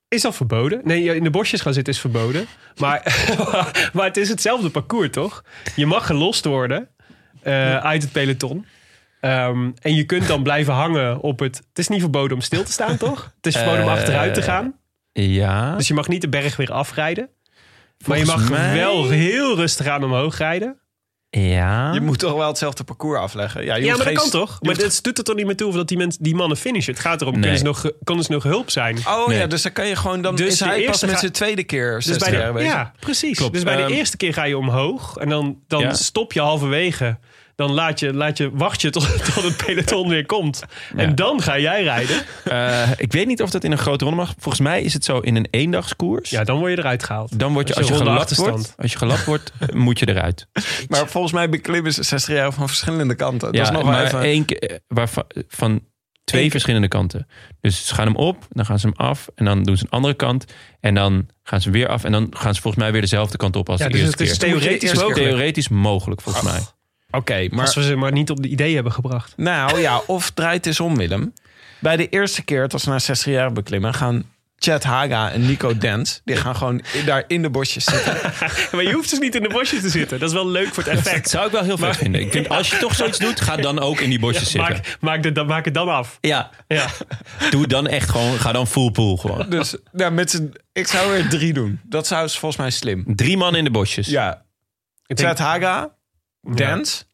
is 0.07 0.21
dat 0.21 0.35
verboden? 0.35 0.81
Nee, 0.83 1.15
in 1.15 1.23
de 1.23 1.29
bosjes 1.29 1.61
gaan 1.61 1.73
zitten 1.73 1.93
is 1.93 1.99
verboden. 1.99 2.47
Maar, 2.77 3.25
maar 3.93 4.05
het 4.05 4.17
is 4.17 4.29
hetzelfde 4.29 4.69
parcours, 4.69 5.09
toch? 5.11 5.43
Je 5.75 5.85
mag 5.85 6.05
gelost 6.05 6.45
worden 6.45 6.89
eh, 7.41 7.77
uit 7.77 8.01
het 8.01 8.11
peloton. 8.11 8.65
Ehm, 9.19 9.69
en 9.81 9.95
je 9.95 10.03
kunt 10.03 10.27
dan 10.27 10.43
blijven 10.43 10.73
hangen 10.73 11.19
op 11.19 11.39
het... 11.39 11.57
Het 11.57 11.79
is 11.79 11.87
niet 11.87 11.99
verboden 12.01 12.35
om 12.37 12.41
stil 12.43 12.63
te 12.63 12.71
staan, 12.71 12.97
toch? 13.07 13.33
Het 13.35 13.45
is 13.45 13.55
verboden 13.55 13.81
om 13.83 13.87
Eh, 13.89 13.93
achteruit 13.95 14.33
te 14.33 14.41
gaan. 14.41 14.73
Ja. 15.11 15.75
Dus 15.75 15.87
je 15.87 15.93
mag 15.93 16.07
niet 16.07 16.21
de 16.21 16.29
berg 16.29 16.55
weer 16.55 16.71
afrijden. 16.71 17.29
Maar 18.07 18.17
je 18.17 18.25
mag 18.25 18.49
mij- 18.49 18.75
wel 18.75 19.09
heel 19.09 19.55
rustig 19.55 19.87
aan 19.87 20.03
omhoog 20.03 20.37
rijden. 20.37 20.77
ja. 21.29 21.93
Je 21.93 22.01
moet 22.01 22.19
toch 22.19 22.33
wel 22.33 22.47
hetzelfde 22.47 22.83
parcours 22.83 23.19
afleggen. 23.19 23.63
Ja, 23.65 23.75
je 23.75 23.85
Ja, 23.85 23.95
maar 23.95 24.05
dat 24.05 24.13
kan 24.13 24.29
toch? 24.29 24.57
je 24.59 24.67
Maar 24.67 24.77
dat 24.77 24.99
doet 25.01 25.17
er 25.17 25.23
toch 25.23 25.35
niet 25.35 25.45
meer 25.45 25.55
toe 25.55 25.67
of 25.67 25.75
dat 25.75 25.87
die, 25.87 25.97
mensen, 25.97 26.23
die 26.23 26.35
mannen 26.35 26.57
finishen. 26.57 26.93
Het 26.93 27.01
gaat 27.01 27.21
erom, 27.21 27.33
Nee. 27.33 27.41
kunnen, 27.41 27.59
ze 27.59 27.65
nog, 27.65 27.91
kunnen 28.03 28.23
ze 28.23 28.31
nog 28.31 28.43
hulp 28.43 28.69
zijn? 28.69 28.97
Oh 28.97 29.27
Nee. 29.27 29.37
ja, 29.37 29.47
dus 29.47 29.61
dan 29.61 29.71
kan 29.71 29.87
je 29.87 29.95
gewoon... 29.95 30.21
Dan 30.21 30.35
Dus 30.35 30.47
is 30.47 30.57
de 30.57 30.65
hij 30.65 30.73
pas 30.75 30.83
eerste 30.85 31.05
met 31.05 31.13
ga- 31.15 31.19
zijn 31.21 31.31
tweede 31.31 31.63
keer 31.63 31.95
Dus 31.95 32.05
60 32.05 32.29
bij 32.29 32.37
jaar 32.39 32.47
de, 32.47 32.53
bezig. 32.53 32.71
ja, 32.71 32.91
precies. 32.99 33.37
Klopt. 33.37 33.53
Dus 33.53 33.63
bij 33.63 33.75
de 33.75 33.81
Ehm, 33.81 33.91
eerste 33.91 34.17
keer 34.17 34.33
ga 34.33 34.43
je 34.43 34.57
omhoog 34.57 35.15
en 35.17 35.29
dan, 35.29 35.59
dan 35.67 35.81
Ja. 35.81 35.93
stop 35.93 36.33
je 36.33 36.39
halverwege. 36.41 37.17
Dan 37.59 37.71
laat 37.71 37.99
je, 37.99 38.13
laat 38.13 38.37
je, 38.37 38.49
wacht 38.53 38.81
je 38.81 38.89
tot, 38.89 39.03
tot 39.33 39.43
het 39.43 39.57
peloton 39.65 40.09
weer 40.09 40.25
komt. 40.25 40.63
En 40.95 41.15
dan 41.15 41.41
ga 41.41 41.59
jij 41.59 41.83
rijden. 41.83 42.15
Eh, 42.43 42.89
ik 42.97 43.11
weet 43.11 43.27
niet 43.27 43.41
of 43.41 43.49
dat 43.49 43.63
in 43.63 43.71
een 43.71 43.77
grote 43.77 44.03
ronde 44.03 44.19
mag. 44.19 44.33
Volgens 44.37 44.63
mij 44.63 44.81
is 44.81 44.93
het 44.93 45.03
zo 45.03 45.19
in 45.19 45.35
een 45.35 45.47
eendagskoers. 45.51 46.29
Ja, 46.29 46.43
dan 46.43 46.59
word 46.59 46.71
je 46.71 46.77
eruit 46.77 47.03
gehaald. 47.03 47.39
Dan 47.39 47.53
word 47.53 47.67
je, 47.67 47.73
Als 47.73 47.83
als 47.83 47.91
je 47.91 48.03
ronde 48.03 48.11
gelapt 48.11 48.35
wordt, 48.35 48.73
als 48.77 48.91
je 48.91 48.97
gelapt 48.97 49.25
wordt, 49.25 49.51
moet 49.73 49.99
je 49.99 50.07
eruit. 50.09 50.47
Maar 50.87 51.07
volgens 51.07 51.33
mij 51.33 51.49
beklimmen 51.49 51.93
ze 51.93 52.03
60 52.03 52.35
jaar 52.35 52.53
van 52.53 52.67
verschillende 52.67 53.15
kanten. 53.15 53.47
Dat 53.47 53.55
ja, 53.55 53.61
is 53.61 53.69
nog 53.69 53.83
maar 53.83 54.05
even... 54.05 54.21
één 54.21 54.45
keer, 54.45 54.59
eh, 54.59 54.77
waarvan, 54.87 55.23
van 55.47 55.81
twee 56.23 56.51
verschillende 56.51 56.87
kanten. 56.87 57.27
Dus 57.61 57.87
ze 57.87 57.93
gaan 57.93 58.07
hem 58.07 58.15
op, 58.15 58.47
dan 58.49 58.65
gaan 58.65 58.79
ze 58.79 58.87
hem 58.87 58.95
af 58.95 59.27
en 59.35 59.45
dan 59.45 59.63
doen 59.63 59.77
ze 59.77 59.83
een 59.83 59.91
andere 59.91 60.13
kant. 60.13 60.45
En 60.79 60.93
dan 60.93 61.27
gaan 61.43 61.61
ze 61.61 61.69
weer 61.69 61.87
af 61.87 62.03
en 62.03 62.11
dan 62.11 62.27
gaan 62.29 62.55
ze 62.55 62.61
volgens 62.61 62.83
mij 62.83 62.91
weer 62.91 63.01
dezelfde 63.01 63.37
kant 63.37 63.55
op 63.55 63.69
als 63.69 63.79
Ja, 63.79 63.85
de 63.85 63.91
dus 63.91 64.01
eerste 64.01 64.23
het 64.23 64.31
is 64.31 64.37
keer. 64.37 64.47
theoretisch 64.49 64.89
Het 64.89 64.97
is 64.97 65.03
mogelijk. 65.03 65.29
Theoretisch 65.29 65.69
mogelijk, 65.69 66.21
volgens 66.21 66.45
mij. 66.45 66.61
Oké, 67.11 67.47
maar... 67.51 67.65
Als 67.65 67.75
we 67.75 67.83
ze 67.83 67.95
maar 67.95 68.11
niet 68.11 68.29
op 68.29 68.41
de 68.43 68.47
idee 68.47 68.73
hebben 68.75 68.91
gebracht. 68.93 69.33
Nou 69.37 69.79
ja, 69.79 70.01
of 70.07 70.29
draait 70.29 70.65
eens 70.65 70.79
om, 70.79 70.97
Willem. 70.97 71.33
Bij 71.79 71.97
de 71.97 72.09
eerste 72.09 72.43
keer 72.43 72.67
dat 72.67 72.81
ze 72.81 72.89
na 72.89 72.99
60 72.99 73.33
jaar 73.33 73.51
beklimmen... 73.51 73.93
gaan 73.93 74.23
Chad 74.57 74.83
Haga 74.83 75.31
en 75.31 75.45
Nico 75.45 75.77
Dent... 75.77 76.21
die 76.25 76.35
gaan 76.35 76.55
gewoon 76.55 76.81
daar 77.05 77.23
in 77.27 77.41
de 77.41 77.49
bosjes 77.49 77.83
zitten. 77.85 78.17
Maar 78.71 78.83
je 78.83 78.93
hoeft 78.93 79.09
dus 79.09 79.19
niet 79.19 79.35
in 79.35 79.41
de 79.43 79.49
bosjes 79.49 79.81
te 79.81 79.89
zitten. 79.89 80.19
Dat 80.19 80.29
is 80.29 80.35
wel 80.35 80.47
leuk 80.47 80.67
voor 80.73 80.83
het 80.83 80.93
Dat 80.95 81.05
effect. 81.05 81.29
zou 81.29 81.45
ik 81.45 81.51
wel 81.51 81.63
heel 81.63 81.77
vet 81.77 81.97
vinden. 81.97 82.21
Ik 82.21 82.31
vind, 82.31 82.49
als 82.49 82.69
je 82.69 82.77
toch 82.77 82.95
zoiets 82.95 83.17
doet, 83.19 83.41
ga 83.41 83.55
dan 83.55 83.79
ook 83.79 83.99
in 83.99 84.09
die 84.09 84.19
bosjes 84.19 84.51
zitten. 84.51 84.71
Maak, 84.73 84.97
maak, 84.99 85.23
de, 85.23 85.31
dan- 85.31 85.45
maak 85.47 85.65
het 85.65 85.73
dan 85.73 85.89
af. 85.89 86.17
Ja, 86.21 86.49
Ja. 86.67 86.85
doe 87.49 87.67
dan 87.67 87.87
echt 87.87 88.09
gewoon, 88.09 88.39
ga 88.39 88.51
dan 88.51 88.67
full 88.67 88.91
pool 88.91 89.17
gewoon. 89.17 89.49
Dus 89.49 89.75
nou, 89.91 90.11
met 90.11 90.31
z'n... 90.31 90.53
Ik 90.73 90.87
zou 90.87 91.15
er 91.17 91.29
drie 91.29 91.53
doen. 91.53 91.79
Dat 91.83 92.07
zou 92.07 92.29
volgens 92.29 92.57
mij 92.57 92.69
slim. 92.69 93.03
Drie 93.15 93.37
man 93.37 93.55
in 93.55 93.63
de 93.63 93.71
bosjes. 93.71 94.07
Ja, 94.07 94.45
Ik 95.05 95.15
denk- 95.17 95.29
Chad 95.29 95.39
Haga, 95.39 95.89
Dent 96.41 97.07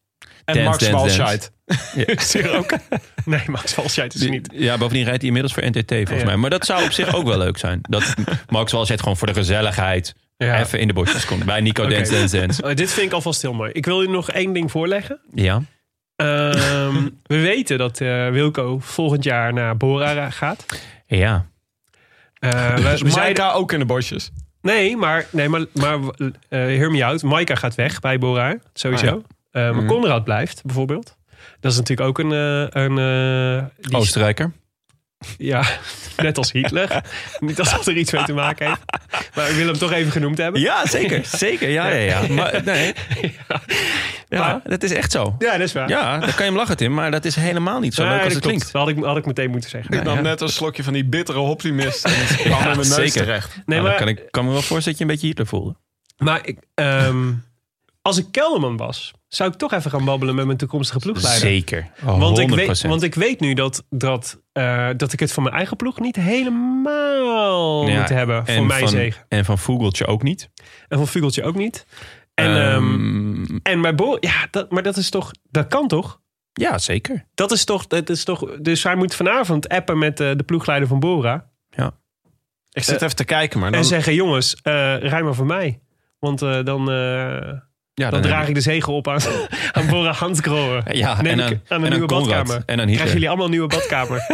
en 0.44 0.54
Dance, 0.54 0.68
Max 0.68 0.78
dance, 0.78 0.92
Walscheid. 0.96 1.52
Is 2.18 2.34
er 2.34 2.56
ook? 2.56 2.70
Nee, 3.24 3.42
Max 3.46 3.74
Walscheid 3.74 4.14
is 4.14 4.20
er 4.22 4.30
niet. 4.30 4.48
Ja, 4.52 4.78
bovendien 4.78 5.04
rijdt 5.04 5.18
hij 5.18 5.26
inmiddels 5.26 5.54
voor 5.54 5.64
NTT 5.66 5.90
volgens 5.92 6.18
Ja. 6.20 6.24
mij. 6.24 6.36
Maar 6.36 6.50
dat 6.50 6.66
zou 6.66 6.84
op 6.84 6.92
zich 6.92 7.14
ook 7.14 7.26
wel 7.26 7.38
leuk 7.38 7.58
zijn. 7.58 7.78
Dat 7.82 8.14
Max 8.48 8.72
zegt 8.72 9.00
gewoon 9.00 9.16
voor 9.16 9.26
de 9.26 9.34
gezelligheid. 9.34 10.14
Ja. 10.36 10.60
Even 10.60 10.78
in 10.80 10.86
de 10.86 10.92
bosjes 10.92 11.24
komt. 11.24 11.44
Bij 11.44 11.60
Nico 11.60 11.82
Oké. 11.84 11.94
Dance 11.94 12.12
Dance 12.12 12.38
Dance. 12.38 12.62
Oh, 12.62 12.74
dit 12.74 12.92
vind 12.92 13.06
ik 13.06 13.12
alvast 13.12 13.42
heel 13.42 13.52
mooi. 13.52 13.70
Ik 13.72 13.86
wil 13.86 14.02
je 14.02 14.08
nog 14.08 14.30
één 14.30 14.52
ding 14.52 14.70
voorleggen. 14.70 15.20
Ja. 15.34 15.62
Ehm, 16.16 16.94
we 17.22 17.38
weten 17.40 17.78
dat 17.78 18.00
eh, 18.00 18.28
Wilco 18.28 18.78
volgend 18.78 19.24
jaar 19.24 19.52
naar 19.52 19.76
Bora 19.76 20.30
gaat. 20.30 20.64
Ja. 21.06 21.46
Eh, 22.38 22.74
we, 22.74 22.82
we 22.82 22.82
zeiden, 22.96 23.12
Maika 23.12 23.52
ook 23.52 23.72
in 23.72 23.78
de 23.78 23.84
bosjes. 23.84 24.30
Nee, 24.66 24.96
maar, 24.96 25.26
nee, 25.30 25.48
maar, 25.48 25.64
maar 25.72 25.98
hear 26.48 26.90
me 26.90 27.04
out. 27.04 27.22
Maika 27.22 27.54
gaat 27.54 27.74
weg 27.74 28.00
bij 28.00 28.18
Bora, 28.18 28.56
sowieso. 28.74 29.06
Ah, 29.06 29.68
Eh, 29.68 29.74
maar. 29.76 29.84
Conrad 29.86 30.24
blijft, 30.24 30.64
bijvoorbeeld. 30.64 31.16
Dat 31.60 31.72
is 31.72 31.78
natuurlijk 31.78 32.08
ook 32.08 32.18
een... 32.18 32.32
eh, 32.32 32.82
een 32.84 33.68
die- 33.80 33.96
Oostenrijker. 33.96 34.52
Ja, 35.38 35.64
net 36.16 36.38
als 36.38 36.52
Hitler. 36.52 37.02
Niet 37.40 37.56
dat 37.56 37.70
dat 37.70 37.86
er 37.86 37.96
iets 37.96 38.12
mee 38.12 38.24
te 38.24 38.32
maken 38.32 38.66
heeft. 38.66 38.80
Maar 39.34 39.48
ik 39.50 39.56
wil 39.56 39.66
hem 39.66 39.78
toch 39.78 39.92
even 39.92 40.12
genoemd 40.12 40.38
hebben. 40.38 40.60
Ja, 40.60 40.86
zeker. 40.86 41.24
Zeker. 41.24 41.68
Ja, 41.68 41.88
ja, 41.88 41.96
ja. 42.20 42.32
Maar, 42.34 42.62
nee. 42.64 42.94
Ja, 44.28 44.38
Maar- 44.38 44.60
dat 44.64 44.82
is 44.82 44.92
echt 44.92 45.12
zo. 45.12 45.34
Ja, 45.38 45.52
dat 45.52 45.60
is 45.60 45.72
waar. 45.72 45.88
Ja, 45.88 46.10
dan 46.18 46.28
kan 46.28 46.36
je 46.38 46.42
hem 46.44 46.54
lachen, 46.56 46.76
Tim. 46.76 46.94
Maar 46.94 47.10
dat 47.10 47.24
is 47.24 47.36
helemaal 47.36 47.80
niet 47.80 47.94
zo 47.94 48.02
Nee, 48.02 48.10
leuk 48.12 48.24
als 48.24 48.32
dat 48.32 48.42
het 48.42 48.52
klopt. 48.52 48.56
klinkt. 48.72 48.72
Dat 48.72 48.82
had 48.96 49.04
ik, 49.04 49.04
had 49.04 49.16
ik 49.16 49.26
meteen 49.26 49.50
moeten 49.50 49.70
zeggen. 49.70 49.94
Ik 49.98 50.02
nam 50.02 50.14
ja. 50.14 50.20
net 50.20 50.40
een 50.40 50.48
slokje 50.48 50.82
van 50.82 50.92
die 50.92 51.04
bittere 51.04 51.38
optimist. 51.38 52.04
En 52.04 52.12
het 52.14 52.36
kwam 52.36 52.50
Ja, 52.50 52.58
in 52.58 52.64
mijn 52.64 52.76
neus 52.76 52.94
zeker. 52.94 53.12
terecht. 53.24 53.54
Nee, 53.66 53.78
Nou, 53.78 53.82
maar, 53.82 53.98
kan 53.98 54.08
ik 54.08 54.22
kan 54.30 54.44
me 54.44 54.50
wel 54.50 54.62
voorstellen 54.62 54.84
dat 54.84 54.98
je 54.98 55.04
een 55.04 55.10
beetje 55.10 55.26
Hitler 55.26 55.46
voelde. 55.46 55.76
maar 56.16 56.40
ik, 56.46 56.58
ehm, 56.74 57.32
als 58.06 58.18
ik 58.18 58.26
Kelderman 58.30 58.76
was, 58.76 59.12
zou 59.28 59.50
ik 59.50 59.56
toch 59.56 59.72
even 59.72 59.90
gaan 59.90 60.04
babbelen 60.04 60.34
met 60.34 60.46
mijn 60.46 60.58
toekomstige 60.58 60.98
ploegleider. 60.98 61.48
Zeker. 61.48 61.90
Want 62.00 62.38
ik, 62.38 62.50
100%. 62.50 62.54
weet, 62.54 62.82
want 62.82 63.02
ik 63.02 63.14
weet 63.14 63.40
nu 63.40 63.54
dat, 63.54 63.84
dat, 63.90 64.42
eh, 64.52 64.88
dat 64.96 65.12
ik 65.12 65.20
het 65.20 65.32
van 65.32 65.42
mijn 65.42 65.54
eigen 65.54 65.76
ploeg 65.76 66.00
niet 66.00 66.16
helemaal 66.16 67.88
Ja, 67.88 68.00
moet 68.00 68.08
hebben 68.08 68.46
voor 68.46 68.54
en 68.54 68.66
mijn 68.66 68.80
van, 68.80 68.88
zegen. 68.88 69.24
En 69.28 69.44
van 69.44 69.58
Vogeltje 69.58 70.06
ook 70.06 70.22
niet. 70.22 70.50
En 70.88 70.98
van 70.98 71.06
Vugeltje 71.06 71.42
ook 71.42 71.54
niet. 71.54 71.86
En, 72.34 72.56
ehm, 72.56 72.74
Ehm, 72.74 73.58
en 73.62 73.80
mijn 73.80 73.96
Bo 73.96 74.16
ja, 74.20 74.46
dat, 74.50 74.70
maar 74.70 74.82
dat 74.82 74.96
is 74.96 75.10
toch, 75.10 75.30
dat 75.50 75.66
kan 75.66 75.88
toch? 75.88 76.20
ja, 76.52 76.78
zeker. 76.78 77.26
Dat 77.34 77.52
is 77.52 77.64
toch, 77.64 77.86
dat 77.86 78.08
is 78.08 78.24
toch, 78.24 78.56
dus 78.60 78.82
hij 78.82 78.96
moet 78.96 79.14
vanavond 79.14 79.68
appen 79.68 79.98
met 79.98 80.20
eh, 80.20 80.30
de 80.36 80.42
ploegleider 80.42 80.88
van 80.88 81.00
Bora. 81.00 81.50
Ik 82.76 82.82
zit 82.82 83.02
even 83.02 83.16
te 83.16 83.24
kijken, 83.24 83.60
maar 83.60 83.70
dan... 83.70 83.80
En 83.80 83.86
zeggen, 83.86 84.14
jongens, 84.14 84.56
eh 84.62 84.96
rij 84.98 85.22
maar 85.22 85.34
voor 85.34 85.46
mij. 85.46 85.80
Want 86.18 86.42
eh, 86.42 86.64
dan, 86.64 86.90
eh, 86.90 87.52
Ja, 87.98 88.10
dan, 88.10 88.22
draag 88.22 88.48
ik 88.48 88.54
de 88.54 88.60
zegen 88.60 88.92
op 88.92 89.08
aan, 89.08 89.20
aan 89.72 89.86
Bora 89.86 90.12
Hansgrohe. 90.12 90.82
Ja, 90.90 91.22
Neem 91.22 91.32
en 91.32 91.38
ik 91.38 91.44
aan, 91.44 91.60
aan 91.68 91.78
en 91.78 91.84
een 91.84 91.90
nieuwe 91.90 92.06
Conrad. 92.06 92.28
badkamer. 92.28 92.62
En 92.66 92.80
aan 92.80 92.86
Krijgen 92.86 93.12
jullie 93.12 93.28
allemaal 93.28 93.44
een 93.44 93.50
nieuwe 93.50 93.66
badkamer? 93.66 94.26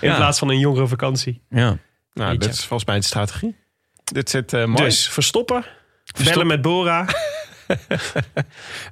In 0.00 0.08
Ja. 0.08 0.16
plaats 0.16 0.38
van 0.38 0.48
een 0.48 0.58
jongere 0.58 0.86
vakantie. 0.86 1.42
Ja. 1.50 1.76
Nou, 2.12 2.36
dit 2.38 2.52
is 2.52 2.58
volgens 2.58 2.84
mij 2.88 2.96
de 2.98 3.04
strategie. 3.04 3.56
Dit 4.04 4.30
zit 4.30 4.52
eh, 4.52 4.64
mooi. 4.64 4.82
Dus 4.84 5.08
verstoppen. 5.08 5.64
Bellen 6.24 6.46
met 6.46 6.62
Bora. 6.62 7.06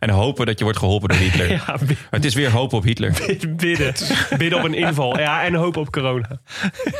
En 0.01 0.11
hopen 0.11 0.47
dat 0.47 0.59
je 0.59 0.65
wordt 0.65 0.79
geholpen 0.79 1.09
door 1.09 1.19
Hitler. 1.19 1.51
Ja, 1.67 1.79
Het 2.11 2.25
is 2.25 2.35
weer 2.35 2.51
hoop 2.51 2.73
op 2.73 2.85
Hitler. 2.85 3.13
bidden. 3.57 3.95
Bidden 4.39 4.59
op 4.59 4.65
een 4.65 4.75
inval. 4.75 5.19
Ja, 5.19 5.45
en 5.45 5.55
hoop 5.55 5.77
op 5.77 5.91
corona. 5.93 6.41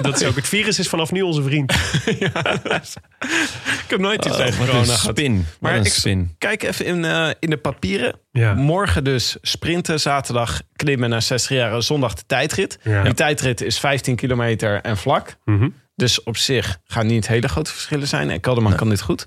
Dat 0.01 0.21
is 0.21 0.27
ook. 0.29 0.37
Het 0.37 0.49
virus 0.49 0.79
is 0.79 0.89
vanaf 0.89 1.13
nu 1.13 1.23
onze 1.23 1.43
vriend. 1.43 1.73
ik 2.05 3.85
heb 3.89 3.99
nooit 4.01 4.25
iets 4.25 4.37
tegen 4.37 4.59
Wat 4.59 4.67
corona 4.69 4.85
gehad. 4.95 4.99
spin. 5.19 5.47
Maar 5.61 5.77
ik- 5.77 5.87
spin. 5.93 6.35
Kijk 6.39 6.63
even 6.63 6.85
in, 6.85 7.05
eh, 7.05 7.29
in 7.39 7.51
de 7.51 7.57
papieren. 7.57 8.19
Ja. 8.33 8.55
Morgen 8.55 9.05
dus 9.05 9.37
sprinten, 9.43 10.01
zaterdag 10.01 10.61
klimmen 10.77 11.11
naar 11.11 11.23
60 11.23 11.57
jaar, 11.57 11.83
zondag 11.83 12.15
de 12.15 12.23
tijdrit. 12.27 12.79
Ja. 12.83 13.03
Die 13.03 13.15
tijdrit 13.15 13.61
is 13.61 13.79
15 13.79 14.17
kilometer 14.17 14.81
en 14.81 14.97
vlak. 14.97 15.37
Mhm. 15.45 15.69
Dus 15.97 16.23
op 16.23 16.37
zich 16.37 16.79
gaan 16.85 17.07
niet 17.07 17.29
hele 17.29 17.49
grote 17.49 17.71
verschillen 17.73 18.09
zijn. 18.09 18.31
En 18.31 18.41
Kelderman 18.41 18.75
kan 18.75 18.89
dit 18.89 19.01
goed. 19.01 19.27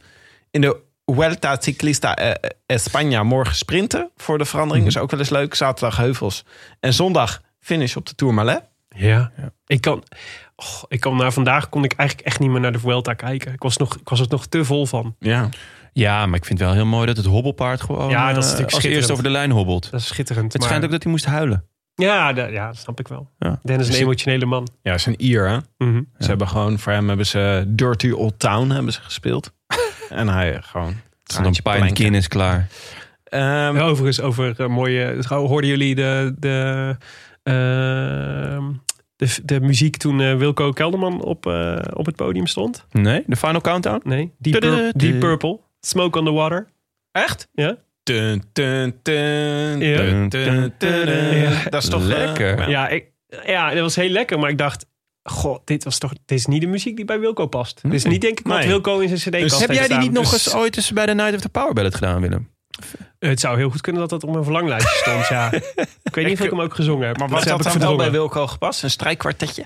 In 0.52 0.62
de 0.62 0.78
Vuelta 1.16 1.58
Ciclista 1.60 2.16
eh, 2.16 2.30
eh, 2.30 2.80
España 2.80 3.24
morgen 3.24 3.56
sprinten 3.56 4.12
voor 4.16 4.38
de 4.38 4.46
verandering. 4.46 4.86
Mhm. 4.86 4.96
Is 4.96 5.02
ook 5.02 5.12
wel 5.12 5.20
eens 5.20 5.30
leuk. 5.30 5.54
Zaterdag 5.56 5.98
heuvels. 5.98 6.44
En 6.80 6.94
zondag 6.94 7.42
finish 7.60 7.96
op 7.96 8.06
de 8.06 8.16
Tourmalet. 8.16 8.62
Ja. 8.90 9.32
Ik 9.66 9.82
kan... 9.82 10.04
Oh, 10.56 10.84
ik 10.88 11.00
kan 11.00 11.16
na 11.18 11.32
vandaag 11.32 11.70
kon 11.70 11.84
ik 11.84 11.94
eigenlijk 11.94 12.28
echt 12.28 12.40
niet 12.40 12.50
meer 12.50 12.60
naar 12.60 12.72
de 12.72 12.80
Vuelta 12.80 13.14
kijken. 13.14 13.54
Ik 13.54 13.62
was, 13.62 13.78
nog, 13.78 13.96
ik 13.96 14.10
was 14.10 14.20
er 14.20 14.26
nog 14.30 14.46
te 14.46 14.66
vol 14.66 14.86
van. 14.86 15.16
Ja. 15.20 15.50
Ja, 15.94 16.26
maar 16.26 16.38
ik 16.38 16.46
vind 16.46 16.60
het 16.60 16.68
wel 16.68 16.78
heel 16.78 16.86
mooi 16.86 17.06
dat 17.06 17.18
het 17.18 17.26
hobbelpaard 17.26 17.82
gewoon 17.82 18.10
Ja, 18.10 18.28
dat 18.28 18.30
is 18.30 18.34
eh, 18.34 18.36
natuurlijk 18.36 18.62
als 18.62 18.70
schitterend. 18.72 18.96
eerste 18.96 19.12
over 19.12 19.24
de 19.24 19.30
lijn 19.30 19.52
hobbelt. 19.52 19.92
Dat 19.92 20.00
is 20.00 20.08
schitterend. 20.08 20.46
Het 20.54 20.58
maar- 20.58 20.68
schijnt 20.68 20.86
ook 20.86 20.92
dat 20.92 21.04
hij 21.04 21.12
moest 21.12 21.26
huilen. 21.26 21.64
Ja, 21.96 22.34
da- 22.34 22.46
ja, 22.48 22.68
dat 22.68 22.78
snap 22.78 23.00
ik 23.00 23.08
wel. 23.08 23.30
Ja. 23.40 23.60
Dennis 23.64 23.88
is 23.88 23.96
een 23.96 24.02
emotionele 24.02 24.46
man. 24.46 24.68
Ja, 24.82 24.94
is 24.94 25.06
een 25.06 25.22
Ier 25.24 25.48
hè. 25.50 25.58
Mhm. 25.78 26.02
Ze 26.20 26.28
hebben 26.28 26.48
gewoon, 26.48 26.80
voor 26.80 26.92
hem 26.92 27.08
hebben 27.08 27.26
ze 27.26 27.64
Dirty 27.68 28.10
Old 28.12 28.40
Town 28.40 28.70
hebben 28.70 28.94
ze 28.94 29.02
gespeeld. 29.02 29.52
en 30.10 30.28
hij 30.28 30.58
gewoon... 30.62 30.88
Er 30.90 31.34
stond 31.34 31.60
een. 31.66 31.96
Guinness 31.98 32.28
klaar. 32.28 32.68
Ehm, 33.24 33.78
overigens, 33.78 34.22
over 34.22 34.54
eh, 34.60 34.68
mooie. 34.68 35.16
Hoorden 35.28 35.70
jullie 35.70 35.96
de, 35.96 36.34
de, 36.40 36.96
ehm, 37.44 38.64
de, 39.16 39.38
de 39.44 39.60
muziek 39.62 39.98
toen 39.98 40.22
eh, 40.22 40.36
Wilco 40.36 40.72
Kelderman 40.72 41.22
op, 41.22 41.46
eh, 41.46 41.78
op 41.94 42.06
het 42.06 42.16
podium 42.16 42.48
stond? 42.48 42.86
Nee, 42.92 43.24
de 43.28 43.36
final 43.36 43.62
countdown? 43.62 44.02
Nee, 44.04 44.32
Deep, 44.38 44.60
Pur- 44.60 44.92
Deep 44.96 45.20
Purple. 45.20 45.60
Smoke 45.80 46.20
on 46.20 46.26
the 46.26 46.32
Water. 46.32 46.68
Echt? 47.12 47.48
Ja? 47.54 47.76
Dun, 48.04 48.44
dun, 48.54 48.96
dun, 49.02 49.80
Ja. 49.80 49.98
dun, 49.98 50.30
dun, 50.30 50.74
dun, 50.78 51.06
dun. 51.06 51.38
Ja. 51.38 51.64
Dat 51.70 51.84
is 51.84 51.90
toch 51.90 52.02
eh, 52.02 52.08
Lekker. 52.08 52.60
ja. 52.60 52.68
Ja, 52.70 52.88
ik, 52.88 53.06
ja, 53.46 53.70
dat 53.70 53.80
was 53.80 53.96
heel 53.96 54.10
lekker. 54.10 54.40
Maar 54.40 54.50
ik 54.50 54.58
dacht, 54.58 54.86
goh, 55.32 55.58
dit, 55.64 55.84
was 55.84 55.98
toch, 55.98 56.14
dit 56.26 56.38
is 56.38 56.46
niet 56.46 56.62
de 56.62 56.68
muziek 56.68 56.96
die 56.96 57.06
bij 57.06 57.20
Wilco 57.20 57.48
past. 57.48 57.80
Dit 57.82 57.94
is 57.94 58.06
niet 58.06 58.22
denk 58.22 58.40
ik 58.40 58.48
wat 58.48 58.58
Nee. 58.58 58.68
Wilco 58.68 59.00
in 59.00 59.18
zijn 59.18 59.20
cd-kast 59.20 59.60
Dus 59.60 59.60
heb 59.60 59.70
jij 59.70 59.78
die 59.78 59.86
staan. 59.86 60.00
niet 60.00 60.12
nog 60.12 60.30
Dus 60.30 60.46
eens 60.46 60.56
ooit 60.56 60.76
eens 60.78 60.92
bij 60.92 61.06
de 61.06 61.14
Night 61.14 61.36
of 61.36 61.42
the 61.42 61.50
Power 61.50 61.74
Ballad 61.74 61.96
gedaan, 61.96 62.22
Willem? 62.22 62.50
Het 63.20 63.40
zou 63.40 63.58
heel 63.58 63.70
goed 63.70 63.82
kunnen 63.82 64.02
dat 64.02 64.10
dat 64.10 64.24
op 64.24 64.32
mijn 64.32 64.44
verlanglijstje 64.44 64.98
stond, 64.98 65.28
ja. 65.28 65.52
Ik 66.04 66.16
weet 66.16 66.26
niet 66.26 66.40
of 66.40 66.46
ik 66.46 66.52
hem 66.52 66.62
ook 66.62 66.76
gezongen 66.76 67.08
heb. 67.08 67.18
Maar 67.18 67.30
wat 67.30 67.46
ik 67.46 67.64
dan 67.64 67.80
wel 67.80 67.96
bij. 67.96 68.12
Wilco 68.12 68.48
gepast? 68.48 68.84
Een 68.84 68.90
strijkkwartetje? 68.90 69.64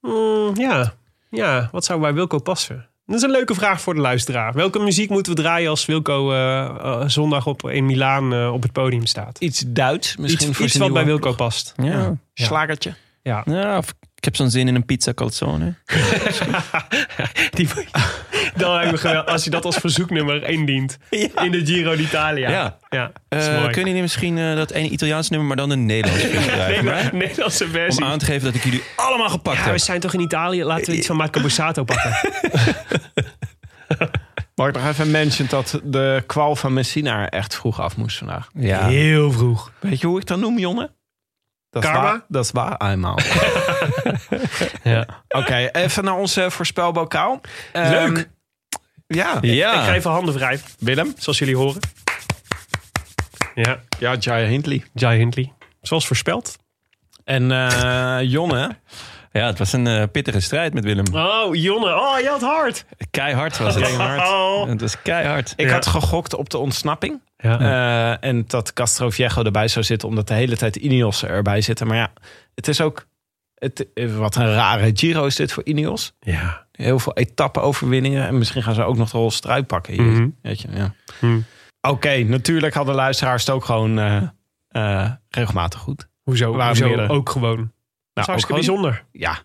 Mm, 0.00 0.50
ja. 0.54 0.94
ja, 1.30 1.68
wat 1.72 1.84
zou 1.84 2.00
bij 2.00 2.14
Wilco 2.14 2.38
passen? 2.38 2.88
Dat 3.06 3.16
is 3.16 3.22
een 3.22 3.30
leuke 3.30 3.54
vraag 3.54 3.80
voor 3.80 3.94
de 3.94 4.00
luisteraar. 4.00 4.52
Welke 4.52 4.78
muziek 4.78 5.10
moeten 5.10 5.34
we 5.34 5.42
draaien 5.42 5.70
als 5.70 5.86
Wilco 5.86 6.32
eh, 6.32 6.64
eh, 6.64 7.02
zondag 7.06 7.46
op, 7.46 7.70
in 7.70 7.86
Milaan 7.86 8.32
eh, 8.32 8.52
op 8.52 8.62
het 8.62 8.72
podium 8.72 9.06
staat? 9.06 9.38
Iets 9.38 9.64
Duits 9.66 10.16
misschien 10.16 10.48
Iets, 10.48 10.56
voor 10.56 10.66
iets 10.66 10.76
wat 10.76 10.92
bij 10.92 11.04
Wilco 11.04 11.32
past. 11.32 11.74
Ja. 11.76 12.16
Slagertje? 12.34 12.94
Ja. 13.22 13.42
ja 13.46 13.78
of 13.78 13.94
ik 14.24 14.30
heb 14.30 14.38
zo'n 14.38 14.50
zin 14.50 14.68
in 14.68 14.74
een 14.74 14.84
pizza 14.84 15.14
calzone. 15.14 15.74
Die, 17.56 17.68
dan 18.56 18.90
we 18.90 18.96
geweld- 18.96 19.26
als 19.26 19.44
je 19.44 19.50
dat 19.50 19.64
als 19.64 19.76
verzoeknummer 19.76 20.48
indient 20.48 20.98
in 21.10 21.50
de 21.50 21.66
Giro 21.66 21.96
d'Italia. 21.96 22.50
Ja. 22.50 22.78
ja 22.88 23.12
Eh 23.28 23.38
kunnen 23.62 23.84
jullie 23.86 24.00
misschien 24.00 24.38
eh, 24.38 24.54
dat 24.56 24.70
ene 24.70 24.88
Italiaans 24.88 25.30
nummer, 25.30 25.48
maar 25.48 25.56
dan 25.56 25.70
een 25.70 25.86
Nederlands? 25.86 26.24
Nederla- 26.68 27.10
Nederlandse 27.12 27.68
versie. 27.68 28.04
Om 28.04 28.10
aan 28.10 28.18
te 28.18 28.24
geven 28.24 28.44
dat 28.44 28.54
ik 28.54 28.64
jullie 28.64 28.82
allemaal 28.96 29.28
gepakt 29.28 29.56
Ja, 29.58 29.64
we 29.64 29.70
heb. 29.70 29.78
zijn 29.78 30.00
toch 30.00 30.14
in 30.14 30.20
Italië? 30.20 30.64
Laten 30.64 30.90
we 30.90 30.96
iets 30.96 31.06
van 31.06 31.16
Marco 31.16 31.40
Borsato 31.40 31.84
pakken. 31.84 32.16
Mag 34.54 34.68
ik 34.68 34.74
nog 34.74 34.86
even 34.88 35.10
mention 35.10 35.46
dat 35.50 35.80
de 35.84 36.22
kwal 36.26 36.56
van 36.56 36.72
Messina 36.72 37.28
echt 37.30 37.54
vroeg 37.54 37.80
af 37.80 37.96
moest 37.96 38.18
vandaag? 38.18 38.48
Ja. 38.54 38.86
Heel 38.88 39.32
vroeg. 39.32 39.72
Weet 39.80 40.00
je 40.00 40.06
hoe 40.06 40.20
ik 40.20 40.26
dat 40.26 40.38
noem, 40.38 40.58
jongen? 40.58 40.90
Dat 41.74 41.82
is 41.84 41.90
Karma? 41.90 42.02
waar- 42.10 42.24
Dat 42.28 42.44
is 42.44 42.50
waar, 42.50 42.76
eenmaal. 42.90 43.18
Ja. 44.82 45.06
Oké, 45.28 45.68
even 45.72 46.04
naar 46.04 46.14
onze 46.16 46.50
voorspelbokaal. 46.50 47.40
Ehm, 47.72 47.90
Leuk. 48.12 48.28
Ja, 49.06 49.38
Ja. 49.40 49.72
Ik 49.72 49.80
ga 49.86 49.94
even 49.94 50.10
handen 50.10 50.34
wrijven, 50.34 50.70
Willem. 50.78 51.12
zoals 51.18 51.38
jullie 51.38 51.56
horen. 51.56 51.80
Ja, 53.54 53.78
Ja, 53.98 54.14
Jai 54.14 54.46
Hindley. 54.46 54.84
Jai 54.94 55.18
Hindley. 55.18 55.52
Zoals 55.80 56.06
voorspeld. 56.06 56.56
En 57.24 57.50
eh 57.52 58.18
Jonne. 58.22 58.76
Ja, 59.40 59.46
het 59.46 59.58
was 59.58 59.72
een 59.72 59.86
eh, 59.86 60.02
pittige 60.12 60.40
strijd 60.40 60.74
met 60.74 60.84
Willem. 60.84 61.04
Oh, 61.14 61.54
Jonne. 61.54 61.94
Oh, 61.94 62.18
je 62.20 62.28
had 62.28 62.40
hard. 62.40 62.84
Keihard 63.10 63.58
was 63.58 63.74
het. 63.74 63.96
Oh. 63.98 64.66
Het 64.68 64.80
was 64.80 65.02
keihard. 65.02 65.52
Ik 65.56 65.66
Ja. 65.66 65.72
had 65.72 65.86
gegokt 65.86 66.34
op 66.34 66.50
de 66.50 66.58
ontsnapping. 66.58 67.20
Ja. 67.36 67.60
Eh, 67.60 68.28
en 68.28 68.44
dat 68.46 68.72
Castro 68.72 69.10
Viejo 69.10 69.42
erbij 69.42 69.68
zou 69.68 69.84
zitten, 69.84 70.08
omdat 70.08 70.28
de 70.28 70.34
hele 70.34 70.56
tijd 70.56 70.76
Ineos 70.76 71.24
erbij 71.24 71.60
zitten. 71.60 71.86
Maar 71.86 71.96
ja, 71.96 72.12
het 72.54 72.68
is 72.68 72.80
ook. 72.80 73.06
Het, 73.54 73.86
eh, 73.94 74.16
wat 74.16 74.36
een 74.36 74.52
rare 74.54 74.90
Giro 74.94 75.26
is 75.26 75.36
dit 75.36 75.52
voor 75.52 75.64
Ineos. 75.64 76.12
ja. 76.20 76.62
Heel 76.72 76.98
veel 76.98 77.14
etappe-overwinningen. 77.16 78.26
En 78.26 78.38
misschien 78.38 78.62
gaan 78.62 78.74
ze 78.74 78.82
ook 78.82 78.96
nog 78.96 79.10
de 79.10 79.16
rolls 79.18 79.40
trui 79.40 79.62
pakken. 79.62 79.92
Hier. 79.92 80.02
Mhm. 80.02 80.28
Weet 80.42 80.60
je, 80.60 80.68
ja. 80.74 80.94
Hm. 81.18 81.38
Oké, 81.80 82.16
natuurlijk 82.22 82.74
hadden 82.74 82.94
luisteraars 82.94 83.46
het 83.46 83.54
ook 83.54 83.64
gewoon 83.64 83.98
eh, 83.98 84.22
eh, 84.68 85.10
regelmatig 85.30 85.80
goed. 85.80 86.08
Hoezo, 86.22 86.52
waren 86.56 86.88
hoezo 86.88 87.06
ook 87.06 87.30
gewoon? 87.30 87.72
Dat 88.14 88.28
is 88.28 88.30
ook 88.34 88.36
hartstikke 88.40 88.62
gewoon- 88.62 88.82
bijzonder. 88.82 89.04
Ja, 89.12 89.38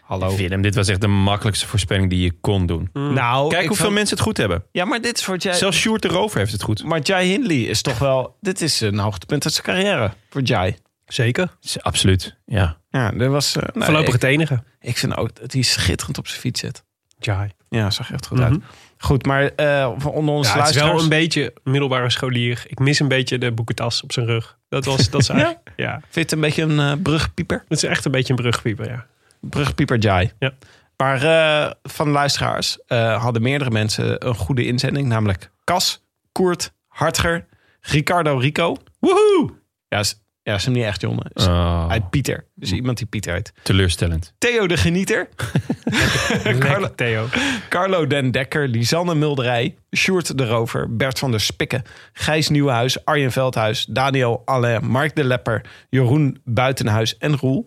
hallo. 0.00 0.36
Willem, 0.36 0.62
dit 0.62 0.74
was 0.74 0.88
echt 0.88 1.00
de 1.00 1.06
makkelijkste 1.06 1.66
voorspelling 1.66 2.10
die 2.10 2.20
je 2.20 2.32
kon 2.40 2.66
doen. 2.66 2.90
Nou, 2.92 3.48
Kijk 3.50 3.66
hoeveel 3.66 3.84
vond- 3.84 3.96
mensen 3.96 4.16
het 4.16 4.24
goed 4.26 4.36
hebben. 4.36 4.64
Ja, 4.72 4.84
maar 4.84 5.00
dit 5.00 5.16
is 5.18 5.24
voor 5.24 5.36
Jai... 5.36 5.56
Zelfs 5.56 5.78
Sjoerd 5.78 6.02
de 6.02 6.08
Rover 6.08 6.38
heeft 6.38 6.52
het 6.52 6.62
goed. 6.62 6.84
Maar 6.84 7.00
Jai 7.00 7.28
Hindley 7.28 7.60
is 7.60 7.82
toch 7.82 7.98
wel... 7.98 8.36
Dit 8.40 8.60
is 8.60 8.80
een 8.80 8.98
hoogtepunt 8.98 9.44
uit 9.44 9.54
zijn 9.54 9.66
carrière 9.66 10.12
voor 10.30 10.42
Jai. 10.42 10.76
Zeker. 11.06 11.56
Absoluut, 11.80 12.36
ja. 12.46 12.78
Ja, 12.90 13.10
dat 13.10 13.30
was... 13.30 13.56
eh, 13.56 13.62
nou, 13.62 13.84
Voorlopig 13.84 14.06
ik, 14.06 14.12
het 14.12 14.22
enige. 14.30 14.62
ik 14.80 14.96
vind 14.96 15.16
ook 15.16 15.40
dat 15.40 15.52
hij 15.52 15.62
schitterend 15.62 16.18
op 16.18 16.26
zijn 16.28 16.40
fiets 16.40 16.60
zit. 16.60 16.84
Jai. 17.18 17.50
Ja, 17.68 17.90
zag 17.90 18.08
er 18.08 18.14
echt 18.14 18.26
goed 18.26 18.38
Mhm. 18.38 18.46
uit. 18.52 18.60
Goed, 18.98 19.26
maar 19.26 19.50
eh, 19.56 19.92
van 19.96 20.12
onder 20.12 20.34
onze 20.34 20.50
Ja, 20.50 20.58
het 20.58 20.68
is 20.68 20.74
wel 20.74 20.84
luisteraars... 20.84 21.02
een 21.02 21.08
beetje 21.08 21.52
middelbare 21.64 22.10
scholier. 22.10 22.64
Ik 22.66 22.78
mis 22.78 23.00
een 23.00 23.08
beetje 23.08 23.38
de 23.38 23.52
boekentas 23.52 24.02
op 24.02 24.12
zijn 24.12 24.26
rug. 24.26 24.58
Dat 24.68 24.84
was 24.84 25.10
dat 25.10 25.20
is 25.20 25.28
eigenlijk, 25.38 25.72
ja. 25.76 25.92
Vind 25.92 26.14
je 26.14 26.20
het 26.20 26.32
een 26.32 26.40
beetje 26.40 26.62
een 26.62 26.80
eh, 26.80 27.02
brugpieper? 27.02 27.64
Het 27.68 27.82
is 27.82 27.88
echt 27.88 28.04
een 28.04 28.10
beetje 28.10 28.32
een 28.32 28.38
brugpieper, 28.38 28.88
ja. 28.88 29.06
Brugpieper 29.40 29.98
Jai. 29.98 30.32
Ja. 30.38 30.52
Maar 30.96 31.22
eh, 31.22 31.72
van 31.82 32.06
de 32.06 32.12
luisteraars 32.12 32.78
eh, 32.86 33.22
hadden 33.22 33.42
meerdere 33.42 33.70
mensen 33.70 34.26
een 34.26 34.34
goede 34.34 34.66
inzending. 34.66 35.08
Namelijk 35.08 35.50
Cas, 35.64 36.02
Koert, 36.32 36.72
Hartger, 36.88 37.46
Ricardo 37.80 38.36
Rico. 38.36 38.76
Woehoe! 38.98 39.52
Ja, 39.88 40.02
ja, 40.46 40.54
is 40.54 40.64
hem 40.64 40.72
niet 40.74 40.84
echt, 40.84 41.00
jongen. 41.00 41.30
Is 41.32 41.46
Oh, 41.46 41.86
Uit 41.90 42.10
Pieter. 42.10 42.44
Dus 42.54 42.72
iemand 42.72 42.98
die 42.98 43.06
Pieter 43.06 43.32
heet. 43.34 43.52
teleurstellend. 43.62 44.34
Theo 44.38 44.66
de 44.66 44.76
Genieter. 44.76 45.28
Carlo, 46.58 46.94
Theo. 46.94 47.26
Carlo 47.68 48.06
Den 48.06 48.30
Dekker, 48.30 48.68
Lisanne 48.68 49.14
Mulderij, 49.14 49.74
Sjoerd 49.96 50.38
de 50.38 50.46
Rover, 50.46 50.96
Bert 50.96 51.18
van 51.18 51.30
der 51.30 51.40
Spikken, 51.40 51.82
Gijs 52.12 52.48
Nieuwenhuis, 52.48 53.04
Arjen 53.04 53.32
Veldhuis, 53.32 53.84
Daniel 53.88 54.42
Allain, 54.44 54.86
Mark 54.86 55.16
de 55.16 55.24
Lepper, 55.24 55.64
Jeroen 55.90 56.40
Buitenhuis 56.44 57.18
en 57.18 57.36
Roel. 57.36 57.66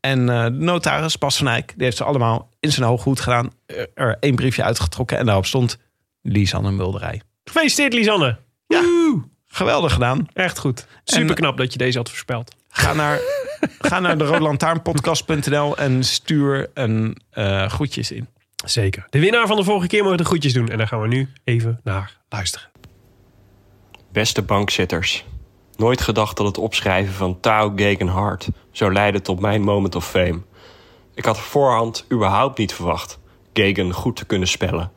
En 0.00 0.28
eh, 0.28 0.44
de 0.44 0.50
notaris 0.50 1.18
Bas 1.18 1.36
van 1.36 1.48
Eyck, 1.48 1.72
die 1.76 1.84
heeft 1.84 1.96
ze 1.96 2.04
allemaal 2.04 2.48
in 2.60 2.72
zijn 2.72 2.86
hoog 2.86 3.02
goed 3.02 3.20
gedaan. 3.20 3.50
Er- 3.94 4.16
één 4.20 4.34
briefje 4.34 4.62
uitgetrokken 4.64 5.18
en 5.18 5.26
daarop 5.26 5.46
stond 5.46 5.78
Lisanne 6.22 6.70
Mulderij. 6.70 7.20
Gefeliciteerd, 7.44 7.92
Lisanne. 7.92 8.38
Geweldig 9.52 9.92
gedaan. 9.92 10.28
Echt 10.32 10.58
goed. 10.58 10.86
Super 11.04 11.34
knap 11.34 11.56
dat 11.56 11.72
je 11.72 11.78
deze 11.78 11.98
had 11.98 12.08
voorspeld. 12.08 12.54
Ga 12.68 12.92
naar, 12.92 13.20
ga 13.78 14.00
naar 14.00 14.18
de 14.18 14.24
roodlantaarnpodcast.nl 14.24 15.76
en 15.76 16.04
stuur 16.04 16.70
een 16.74 17.20
eh, 17.30 17.68
groetjes 17.68 18.10
in. 18.10 18.28
Zeker. 18.64 19.06
De 19.10 19.18
winnaar 19.18 19.46
van 19.46 19.56
de 19.56 19.64
vorige 19.64 19.86
keer 19.86 20.04
mag 20.04 20.16
de 20.16 20.24
groetjes 20.24 20.52
doen. 20.52 20.68
En 20.68 20.78
daar 20.78 20.86
gaan 20.86 21.00
we 21.00 21.08
nu 21.08 21.28
even 21.44 21.80
naar 21.84 22.16
luisteren. 22.28 22.68
Beste 24.12 24.42
bankzitters. 24.42 25.24
Nooit 25.76 26.00
gedacht 26.00 26.36
dat 26.36 26.46
het 26.46 26.58
opschrijven 26.58 27.14
van 27.14 27.40
Tao 27.40 27.72
Gegenhardt 27.76 28.48
zou 28.72 28.92
leiden 28.92 29.22
tot 29.22 29.40
mijn 29.40 29.62
moment 29.62 29.94
of 29.94 30.08
fame. 30.10 30.42
Ik 31.14 31.24
had 31.24 31.40
voorhand 31.40 32.06
überhaupt 32.12 32.58
niet 32.58 32.74
verwacht 32.74 33.18
Gegen 33.52 33.92
goed 33.92 34.16
te 34.16 34.24
kunnen 34.24 34.48
spellen. 34.48 34.92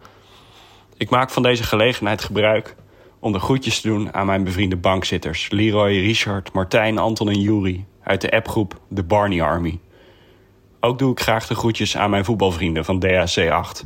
Ik 0.98 1.10
maak 1.10 1.30
van 1.30 1.44
deze 1.44 1.64
gelegenheid 1.64 2.24
gebruik 2.24 2.76
om 3.24 3.32
de 3.32 3.40
groetjes 3.40 3.82
te 3.82 3.88
doen 3.88 4.14
aan 4.14 4.26
mijn 4.26 4.44
bevriende 4.44 4.76
bankzitters 4.76 5.50
Leroy, 5.50 5.92
Richard, 5.92 6.54
Martijn, 6.54 6.98
Anton 6.98 7.30
en 7.30 7.40
Juri 7.40 7.86
uit 8.04 8.22
de 8.22 8.32
appgroep 8.32 8.80
The 8.94 9.04
Barney 9.04 9.42
Army. 9.42 9.80
Ook 10.80 11.00
doe 11.00 11.12
ik 11.12 11.20
graag 11.20 11.48
de 11.48 11.56
groetjes 11.56 11.98
aan 11.98 12.10
mijn 12.10 12.26
voetbalvrienden 12.26 12.86
van 12.86 13.00
DHC 13.00 13.50
8. 13.50 13.86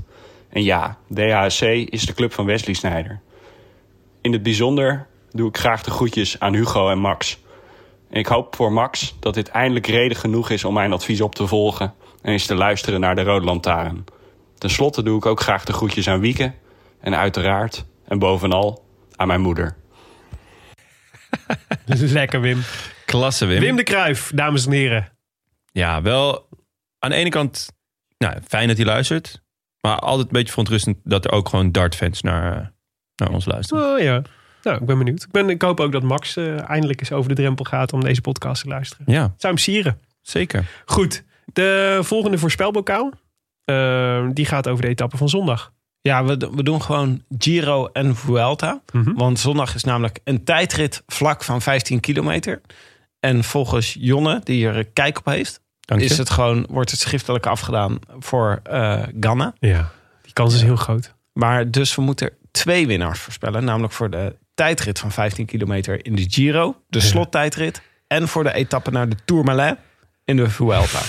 En 0.49 0.63
ja, 0.63 0.97
DHC 1.13 1.61
is 1.89 2.05
de 2.05 2.13
club 2.13 2.33
van 2.33 2.45
Wesley 2.45 2.75
Snijder. 2.75 3.19
In 4.21 4.31
het 4.31 4.43
bijzonder 4.43 5.07
doe 5.31 5.49
ik 5.49 5.57
graag 5.57 5.83
de 5.83 5.91
groetjes 5.91 6.39
aan 6.39 6.53
Hugo 6.53 6.89
en 6.89 6.99
Max. 6.99 7.39
En 8.09 8.19
ik 8.19 8.27
hoop 8.27 8.55
voor 8.55 8.71
Max 8.71 9.15
dat 9.19 9.33
dit 9.33 9.47
eindelijk 9.47 9.87
reden 9.87 10.17
genoeg 10.17 10.49
is 10.49 10.63
om 10.63 10.73
mijn 10.73 10.93
advies 10.93 11.21
op 11.21 11.35
te 11.35 11.47
volgen 11.47 11.93
en 12.21 12.31
eens 12.31 12.45
te 12.45 12.55
luisteren 12.55 12.99
naar 12.99 13.15
de 13.15 13.23
Rode 13.23 13.45
Lantaarn. 13.45 14.05
Ten 14.57 14.69
slotte 14.69 15.03
doe 15.03 15.17
ik 15.17 15.25
ook 15.25 15.39
graag 15.39 15.65
de 15.65 15.73
groetjes 15.73 16.09
aan 16.09 16.19
Wieke 16.19 16.53
en 16.99 17.15
uiteraard 17.15 17.85
en 18.07 18.19
bovenal 18.19 18.85
aan 19.17 19.27
mijn 19.27 19.41
moeder. 19.41 19.75
Lekker, 21.85 22.41
Wim. 22.41 22.61
Klasse, 23.05 23.45
Wim. 23.45 23.59
Wim 23.59 23.75
de 23.75 23.83
Kruif, 23.83 24.31
dames 24.35 24.65
en 24.65 24.71
heren. 24.71 25.09
Ja, 25.71 26.01
wel 26.01 26.47
aan 26.99 27.09
de 27.09 27.15
ene 27.15 27.29
kant 27.29 27.69
nou, 28.17 28.37
fijn 28.47 28.67
dat 28.67 28.77
hij 28.77 28.85
luistert. 28.85 29.41
Maar 29.81 29.99
altijd 29.99 30.27
een 30.27 30.33
beetje 30.33 30.49
verontrustend 30.49 30.97
dat 31.03 31.25
er 31.25 31.31
ook 31.31 31.49
gewoon 31.49 31.71
dartfans 31.71 32.21
naar, 32.21 32.57
eh, 32.57 32.65
naar 33.15 33.29
ons 33.31 33.45
luisteren. 33.45 33.83
Oh 33.93 33.99
ja. 33.99 34.21
Nou, 34.63 34.77
ik 34.79 34.85
ben 34.85 34.97
benieuwd. 34.97 35.23
Ik, 35.23 35.31
ben, 35.31 35.49
ik 35.49 35.61
hoop 35.61 35.79
ook 35.79 35.91
dat 35.91 36.03
Max 36.03 36.35
eh, 36.35 36.69
eindelijk 36.69 36.99
eens 36.99 37.11
over 37.11 37.29
de 37.29 37.35
drempel 37.35 37.65
gaat 37.65 37.93
om 37.93 38.01
deze 38.03 38.21
podcast 38.21 38.61
te 38.61 38.67
luisteren. 38.67 39.05
Ja, 39.13 39.21
Zou 39.37 39.53
hem 39.53 39.57
sieren. 39.57 39.99
zeker. 40.21 40.65
Goed, 40.85 41.23
de 41.45 41.99
volgende 42.03 42.37
voorspelbokaal. 42.37 43.11
eh, 43.65 44.27
die 44.33 44.45
gaat 44.45 44.67
over 44.67 44.81
de 44.81 44.87
etappe 44.89 45.17
van 45.17 45.29
zondag. 45.29 45.73
Ja, 46.07 46.23
we, 46.23 46.37
we 46.37 46.63
doen 46.63 46.81
gewoon 46.81 47.23
Giro 47.37 47.85
en 47.85 48.15
Vuelta. 48.15 48.81
Mhm. 48.91 49.13
Want 49.13 49.39
zondag 49.39 49.75
is 49.75 49.83
namelijk 49.83 50.19
een 50.23 50.43
tijdrit 50.43 51.03
vlak 51.07 51.43
van 51.43 51.61
15 51.61 51.99
kilometer. 51.99 52.61
En 53.19 53.43
volgens 53.43 53.95
Jonne, 53.99 54.41
die 54.43 54.67
er 54.67 54.85
kijk 54.85 55.17
op 55.17 55.25
heeft, 55.25 55.61
Dank 55.79 56.01
je. 56.01 56.07
is 56.07 56.17
het 56.17 56.29
gewoon, 56.29 56.65
wordt 56.69 56.91
het 56.91 56.99
schriftelijk 56.99 57.45
afgedaan 57.45 57.99
voor 58.19 58.61
Ganna. 59.19 59.53
Ja, 59.59 59.91
die 60.21 60.33
kans 60.33 60.53
is 60.53 60.61
heel 60.61 60.75
groot. 60.75 61.15
Maar 61.33 61.71
dus 61.71 61.95
we 61.95 62.01
moeten 62.01 62.31
twee 62.51 62.87
winnaars 62.87 63.19
voorspellen. 63.19 63.63
Namelijk 63.63 63.93
voor 63.93 64.09
de 64.09 64.35
tijdrit 64.53 64.99
van 64.99 65.11
15 65.11 65.45
kilometer 65.45 66.05
in 66.05 66.15
de 66.15 66.25
Giro, 66.27 66.81
de 66.89 66.99
slottijdrit. 66.99 67.81
En 68.07 68.27
voor 68.27 68.43
de 68.43 68.53
etappe 68.53 68.91
naar 68.91 69.09
de 69.09 69.15
Tourmalet 69.25 69.77
in 70.25 70.35
de 70.35 70.49
Vuelta. 70.49 70.99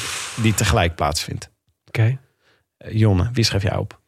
Die 0.42 0.54
tegelijk 0.54 0.94
plaatsvindt. 0.94 1.50
Oké. 1.86 2.18
Eh, 2.76 2.92
Jonne, 2.92 3.30
wie 3.32 3.44
schrijf 3.44 3.62
jij 3.62 3.76
op? 3.76 4.00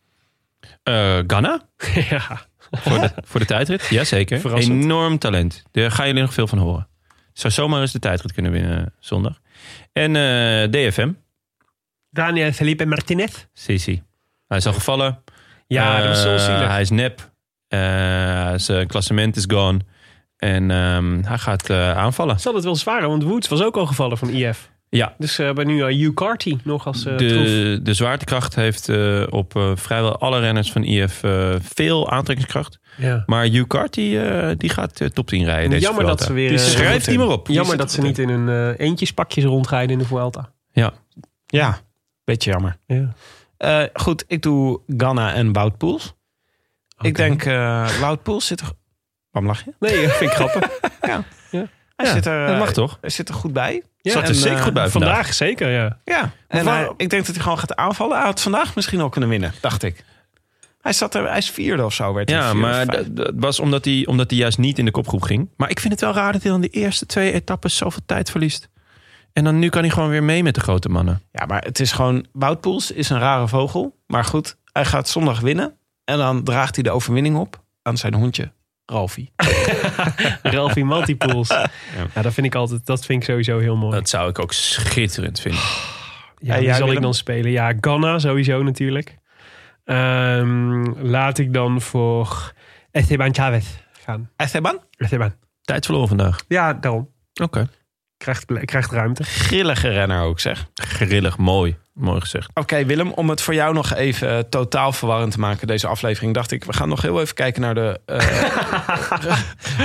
Eh 0.82 1.18
Ganna 1.26 1.60
ja. 2.10 2.46
voor 2.70 2.98
de, 3.00 3.10
voor 3.24 3.40
de 3.40 3.46
tijdrit. 3.46 3.86
Jazeker. 3.86 4.40
Verrassend. 4.40 4.82
Enorm 4.84 5.18
talent. 5.18 5.62
Daar 5.70 5.90
gaan 5.90 6.06
jullie 6.06 6.22
nog 6.22 6.34
veel 6.34 6.46
van 6.46 6.58
horen. 6.58 6.88
Zou 7.32 7.52
zomaar 7.52 7.80
eens 7.80 7.92
de 7.92 7.98
tijdrit 7.98 8.32
kunnen 8.32 8.52
winnen 8.52 8.94
zondag. 8.98 9.40
En 9.92 10.16
eh, 10.16 10.70
DFM. 10.70 11.12
Daniel 12.10 12.52
Felipe 12.52 12.86
Martinez. 12.86 13.46
Sisi. 13.52 14.02
Hij 14.46 14.58
is 14.58 14.66
al 14.66 14.72
gevallen. 14.72 15.22
Ja, 15.66 15.98
dat 15.98 16.08
was 16.08 16.22
zo 16.22 16.34
Eh, 16.34 16.38
zielig. 16.44 16.68
Hij 16.68 16.80
is 16.80 16.90
nep. 16.90 17.30
Eh, 17.68 18.52
zijn 18.56 18.86
klassement 18.86 19.36
is 19.36 19.44
gone. 19.46 19.80
En 20.36 20.70
ehm, 20.70 21.22
hij 21.22 21.38
gaat 21.38 21.70
eh, 21.70 21.96
aanvallen. 21.96 22.40
Zal 22.40 22.54
het 22.54 22.64
wel 22.64 22.76
zwaar, 22.76 23.08
want 23.08 23.22
Woods 23.22 23.48
was 23.48 23.62
ook 23.62 23.76
al 23.76 23.86
gevallen 23.86 24.18
van 24.18 24.28
IF. 24.30 24.70
Ja, 24.92 25.14
Dus 25.18 25.36
we 25.36 25.42
hebben 25.42 25.66
nu 25.66 25.76
uh, 25.76 25.86
Hugh 25.86 26.14
Carty 26.14 26.56
nog 26.64 26.86
als 26.86 27.06
eh 27.06 27.16
troef. 27.16 27.30
de, 27.30 27.80
de 27.82 27.94
zwaartekracht 27.94 28.54
heeft 28.54 28.88
eh, 28.88 29.22
op 29.30 29.56
eh, 29.56 29.72
vrijwel 29.74 30.18
alle 30.18 30.40
renners 30.40 30.72
van 30.72 30.84
IF 30.84 31.22
eh, 31.22 31.54
veel 31.62 32.10
aantrekkingskracht. 32.10 32.78
Ja. 32.96 33.22
Maar 33.26 33.44
Hugh 33.44 33.66
Carty 33.66 34.16
eh, 34.16 34.50
die 34.56 34.70
gaat 34.70 35.00
eh, 35.00 35.08
top 35.08 35.26
10 35.26 35.44
rijden. 35.44 35.70
Deze 35.70 35.82
Jammer 35.82 36.04
dat 36.04 36.22
ze 36.22 36.32
weer... 36.32 36.48
Die 36.48 36.58
eh, 36.58 36.64
schrijft 36.64 37.06
die 37.06 37.18
maar 37.18 37.28
op. 37.28 37.46
Die 37.46 37.54
Jammer 37.54 37.76
dat 37.76 37.92
ze 37.92 38.00
niet 38.00 38.18
in 38.18 38.28
een 38.28 38.48
eh, 38.76 38.86
eentjespakjes 38.86 39.44
rondrijden 39.44 39.90
in 39.90 39.98
de 39.98 40.04
Vuelta. 40.04 40.52
Ja. 40.72 40.92
Ja, 41.46 41.78
beetje 42.24 42.50
jammer. 42.50 42.76
Ja. 42.86 43.12
Eh, 43.56 43.82
goed, 43.92 44.24
ik 44.26 44.42
doe 44.42 44.80
Ganna 44.96 45.34
en 45.34 45.52
Wout 45.52 45.76
Poels. 45.78 46.14
Ik 47.00 47.16
denk, 47.16 47.44
eh 47.44 47.98
Wout 48.00 48.22
Poels 48.22 48.46
zit 48.46 48.60
er... 48.60 48.70
Waarom 49.30 49.50
lach 49.52 49.64
je? 49.64 49.72
Nee, 49.78 50.08
vind 50.18 50.30
ik 50.30 50.36
grappig. 50.36 50.68
Hij 52.00 52.08
Ja, 52.08 52.14
zit 52.14 52.26
er, 52.26 52.46
dat 52.46 52.58
mag 52.58 52.68
eh, 52.68 52.74
toch? 52.74 52.98
Hij 53.00 53.10
zit 53.10 53.28
er 53.28 53.34
goed 53.34 53.52
bij. 53.52 53.82
Ja, 54.00 54.12
Zat 54.12 54.22
er 54.22 54.28
en, 54.28 54.34
zeker 54.34 54.56
eh, 54.58 54.62
goed 54.64 54.72
bij 54.72 54.88
vandaag. 54.88 55.10
Vandaag 55.14 55.34
zeker, 55.34 55.70
ja. 55.70 55.98
Ja, 56.04 56.30
en 56.48 56.64
waar- 56.64 56.76
hij- 56.78 56.92
ik 56.96 57.10
denk 57.10 57.26
dat 57.26 57.34
hij 57.34 57.42
gewoon 57.44 57.58
gaat 57.58 57.76
aanvallen. 57.76 58.16
Hij 58.16 58.26
had 58.26 58.40
vandaag 58.40 58.74
misschien 58.74 59.00
al 59.00 59.08
kunnen 59.08 59.28
winnen, 59.30 59.52
dacht 59.60 59.82
ik. 59.82 60.04
Hij, 60.80 60.92
zat 60.92 61.14
er, 61.14 61.28
hij 61.28 61.38
is 61.38 61.50
vierde 61.50 61.84
of 61.84 61.92
zo. 61.94 62.12
Werd 62.14 62.30
hij, 62.30 62.38
Ja, 62.38 62.52
maar 62.54 62.86
dat 63.14 63.32
was 63.34 63.60
omdat 63.60 63.84
hij, 63.84 64.06
omdat 64.06 64.30
hij 64.30 64.38
juist 64.38 64.58
niet 64.58 64.78
in 64.78 64.84
de 64.84 64.90
kopgroep 64.90 65.22
ging. 65.22 65.48
Maar 65.56 65.70
ik 65.70 65.80
vind 65.80 65.92
het 65.92 66.02
wel 66.02 66.12
raar 66.12 66.32
dat 66.32 66.42
hij 66.42 66.50
dan 66.50 66.60
de 66.60 66.68
eerste 66.68 67.06
twee 67.06 67.32
etappes 67.32 67.76
zoveel 67.76 68.02
tijd 68.06 68.30
verliest. 68.30 68.68
En 69.32 69.44
dan 69.44 69.58
nu 69.58 69.68
kan 69.68 69.82
hij 69.82 69.90
gewoon 69.90 70.08
weer 70.08 70.22
mee 70.22 70.42
met 70.42 70.54
de 70.54 70.60
grote 70.60 70.88
mannen. 70.88 71.22
Ja, 71.32 71.46
maar 71.46 71.62
het 71.64 71.80
is 71.80 71.92
gewoon... 71.92 72.26
Wout 72.32 72.60
Poels 72.60 72.90
is 72.90 73.10
een 73.10 73.18
rare 73.18 73.48
vogel. 73.48 73.96
Maar 74.06 74.24
goed, 74.24 74.56
hij 74.72 74.84
gaat 74.84 75.08
zondag 75.08 75.40
winnen. 75.40 75.74
En 76.04 76.18
dan 76.18 76.42
draagt 76.44 76.74
hij 76.74 76.84
de 76.84 76.90
overwinning 76.90 77.36
op 77.36 77.60
aan 77.82 77.96
zijn 77.96 78.14
hondje, 78.14 78.52
Ralfie. 78.86 79.32
Ralphie 80.42 80.84
Multipools. 80.84 81.48
Ja. 81.48 82.22
dat 82.22 82.34
vind 82.34 82.46
ik 82.46 82.54
altijd, 82.54 82.86
dat 82.86 83.04
vind 83.06 83.22
ik 83.22 83.28
sowieso 83.28 83.58
heel 83.58 83.76
mooi. 83.76 83.94
Dat 83.94 84.08
zou 84.08 84.28
ik 84.28 84.38
ook 84.38 84.52
schitterend 84.52 85.40
vinden. 85.40 85.60
Ja, 86.38 86.58
die 86.58 86.74
zal 86.74 86.92
ik 86.92 87.00
dan 87.00 87.14
spelen. 87.14 87.50
Ja, 87.50 87.72
Ganna 87.80 88.18
sowieso 88.18 88.62
natuurlijk. 88.62 89.18
Ehm, 89.84 90.82
laat 91.00 91.38
ik 91.38 91.52
dan 91.52 91.80
voor 91.80 92.52
Esteban 92.90 93.34
Chavez 93.34 93.66
gaan. 94.04 94.30
Esteban? 94.36 94.78
Esteban. 94.96 95.34
Tijd 95.62 95.84
verloren 95.84 96.08
vandaag. 96.08 96.44
Ja, 96.48 96.72
daarom. 96.72 97.08
Oké. 97.42 97.68
Krijgt, 98.16 98.64
krijgt 98.64 98.90
ruimte. 98.90 99.24
Grillige 99.24 99.88
renner 99.88 100.22
ook, 100.22 100.40
zeg. 100.40 100.66
Grillig, 100.74 101.38
mooi. 101.38 101.76
Mooi 102.00 102.20
gezegd. 102.20 102.50
Oké, 102.54 102.84
Willem, 102.84 103.12
om 103.12 103.28
het 103.30 103.40
voor 103.42 103.54
jou 103.54 103.74
nog 103.74 103.94
even 103.94 104.30
eh, 104.30 104.38
totaal 104.38 104.92
verwarrend 104.92 105.32
te 105.32 105.38
maken, 105.38 105.66
deze 105.66 105.86
aflevering, 105.86 106.34
dacht 106.34 106.50
ik, 106.50 106.64
we 106.64 106.72
gaan 106.72 106.88
nog 106.88 107.02
heel 107.02 107.20
even 107.20 107.34
kijken 107.34 107.60
naar 107.60 107.74
de 107.74 108.00
eh 108.06 108.18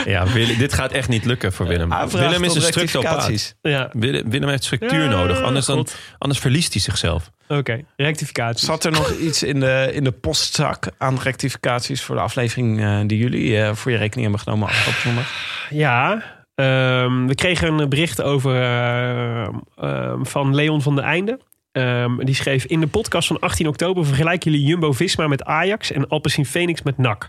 Ja, 0.13 0.27
Willem, 0.27 0.57
dit 0.57 0.73
gaat 0.73 0.91
echt 0.91 1.09
niet 1.09 1.25
lukken 1.25 1.53
voor 1.53 1.67
Willem. 1.67 1.89
Willem 2.09 2.43
is 2.43 2.55
een 2.55 2.61
structopaat. 2.61 3.27
rectificaties. 3.27 3.55
Ja, 3.61 3.89
Willem, 3.91 4.29
Willem 4.29 4.49
heeft 4.49 4.63
structuur 4.63 5.03
Ja, 5.03 5.09
nodig. 5.09 5.41
Anders, 5.41 5.65
dan, 5.65 5.87
anders 6.17 6.39
verliest 6.39 6.73
hij 6.73 6.81
zichzelf. 6.81 7.29
oké. 7.47 7.79
Rectificatie. 7.95 8.65
Zat 8.65 8.83
er 8.83 8.91
nog 8.91 9.11
iets 9.11 9.43
in 9.43 9.59
de, 9.59 9.89
in 9.93 10.03
de 10.03 10.11
postzak 10.11 10.85
aan 10.97 11.19
rectificaties 11.23 12.03
voor 12.03 12.15
de 12.15 12.21
aflevering 12.21 12.81
eh, 12.83 12.99
die 13.05 13.17
jullie 13.17 13.61
eh, 13.61 13.73
voor 13.75 13.91
je 13.91 13.97
rekening 13.97 14.21
hebben 14.27 14.39
genomen 14.43 14.67
afgelopen 14.67 15.01
zondag? 15.01 15.31
Ja, 15.69 16.23
ehm, 16.55 17.25
we 17.25 17.35
kregen 17.35 17.79
een 17.79 17.89
bericht 17.89 18.21
over 18.21 18.61
ehm, 18.61 19.53
ehm, 19.77 20.23
van 20.23 20.55
Leon 20.55 20.81
van 20.81 20.95
der 20.95 21.03
Einde. 21.03 21.39
Ehm, 21.75 22.17
die 22.17 22.35
schreef 22.35 22.65
in 22.65 22.79
de 22.79 22.87
podcast 22.87 23.27
van 23.27 23.39
18 23.39 23.67
oktober 23.67 24.05
vergelijken 24.05 24.51
jullie 24.51 24.67
Jumbo-Visma 24.67 25.27
met 25.27 25.43
Ajax 25.43 25.91
en 25.91 26.07
Alpecin 26.07 26.45
Phoenix 26.45 26.81
met 26.81 26.97
NAC. 26.97 27.27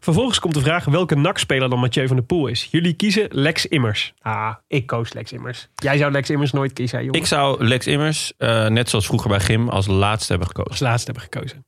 Vervolgens 0.00 0.38
komt 0.38 0.54
de 0.54 0.60
vraag 0.60 0.84
welke 0.84 1.14
NAC-speler 1.14 1.70
dan 1.70 1.78
Mathieu 1.78 2.06
van 2.06 2.16
der 2.16 2.24
Poel 2.24 2.46
is. 2.46 2.68
Jullie 2.70 2.92
kiezen 2.92 3.26
Lex 3.30 3.66
Immers. 3.66 4.14
Ah, 4.20 4.54
ik 4.66 4.86
koos 4.86 5.12
Lex 5.12 5.32
Immers. 5.32 5.68
Jij 5.74 5.96
zou 5.96 6.12
Lex 6.12 6.30
Immers 6.30 6.52
nooit 6.52 6.72
kiezen, 6.72 6.98
jongen. 7.04 7.20
Ik 7.20 7.26
zou 7.26 7.64
Lex 7.64 7.86
Immers, 7.86 8.32
eh, 8.36 8.66
net 8.66 8.88
zoals 8.88 9.06
vroeger 9.06 9.30
bij 9.30 9.40
Gim, 9.40 9.68
als 9.68 9.86
laatste 9.86 10.30
hebben 10.30 10.48
gekozen. 10.48 10.70
als 10.70 10.80
laatste 10.80 11.10
hebben 11.12 11.30
gekozen. 11.32 11.66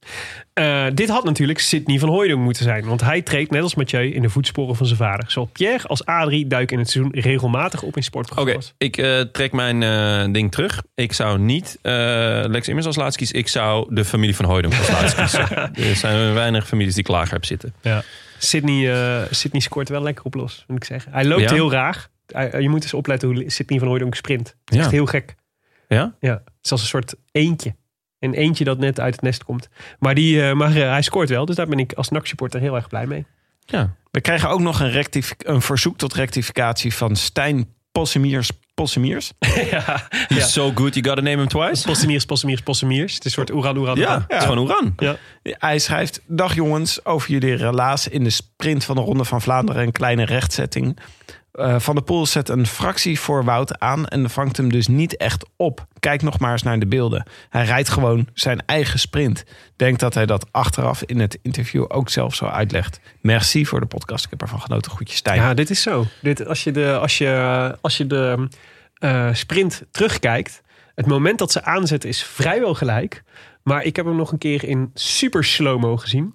Eh, 0.61 0.87
dit 0.95 1.09
had 1.09 1.25
natuurlijk 1.25 1.59
Sidney 1.59 1.99
van 1.99 2.09
Hooijdonk 2.09 2.43
moeten 2.43 2.63
zijn. 2.63 2.85
Want 2.85 3.01
hij 3.01 3.23
treedt 3.23 3.51
net 3.51 3.63
als 3.63 3.75
Mathieu 3.75 4.13
in 4.13 4.23
de 4.23 4.29
voetsporen 4.31 4.77
van 4.77 4.87
zijn 4.87 4.99
vader. 4.99 5.31
Zowel 5.31 5.49
Pierre 5.53 5.89
als 5.89 6.05
Adrie 6.05 6.47
duiken 6.47 6.77
in 6.77 6.83
het 6.83 6.91
seizoen 6.91 7.15
regelmatig 7.21 7.79
op 7.83 7.89
in 7.89 7.89
Oké, 7.89 8.03
sportprogramma's. 8.03 8.75
ik 8.79 8.97
eh, 8.97 9.21
trek 9.21 9.53
mijn 9.53 9.83
eh, 9.83 10.33
ding 10.33 10.51
terug. 10.53 10.83
Ik 10.95 11.13
zou 11.13 11.39
niet 11.39 11.79
Lex 11.83 12.69
Immers 12.69 12.87
als 12.87 12.97
laatste 12.97 13.19
kiezen. 13.19 13.39
Ik 13.39 13.49
zou 13.49 13.95
de 13.95 14.05
familie 14.05 14.37
van 14.37 14.45
Hooydonk 14.45 14.75
als 14.79 14.89
laatste 14.89 15.17
kiezen. 15.21 15.75
Er 15.91 15.97
zijn 15.97 16.35
weinig 16.35 16.67
families 16.67 16.95
die 16.95 17.03
ik 17.03 17.09
lager 17.09 17.33
heb 17.33 17.45
zitten. 17.45 17.75
Ja. 17.83 18.03
Sydney, 18.39 19.27
Sydney 19.31 19.61
scoort 19.61 19.89
wel 19.89 20.03
lekker 20.03 20.25
op 20.25 20.35
los, 20.35 20.65
moet 20.69 20.77
ik 20.77 20.85
zeggen. 20.85 21.13
Hij 21.13 21.25
loopt 21.25 21.41
Ja? 21.43 21.53
heel 21.53 21.71
raar. 21.73 22.09
Je 22.61 22.69
moet 22.69 22.83
eens 22.83 22.95
opletten 22.95 23.29
hoe 23.29 23.45
Sydney 23.47 23.79
van 23.79 23.89
Hooydonk 23.89 24.15
sprint. 24.15 24.49
Het 24.49 24.57
is 24.71 24.77
Ja. 24.77 24.83
echt 24.83 24.91
heel 24.91 25.07
gek. 25.07 25.35
Ja? 25.89 26.15
Ja, 26.21 26.33
het 26.33 26.53
is 26.63 26.71
als 26.73 26.81
een 26.81 26.87
soort 26.87 27.15
eentje. 27.33 27.75
Een 28.21 28.35
eentje 28.35 28.65
dat 28.65 28.79
net 28.79 29.01
uit 29.01 29.15
het 29.15 29.23
nest 29.23 29.45
komt. 29.45 29.69
Maar, 29.99 30.15
die, 30.15 30.43
eh, 30.43 30.53
maar 30.53 30.77
eh, 30.77 30.91
hij 30.91 31.03
scoort 31.03 31.29
wel, 31.29 31.45
dus 31.45 31.57
daar 31.57 31.67
ben 31.67 31.79
ik 31.79 31.93
als 31.93 32.09
NAC-supporter 32.09 32.61
heel 32.61 32.75
erg 32.75 32.89
blij 32.89 33.07
mee. 33.07 33.27
Ja. 33.65 33.95
We 34.11 34.21
krijgen 34.21 34.49
ook 34.49 34.61
nog 34.61 34.81
een, 34.81 35.05
een 35.39 35.63
verzoek 35.63 35.99
tot 35.99 36.15
rectificatie 36.15 36.95
van 36.95 37.17
Stijn 37.17 37.69
Possemiers. 37.93 38.51
Possemiers. 38.75 39.33
ja, 39.71 40.09
He's 40.11 40.53
so 40.53 40.73
good, 40.75 40.95
you 40.95 41.07
gotta 41.07 41.23
name 41.23 41.37
him 41.37 41.49
twice. 41.49 41.87
Possemiers, 41.87 42.25
Possemiers, 42.25 42.61
Possemiers. 42.61 43.15
Het 43.15 43.25
is 43.25 43.37
een 43.37 43.47
soort 43.47 43.51
oeran, 43.51 43.77
oeran, 43.77 43.97
Ja, 43.97 44.25
het 44.29 44.39
is 44.39 44.43
gewoon 44.43 44.59
Oeran. 44.59 44.93
Ja. 44.97 45.17
Hij 45.43 45.79
schrijft: 45.79 46.21
Dag 46.27 46.55
jongens, 46.55 47.05
over 47.05 47.31
jullie 47.31 47.55
relaas 47.55 48.09
in 48.09 48.25
de 48.25 48.31
sprint 48.31 48.85
van 48.85 48.97
de 48.97 49.03
Ronde 49.03 49.25
van 49.25 49.43
Vlaanderen 49.43 49.83
een 49.83 49.93
kleine 49.93 50.25
rechtzetting. 50.25 50.99
Eh, 51.53 51.79
van 51.79 51.95
der 51.95 52.05
Poel 52.05 52.27
zet 52.27 52.49
een 52.49 52.67
fractie 52.67 53.21
voor 53.21 53.45
Wout 53.45 53.79
aan 53.79 54.07
en 54.07 54.31
vangt 54.31 54.57
hem 54.57 54.73
dus 54.73 54.89
niet 54.89 55.17
echt 55.17 55.45
op. 55.57 55.87
Kijk 55.99 56.23
nog 56.23 56.39
maar 56.39 56.53
eens 56.53 56.63
naar 56.63 56.79
de 56.79 56.87
beelden. 56.87 57.27
Hij 57.49 57.65
rijdt 57.65 57.89
gewoon 57.89 58.29
zijn 58.35 58.63
eigen 58.67 58.99
sprint. 58.99 59.45
Denk 59.77 59.99
dat 59.99 60.15
hij 60.15 60.27
dat 60.27 60.47
achteraf 60.51 61.03
in 61.03 61.21
het 61.21 61.39
interview 61.43 61.85
ook 61.89 62.09
zelf 62.09 62.35
zo 62.35 62.45
uitlegt. 62.45 63.01
Merci 63.21 63.67
voor 63.67 63.81
de 63.81 63.87
podcast. 63.87 64.25
Ik 64.25 64.31
heb 64.31 64.43
ervan 64.43 64.61
genoten. 64.61 64.91
Groetjes 64.91 65.17
Stijn. 65.17 65.41
Ja, 65.41 65.55
dit 65.55 65.71
is 65.71 65.83
zo. 65.83 66.07
Dit, 66.23 66.47
als 66.47 66.65
je 66.65 66.73
de, 66.73 66.99
als 66.99 67.19
je, 67.19 67.77
als 67.81 67.97
je 67.97 68.07
de 68.07 68.49
eh, 68.95 69.29
sprint 69.35 69.83
terugkijkt, 69.91 70.63
Het 70.95 71.07
moment 71.07 71.39
dat 71.39 71.53
ze 71.53 71.65
aanzetten 71.65 72.09
is 72.09 72.23
vrijwel 72.23 72.75
gelijk. 72.75 73.23
Maar 73.63 73.83
ik 73.85 73.97
heb 73.97 74.05
hem 74.05 74.17
nog 74.17 74.33
een 74.33 74.39
keer 74.39 74.65
in 74.65 74.91
super 74.95 75.45
slow-mo 75.45 75.97
gezien. 75.97 76.35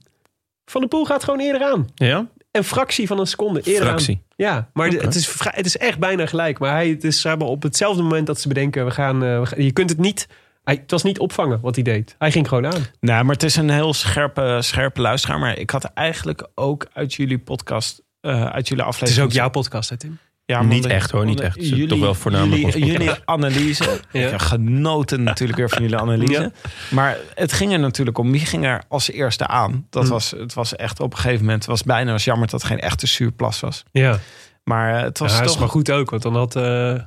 Van 0.66 0.82
de 0.82 0.88
Poel 0.88 1.06
gaat 1.06 1.24
gewoon 1.24 1.40
eerder 1.40 1.64
aan. 1.64 1.88
Ja? 1.96 2.28
Een 2.56 2.64
fractie 2.64 3.08
van 3.08 3.20
een 3.20 3.26
seconde 3.28 3.62
eerder 3.62 3.88
Fractie. 3.88 4.16
aan. 4.16 4.34
Ja, 4.36 4.70
maar 4.74 4.88
het, 4.88 5.16
is, 5.16 5.40
het 5.44 5.66
is 5.66 5.78
echt 5.78 6.00
bijna 6.00 6.26
gelijk. 6.26 6.60
Maar 6.60 6.72
hij, 6.72 6.90
het 6.90 7.04
is 7.04 7.22
zeg 7.22 7.38
maar, 7.38 7.48
op 7.48 7.64
hetzelfde 7.64 8.02
moment 8.04 8.28
dat 8.28 8.40
ze 8.42 8.48
bedenken... 8.48 8.86
We 8.86 8.92
gaan, 8.92 9.24
eh, 9.24 9.40
we 9.40 9.46
gaan- 9.46 9.64
je 9.64 9.72
kunt 9.72 9.90
het 9.90 10.00
niet... 10.00 10.28
Hij, 10.64 10.76
het 10.82 10.92
was 10.92 11.04
niet 11.04 11.20
opvangen 11.20 11.60
wat 11.62 11.76
hij 11.76 11.84
deed. 11.84 12.16
Hij 12.18 12.32
ging 12.32 12.48
gewoon 12.48 12.66
aan. 12.66 12.86
Nou, 13.00 13.24
maar 13.24 13.34
het 13.34 13.44
is 13.44 13.56
een 13.56 13.70
heel 13.70 13.94
scherpe, 13.94 14.58
scherpe 14.62 15.02
luisteraar. 15.02 15.40
Maar 15.40 15.58
ik 15.58 15.70
had 15.70 15.84
eigenlijk 15.84 16.48
ook 16.56 16.88
uit 16.94 17.14
jullie 17.14 17.40
podcast, 17.40 18.02
eh, 18.22 18.46
uit 18.46 18.68
jullie 18.68 18.84
aflevering... 18.84 19.18
Het 19.18 19.18
is 19.18 19.24
ook 19.24 19.32
jouw 19.42 19.50
podcast, 19.50 19.90
hè, 19.90 19.98
Tim? 19.98 20.18
Ja, 20.48 20.62
Niet 20.64 20.86
echt, 20.86 21.12
hoor, 21.12 21.26
niet 21.26 21.40
echt. 21.40 21.58
Is 21.58 21.88
toch 21.88 22.00
wel 22.00 22.14
voornamelijk 22.14 22.74
jullie, 22.74 22.86
jullie 22.92 23.12
analyse. 23.26 23.84
Ja. 24.12 24.24
Ik 24.26 24.30
heb 24.30 24.40
genoten 24.40 25.24
natuurlijk 25.24 25.60
weer 25.60 25.70
van 25.70 25.82
jullie 25.82 25.98
analyse. 25.98 26.42
Ja. 26.42 26.52
Maar 26.92 27.18
het 27.36 27.54
ging 27.54 27.72
er 27.72 27.80
natuurlijk 27.80 28.18
om. 28.18 28.32
Wie 28.32 28.46
ging 28.46 28.66
er 28.66 28.84
als 28.88 29.12
eerste 29.12 29.48
aan? 29.48 29.88
Dat 29.90 30.04
Hm. 30.04 30.10
was, 30.10 30.32
het 30.32 30.54
was 30.54 30.76
echt 30.76 31.00
op 31.00 31.12
een 31.12 31.18
gegeven 31.18 31.40
moment... 31.46 31.60
Het 31.62 31.70
was 31.70 31.84
bijna 31.84 32.12
was 32.12 32.24
jammer 32.24 32.48
dat 32.48 32.62
het 32.62 32.70
geen 32.72 32.80
echte 32.80 33.08
zuurplas 33.08 33.60
was. 33.60 33.84
Ja, 33.92 34.20
Maar 34.64 34.96
eh, 34.96 35.02
het 35.02 35.20
was 35.20 35.32
ja 35.32 35.42
toch... 35.42 35.54
is 35.54 35.58
maar 35.60 35.70
goed 35.70 35.92
ook. 35.92 36.10
Want 36.10 36.22
dan 36.22 36.36
had 36.36 36.56
eh 36.56 37.00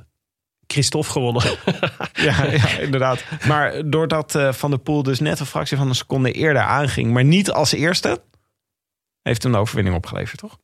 Christophe 0.67 1.09
gewonnen. 1.11 1.43
Ja, 2.13 2.43
ja, 2.45 2.77
inderdaad. 2.79 3.23
Maar 3.47 3.89
doordat 3.89 4.35
eh, 4.35 4.53
Van 4.53 4.69
der 4.69 4.79
Poel 4.79 5.03
dus 5.03 5.19
net 5.19 5.39
een 5.39 5.45
fractie 5.45 5.77
van 5.77 5.87
een 5.89 5.95
seconde 5.95 6.31
eerder 6.31 6.61
aanging... 6.61 7.11
maar 7.13 7.23
niet 7.23 7.51
als 7.51 7.71
eerste... 7.73 8.21
heeft 9.21 9.43
hem 9.43 9.53
een 9.53 9.59
overwinning 9.59 9.95
opgeleverd, 9.95 10.39
toch? 10.39 10.57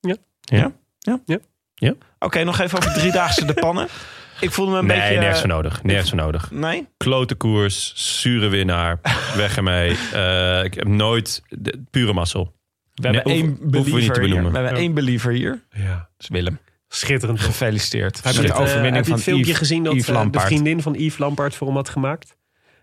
Ja. 0.00 0.16
Ja? 0.40 0.72
Ja? 0.98 1.20
Ja. 1.24 1.38
Ja. 1.74 1.94
Oké, 2.18 2.44
nog 2.44 2.58
even 2.58 2.78
over 2.78 2.92
driedaagse 2.92 3.44
de 3.44 3.54
pannen. 3.54 3.88
Ik 4.40 4.50
voelde 4.50 4.72
me 4.72 4.78
een 4.78 4.86
Nee, 4.86 4.96
beetje... 4.96 5.12
eh, 5.14 5.18
nergens 5.20 5.40
voor 5.40 5.48
nodig. 5.48 5.82
Nergens 5.82 6.08
voor 6.08 6.18
nodig. 6.18 6.50
Nee? 6.50 6.86
Klote 6.96 7.34
koers, 7.34 7.92
zure 8.20 8.48
winnaar, 8.48 9.00
weg 9.36 9.56
ermee. 9.56 9.96
Eh, 10.12 10.64
ik 10.64 10.74
heb 10.74 10.86
nooit... 10.86 11.42
de- 11.48 11.82
pure 11.90 12.12
mazzel. 12.12 12.54
We 12.94 13.02
hebben 13.08 13.22
Nee, 13.26 13.34
één 13.34 13.58
we 13.60 13.66
believer 13.66 14.22
hier. 14.24 14.34
We 14.36 14.42
hebben 14.42 14.62
Ja. 14.62 14.76
één 14.76 14.94
believer 14.94 15.32
hier. 15.32 15.64
Ja, 15.70 15.94
Dat 15.96 16.06
is 16.18 16.28
Willem. 16.28 16.58
schitterend. 16.88 17.40
Gefeliciteerd. 17.40 18.14
Heb 18.16 18.24
Met 18.24 18.34
je, 18.34 18.40
de 18.40 18.46
het, 18.46 18.56
eh, 18.56 18.62
overwinning 18.62 18.94
heb 18.94 19.04
je 19.04 19.10
van 19.10 19.18
het 19.18 19.28
filmpje 19.28 19.46
Yves- 19.46 19.58
gezien 19.58 19.82
dat 19.84 19.94
Yves 19.94 20.08
eh, 20.08 20.26
de 20.30 20.40
vriendin 20.40 20.82
van 20.82 20.94
Yves 20.94 21.18
Lampaard 21.18 21.54
voor 21.54 21.66
hem 21.66 21.76
had 21.76 21.88
gemaakt? 21.88 22.36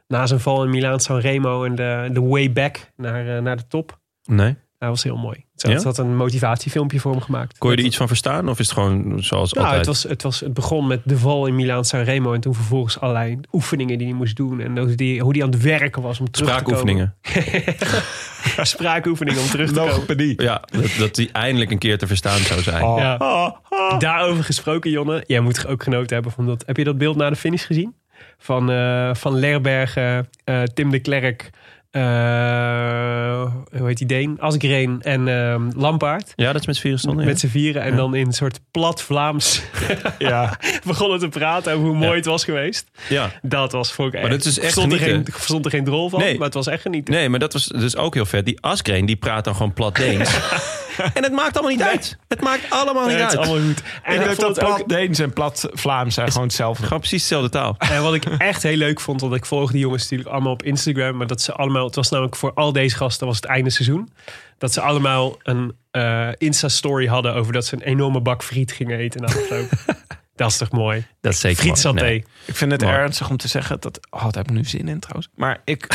Na 0.07 0.25
zijn 0.25 0.39
val 0.39 0.63
in 0.63 0.69
Milaan 0.69 0.99
San 0.99 1.19
Remo 1.19 1.63
en 1.63 1.75
de, 1.75 2.09
de 2.11 2.21
way 2.21 2.51
back 2.51 2.91
naar, 2.95 3.35
eh, 3.35 3.41
naar 3.41 3.57
de 3.57 3.67
top. 3.67 3.99
Nee? 4.23 4.55
Dat 4.77 4.89
was 4.89 5.03
heel 5.03 5.17
mooi. 5.17 5.45
Ze 5.55 5.69
Ja? 5.69 5.81
had, 5.81 5.97
een 5.97 6.15
motivatiefilmpje 6.15 6.99
voor 6.99 7.11
hem 7.11 7.21
gemaakt. 7.21 7.57
Kon 7.57 7.71
je 7.71 7.77
er 7.77 7.83
iets 7.83 7.97
van 7.97 8.07
verstaan? 8.07 8.49
Of 8.49 8.59
is 8.59 8.65
het 8.65 8.73
gewoon 8.75 9.23
zoals 9.23 9.53
Nou, 9.53 9.65
altijd? 9.65 9.85
het, 9.85 9.95
was, 9.95 10.03
het, 10.03 10.23
was, 10.23 10.39
het 10.39 10.53
begon 10.53 10.87
met 10.87 11.01
de 11.03 11.17
val 11.17 11.45
in 11.45 11.55
Milaan 11.55 11.85
San 11.85 12.01
Remo. 12.01 12.33
En 12.33 12.41
toen 12.41 12.53
vervolgens 12.55 12.99
allerlei 12.99 13.39
oefeningen 13.51 13.97
die 13.97 14.07
hij 14.07 14.15
moest 14.15 14.35
doen. 14.35 14.59
En 14.59 14.77
hoe 14.77 14.95
die, 14.95 15.21
hoe 15.21 15.33
die 15.33 15.43
aan 15.43 15.49
het 15.51 15.61
werken 15.61 16.01
was 16.01 16.19
om 16.19 16.31
terug 16.31 16.47
te 16.49 16.53
Spraakoefeningen. 16.53 17.15
komen. 17.21 18.65
Spraakoefeningen 18.65 19.41
om 19.41 19.47
terug 19.47 19.67
te 19.67 19.73
komen. 19.73 19.89
Logopedie. 19.93 20.41
Ja, 20.41 20.61
dat, 20.71 20.91
dat 20.99 21.15
die 21.15 21.29
eindelijk 21.31 21.71
een 21.71 21.77
keer 21.77 21.97
te 21.97 22.07
verstaan 22.07 22.39
zou 22.39 22.61
zijn. 22.61 22.83
Oh. 22.83 22.97
Ja. 22.99 23.15
Oh, 23.19 23.49
oh. 23.69 23.99
Daarover 23.99 24.43
gesproken, 24.43 24.91
Jonne. 24.91 25.23
Jij 25.27 25.39
moet 25.39 25.67
ook 25.67 25.83
genoten 25.83 26.13
hebben 26.13 26.31
van 26.31 26.45
dat. 26.45 26.63
Heb 26.65 26.77
je 26.77 26.83
dat 26.83 26.97
beeld 26.97 27.15
na 27.15 27.29
de 27.29 27.35
finish 27.35 27.65
gezien? 27.65 27.95
Van, 28.37 28.71
eh, 28.71 29.13
van 29.13 29.39
Lerbergen, 29.39 30.29
eh, 30.43 30.63
Tim 30.63 30.89
de 30.89 30.99
Klerk, 30.99 31.49
hoe 32.01 33.87
heet 33.87 33.97
die 33.97 34.07
Deen? 34.07 34.37
Asgreen 34.39 34.99
en 35.01 35.27
ehm 35.27 35.69
Lampaard. 35.75 36.33
Ja, 36.35 36.51
dat 36.51 36.61
is 36.61 36.67
met 36.67 36.79
vier 36.79 36.97
stonden. 36.97 37.25
Met 37.25 37.39
z'n 37.39 37.47
vieren 37.47 37.81
en 37.81 37.95
dan 37.95 38.15
in 38.15 38.25
een 38.25 38.33
soort 38.33 38.59
plat 38.71 39.01
Vlaams 39.01 39.61
Ja. 40.17 40.57
begonnen 40.85 41.19
te 41.19 41.29
praten 41.29 41.73
over 41.73 41.85
hoe 41.87 41.95
mooi 41.95 42.15
het 42.15 42.25
was 42.25 42.43
geweest. 42.43 42.87
Ja. 43.09 43.31
Dat 43.41 43.71
was 43.71 43.91
voor 43.91 44.07
ik. 44.07 44.21
Maar 44.21 44.29
dat 44.29 44.45
is 44.45 44.59
echt 44.59 44.73
verstond 44.73 44.93
er, 44.93 44.99
geen, 44.99 45.25
verstond 45.31 45.65
er 45.65 45.71
geen 45.71 45.83
drol 45.83 46.09
van, 46.09 46.19
Nee. 46.19 46.35
maar 46.37 46.45
het 46.45 46.53
was 46.53 46.67
echt 46.67 46.81
genieten. 46.81 47.13
Nee, 47.13 47.29
maar 47.29 47.39
dat 47.39 47.53
was 47.53 47.65
dus 47.67 47.95
ook 47.95 48.13
heel 48.13 48.25
vet. 48.25 48.45
Die 48.45 48.61
Asgreen, 48.61 49.05
die 49.05 49.15
praat 49.15 49.43
dan 49.43 49.55
gewoon 49.55 49.73
plat 49.73 49.95
Deens. 49.95 50.37
en 51.13 51.23
het 51.23 51.31
maakt 51.31 51.53
allemaal 51.57 51.71
niet 51.75 51.81
uit. 51.87 52.17
Het 52.27 52.41
maakt 52.41 52.69
allemaal 52.69 53.05
niet 53.07 53.13
Nee, 53.15 53.23
het 53.25 53.37
uit. 53.37 53.45
is 53.45 53.47
allemaal 53.51 53.67
goed. 53.67 53.81
En 54.03 54.13
Ik 54.13 54.19
ik 54.19 54.25
denk 54.25 54.39
vond 54.39 54.39
dat 54.39 54.55
het 54.55 54.65
ook, 54.65 54.75
plat 54.75 54.89
Deens 54.89 55.19
en 55.19 55.33
plat 55.33 55.67
Vlaams 55.73 56.13
zijn 56.13 56.31
gewoon 56.31 56.47
hetzelfde. 56.47 56.83
Gewoon 56.83 56.99
precies 56.99 57.21
dezelfde 57.21 57.49
taal. 57.49 57.75
En 57.77 58.01
wat 58.03 58.13
ik 58.13 58.25
echt 58.25 58.63
heel 58.63 58.77
leuk 58.77 58.99
vond, 58.99 59.21
want 59.21 59.33
ik 59.35 59.45
volg 59.45 59.71
die 59.71 59.79
jongens 59.79 60.01
natuurlijk 60.03 60.29
allemaal 60.29 60.51
op 60.53 60.63
Instagram. 60.63 61.17
Maar 61.17 61.27
dat 61.27 61.41
ze 61.41 61.53
allemaal, 61.53 61.85
het 61.85 61.95
was 61.95 62.09
namelijk 62.09 62.35
voor 62.35 62.53
al 62.53 62.71
deze 62.71 62.95
gasten 62.95 63.27
was 63.27 63.35
het 63.35 63.45
einde 63.45 63.69
seizoen. 63.69 64.09
Dat 64.57 64.73
ze 64.73 64.81
allemaal 64.81 65.37
een 65.43 65.75
eh, 65.91 66.29
Insta-story 66.37 67.07
hadden 67.07 67.33
over 67.33 67.53
dat 67.53 67.65
ze 67.65 67.75
een 67.75 67.81
enorme 67.81 68.21
bak 68.21 68.43
friet 68.43 68.71
gingen 68.71 68.97
eten 68.97 69.21
na 69.21 69.27
afloop. 69.27 69.69
dat 70.35 70.49
is 70.51 70.57
toch 70.57 70.71
mooi? 70.71 71.05
Dat 71.21 71.33
is 71.33 71.39
zeker 71.39 71.57
Friet 71.57 71.83
mooi. 71.83 71.97
saté. 71.97 72.03
Nee. 72.05 72.25
Ik 72.45 72.55
vind 72.55 72.71
het 72.71 72.81
Mooi. 72.81 72.93
ernstig 72.95 73.29
om 73.29 73.37
te 73.37 73.47
zeggen 73.47 73.77
dat... 73.79 73.99
Oh, 74.09 74.21
daar 74.21 74.31
heb 74.33 74.47
ik 74.47 74.51
nu 74.53 74.63
zin 74.63 74.87
in 74.87 74.99
trouwens. 74.99 75.29
Maar 75.35 75.61
ik... 75.65 75.87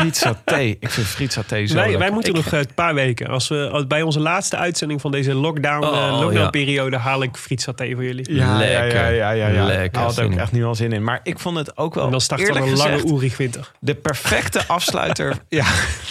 friet 0.00 0.16
saté. 0.16 0.58
Ik 0.58 0.90
vind 0.90 1.06
friet 1.06 1.32
saté 1.32 1.66
zo 1.66 1.74
Wij, 1.74 1.82
lekker. 1.82 1.98
wij 1.98 2.10
moeten 2.10 2.34
Ik- 2.34 2.44
nog 2.44 2.52
eh, 2.52 2.58
een 2.58 2.74
paar 2.74 2.94
weken. 2.94 3.26
Als 3.28 3.48
we, 3.48 3.68
als, 3.72 3.86
bij 3.86 4.02
onze 4.02 4.20
laatste 4.20 4.56
uitzending 4.56 5.00
van 5.00 5.10
deze 5.10 5.34
lockdown, 5.34 5.84
eh, 5.84 5.90
Oh, 5.90 6.10
lockdown 6.20 6.38
ja. 6.44 6.50
periode 6.50 6.96
haal 6.96 7.22
ik 7.22 7.36
friet 7.36 7.62
saté 7.62 7.90
voor 7.94 8.04
jullie. 8.04 8.34
Ja, 8.34 8.56
Lekker. 8.58 8.94
ja, 9.00 9.08
ja, 9.08 9.30
ja, 9.30 9.46
ja. 9.48 9.64
Lekker. 9.64 9.92
Daar 9.92 10.02
had 10.02 10.18
in. 10.18 10.38
echt 10.38 10.52
nu 10.52 10.64
al 10.64 10.74
zin 10.74 10.92
in. 10.92 11.04
Maar 11.04 11.20
ik 11.22 11.38
vond 11.38 11.56
het 11.56 11.76
ook 11.76 11.94
wel 11.94 12.04
En 12.04 12.10
dan 12.10 12.20
start 12.20 12.48
een 12.48 12.54
lange 12.54 12.70
gezegd, 12.70 13.10
Oerig 13.10 13.32
20. 13.34 13.74
de 13.80 13.94
perfecte 13.94 14.66
afsluiter. 14.76 15.36
ja. 15.48 15.66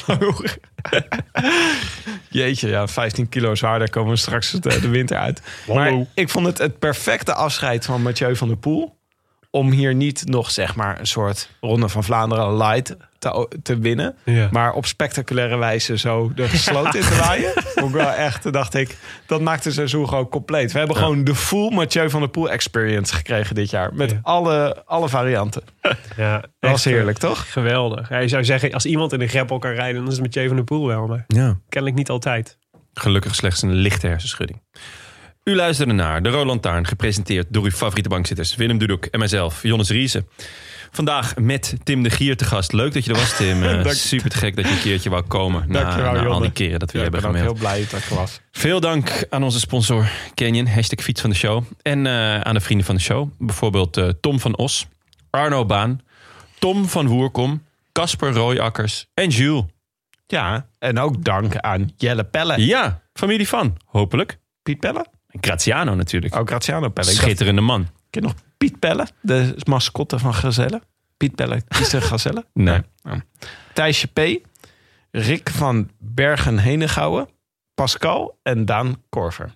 Jeetje, 2.30 2.70
ja, 2.70 2.88
15 2.88 3.30
kilo 3.30 3.56
zwaarder 3.56 3.90
komen 3.90 4.12
we 4.12 4.18
straks 4.18 4.52
de, 4.52 4.80
de 4.80 4.90
winter 4.90 5.18
uit. 5.18 5.42
Maar 5.68 5.94
ik 6.14 6.30
vond 6.30 6.46
het 6.46 6.58
het 6.58 6.80
perfecte 6.80 7.34
afscheid 7.34 7.86
van 7.86 8.02
Mathieu 8.02 8.36
van 8.36 8.48
der 8.48 8.58
Poel. 8.58 9.02
Om 9.56 9.72
hier 9.72 9.96
niet 9.96 10.26
nog 10.26 10.52
zeg 10.52 10.76
maar 10.76 11.00
een 11.00 11.08
soort 11.08 11.50
Ronde 11.62 11.90
van 11.90 12.04
Vlaanderen 12.04 12.58
light 12.58 12.96
te, 13.20 13.48
te 13.64 13.78
winnen. 13.78 14.16
Ja. 14.26 14.48
Maar 14.52 14.74
op 14.74 14.86
spectaculaire 14.86 15.58
wijze 15.58 15.98
zo 15.98 16.32
de 16.36 16.48
sloot 16.48 16.96
in 16.96 17.02
te 17.02 17.16
waaien. 17.20 17.54
Ik 17.86 17.90
wel 17.90 18.10
echt, 18.12 18.54
dacht 18.54 18.74
ik, 18.74 18.98
dat 19.26 19.42
maakt 19.42 19.64
het 19.64 19.74
seizoen 19.74 20.08
gewoon 20.10 20.30
compleet. 20.30 20.72
We 20.72 20.78
hebben 20.78 20.98
gewoon 20.98 21.24
de 21.24 21.36
full 21.36 21.74
Mathieu 21.74 22.10
van 22.10 22.20
der 22.20 22.30
Poel 22.30 22.50
experience 22.50 23.14
gekregen 23.16 23.56
dit 23.56 23.70
jaar. 23.70 23.94
Met 23.94 24.12
Ja. 24.12 24.20
alle, 24.22 24.84
alle 24.86 25.10
varianten. 25.10 25.64
Ja, 26.18 26.40
Dat 26.60 26.72
was 26.72 26.86
eh, 26.86 26.94
heerlijk, 26.94 27.18
toch? 27.18 27.52
Geweldig. 27.52 28.10
Ja, 28.10 28.18
je 28.18 28.28
zou 28.28 28.44
zeggen, 28.46 28.72
als 28.74 28.86
iemand 28.86 29.14
in 29.14 29.22
een 29.22 29.28
greppel 29.30 29.60
kan 29.60 29.72
rijden, 29.72 30.04
dan 30.04 30.12
is 30.12 30.18
het 30.20 30.34
Jay 30.34 30.48
van 30.48 30.56
der 30.56 30.66
Poel 30.66 30.88
wel. 30.88 31.08
Maar 31.08 31.24
Ja. 31.28 31.58
kennelijk 31.70 32.00
niet 32.00 32.10
altijd. 32.10 32.58
Gelukkig 32.94 33.36
slechts 33.36 33.62
een 33.62 33.74
lichte 33.74 34.08
hersenschudding. 34.08 34.62
U 35.44 35.56
luisterde 35.56 35.94
naar 35.94 36.24
De 36.24 36.30
Roland 36.30 36.62
Taarn, 36.62 36.88
gepresenteerd 36.88 37.48
door 37.50 37.64
uw 37.64 37.72
favoriete 37.72 38.10
bankzitters 38.10 38.56
Willem 38.56 38.78
Dudok 38.78 39.06
en 39.06 39.20
mijzelf, 39.20 39.64
Jonnes 39.64 39.90
Riese. 39.90 40.26
Vandaag 40.92 41.36
met 41.36 41.76
Tim 41.84 42.04
de 42.04 42.10
Gier 42.10 42.38
te 42.38 42.46
gast. 42.46 42.72
Leuk 42.74 42.94
dat 42.94 43.06
je 43.06 43.12
er 43.12 43.18
was, 43.18 43.38
Tim. 43.38 43.64
Eh, 43.64 43.84
Dank- 43.84 43.92
super 43.96 44.30
te 44.30 44.38
gek 44.38 44.56
dat 44.56 44.66
je 44.66 44.72
een 44.72 44.80
keertje 44.82 45.10
wou 45.10 45.24
komen. 45.24 45.66
Na, 45.68 45.82
Dankjewel, 45.84 46.14
na 46.14 46.26
al 46.26 46.40
die 46.40 46.52
keren 46.52 46.80
dat 46.80 46.92
we 46.92 46.98
je 46.98 47.04
Ja, 47.04 47.10
ik 47.10 47.14
hebben 47.14 47.32
ben 47.34 47.42
ook 47.42 47.48
gemaild. 47.48 47.60
heel 47.60 47.70
blij 47.70 47.88
dat 47.92 48.00
ik 48.04 48.10
er 48.10 48.16
was. 48.16 48.40
Veel 48.52 48.80
dank 48.80 49.26
aan 49.30 49.44
onze 49.44 49.60
sponsor 49.60 50.10
Canyon, 50.36 50.68
hashtag 50.68 51.04
fiets 51.06 51.22
van 51.22 51.30
de 51.30 51.36
show. 51.36 51.64
En 51.82 52.08
eh, 52.08 52.40
aan 52.42 52.54
de 52.54 52.60
vrienden 52.62 52.86
van 52.86 52.96
de 52.96 53.02
show. 53.02 53.30
Bijvoorbeeld 53.40 53.98
eh, 53.98 54.10
Tom 54.22 54.40
van 54.40 54.58
Os, 54.58 54.88
Arno 55.30 55.66
Baan, 55.66 56.02
Tom 56.60 56.86
van 56.88 57.08
Woerkom, 57.08 57.64
Casper 57.92 58.32
Rooijakkers 58.34 59.06
en 59.14 59.30
Jules. 59.30 59.64
Ja, 60.28 60.68
en 60.80 61.00
ook 61.00 61.24
dank 61.24 61.56
aan 61.58 61.92
Jelle 61.98 62.24
Pelle. 62.24 62.66
Ja, 62.66 63.02
familie 63.14 63.48
van, 63.48 63.78
hopelijk. 63.86 64.38
Piet 64.64 64.80
Pelle? 64.80 65.06
En 65.34 65.40
Graziano 65.42 65.96
natuurlijk. 65.96 66.36
Oh, 66.36 66.46
Graziano 66.46 66.90
Pelle. 66.90 67.12
Schitterende 67.12 67.62
man. 67.62 67.88
ken 68.10 68.22
nog 68.22 68.34
Piet 68.58 68.80
Pelle? 68.80 69.08
De 69.22 69.56
mascotte 69.64 70.20
van 70.20 70.34
Gazelle. 70.34 70.82
Piet 71.18 71.36
Pelle 71.36 71.62
is 71.80 71.90
de 71.90 72.02
Gazelle. 72.02 72.46
Nee. 72.54 72.82
Oh. 73.04 73.14
Thijsje 73.74 74.08
P. 74.08 74.20
Rick 75.12 75.50
van 75.50 75.90
Bergen-Henegouwen. 76.00 77.30
Pascal 77.74 78.40
en 78.44 78.66
Daan 78.66 79.04
Korver. 79.10 79.54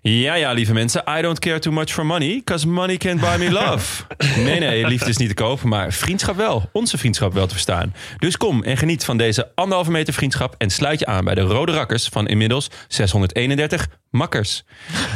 Ja, 0.00 0.34
ja, 0.34 0.52
lieve 0.52 0.72
mensen. 0.72 1.02
I 1.18 1.22
don't 1.22 1.38
care 1.38 1.58
too 1.58 1.72
much 1.72 1.92
for 1.92 2.06
money, 2.06 2.34
because 2.34 2.68
money 2.68 2.96
can't 2.96 3.20
buy 3.20 3.36
me 3.38 3.50
love. 3.50 4.04
Nee, 4.44 4.60
nee, 4.60 4.86
liefde 4.86 5.08
is 5.08 5.16
niet 5.16 5.28
te 5.28 5.34
koop, 5.34 5.62
maar 5.62 5.92
vriendschap 5.92 6.36
wel. 6.36 6.68
Onze 6.72 6.98
vriendschap 6.98 7.32
wel 7.32 7.46
te 7.46 7.52
verstaan. 7.52 7.94
Dus 8.18 8.36
kom 8.36 8.62
en 8.62 8.76
geniet 8.76 9.04
van 9.04 9.16
deze 9.16 9.52
anderhalve 9.54 9.90
meter 9.90 10.14
vriendschap 10.14 10.54
en 10.58 10.70
sluit 10.70 10.98
je 10.98 11.06
aan 11.06 11.24
bij 11.24 11.34
de 11.34 11.40
Rode 11.40 11.72
Rakkers 11.72 12.08
van 12.08 12.26
inmiddels 12.26 12.70
631 12.88 13.88
makkers. 14.14 14.64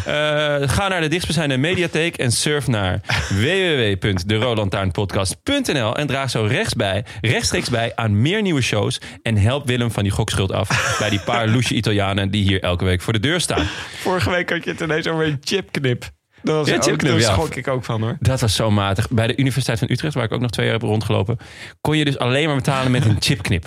Eh, 0.06 0.14
ga 0.60 0.88
naar 0.88 1.00
de 1.00 1.08
dichtstbijzijnde 1.08 1.56
mediatheek 1.56 2.16
en 2.16 2.32
surf 2.32 2.66
naar 2.66 3.00
www.derolantaarnpodcast.nl 3.28 5.96
en 5.96 6.06
draag 6.06 6.30
zo 6.30 6.42
rechts 6.42 6.74
bij, 6.74 7.04
rechtstreeks 7.20 7.70
bij 7.70 7.92
aan 7.94 8.22
meer 8.22 8.42
nieuwe 8.42 8.60
shows 8.62 9.00
en 9.22 9.36
help 9.36 9.66
Willem 9.66 9.90
van 9.90 10.02
die 10.02 10.12
gokschuld 10.12 10.52
af 10.52 10.96
bij 10.98 11.10
die 11.10 11.20
paar 11.20 11.48
loesje 11.48 11.74
Italianen 11.74 12.30
die 12.30 12.42
hier 12.42 12.62
elke 12.62 12.84
week 12.84 13.02
voor 13.02 13.12
de 13.12 13.20
deur 13.20 13.40
staan. 13.40 13.66
Vorige 13.96 14.30
week 14.30 14.50
had 14.50 14.64
je 14.64 14.70
het 14.70 14.80
ineens 14.80 15.06
over 15.06 15.26
een 15.26 15.38
chipknip. 15.40 16.10
Dat 16.42 16.56
was 16.56 16.68
Ja, 16.68 16.74
ook, 16.74 16.82
chipknip, 16.82 17.12
daar 17.12 17.20
ja. 17.20 17.32
schrok 17.32 17.54
ik 17.54 17.68
ook 17.68 17.84
van 17.84 18.02
hoor. 18.02 18.16
Dat 18.20 18.40
was 18.40 18.54
zo 18.54 18.70
matig. 18.70 19.10
Bij 19.10 19.26
de 19.26 19.36
Universiteit 19.36 19.78
van 19.78 19.90
Utrecht, 19.90 20.14
waar 20.14 20.24
ik 20.24 20.32
ook 20.32 20.40
nog 20.40 20.50
twee 20.50 20.66
jaar 20.66 20.74
heb 20.74 20.84
rondgelopen, 20.84 21.38
kon 21.80 21.96
je 21.96 22.04
dus 22.04 22.18
alleen 22.18 22.46
maar 22.46 22.56
betalen 22.56 22.90
met 22.90 23.04
een 23.04 23.16
chipknip. 23.18 23.66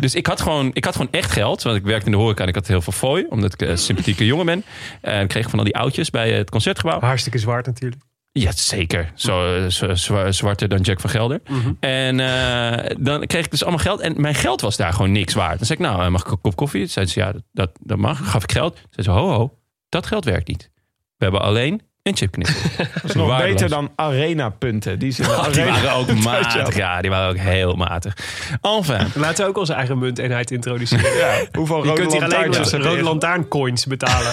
Dus 0.00 0.14
ik 0.14 0.26
had, 0.26 0.40
gewoon, 0.40 0.70
ik 0.72 0.84
had 0.84 0.96
gewoon 0.96 1.12
echt 1.12 1.30
geld. 1.30 1.62
Want 1.62 1.76
ik 1.76 1.82
werkte 1.84 2.06
in 2.06 2.12
de 2.12 2.18
horeca 2.18 2.42
en 2.42 2.48
ik 2.48 2.54
had 2.54 2.66
heel 2.66 2.80
veel 2.82 2.92
fooi. 2.92 3.26
Omdat 3.28 3.52
ik 3.52 3.68
een 3.68 3.78
sympathieke 3.78 4.26
jongen 4.26 4.46
ben. 4.46 4.64
En 5.00 5.22
ik 5.22 5.28
kreeg 5.28 5.50
van 5.50 5.58
al 5.58 5.64
die 5.64 5.76
oudjes 5.76 6.10
bij 6.10 6.32
het 6.32 6.50
concertgebouw. 6.50 7.00
Hartstikke 7.00 7.38
zwart 7.38 7.66
natuurlijk. 7.66 8.02
Ja, 8.32 8.52
zeker. 8.52 9.12
Zo, 9.14 9.56
eh, 9.56 9.94
zo- 9.94 10.30
zwarter 10.30 10.68
dan 10.68 10.80
Jack 10.80 11.00
van 11.00 11.10
Gelder. 11.10 11.40
En 11.80 12.20
eh, 12.20 12.96
dan 12.98 13.26
kreeg 13.26 13.44
ik 13.44 13.50
dus 13.50 13.62
allemaal 13.62 13.80
geld. 13.80 14.00
En 14.00 14.20
mijn 14.20 14.34
geld 14.34 14.60
was 14.60 14.76
daar 14.76 14.92
gewoon 14.92 15.12
niks 15.12 15.34
waard. 15.34 15.56
Dan 15.58 15.66
zei 15.66 15.78
ik, 15.78 15.84
nou, 15.84 16.02
eh, 16.04 16.08
mag 16.10 16.20
ik 16.24 16.30
een 16.30 16.40
kop 16.40 16.56
koffie? 16.56 16.80
Toen 16.80 16.90
zei 16.90 17.06
ze, 17.06 17.20
ja, 17.20 17.32
dat, 17.52 17.70
dat 17.80 17.98
mag. 17.98 18.30
Gaf 18.30 18.42
ik 18.42 18.52
geld. 18.52 18.74
Toen 18.74 18.84
zei 18.90 19.06
ze, 19.06 19.12
ho, 19.12 19.28
ho, 19.32 19.58
dat 19.88 20.06
geld 20.06 20.24
werkt 20.24 20.48
niet. 20.48 20.70
We 21.16 21.24
hebben 21.24 21.40
alleen 21.42 21.80
chipknipper. 22.16 22.54
Dat 22.94 23.04
is 23.04 23.12
Nog 23.12 23.38
beter 23.38 23.68
dan 23.68 23.90
arena-punten. 23.96 24.98
Die, 24.98 25.14
de 25.14 25.22
Oh, 25.28 25.52
die 25.52 25.62
arena 25.62 25.82
waren 25.82 25.92
ook 25.92 26.14
matig. 26.24 26.76
Ja, 26.76 27.00
die 27.00 27.10
waren 27.10 27.28
ook 27.30 27.36
heel 27.36 27.74
matig. 27.74 28.16
Enfin. 28.60 29.06
Laten 29.14 29.44
we 29.44 29.50
ook 29.50 29.58
onze 29.58 29.72
eigen 29.72 29.98
munteenheid 29.98 30.50
introduceren. 30.50 31.16
Ja, 31.16 31.44
hoeveel 31.52 31.82
Je 31.82 31.88
rode 31.88 32.00
kunt 32.00 32.12
hier 32.12 32.22
alleen 32.24 32.50
maar 32.50 32.70
rode 32.80 32.98
in- 32.98 33.04
lantaarncoins 33.04 33.86
betalen. 33.86 34.32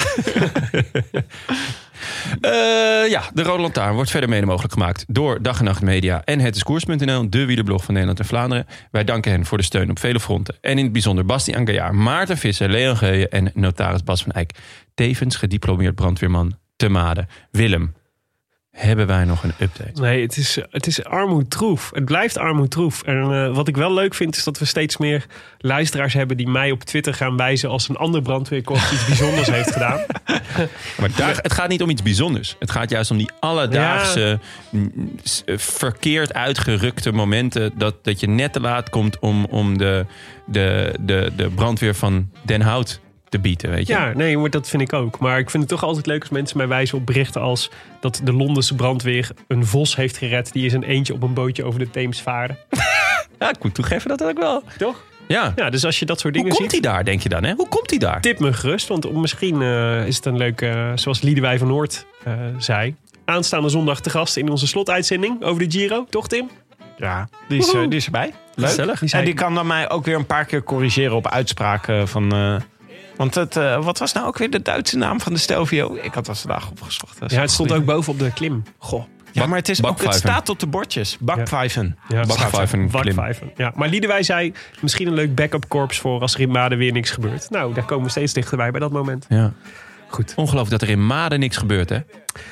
Eh, 2.42 3.10
ja, 3.10 3.22
de 3.34 3.44
Rode 3.44 3.62
Lantaarn 3.62 3.96
wordt 3.96 4.10
verder 4.12 4.30
mede 4.30 4.46
mogelijk 4.46 4.74
gemaakt 4.74 5.06
door 5.08 5.42
Dag 5.42 5.60
en 5.60 5.66
Nacht 5.66 5.82
Media 5.82 6.22
en 6.26 6.40
Het 6.40 6.56
is 6.56 6.64
Koers.nl, 6.64 7.30
de 7.30 7.46
wielerblog 7.46 7.84
van 7.84 7.94
Nederland 7.94 8.20
en 8.20 8.26
Vlaanderen. 8.26 8.66
Wij 8.92 9.04
danken 9.04 9.32
hen 9.32 9.46
voor 9.46 9.58
de 9.58 9.64
steun 9.64 9.90
op 9.90 10.00
vele 10.00 10.20
fronten. 10.20 10.56
En 10.62 10.78
in 10.78 10.84
het 10.84 10.92
bijzonder 10.94 11.26
Bastiaan 11.26 11.66
Gaillard, 11.66 11.94
Maarten 11.94 12.38
Visser, 12.38 12.70
Leon 12.70 12.98
Geuyen 12.98 13.30
en 13.30 13.52
notaris 13.54 14.04
Bas 14.04 14.24
van 14.24 14.32
Eyck. 14.32 14.52
Tevens 14.96 15.36
gediplomeerd 15.36 15.96
brandweerman 15.96 16.58
te 16.78 16.90
Maden. 16.90 17.28
Willem, 17.52 17.94
hebben 18.72 19.08
wij 19.08 19.26
nog 19.26 19.44
een 19.44 19.54
update? 19.60 20.02
Nee, 20.02 20.22
het 20.22 20.38
is, 20.38 20.58
het 20.70 20.88
is 20.88 21.04
armoedtroef. 21.04 21.92
Het 21.94 22.06
blijft 22.06 22.38
armoedtroef. 22.38 23.04
En 23.04 23.32
eh, 23.32 23.56
wat 23.56 23.68
ik 23.68 23.78
wel 23.78 23.94
leuk 23.94 24.14
vind, 24.14 24.36
is 24.36 24.44
dat 24.44 24.60
we 24.60 24.66
steeds 24.66 24.98
meer 24.98 25.26
luisteraars 25.58 26.14
hebben... 26.14 26.38
die 26.38 26.48
mij 26.48 26.72
op 26.72 26.84
Twitter 26.84 27.14
gaan 27.14 27.38
wijzen 27.38 27.70
als 27.70 27.90
een 27.90 27.96
ander 27.96 28.22
brandweerkorps 28.22 28.92
iets 28.92 29.06
bijzonders 29.18 29.48
heeft 29.48 29.72
gedaan. 29.72 30.00
Maar 31.00 31.12
daar, 31.16 31.38
het 31.42 31.54
gaat 31.54 31.70
niet 31.70 31.82
om 31.82 31.90
iets 31.90 32.04
bijzonders. 32.04 32.56
Het 32.60 32.72
gaat 32.72 32.90
juist 32.90 33.12
om 33.12 33.18
die 33.18 33.30
alledaagse, 33.40 34.40
eh, 35.46 35.58
verkeerd 35.58 36.34
uitgerukte 36.34 37.12
momenten. 37.12 37.72
Dat, 37.78 38.04
dat 38.04 38.20
je 38.20 38.28
net 38.28 38.54
te 38.54 38.60
laat 38.60 38.90
komt 38.90 39.20
om, 39.20 39.46
om 39.46 39.78
de, 39.78 40.06
de, 40.46 40.94
de, 41.00 41.32
de 41.36 41.50
brandweer 41.50 41.96
van 41.96 42.32
Den 42.46 42.62
Hout 42.62 43.00
te 43.30 43.40
bieden. 43.40 43.70
Weet 43.70 43.88
je? 43.88 43.94
Ja, 43.94 44.12
nee, 44.16 44.38
maar 44.38 44.50
dat 44.50 44.70
vind 44.70 44.82
ik 44.82 44.94
ook. 44.94 45.20
Maar 45.20 45.40
ik 45.40 45.50
vind 45.50 45.64
het 45.64 45.72
toch 45.72 45.84
altijd 45.84 46.06
leuk 46.06 46.20
als 46.22 46.30
mensen 46.30 46.58
mij 46.58 46.68
wijzen 46.68 46.98
op 46.98 47.06
berichten 47.06 47.42
als... 47.42 47.70
dat 48.00 48.22
de 48.24 48.34
Londense 48.34 48.76
brandweer 48.76 49.30
een 49.48 49.66
vos 49.66 49.96
heeft 49.96 50.18
gered... 50.18 50.52
die 50.54 50.66
is 50.66 50.74
een 50.74 50.84
eentje 50.84 51.14
op 51.14 51.24
een 51.24 51.34
bootje 51.34 51.64
over 51.64 51.80
de 51.80 51.90
Theems 51.90 52.22
vaarde. 52.22 52.56
Ja, 53.40 53.50
ik 53.50 53.64
moet 53.64 53.74
toegeven 53.74 54.10
dat 54.10 54.24
ook 54.24 54.38
wel. 54.38 54.64
Toch? 54.78 55.04
Ja. 55.28 55.54
Ja, 55.56 55.70
dus 55.70 55.86
als 55.86 56.00
je 56.00 56.06
dat 56.06 56.20
soort 56.20 56.34
Hoe 56.36 56.44
dingen 56.44 56.58
komt 56.58 56.72
ziet... 56.72 56.84
hij 56.84 56.92
daar, 56.94 57.04
denk 57.04 57.22
je 57.22 57.30
dan? 57.30 57.44
Hè? 57.44 57.54
Hoe 57.54 57.68
komt 57.68 57.90
hij 57.90 58.00
daar? 58.00 58.22
Tip 58.22 58.40
me 58.40 58.54
gerust, 58.54 58.88
want 58.88 59.14
misschien 59.14 59.62
eh, 59.62 60.08
is 60.08 60.16
het 60.16 60.26
een 60.26 60.38
leuk... 60.38 60.62
eh, 60.62 60.92
zoals 60.96 61.22
Liedewij 61.22 61.58
van 61.58 61.68
Noord 61.68 62.06
eh, 62.24 62.34
zei... 62.58 62.96
Aanstaande 63.26 63.70
zondag 63.70 64.00
te 64.02 64.10
gast 64.10 64.38
in 64.38 64.50
onze 64.50 64.68
slotuitzending 64.68 65.44
over 65.44 65.70
de 65.70 65.78
Giro. 65.78 66.06
Toch, 66.10 66.28
Tim? 66.28 66.50
Ja, 66.98 67.30
die 67.48 67.58
is, 67.60 67.74
eh, 67.74 67.82
die 67.82 67.96
is 67.96 68.06
erbij. 68.06 68.34
Leuk. 68.56 68.68
Gezellig. 68.70 69.00
Die 69.00 69.12
En 69.12 69.26
die 69.26 69.34
kan 69.34 69.56
dan 69.56 69.68
mij 69.68 69.90
ook 69.90 70.06
weer 70.06 70.16
een 70.16 70.26
paar 70.26 70.46
keer 70.46 70.64
corrigeren 70.64 71.16
op 71.16 71.28
uitspraken 71.28 72.08
van... 72.08 72.34
want 73.18 73.36
het, 73.36 73.56
eh, 73.56 73.84
wat 73.84 73.98
was 73.98 74.14
nou 74.14 74.28
ook 74.28 74.38
weer 74.38 74.50
de 74.50 74.62
Duitse 74.62 74.98
naam 74.98 75.22
van 75.22 75.34
de 75.34 75.40
Stelvio? 75.40 75.96
Ik 76.02 76.14
had 76.14 76.26
dat 76.26 76.40
vandaag 76.40 76.70
opgezocht. 76.70 77.20
Dat 77.20 77.32
Ja, 77.32 77.42
het 77.42 77.52
stond 77.52 77.72
ook 77.72 77.86
boven 77.86 78.14
op 78.14 78.20
de 78.20 78.34
klim. 78.34 78.64
Goh. 78.78 79.04
Ja, 79.32 79.46
maar 79.46 79.58
het, 79.58 79.70
is 79.70 79.84
ook, 79.84 80.02
het 80.04 80.14
staat 80.14 80.50
op 80.50 80.60
de 80.60 80.68
bordjes. 80.68 81.18
Bakvijven. 81.20 81.98
Ja, 82.08 82.26
Bakvijven. 82.26 82.90
Bakvijven. 82.90 83.52
Ja, 83.56 83.72
maar 83.76 83.90
Liedewij 83.90 84.24
zei 84.24 84.54
misschien 84.82 85.08
een 85.08 85.14
leuk 85.14 85.36
backup 85.36 85.70
korps 85.70 86.00
voor 86.00 86.22
als 86.22 86.34
er 86.34 86.40
in 86.40 86.52
Maden 86.52 86.78
weer 86.78 86.92
niks 86.92 87.12
gebeurt. 87.12 87.50
Nou, 87.50 87.74
daar 87.74 87.86
komen 87.86 88.06
we 88.06 88.12
steeds 88.12 88.34
dichterbij 88.34 88.72
bij 88.72 88.80
dat 88.80 88.92
moment. 88.92 89.26
Ja. 89.30 89.54
Goed. 90.08 90.34
Ongelooflijk 90.36 90.80
dat 90.80 90.82
er 90.82 90.96
in 90.96 91.06
Maden 91.06 91.40
niks 91.40 91.58
gebeurt, 91.58 91.90
hè? 91.90 92.00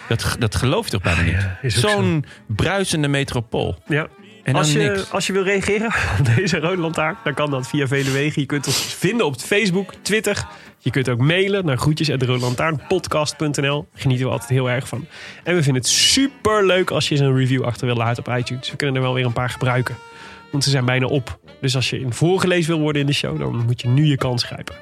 Dat, 0.08 0.36
dat 0.40 0.56
geloof 0.56 0.86
je 0.86 0.92
toch 0.92 1.02
bijna 1.02 1.22
niet? 1.22 1.74
Zo'n 1.74 2.26
bruisende 2.48 3.08
metropool. 3.08 3.78
Ja. 3.88 4.08
En 4.46 4.54
dan 4.54 4.62
als, 4.62 4.72
je, 4.72 4.80
niks. 4.80 5.12
als 5.12 5.28
je 5.28 5.34
wil 5.34 5.44
reageren 5.44 5.88
op 6.20 6.26
deze 6.36 6.60
Rode 6.60 6.82
Lantaarn, 6.82 7.18
dan 7.24 7.34
kan 7.34 7.52
dat 7.52 7.68
via 7.68 7.88
vele 7.88 8.12
wegen. 8.12 8.42
Je 8.42 8.48
kunt 8.48 8.68
ons 8.68 8.78
vinden 8.78 9.26
op 9.26 9.36
Facebook, 9.36 9.94
Twitter. 10.02 10.48
Je 10.78 10.90
kunt 10.90 11.10
ook 11.10 11.20
mailen 11.20 11.66
naar 11.66 11.78
groetjes.roodlantaarnpodcast.nl. 11.78 13.88
Genieten 13.94 14.26
we 14.26 14.32
altijd 14.32 14.50
heel 14.50 14.70
erg 14.70 14.88
van. 14.88 15.06
En 15.44 15.56
we 15.56 15.64
vinden 15.64 15.82
het 15.82 15.92
super 15.92 16.66
leuk 16.66 16.92
als 16.92 17.08
je 17.08 17.16
eens 17.16 17.24
een 17.24 17.38
review 17.38 17.64
achter 17.64 17.86
wil 17.86 17.96
laten 17.96 18.26
op 18.26 18.38
iTunes. 18.38 18.72
We 18.72 18.76
kunnen 18.76 18.96
er 18.96 19.02
wel 19.02 19.14
weer 19.14 19.26
een 19.26 19.34
paar 19.34 19.50
gebruiken. 19.50 19.96
Want 20.52 20.64
ze 20.64 20.70
zijn 20.70 20.86
bijna 20.86 21.06
op. 21.06 21.40
Dus 21.62 21.76
als 21.76 21.90
je 21.90 22.00
in 22.00 22.14
voorgelezen 22.14 22.72
wil 22.72 22.82
worden 22.82 23.02
in 23.02 23.08
de 23.08 23.14
show, 23.14 23.40
dan 23.40 23.66
moet 23.66 23.82
je 23.82 23.88
nu 23.88 24.06
je 24.06 24.18
kans 24.18 24.44
grijpen. 24.44 24.76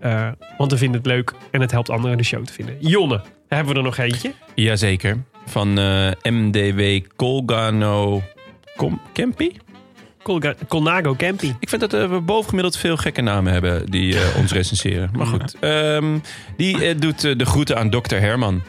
Eh, 0.00 0.28
want 0.56 0.72
we 0.72 0.78
vinden 0.78 1.00
het 1.00 1.06
leuk 1.06 1.32
en 1.50 1.60
het 1.60 1.70
helpt 1.70 1.90
anderen 1.90 2.16
de 2.16 2.24
show 2.24 2.44
te 2.44 2.52
vinden. 2.52 2.76
Jonne, 2.78 3.20
hebben 3.48 3.72
we 3.72 3.78
er 3.78 3.84
nog 3.84 3.98
eentje? 3.98 4.32
Jazeker. 4.54 5.16
Van 5.46 5.78
eh, 5.78 6.10
MDW 6.22 7.00
Colgano 7.16 8.22
Com 8.80 9.00
Campy? 9.12 9.52
Colnago 10.68 11.14
Campy. 11.14 11.54
Ik 11.58 11.68
vind 11.68 11.80
dat 11.80 11.92
eh, 11.92 12.10
we 12.10 12.20
bovengemiddeld 12.20 12.76
veel 12.76 12.96
gekke 12.96 13.20
namen 13.20 13.52
hebben 13.52 13.90
die 13.90 14.18
eh, 14.18 14.36
ons 14.36 14.52
recenseren. 14.52 15.10
Maar 15.12 15.26
goed. 15.26 15.56
Ehm, 15.60 16.18
die 16.56 16.84
eh, 16.84 16.98
doet 16.98 17.20
de 17.20 17.44
groeten 17.44 17.76
aan 17.76 17.90
dokter 17.90 18.20
Herman. 18.20 18.62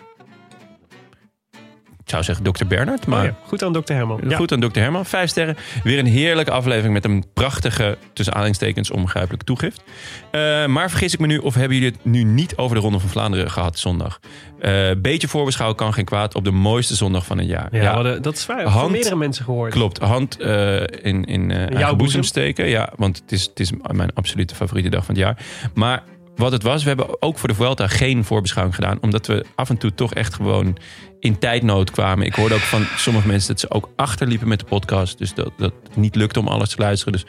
Ik 2.11 2.17
zou 2.17 2.29
zeggen 2.29 2.45
dokter 2.45 2.67
Bernard, 2.67 3.05
maar... 3.05 3.19
Oh 3.19 3.25
ja, 3.25 3.35
goed 3.47 3.63
aan 3.63 3.73
dokter 3.73 3.95
Herman. 3.95 4.21
Ja. 4.27 4.35
Goed 4.35 4.51
aan 4.51 4.59
Dr. 4.59 4.79
Herman. 4.79 5.05
Vijf 5.05 5.29
sterren. 5.29 5.57
Weer 5.83 5.99
een 5.99 6.05
heerlijke 6.05 6.51
aflevering 6.51 6.93
met 6.93 7.05
een 7.05 7.23
prachtige, 7.33 7.97
tussen 8.13 8.33
aanhalingstekens, 8.33 8.91
onbegrijpelijke 8.91 9.45
toegift. 9.45 9.83
Eh, 10.31 10.65
maar 10.65 10.89
vergis 10.89 11.13
ik 11.13 11.19
me 11.19 11.27
nu, 11.27 11.37
of 11.37 11.53
hebben 11.53 11.77
jullie 11.77 11.91
het 11.91 12.05
nu 12.05 12.23
niet 12.23 12.57
over 12.57 12.75
de 12.75 12.81
Ronde 12.81 12.99
van 12.99 13.09
Vlaanderen 13.09 13.51
gehad 13.51 13.79
zondag? 13.79 14.19
Eh 14.59 14.89
beetje 15.01 15.27
voorbeschouwen 15.27 15.77
kan 15.77 15.93
geen 15.93 16.05
kwaad 16.05 16.35
op 16.35 16.43
de 16.43 16.51
mooiste 16.51 16.95
zondag 16.95 17.25
van 17.25 17.37
het 17.37 17.47
jaar. 17.47 17.67
Ja, 17.75 17.93
hadden- 17.93 18.21
dat 18.21 18.35
is 18.35 18.45
waar. 18.45 18.61
Van 18.63 18.71
Hand- 18.71 18.91
meerdere 18.91 19.15
mensen 19.15 19.45
gehoord. 19.45 19.71
Klopt, 19.71 19.97
hand 19.97 20.39
eh, 20.39 20.75
in, 20.81 21.25
in 21.25 21.51
eigen 21.51 21.75
boezem. 21.77 21.97
boezem 21.97 22.23
steken. 22.23 22.67
Ja, 22.67 22.89
want 22.95 23.17
het 23.21 23.31
is, 23.31 23.41
het 23.43 23.59
is 23.59 23.71
mijn 23.91 24.13
absolute 24.13 24.55
favoriete 24.55 24.89
dag 24.89 25.05
van 25.05 25.15
het 25.15 25.23
jaar. 25.23 25.37
Maar 25.73 26.03
wat 26.41 26.51
het 26.51 26.63
was, 26.63 26.81
we 26.81 26.87
hebben 26.87 27.21
ook 27.21 27.37
voor 27.37 27.49
de 27.49 27.55
Vuelta 27.55 27.87
geen 27.87 28.23
voorbeschouwing 28.23 28.75
gedaan. 28.75 28.97
Omdat 29.01 29.27
we 29.27 29.45
af 29.55 29.69
en 29.69 29.77
toe 29.77 29.93
toch 29.93 30.13
echt 30.13 30.33
gewoon 30.33 30.77
in 31.19 31.39
tijdnood 31.39 31.91
kwamen. 31.91 32.25
Ik 32.25 32.35
hoorde 32.35 32.55
ook 32.55 32.61
van 32.61 32.85
sommige 32.97 33.27
mensen 33.27 33.47
dat 33.49 33.59
ze 33.59 33.71
ook 33.71 33.89
achterliepen 33.95 34.47
met 34.47 34.59
de 34.59 34.65
podcast. 34.65 35.17
Dus 35.17 35.33
dat, 35.33 35.51
dat 35.57 35.73
het 35.83 35.95
niet 35.95 36.15
lukte 36.15 36.39
om 36.39 36.47
alles 36.47 36.69
te 36.69 36.81
luisteren. 36.81 37.13
Dus 37.13 37.25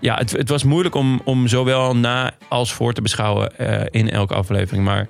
ja, 0.00 0.16
het, 0.16 0.32
het 0.32 0.48
was 0.48 0.64
moeilijk 0.64 0.94
om, 0.94 1.20
om 1.24 1.48
zowel 1.48 1.96
na 1.96 2.32
als 2.48 2.72
voor 2.72 2.92
te 2.92 3.02
beschouwen 3.02 3.58
eh, 3.58 4.00
in 4.00 4.10
elke 4.10 4.34
aflevering. 4.34 4.84
Maar 4.84 5.08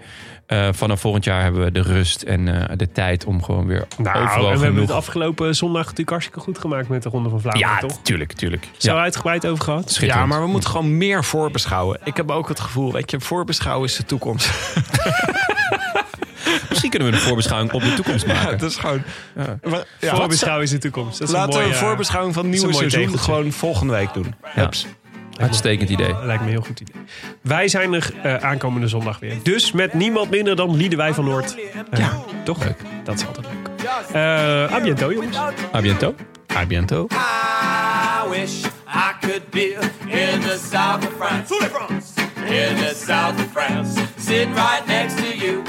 eh, 0.50 0.68
vanaf 0.72 1.00
volgend 1.00 1.24
jaar 1.24 1.42
hebben 1.42 1.64
we 1.64 1.72
de 1.72 1.82
rust 1.82 2.22
en 2.22 2.68
eh, 2.68 2.76
de 2.76 2.92
tijd 2.92 3.24
om 3.24 3.42
gewoon 3.42 3.66
weer 3.66 3.86
Nou, 3.98 4.22
overal 4.24 4.50
en 4.50 4.58
we 4.58 4.64
hebben 4.64 4.82
het 4.82 4.90
afgelopen 4.90 5.56
zondag 5.56 5.82
natuurlijk 5.82 6.10
hartstikke 6.10 6.40
goed 6.40 6.58
gemaakt 6.58 6.88
met 6.88 7.02
de 7.02 7.08
Ronde 7.08 7.28
van 7.28 7.40
Vlaanderen, 7.40 7.68
Ja, 7.68 7.78
toch? 7.78 7.98
tuurlijk, 8.02 8.32
tuurlijk. 8.32 8.68
Zo 8.76 8.94
Ja, 8.94 9.00
uitgebreid 9.02 9.46
over 9.46 9.64
gehad. 9.64 9.96
Ja, 10.00 10.26
maar 10.26 10.40
we 10.40 10.46
moeten 10.46 10.70
gewoon 10.70 10.96
meer 10.96 11.24
voorbeschouwen. 11.24 11.98
Ik 12.04 12.16
heb 12.16 12.30
ook 12.30 12.48
het 12.48 12.60
gevoel, 12.60 12.92
weet 12.92 13.10
je, 13.10 13.20
voorbeschouwen 13.20 13.88
is 13.88 13.96
de 13.96 14.04
toekomst. 14.04 14.50
Misschien 16.68 16.90
kunnen 16.90 17.08
we 17.10 17.14
een 17.14 17.20
voorbeschouwing 17.22 17.72
op 17.72 17.82
de 17.82 17.94
toekomst 17.94 18.26
maken. 18.26 18.58
dat 18.58 18.70
is 18.70 18.76
gewoon... 18.76 19.02
Ja, 20.00 20.14
Voorbeschouwen 20.16 20.62
is 20.64 20.70
de 20.70 20.78
toekomst. 20.78 21.18
Dat 21.18 21.28
is 21.28 21.34
Laten 21.34 21.58
een 21.60 21.66
we 21.66 21.72
een 21.72 21.78
voorbeschouwing 21.78 22.34
van 22.34 22.42
het 22.44 22.52
nieuwe 22.52 22.72
seizoen 22.74 23.00
tegeltje. 23.00 23.24
gewoon 23.24 23.52
volgende 23.52 23.92
week 23.92 24.12
doen. 24.12 24.34
Hups. 24.42 24.86
Uitstekend 25.40 25.90
idee. 25.90 26.08
Dat 26.08 26.24
lijkt 26.24 26.40
me 26.40 26.46
een 26.46 26.52
heel 26.52 26.64
goed 26.66 26.80
idee. 26.80 27.02
Wij 27.40 27.68
zijn 27.68 27.92
er 27.92 28.12
eh, 28.22 28.34
aankomende 28.34 28.88
zondag 28.88 29.18
weer. 29.18 29.34
Dus 29.42 29.72
met 29.72 29.94
niemand 29.94 30.30
minder 30.30 30.56
dan 30.56 30.76
Liedewij 30.76 31.14
van 31.14 31.24
Noord. 31.24 31.56
ja, 31.92 32.12
toch? 32.44 32.64
Leuk. 32.64 32.78
Dat 33.04 33.14
is 33.14 33.26
altijd 33.26 33.46
leuk. 33.46 33.68
Eh 34.12 34.72
a 34.74 34.80
biento, 34.80 35.12
jongens. 35.12 35.36
A 35.74 35.80
biento. 35.80 36.14
A 36.56 36.66
biento. 36.66 37.06
I 37.10 38.28
wish 38.30 38.64
I 38.86 39.12
could 39.20 39.50
be 39.50 39.76
in 40.06 40.40
the 40.40 40.58
south 40.70 41.06
of 41.06 41.12
France. 41.18 41.54
In 42.46 42.76
the 42.76 42.94
south 43.06 43.34
of 43.34 43.46
France, 43.52 44.00
sitting 44.18 44.54
right 44.54 44.86
next 44.86 45.16
to 45.16 45.36
you. 45.46 45.62